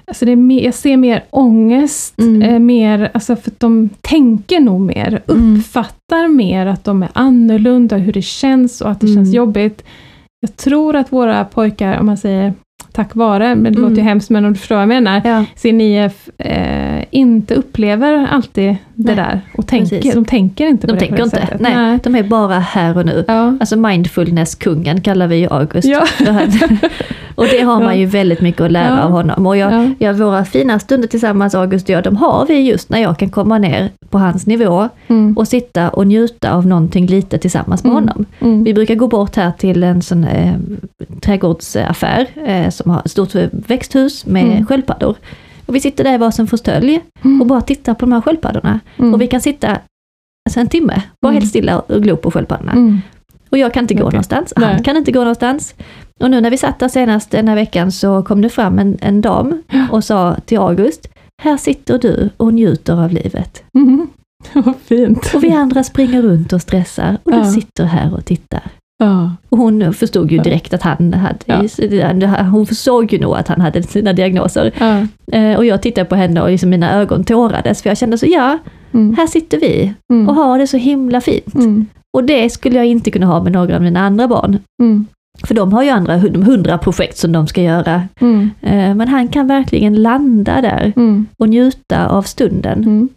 Alltså 0.05 0.25
det 0.25 0.33
är 0.33 0.37
mer, 0.37 0.65
jag 0.65 0.75
ser 0.75 0.97
mer 0.97 1.25
ångest, 1.31 2.19
Mm. 2.19 2.43
eh, 2.43 2.59
mer, 2.59 3.11
alltså 3.15 3.37
för 3.37 3.51
att 3.51 3.61
de 3.61 3.89
tänker 4.01 4.61
nog 4.61 4.81
mer, 4.81 5.23
Mm. 5.29 5.57
uppfattar 5.57 6.29
mer 6.29 6.67
att 6.67 6.85
de 6.85 7.03
är 7.03 7.09
annorlunda, 7.13 7.97
hur 7.97 8.13
det 8.13 8.23
känns 8.23 8.81
och 8.81 8.91
att 8.91 9.01
det 9.01 9.07
Mm. 9.07 9.17
känns 9.17 9.35
jobbigt. 9.35 9.85
Jag 10.41 10.57
tror 10.57 10.97
att 10.97 11.13
våra 11.13 11.45
pojkar, 11.45 11.99
om 12.01 12.07
man 12.07 12.17
säger 12.17 12.53
tack 12.93 13.15
vare, 13.15 13.55
men 13.55 13.73
det 13.73 13.79
Mm. 13.79 13.83
låter 13.83 13.97
ju 13.97 14.03
hemskt, 14.03 14.31
men 14.31 14.45
om 14.45 14.53
du 14.53 14.59
förstår 14.59 14.75
vad 14.75 14.83
jag 14.83 14.89
menar, 14.89 15.21
Ja, 15.25 15.45
sin 15.57 15.81
IF 15.81 16.29
eh, 16.39 17.05
inte 17.11 17.55
upplever 17.55 18.27
alltid 18.31 18.69
det 18.95 19.15
Nej, 19.15 19.17
där. 19.17 19.41
Och 19.59 19.67
tänker, 19.67 19.97
precis. 19.97 20.15
de 20.15 20.25
tänker 20.25 20.67
inte 20.67 20.87
på 20.87 20.93
de 20.93 20.93
det 20.93 20.99
på 20.99 21.01
tänker 21.01 21.17
det 21.17 21.23
inte. 21.25 21.37
sättet. 21.41 21.61
Nej, 21.61 21.99
de 22.03 22.15
är 22.15 22.23
bara 22.23 22.59
här 22.59 22.97
och 22.99 23.07
nu. 23.07 23.25
Ja. 23.29 23.57
Alltså 23.61 23.77
mindfulness-kungen 23.77 25.01
kallar 25.01 25.27
vi 25.27 25.37
ju 25.37 25.47
August. 25.51 25.89
Ja. 25.89 26.07
och 27.35 27.45
det 27.45 27.61
har 27.63 27.81
man 27.83 27.99
ju 27.99 28.07
väldigt 28.07 28.41
mycket 28.41 28.61
att 28.61 28.73
lära 28.73 28.97
Ja. 28.97 29.03
av 29.03 29.11
honom. 29.11 29.47
Och 29.47 29.57
jag, 29.57 29.73
Ja. 29.73 29.91
ja, 29.99 30.13
våra 30.13 30.45
fina 30.45 30.79
stunder 30.79 31.09
tillsammans, 31.09 31.55
August 31.55 31.85
och 31.89 31.91
jag, 31.91 32.05
de 32.05 32.17
har 32.17 32.47
vi 32.47 32.61
just 32.61 32.91
när 32.91 32.99
jag 33.03 33.19
kan 33.19 33.31
komma 33.31 33.59
ner 33.59 33.91
på 34.11 34.19
hans 34.19 34.47
nivå 34.47 34.89
Mm. 35.09 35.37
och 35.39 35.49
sitta 35.49 35.89
och 35.91 36.07
njuta 36.07 36.53
av 36.55 36.67
någonting 36.67 37.07
lite 37.07 37.39
tillsammans 37.39 37.85
med 37.85 37.91
Mm. 37.93 38.05
honom. 38.09 38.25
Mm. 38.41 38.65
Vi 38.65 38.75
brukar 38.75 38.95
gå 38.95 39.09
bort 39.09 39.37
här 39.37 39.53
till 39.59 39.83
en 39.83 40.03
sån 40.03 40.25
eh, 40.25 40.55
trädgårdsaffär 41.21 42.27
eh, 42.47 42.71
som 42.71 42.91
har 42.91 43.01
ett 43.05 43.11
stort 43.11 43.35
växthus 43.53 44.27
med 44.27 44.45
Mm. 44.45 44.67
sköldpaddor. 44.67 45.17
Och 45.67 45.75
vi 45.75 45.81
sitter 45.81 46.05
där 46.05 46.15
i 46.15 46.19
varsin 46.19 46.47
fåtölj 46.47 47.01
och 47.41 47.47
bara 47.47 47.61
tittar 47.61 47.95
på 47.95 48.01
de 48.01 48.13
här 48.13 48.21
sköldpaddorna. 48.21 48.81
Mm. 48.99 49.15
Och 49.15 49.21
vi 49.21 49.27
kan 49.27 49.41
sitta 49.41 49.69
alltså 50.49 50.61
en 50.61 50.69
timme, 50.69 51.03
bara 51.23 51.29
Mm. 51.31 51.41
helt 51.41 51.51
stilla 51.51 51.79
och 51.79 52.03
glo 52.03 52.17
på 52.17 52.31
sköldpaddorna. 52.31 52.73
Mm. 52.73 53.01
Och 53.51 53.59
jag 53.59 53.75
kan 53.75 53.85
inte 53.85 53.95
gå 53.95 54.01
Okej. 54.03 54.13
någonstans, 54.13 54.53
Nej. 54.57 54.73
han 54.75 54.83
kan 54.83 54.97
inte 54.97 55.13
gå 55.13 55.19
någonstans. 55.21 55.75
Och 56.23 56.31
nu 56.31 56.41
när 56.41 56.51
vi 56.51 56.57
satt 56.57 56.79
där 56.79 56.89
senast 56.89 57.31
den 57.31 57.49
här 57.49 57.55
veckan 57.55 57.93
så 57.93 58.23
kom 58.23 58.41
det 58.43 58.49
fram 58.49 58.79
en, 58.79 58.99
en 59.01 59.21
dam 59.21 59.63
och 59.91 60.05
sa 60.05 60.37
till 60.45 60.59
August, 60.59 61.09
här 61.43 61.57
sitter 61.57 61.99
du 61.99 62.31
och 62.37 62.55
njuter 62.55 63.05
av 63.05 63.11
livet. 63.13 63.63
Mm. 63.75 64.07
Vad 64.53 64.75
fint. 64.85 65.31
Och 65.35 65.45
vi 65.45 65.51
andra 65.51 65.85
springer 65.85 66.23
runt 66.23 66.53
och 66.53 66.61
stressar 66.63 67.19
och 67.25 67.33
du 67.33 67.39
Ja. 67.39 67.45
sitter 67.45 67.85
här 67.85 68.15
och 68.15 68.25
tittar. 68.25 68.63
Ja. 68.99 69.31
Och 69.49 69.59
hon 69.59 69.95
förstod 69.95 70.33
ju 70.33 70.39
direkt 70.39 70.75
att 70.75 70.83
han 70.83 71.15
hade, 71.15 72.43
hon 72.51 72.67
såg 72.67 73.13
ju 73.13 73.19
nog 73.19 73.37
att 73.37 73.49
han 73.49 73.61
hade 73.61 73.83
sina 73.83 74.13
diagnoser. 74.13 74.73
Ja. 74.79 75.07
Eh, 75.39 75.57
Och 75.57 75.65
jag 75.65 75.83
tittade 75.83 76.05
på 76.05 76.15
henne 76.15 76.43
och 76.43 76.51
liksom 76.51 76.71
mina 76.71 76.93
ögon 76.95 77.25
tårades 77.25 77.83
för 77.83 77.91
jag 77.91 77.99
kände 77.99 78.19
så, 78.19 78.27
ja, 78.27 78.59
Mm. 78.95 79.15
här 79.17 79.27
sitter 79.27 79.61
vi 79.61 79.95
Mm. 80.13 80.29
och 80.29 80.35
har 80.35 80.59
det 80.59 80.67
så 80.67 80.77
himla 80.77 81.21
fint. 81.21 81.55
Mm. 81.55 81.87
Och 82.17 82.25
det 82.25 82.51
skulle 82.51 82.77
jag 82.77 82.87
inte 82.87 83.11
kunna 83.11 83.27
ha 83.27 83.43
med 83.43 83.53
några 83.53 83.77
av 83.77 83.83
mina 83.83 84.01
andra 84.01 84.29
barn. 84.29 84.59
Mm. 84.83 85.07
För 85.47 85.55
de 85.55 85.73
har 85.73 85.83
ju 85.83 85.89
andra 85.91 86.17
hundra 86.19 86.79
projekt 86.79 87.17
som 87.19 87.33
de 87.33 87.47
ska 87.47 87.63
göra. 87.63 88.03
Mm. 88.21 88.51
Eh, 88.61 88.95
Men 88.95 89.09
han 89.09 89.29
kan 89.29 89.47
verkligen 89.47 90.03
landa 90.03 90.61
där 90.61 90.93
Mm. 90.97 91.27
och 91.39 91.49
njuta 91.49 92.09
av 92.09 92.23
stunden. 92.23 92.79
Mm. 92.83 93.09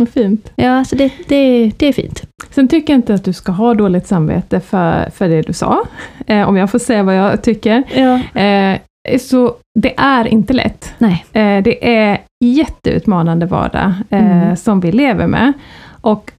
Vad 0.00 0.08
fint. 0.08 0.52
Ja, 0.56 0.84
så 0.84 0.96
det, 0.96 1.12
det, 1.28 1.70
det 1.76 1.86
är 1.86 1.92
fint. 1.92 2.22
Sen 2.50 2.68
tycker 2.68 2.92
jag 2.92 2.98
inte 2.98 3.14
att 3.14 3.24
du 3.24 3.32
ska 3.32 3.52
ha 3.52 3.74
dåligt 3.74 4.06
samvete 4.06 4.60
för, 4.60 5.10
för 5.10 5.28
det 5.28 5.42
du 5.42 5.52
sa, 5.52 5.82
eh, 6.26 6.48
om 6.48 6.56
jag 6.56 6.70
får 6.70 6.78
säga 6.78 7.02
vad 7.02 7.16
jag 7.16 7.42
tycker. 7.42 7.82
Ja. 7.94 8.40
Eh, 8.40 8.78
så 9.20 9.54
det 9.78 9.94
är 9.98 10.28
inte 10.28 10.52
lätt. 10.52 10.94
Nej. 10.98 11.24
Eh, 11.32 11.62
det 11.62 11.96
är 11.96 12.18
jätteutmanande 12.44 13.46
vardag 13.46 13.92
eh, 14.10 14.42
Mm. 14.42 14.56
som 14.56 14.80
vi 14.80 14.92
lever 14.92 15.26
med. 15.26 15.52
Och 16.00 16.32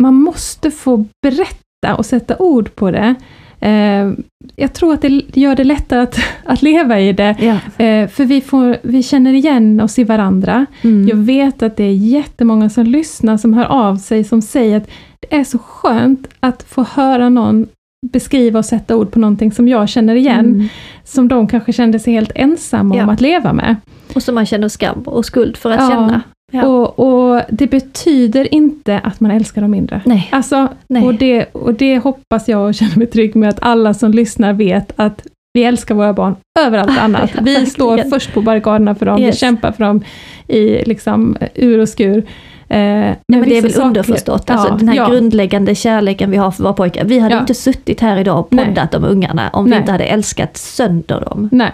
man 0.00 0.14
måste 0.14 0.70
få 0.70 1.04
berätta 1.22 1.94
och 1.96 2.06
sätta 2.06 2.36
ord 2.38 2.74
på 2.74 2.90
det. 2.90 3.14
Eh, 3.60 4.12
jag 4.56 4.72
tror 4.72 4.94
att 4.94 5.00
det 5.02 5.22
gör 5.34 5.56
det 5.56 5.64
lättare 5.64 6.00
att, 6.00 6.18
att 6.44 6.62
leva 6.62 7.00
i 7.00 7.12
det, 7.12 7.36
Ja. 7.40 7.84
eh, 7.84 8.08
för 8.08 8.24
vi, 8.24 8.40
får, 8.40 8.76
vi 8.82 9.02
känner 9.02 9.32
igen 9.32 9.80
oss 9.80 9.98
i 9.98 10.04
varandra. 10.04 10.66
Mm. 10.82 11.08
Jag 11.08 11.16
vet 11.16 11.62
att 11.62 11.76
det 11.76 11.84
är 11.84 11.92
jättemånga 11.94 12.70
som 12.70 12.84
lyssnar, 12.86 13.36
som 13.36 13.54
hör 13.54 13.64
av 13.64 13.96
sig, 13.96 14.24
som 14.24 14.42
säger 14.42 14.76
att 14.76 14.88
det 15.20 15.36
är 15.36 15.44
så 15.44 15.58
skönt 15.58 16.28
att 16.40 16.62
få 16.62 16.82
höra 16.82 17.28
någon 17.28 17.66
beskriva 18.12 18.58
och 18.58 18.64
sätta 18.64 18.96
ord 18.96 19.10
på 19.10 19.18
någonting 19.18 19.52
som 19.52 19.68
jag 19.68 19.88
känner 19.88 20.14
igen, 20.14 20.38
Mm. 20.46 20.68
som 21.04 21.28
de 21.28 21.46
kanske 21.48 21.72
kände 21.72 21.98
sig 21.98 22.12
helt 22.12 22.32
ensamma 22.34 22.94
om 22.94 23.00
Ja. 23.00 23.12
att 23.12 23.20
leva 23.20 23.52
med. 23.52 23.76
Och 24.14 24.22
som 24.22 24.34
man 24.34 24.46
känner 24.46 24.68
skam 24.68 25.02
och 25.04 25.24
skuld 25.24 25.56
för 25.56 25.70
att 25.70 25.80
Ja. 25.80 25.88
känna. 25.88 26.22
Ja. 26.50 26.66
Och, 26.66 26.98
och 26.98 27.42
det 27.48 27.66
betyder 27.66 28.54
inte 28.54 28.98
att 28.98 29.20
man 29.20 29.30
älskar 29.30 29.62
dem 29.62 29.70
mindre. 29.70 30.00
Nej. 30.04 30.28
Alltså, 30.32 30.68
Nej. 30.88 31.02
och, 31.06 31.14
det, 31.14 31.44
och 31.52 31.74
det 31.74 31.98
hoppas 31.98 32.48
jag 32.48 32.66
och 32.68 32.74
känner 32.74 32.96
mig 32.98 33.06
trygg 33.06 33.36
med 33.36 33.48
att 33.48 33.58
alla 33.62 33.94
som 33.94 34.10
lyssnar 34.12 34.52
vet 34.52 34.92
att 34.96 35.26
vi 35.52 35.64
älskar 35.64 35.94
våra 35.94 36.12
barn 36.12 36.36
över 36.60 36.78
allt 36.78 36.98
annat. 37.00 37.30
Ja, 37.34 37.40
Vi 37.44 37.66
står 37.66 38.10
först 38.10 38.34
på 38.34 38.40
barrikaderna 38.42 38.94
för 38.94 39.06
dem, 39.06 39.16
vi 39.16 39.22
Yes. 39.22 39.38
kämpar 39.38 39.72
för 39.72 39.84
dem 39.84 40.04
i 40.48 40.84
liksom, 40.84 41.36
ur 41.54 41.78
och 41.78 41.88
skur. 41.88 42.18
Eh, 42.18 42.76
Nej, 42.78 43.16
men 43.28 43.42
det 43.42 43.58
är 43.58 43.62
väl 43.62 43.72
saker- 43.72 43.86
underförstått, 43.86 44.50
alltså 44.50 44.68
Ja, 44.68 44.76
den 44.76 44.88
här 44.88 44.96
ja. 44.96 45.08
grundläggande 45.08 45.74
kärleken 45.74 46.30
vi 46.30 46.36
har 46.36 46.50
för 46.50 46.62
våra 46.62 46.72
pojkar. 46.72 47.04
Vi 47.04 47.18
hade 47.18 47.34
Ja. 47.34 47.40
inte 47.40 47.54
suttit 47.54 48.00
här 48.00 48.16
idag 48.18 48.38
och 48.38 48.48
Nej. 48.50 48.64
poddat 48.66 48.94
om 48.94 49.04
ungarna 49.04 49.50
om 49.52 49.64
Nej. 49.64 49.72
vi 49.72 49.80
inte 49.80 49.92
hade 49.92 50.04
älskat 50.04 50.56
sönder 50.56 51.20
dem. 51.20 51.48
Nej. 51.52 51.72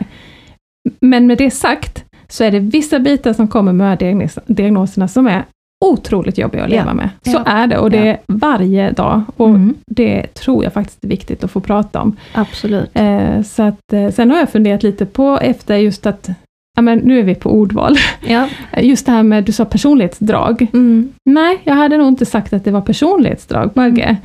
Men 1.00 1.26
med 1.26 1.38
det 1.38 1.50
sagt, 1.50 2.04
så 2.28 2.44
är 2.44 2.50
det 2.50 2.58
vissa 2.60 2.98
bitar 2.98 3.32
som 3.32 3.48
kommer 3.48 3.72
med 3.72 3.98
diagnos- 3.98 4.38
diagnoserna 4.46 5.08
som 5.08 5.26
är 5.26 5.44
otroligt 5.84 6.38
jobbiga 6.38 6.64
att 6.64 6.70
leva 6.70 6.84
Ja. 6.86 6.94
med. 6.94 7.08
Så 7.24 7.30
Ja. 7.32 7.44
är 7.52 7.66
det, 7.66 7.78
och 7.78 7.90
det 7.90 8.08
är 8.08 8.18
varje 8.26 8.90
dag. 8.90 9.22
Och 9.36 9.48
Mm. 9.48 9.74
det 9.86 10.34
tror 10.34 10.64
jag 10.64 10.72
faktiskt 10.72 11.04
är 11.04 11.08
viktigt 11.08 11.44
att 11.44 11.50
få 11.50 11.60
prata 11.60 12.00
om. 12.00 12.16
Absolut. 12.34 12.90
Eh, 12.94 13.42
så 13.42 13.62
att, 13.62 13.92
eh, 13.92 14.10
sen 14.10 14.30
har 14.30 14.38
jag 14.38 14.50
funderat 14.50 14.82
lite 14.82 15.06
på 15.06 15.38
efter 15.42 15.76
just 15.76 16.06
att, 16.06 16.28
ja 16.76 16.82
men 16.82 16.98
nu 16.98 17.18
är 17.18 17.22
vi 17.22 17.34
på 17.34 17.50
ordval, 17.50 17.96
Ja. 18.26 18.48
just 18.80 19.06
det 19.06 19.12
här 19.12 19.22
med, 19.22 19.44
du 19.44 19.52
sa 19.52 19.64
personlighetsdrag. 19.64 20.66
Mm. 20.72 21.12
Nej, 21.24 21.58
jag 21.64 21.74
hade 21.74 21.96
nog 21.96 22.08
inte 22.08 22.26
sagt 22.26 22.52
att 22.52 22.64
det 22.64 22.70
var 22.70 22.80
personlighetsdrag, 22.80 23.70
Bagge. 23.74 24.02
Eh, 24.02 24.16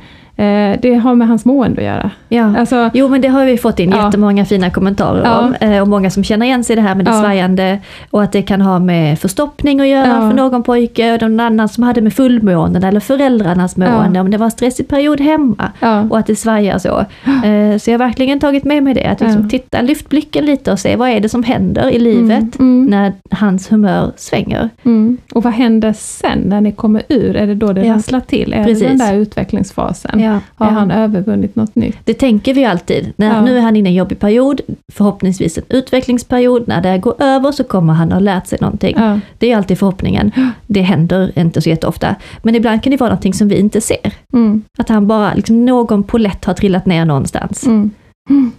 det 0.82 1.00
har 1.02 1.14
med 1.14 1.28
hans 1.28 1.44
mående 1.44 1.80
att 1.80 1.86
göra. 1.86 2.10
ja. 2.28 2.54
Alltså, 2.58 2.90
Jo 2.94 3.08
men 3.08 3.20
det 3.20 3.28
har 3.28 3.44
vi 3.44 3.58
fått 3.58 3.78
in 3.78 3.90
Ja. 3.90 4.04
jättemånga 4.06 4.44
fina 4.44 4.70
kommentarer 4.70 5.22
Ja. 5.24 5.38
om. 5.38 5.54
Eh, 5.60 5.80
och 5.82 5.88
många 5.88 6.10
som 6.10 6.24
känner 6.24 6.46
igen 6.46 6.64
sig 6.64 6.72
i 6.72 6.76
det 6.76 6.82
här 6.82 6.94
med 6.94 7.04
det 7.04 7.10
Ja. 7.10 7.20
svajande. 7.20 7.78
Och 8.10 8.22
att 8.22 8.32
det 8.32 8.42
kan 8.42 8.60
ha 8.60 8.78
med 8.78 9.18
förstoppning 9.18 9.80
att 9.80 9.86
göra 9.86 10.06
Ja. 10.06 10.30
för 10.30 10.36
någon 10.36 10.62
pojke. 10.62 11.14
Och 11.14 11.20
någon 11.22 11.40
annan 11.40 11.68
som 11.68 11.84
hade 11.84 12.00
med 12.00 12.14
fullmånen 12.14 12.84
eller 12.84 13.00
föräldrarnas 13.00 13.76
mående. 13.76 14.20
Om 14.20 14.30
det 14.30 14.36
var 14.38 14.44
en 14.44 14.50
stressig 14.50 14.88
period 14.88 15.20
hemma. 15.20 15.70
Och 16.10 16.18
att 16.18 16.26
det 16.26 16.36
svajar 16.36 16.78
så. 16.78 16.98
Eh, 17.26 17.78
så 17.78 17.90
jag 17.90 17.98
har 17.98 18.06
verkligen 18.06 18.40
tagit 18.40 18.64
med 18.64 18.82
mig 18.82 18.94
det. 18.94 19.06
Att 19.06 19.20
liksom 19.20 19.48
titta, 19.48 19.80
lyft 19.82 20.08
blicken 20.08 20.44
lite 20.44 20.72
och 20.72 20.78
se 20.78 20.96
vad 20.96 21.08
är 21.08 21.20
det 21.20 21.28
som 21.28 21.42
händer 21.42 21.90
i 21.90 21.98
livet. 21.98 22.58
Mm, 22.58 22.72
mm. 22.78 22.84
När 22.86 23.12
hans 23.30 23.72
humör 23.72 24.12
svänger. 24.16 24.68
Mm. 24.84 25.18
Och 25.34 25.42
vad 25.42 25.52
händer 25.52 25.92
sen 25.98 26.38
när 26.46 26.60
ni 26.60 26.72
kommer 26.72 27.02
ur? 27.08 27.36
Är 27.36 27.46
det 27.46 27.54
då 27.54 27.72
det 27.72 27.86
Ja. 27.86 27.94
rasslar 27.94 28.20
till? 28.20 28.52
Är 28.52 28.64
Precis. 28.64 28.82
det 28.82 28.88
den 28.88 28.98
där 28.98 29.14
utvecklingsfasen? 29.14 30.20
Ja. 30.22 30.38
Har 30.54 30.66
Ja. 30.66 30.72
han 30.72 30.90
övervunnit 30.90 31.56
något 31.56 31.74
nytt? 31.74 31.96
Det 32.04 32.14
tänker 32.14 32.54
vi 32.54 32.64
alltid. 32.64 33.12
När, 33.16 33.26
Ja. 33.34 33.40
Nu 33.44 33.56
är 33.56 33.60
han 33.60 33.76
inne 33.76 33.88
i 33.88 33.92
en 33.92 33.96
jobbig 33.96 34.18
period, 34.18 34.60
förhoppningsvis 34.92 35.58
en 35.58 35.64
utvecklingsperiod. 35.68 36.68
När 36.68 36.82
det 36.82 36.98
går 36.98 37.14
över 37.22 37.52
så 37.52 37.64
kommer 37.64 37.92
han 37.92 38.12
ha 38.12 38.18
lärt 38.18 38.46
sig 38.46 38.58
någonting. 38.60 38.96
Det 39.38 39.52
är 39.52 39.56
alltid 39.56 39.78
förhoppningen. 39.78 40.32
Det 40.66 40.80
händer 40.82 41.38
inte 41.38 41.62
så 41.62 41.68
jätteofta. 41.68 42.14
Men 42.42 42.54
ibland 42.54 42.82
kan 42.82 42.90
det 42.90 42.96
vara 42.96 43.10
någonting 43.10 43.34
som 43.34 43.48
vi 43.48 43.58
inte 43.58 43.80
ser. 43.80 44.12
Mm. 44.32 44.62
Att 44.78 44.88
han 44.88 45.06
bara, 45.06 45.34
liksom 45.34 45.64
någon 45.64 46.02
polett 46.02 46.44
har 46.44 46.54
trillat 46.54 46.86
ner 46.86 47.04
någonstans. 47.04 47.66
Mm. 47.66 47.90
Mm. 48.30 48.52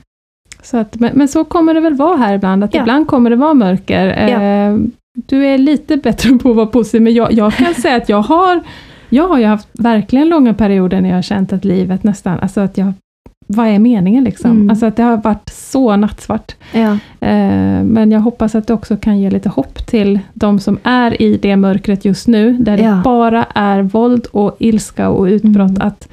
Så 0.62 0.78
att, 0.78 1.00
men, 1.00 1.12
men 1.14 1.28
så 1.28 1.44
kommer 1.44 1.74
det 1.74 1.80
väl 1.80 1.94
vara 1.94 2.18
här 2.18 2.34
ibland, 2.36 2.64
att 2.64 2.76
ibland 2.76 3.08
kommer 3.08 3.30
det 3.30 3.36
vara 3.36 3.54
mörker. 3.54 4.08
Eh, 4.30 4.78
du 5.28 5.46
är 5.46 5.58
lite 5.58 5.98
bättre 5.98 6.34
på 6.38 6.50
att 6.50 6.56
vara 6.56 6.66
positiv, 6.66 7.02
men 7.02 7.14
jag, 7.14 7.34
jag 7.34 7.54
kan 7.54 7.74
säga 7.82 7.96
att 7.96 8.10
jag 8.10 8.22
har, 8.22 8.62
jag 9.14 9.28
har 9.28 9.38
ju 9.40 9.46
haft 9.46 9.68
verkligen 9.74 10.30
långa 10.30 10.54
perioder 10.54 11.02
när 11.02 11.10
jag 11.10 11.18
har 11.18 11.22
känt 11.22 11.54
att 11.54 11.66
livet 11.66 12.04
nästan, 12.04 12.40
alltså 12.40 12.62
att 12.62 12.78
jag, 12.78 12.94
vad 13.48 13.68
är 13.68 13.80
meningen 13.80 14.24
liksom? 14.24 14.52
Mm. 14.52 14.70
Alltså 14.70 14.86
att 14.86 14.96
det 14.96 15.04
har 15.04 15.18
varit 15.18 15.50
så 15.50 15.96
nattsvart. 15.96 16.56
Ja. 16.74 16.92
Eh, 17.28 17.84
Men 17.84 18.12
jag 18.12 18.20
hoppas 18.20 18.56
att 18.56 18.68
det 18.68 18.74
också 18.74 18.98
kan 18.98 19.20
ge 19.20 19.30
lite 19.30 19.50
hopp 19.50 19.86
till 19.88 20.20
de 20.34 20.60
som 20.60 20.78
är 20.84 21.22
i 21.22 21.38
det 21.38 21.56
mörkret 21.56 22.06
just 22.06 22.28
nu, 22.28 22.54
där 22.58 22.78
Ja. 22.78 22.90
det 22.92 23.02
bara 23.04 23.44
är 23.56 23.82
våld 23.82 24.26
och 24.32 24.56
ilska 24.60 25.10
och 25.10 25.24
utbrott, 25.26 25.70
Mm. 25.78 25.88
att, 25.88 26.08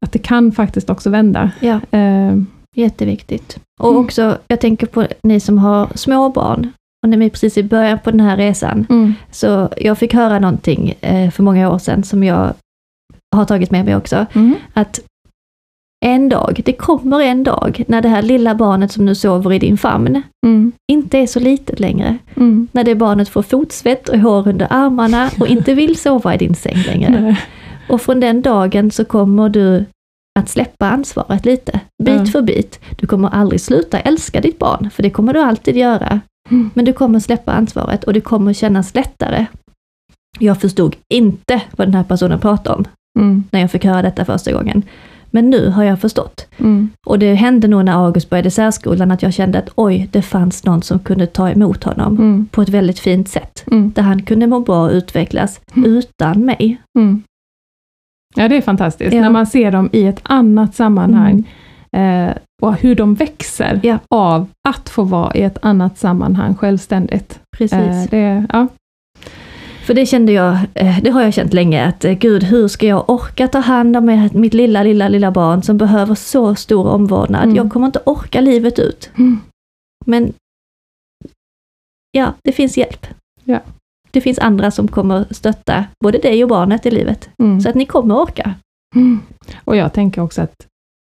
att 0.00 0.12
det 0.12 0.18
kan 0.18 0.52
faktiskt 0.52 0.90
också 0.90 1.10
vända. 1.10 1.50
ja, 1.60 1.80
Eh, 1.90 2.36
jätteviktigt. 2.76 3.58
Och 3.80 3.90
Mm. 3.90 4.04
också, 4.04 4.38
jag 4.48 4.60
tänker 4.60 4.86
på 4.86 5.06
ni 5.22 5.40
som 5.40 5.58
har 5.58 5.88
små 5.94 6.28
barn. 6.28 6.72
Är 7.12 7.28
precis 7.30 7.58
i 7.58 7.62
början 7.62 7.98
på 8.04 8.10
den 8.10 8.20
här 8.20 8.36
resan. 8.36 8.86
mm, 8.90 9.14
Så 9.30 9.68
jag 9.76 9.98
fick 9.98 10.14
höra 10.14 10.38
någonting 10.38 10.94
eh, 11.00 11.30
för 11.30 11.42
många 11.42 11.70
år 11.70 11.78
sedan 11.78 12.04
som 12.04 12.24
jag 12.24 12.54
har 13.36 13.44
tagit 13.44 13.70
med 13.70 13.84
mig 13.84 13.96
också. 13.96 14.26
mm, 14.34 14.54
Att 14.74 15.00
en 16.06 16.28
dag, 16.28 16.60
det 16.64 16.72
kommer 16.72 17.20
en 17.20 17.44
dag 17.44 17.84
när 17.88 18.02
det 18.02 18.08
här 18.08 18.22
lilla 18.22 18.54
barnet 18.54 18.92
som 18.92 19.04
nu 19.04 19.14
sover 19.14 19.52
i 19.52 19.58
din 19.58 19.78
famn 19.78 20.22
mm, 20.46 20.72
inte 20.92 21.18
är 21.18 21.26
så 21.26 21.40
litet 21.40 21.80
längre. 21.80 22.18
mm. 22.36 22.68
När 22.72 22.84
det 22.84 22.94
barnet 22.94 23.28
får 23.28 23.42
fotsvett 23.42 24.08
och 24.08 24.18
hår 24.18 24.48
under 24.48 24.66
armarna 24.70 25.30
och 25.40 25.46
inte 25.46 25.74
vill 25.74 25.96
sova 25.98 26.34
i 26.34 26.38
din 26.38 26.54
säng 26.54 26.76
längre. 26.86 27.36
Och 27.88 28.00
från 28.02 28.20
den 28.20 28.42
dagen 28.42 28.90
så 28.90 29.04
kommer 29.04 29.48
du 29.48 29.84
att 30.38 30.48
släppa 30.48 30.90
ansvaret 30.90 31.44
lite, 31.46 31.80
bit 32.04 32.14
Ja. 32.18 32.24
för 32.26 32.42
bit. 32.42 32.80
Du 32.98 33.06
kommer 33.06 33.28
aldrig 33.28 33.60
sluta 33.60 34.00
älska 34.00 34.40
ditt 34.40 34.58
barn, 34.58 34.90
för 34.90 35.02
det 35.02 35.10
kommer 35.10 35.34
du 35.34 35.40
alltid 35.40 35.76
göra. 35.76 36.20
Mm. 36.50 36.70
Men 36.74 36.84
du 36.84 36.92
kommer 36.92 37.20
släppa 37.20 37.52
ansvaret 37.52 38.04
och 38.04 38.12
det 38.12 38.20
kommer 38.20 38.52
kännas 38.52 38.94
lättare. 38.94 39.46
Jag 40.38 40.60
förstod 40.60 40.96
inte 41.08 41.62
vad 41.76 41.86
den 41.86 41.94
här 41.94 42.04
personen 42.04 42.38
pratade 42.38 42.76
om 42.76 42.84
Mm, 43.18 43.44
när 43.50 43.60
jag 43.60 43.70
fick 43.70 43.84
höra 43.84 44.02
detta 44.02 44.24
första 44.24 44.52
gången. 44.52 44.82
Men 45.30 45.50
nu 45.50 45.70
har 45.70 45.84
jag 45.84 46.00
förstått. 46.00 46.46
Mm. 46.58 46.88
Och 47.06 47.18
det 47.18 47.34
hände 47.34 47.68
nog 47.68 47.84
när 47.84 48.04
August 48.06 48.30
började 48.30 48.50
särskolan 48.50 49.10
att 49.10 49.22
jag 49.22 49.34
kände 49.34 49.58
att 49.58 49.68
oj, 49.74 50.08
det 50.12 50.22
fanns 50.22 50.64
någon 50.64 50.82
som 50.82 50.98
kunde 50.98 51.26
ta 51.26 51.50
emot 51.50 51.84
honom 51.84 52.16
Mm. 52.16 52.46
på 52.50 52.62
ett 52.62 52.68
väldigt 52.68 52.98
fint 52.98 53.28
sätt. 53.28 53.64
Mm. 53.70 53.92
Där 53.94 54.02
han 54.02 54.22
kunde 54.22 54.46
må 54.46 54.60
bra 54.60 54.84
och 54.84 54.90
utvecklas 54.92 55.60
Mm. 55.76 55.90
utan 55.90 56.44
mig. 56.44 56.80
Mm. 56.98 57.22
Ja, 58.36 58.48
det 58.48 58.56
är 58.56 58.60
fantastiskt 58.62 59.14
Ja. 59.14 59.20
när 59.20 59.30
man 59.30 59.46
ser 59.46 59.70
dem 59.72 59.88
i 59.92 60.04
ett 60.06 60.20
annat 60.22 60.74
sammanhang. 60.74 61.44
Eh, 61.96 62.30
och 62.62 62.74
hur 62.74 62.94
de 62.94 63.14
växer 63.14 63.80
Ja. 63.82 63.98
av 64.10 64.46
att 64.68 64.88
få 64.88 65.02
vara 65.02 65.34
i 65.34 65.42
ett 65.42 65.58
annat 65.62 65.98
sammanhang 65.98 66.54
självständigt. 66.54 67.40
Precis. 67.56 67.78
Eh, 67.78 68.04
det, 68.10 68.46
ja. 68.52 68.68
För 69.86 69.94
det 69.94 70.06
kände 70.06 70.32
jag, 70.32 70.56
eh, 70.74 70.98
det 71.02 71.10
har 71.10 71.22
jag 71.22 71.34
känt 71.34 71.52
länge, 71.52 71.84
att 71.86 72.04
eh, 72.04 72.12
gud, 72.12 72.42
hur 72.44 72.68
ska 72.68 72.86
jag 72.86 73.10
orka 73.10 73.48
ta 73.48 73.58
hand 73.58 73.96
om 73.96 74.28
mitt 74.32 74.54
lilla, 74.54 74.82
lilla, 74.82 75.08
lilla 75.08 75.30
barn 75.30 75.62
som 75.62 75.78
behöver 75.78 76.14
så 76.14 76.54
stor 76.54 76.86
omvårdnad? 76.88 77.44
Mm. 77.44 77.56
Jag 77.56 77.70
kommer 77.72 77.86
inte 77.86 78.02
orka 78.06 78.40
livet 78.40 78.78
ut. 78.78 79.10
Mm. 79.18 79.40
Men 80.06 80.32
ja, 82.12 82.32
det 82.44 82.52
finns 82.52 82.76
hjälp. 82.78 83.06
Ja. 83.44 83.60
Det 84.10 84.20
finns 84.20 84.38
andra 84.38 84.70
som 84.70 84.88
kommer 84.88 85.26
stötta 85.30 85.84
både 86.04 86.18
dig 86.18 86.42
och 86.44 86.48
barnet 86.50 86.86
i 86.86 86.90
livet. 86.90 87.30
Mm. 87.42 87.60
Så 87.60 87.68
att 87.68 87.74
ni 87.74 87.86
kommer 87.86 88.14
orka. 88.22 88.54
Mm. 88.96 89.20
Och 89.64 89.76
jag 89.76 89.92
tänker 89.92 90.20
också 90.22 90.42
att 90.42 90.66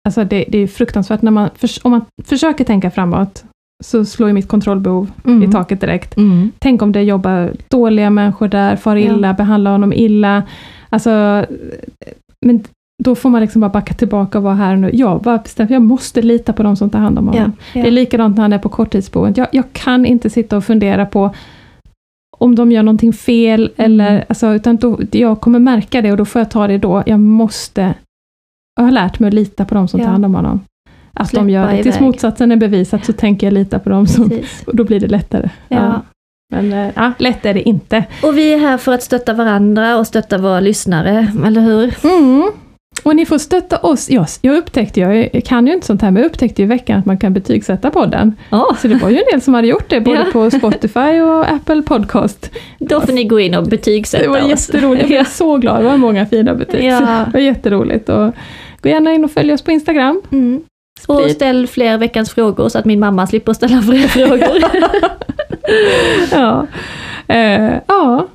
alltså 0.09 0.25
det, 0.25 0.45
det 0.49 0.59
är 0.59 0.67
fruktansvärt 0.67 1.23
när 1.23 1.31
man, 1.31 1.51
om 1.83 1.91
man 1.91 2.01
försöker 2.25 2.65
tänka 2.65 2.91
framåt, 2.91 3.45
så 3.85 4.05
slår 4.05 4.29
ju 4.29 4.33
mitt 4.33 4.49
kontrollbehov 4.49 5.11
i 5.49 5.53
taket 5.53 5.81
direkt. 5.81 6.17
Mm. 6.17 6.51
Tänk 6.59 6.83
om 6.83 6.93
det 6.93 7.03
jobbar 7.03 7.53
dåliga 7.69 8.11
människor 8.11 8.49
där, 8.49 8.77
far 8.77 8.97
Ja. 8.97 9.15
illa, 9.15 9.35
behandlar 9.35 9.71
honom 9.73 9.93
illa. 9.93 10.43
Alltså, 10.89 11.11
men 12.47 12.65
då 13.05 13.15
får 13.15 13.31
man 13.31 13.41
liksom 13.41 13.61
bara 13.61 13.71
backa 13.71 13.95
tillbaka 13.95 14.39
och 14.39 14.45
vara 14.45 14.55
här 14.55 14.73
och 14.73 14.79
nu. 14.79 14.91
Jag 14.93 15.23
bara 15.23 15.39
bestämt, 15.39 15.71
jag 15.71 15.83
måste 15.83 16.23
lita 16.23 16.53
på 16.53 16.63
de 16.63 16.77
som 16.77 16.91
tar 16.91 16.99
hand 16.99 17.19
om 17.19 17.29
honom. 17.29 17.53
Ja. 17.75 17.83
Det 17.83 17.89
är 17.89 17.91
likadant 17.91 18.37
när 18.37 18.43
han 18.43 18.53
är 18.53 18.59
på 18.59 18.69
korttidsboendet. 18.69 19.37
Jag, 19.37 19.49
jag 19.53 19.65
kan 19.73 20.07
inte 20.07 20.31
sitta 20.31 20.57
och 20.57 20.65
fundera 20.65 21.07
på 21.07 21.31
om 22.39 22.55
de 22.55 22.73
gör 22.73 22.83
någonting 22.83 23.13
fel, 23.13 23.71
Mm. 23.77 23.85
eller, 23.93 24.25
alltså, 24.29 24.55
utan 24.55 24.77
då, 24.77 24.99
jag 25.13 25.41
kommer 25.41 25.59
märka 25.59 26.03
det 26.03 26.11
och 26.11 26.17
då 26.17 26.25
får 26.25 26.41
jag 26.41 26.51
ta 26.51 26.67
det 26.67 26.79
då. 26.79 27.03
Jag 27.07 27.21
måste, 27.21 27.95
jag 28.83 28.85
har 28.87 28.93
lärt 28.93 29.19
mig 29.19 29.29
att 29.29 29.35
lita 29.35 29.65
på 29.65 29.75
de 29.75 29.89
som 29.89 30.01
Ja. 30.01 30.07
tar 30.07 30.13
hand 30.13 30.25
om 30.25 30.35
honom. 30.35 30.61
Att 31.15 31.29
Släppa 31.29 31.45
de 31.45 31.51
gör 31.51 31.73
det. 31.73 31.83
Tills 31.83 32.01
motsatsen 32.01 32.53
är 32.53 32.57
bevisat 32.57 33.05
så 33.05 33.13
tänker 33.13 33.47
jag 33.47 33.55
lita 33.55 33.79
på 33.79 33.91
dem, 33.91 34.07
som, 34.07 34.29
Precis. 34.31 34.63
och 34.67 34.77
då 34.77 34.85
blir 34.85 35.01
det 35.01 35.07
lättare. 35.07 35.51
Ja. 35.69 36.03
Men 36.55 36.73
eh, 36.73 36.91
ja, 36.97 37.13
lätt 37.19 37.47
är 37.47 37.55
det 37.55 37.69
inte. 37.69 38.05
Och 38.23 38.39
vi 38.39 38.53
är 38.55 38.59
här 38.59 38.79
för 38.79 38.93
att 38.93 39.03
stötta 39.03 39.33
varandra 39.33 39.97
och 39.99 40.07
stötta 40.07 40.39
våra 40.39 40.61
lyssnare, 40.61 41.33
eller 41.47 41.61
hur? 41.61 41.95
Mm. 42.05 42.51
Och 43.05 43.17
ni 43.17 43.27
får 43.27 43.39
stötta 43.39 43.79
oss. 43.79 44.11
Jag, 44.11 44.27
jag 44.41 44.57
upptäckte, 44.57 45.01
jag, 45.01 45.45
kan 45.45 45.67
ju 45.67 45.73
inte 45.73 45.87
sånt 45.87 46.03
här, 46.03 46.11
men 46.11 46.23
jag 46.23 46.31
upptäckte 46.31 46.63
i 46.63 46.65
veckan 46.65 46.99
att 46.99 47.07
man 47.07 47.19
kan 47.19 47.33
betygsätta 47.35 47.91
podden. 47.91 48.37
Ja, 48.51 48.77
Så 48.81 48.89
det 48.89 48.95
var 48.95 49.11
ju 49.11 49.17
en 49.17 49.25
del 49.33 49.41
som 49.41 49.55
hade 49.55 49.69
gjort 49.69 49.89
det, 49.91 50.01
både 50.01 50.17
Ja. 50.19 50.25
på 50.33 50.51
Spotify 50.51 51.21
och 51.21 51.51
Apple 51.51 51.83
Podcast. 51.83 52.51
då 52.79 53.01
får 53.01 53.13
ni 53.13 53.25
gå 53.25 53.41
in 53.41 53.55
och 53.55 53.67
betygsätta 53.67 54.25
Det 54.25 54.31
var 54.31 54.43
oss. 54.43 54.49
jätteroligt, 54.49 55.01
jag 55.03 55.09
blev 55.09 55.25
så 55.25 55.57
glad. 55.57 55.81
Det 55.81 55.85
var 55.89 55.97
många 55.97 56.27
fina 56.27 56.55
betyg. 56.55 56.85
Ja. 56.85 57.01
Det 57.01 57.31
var 57.33 57.41
jätteroligt. 57.41 58.09
Och 58.09 58.33
gå 58.83 58.89
gärna 58.89 59.13
in 59.13 59.25
och 59.25 59.31
följ 59.31 59.53
oss 59.53 59.63
på 59.63 59.71
Instagram. 59.71 60.23
Mm. 60.33 60.63
Och 61.07 61.31
ställ 61.31 61.67
fler 61.67 61.99
veckans 61.99 62.31
frågor 62.31 62.69
så 62.69 62.79
att 62.79 62.85
min 62.85 63.01
mamma 63.01 63.27
slipper 63.27 63.53
ställa 63.53 63.83
fler 63.83 63.99
frågor. 64.09 64.63
ja. 66.33 66.67
Eh, 67.35 67.75
ja, 67.87 68.27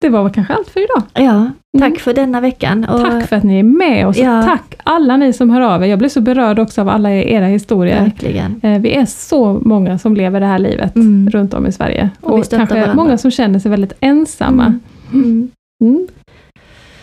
det 0.00 0.08
var 0.08 0.22
väl 0.22 0.32
kanske 0.32 0.54
allt 0.54 0.68
för 0.68 0.80
idag. 0.80 1.02
ja, 1.14 1.50
tack 1.78 1.88
Mm. 1.88 1.98
för 2.00 2.12
denna 2.14 2.40
veckan. 2.40 2.84
Och 2.84 3.00
Tack 3.00 3.28
för 3.28 3.36
att 3.36 3.42
ni 3.44 3.58
är 3.58 3.62
med 3.62 4.06
oss. 4.06 4.18
och 4.18 4.24
Ja. 4.24 4.42
Tack 4.42 4.74
alla 4.84 5.16
ni 5.16 5.32
som 5.32 5.50
hör 5.50 5.60
av 5.60 5.82
er. 5.84 5.86
Jag 5.86 5.98
blev 5.98 6.08
så 6.08 6.20
berörd 6.20 6.58
också 6.58 6.80
av 6.80 6.88
alla 6.88 7.10
era 7.12 7.44
historier. 7.46 8.02
Verkligen. 8.02 8.60
Eh, 8.62 8.78
Vi 8.80 8.94
är 8.94 9.04
så 9.06 9.60
många 9.64 9.98
som 9.98 10.16
lever 10.16 10.40
det 10.40 10.46
här 10.46 10.58
livet 10.58 10.94
Mm. 10.96 11.30
runt 11.30 11.54
om 11.54 11.66
i 11.66 11.72
Sverige. 11.72 12.10
Och 12.20 12.38
Och, 12.38 12.50
kanske 12.50 12.74
varandra. 12.74 12.94
många 12.94 13.18
som 13.18 13.30
känner 13.30 13.58
sig 13.58 13.70
väldigt 13.70 13.92
ensamma. 14.00 14.78
Mm. 15.12 15.50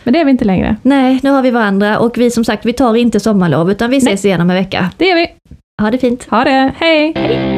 Men 0.08 0.14
det 0.14 0.20
är 0.20 0.26
vi 0.26 0.32
inte 0.32 0.46
längre. 0.46 0.76
Nej, 0.82 1.20
nu 1.24 1.30
har 1.30 1.42
vi 1.42 1.52
varandra 1.52 2.00
och 2.00 2.18
vi 2.18 2.32
som 2.32 2.46
sagt, 2.46 2.66
vi 2.66 2.74
tar 2.74 2.96
inte 2.96 3.20
sommarlov 3.20 3.72
utan 3.72 3.90
vi 3.90 3.98
ses 3.98 4.26
igen 4.26 4.42
om 4.42 4.50
en 4.50 4.56
vecka. 4.56 4.92
Det 4.98 5.10
är 5.10 5.16
vi. 5.16 5.28
Ha 5.82 5.92
det 5.92 5.98
fint! 5.98 6.28
Ha 6.30 6.44
det. 6.44 6.72
Hej! 6.78 7.14
Hej! 7.16 7.57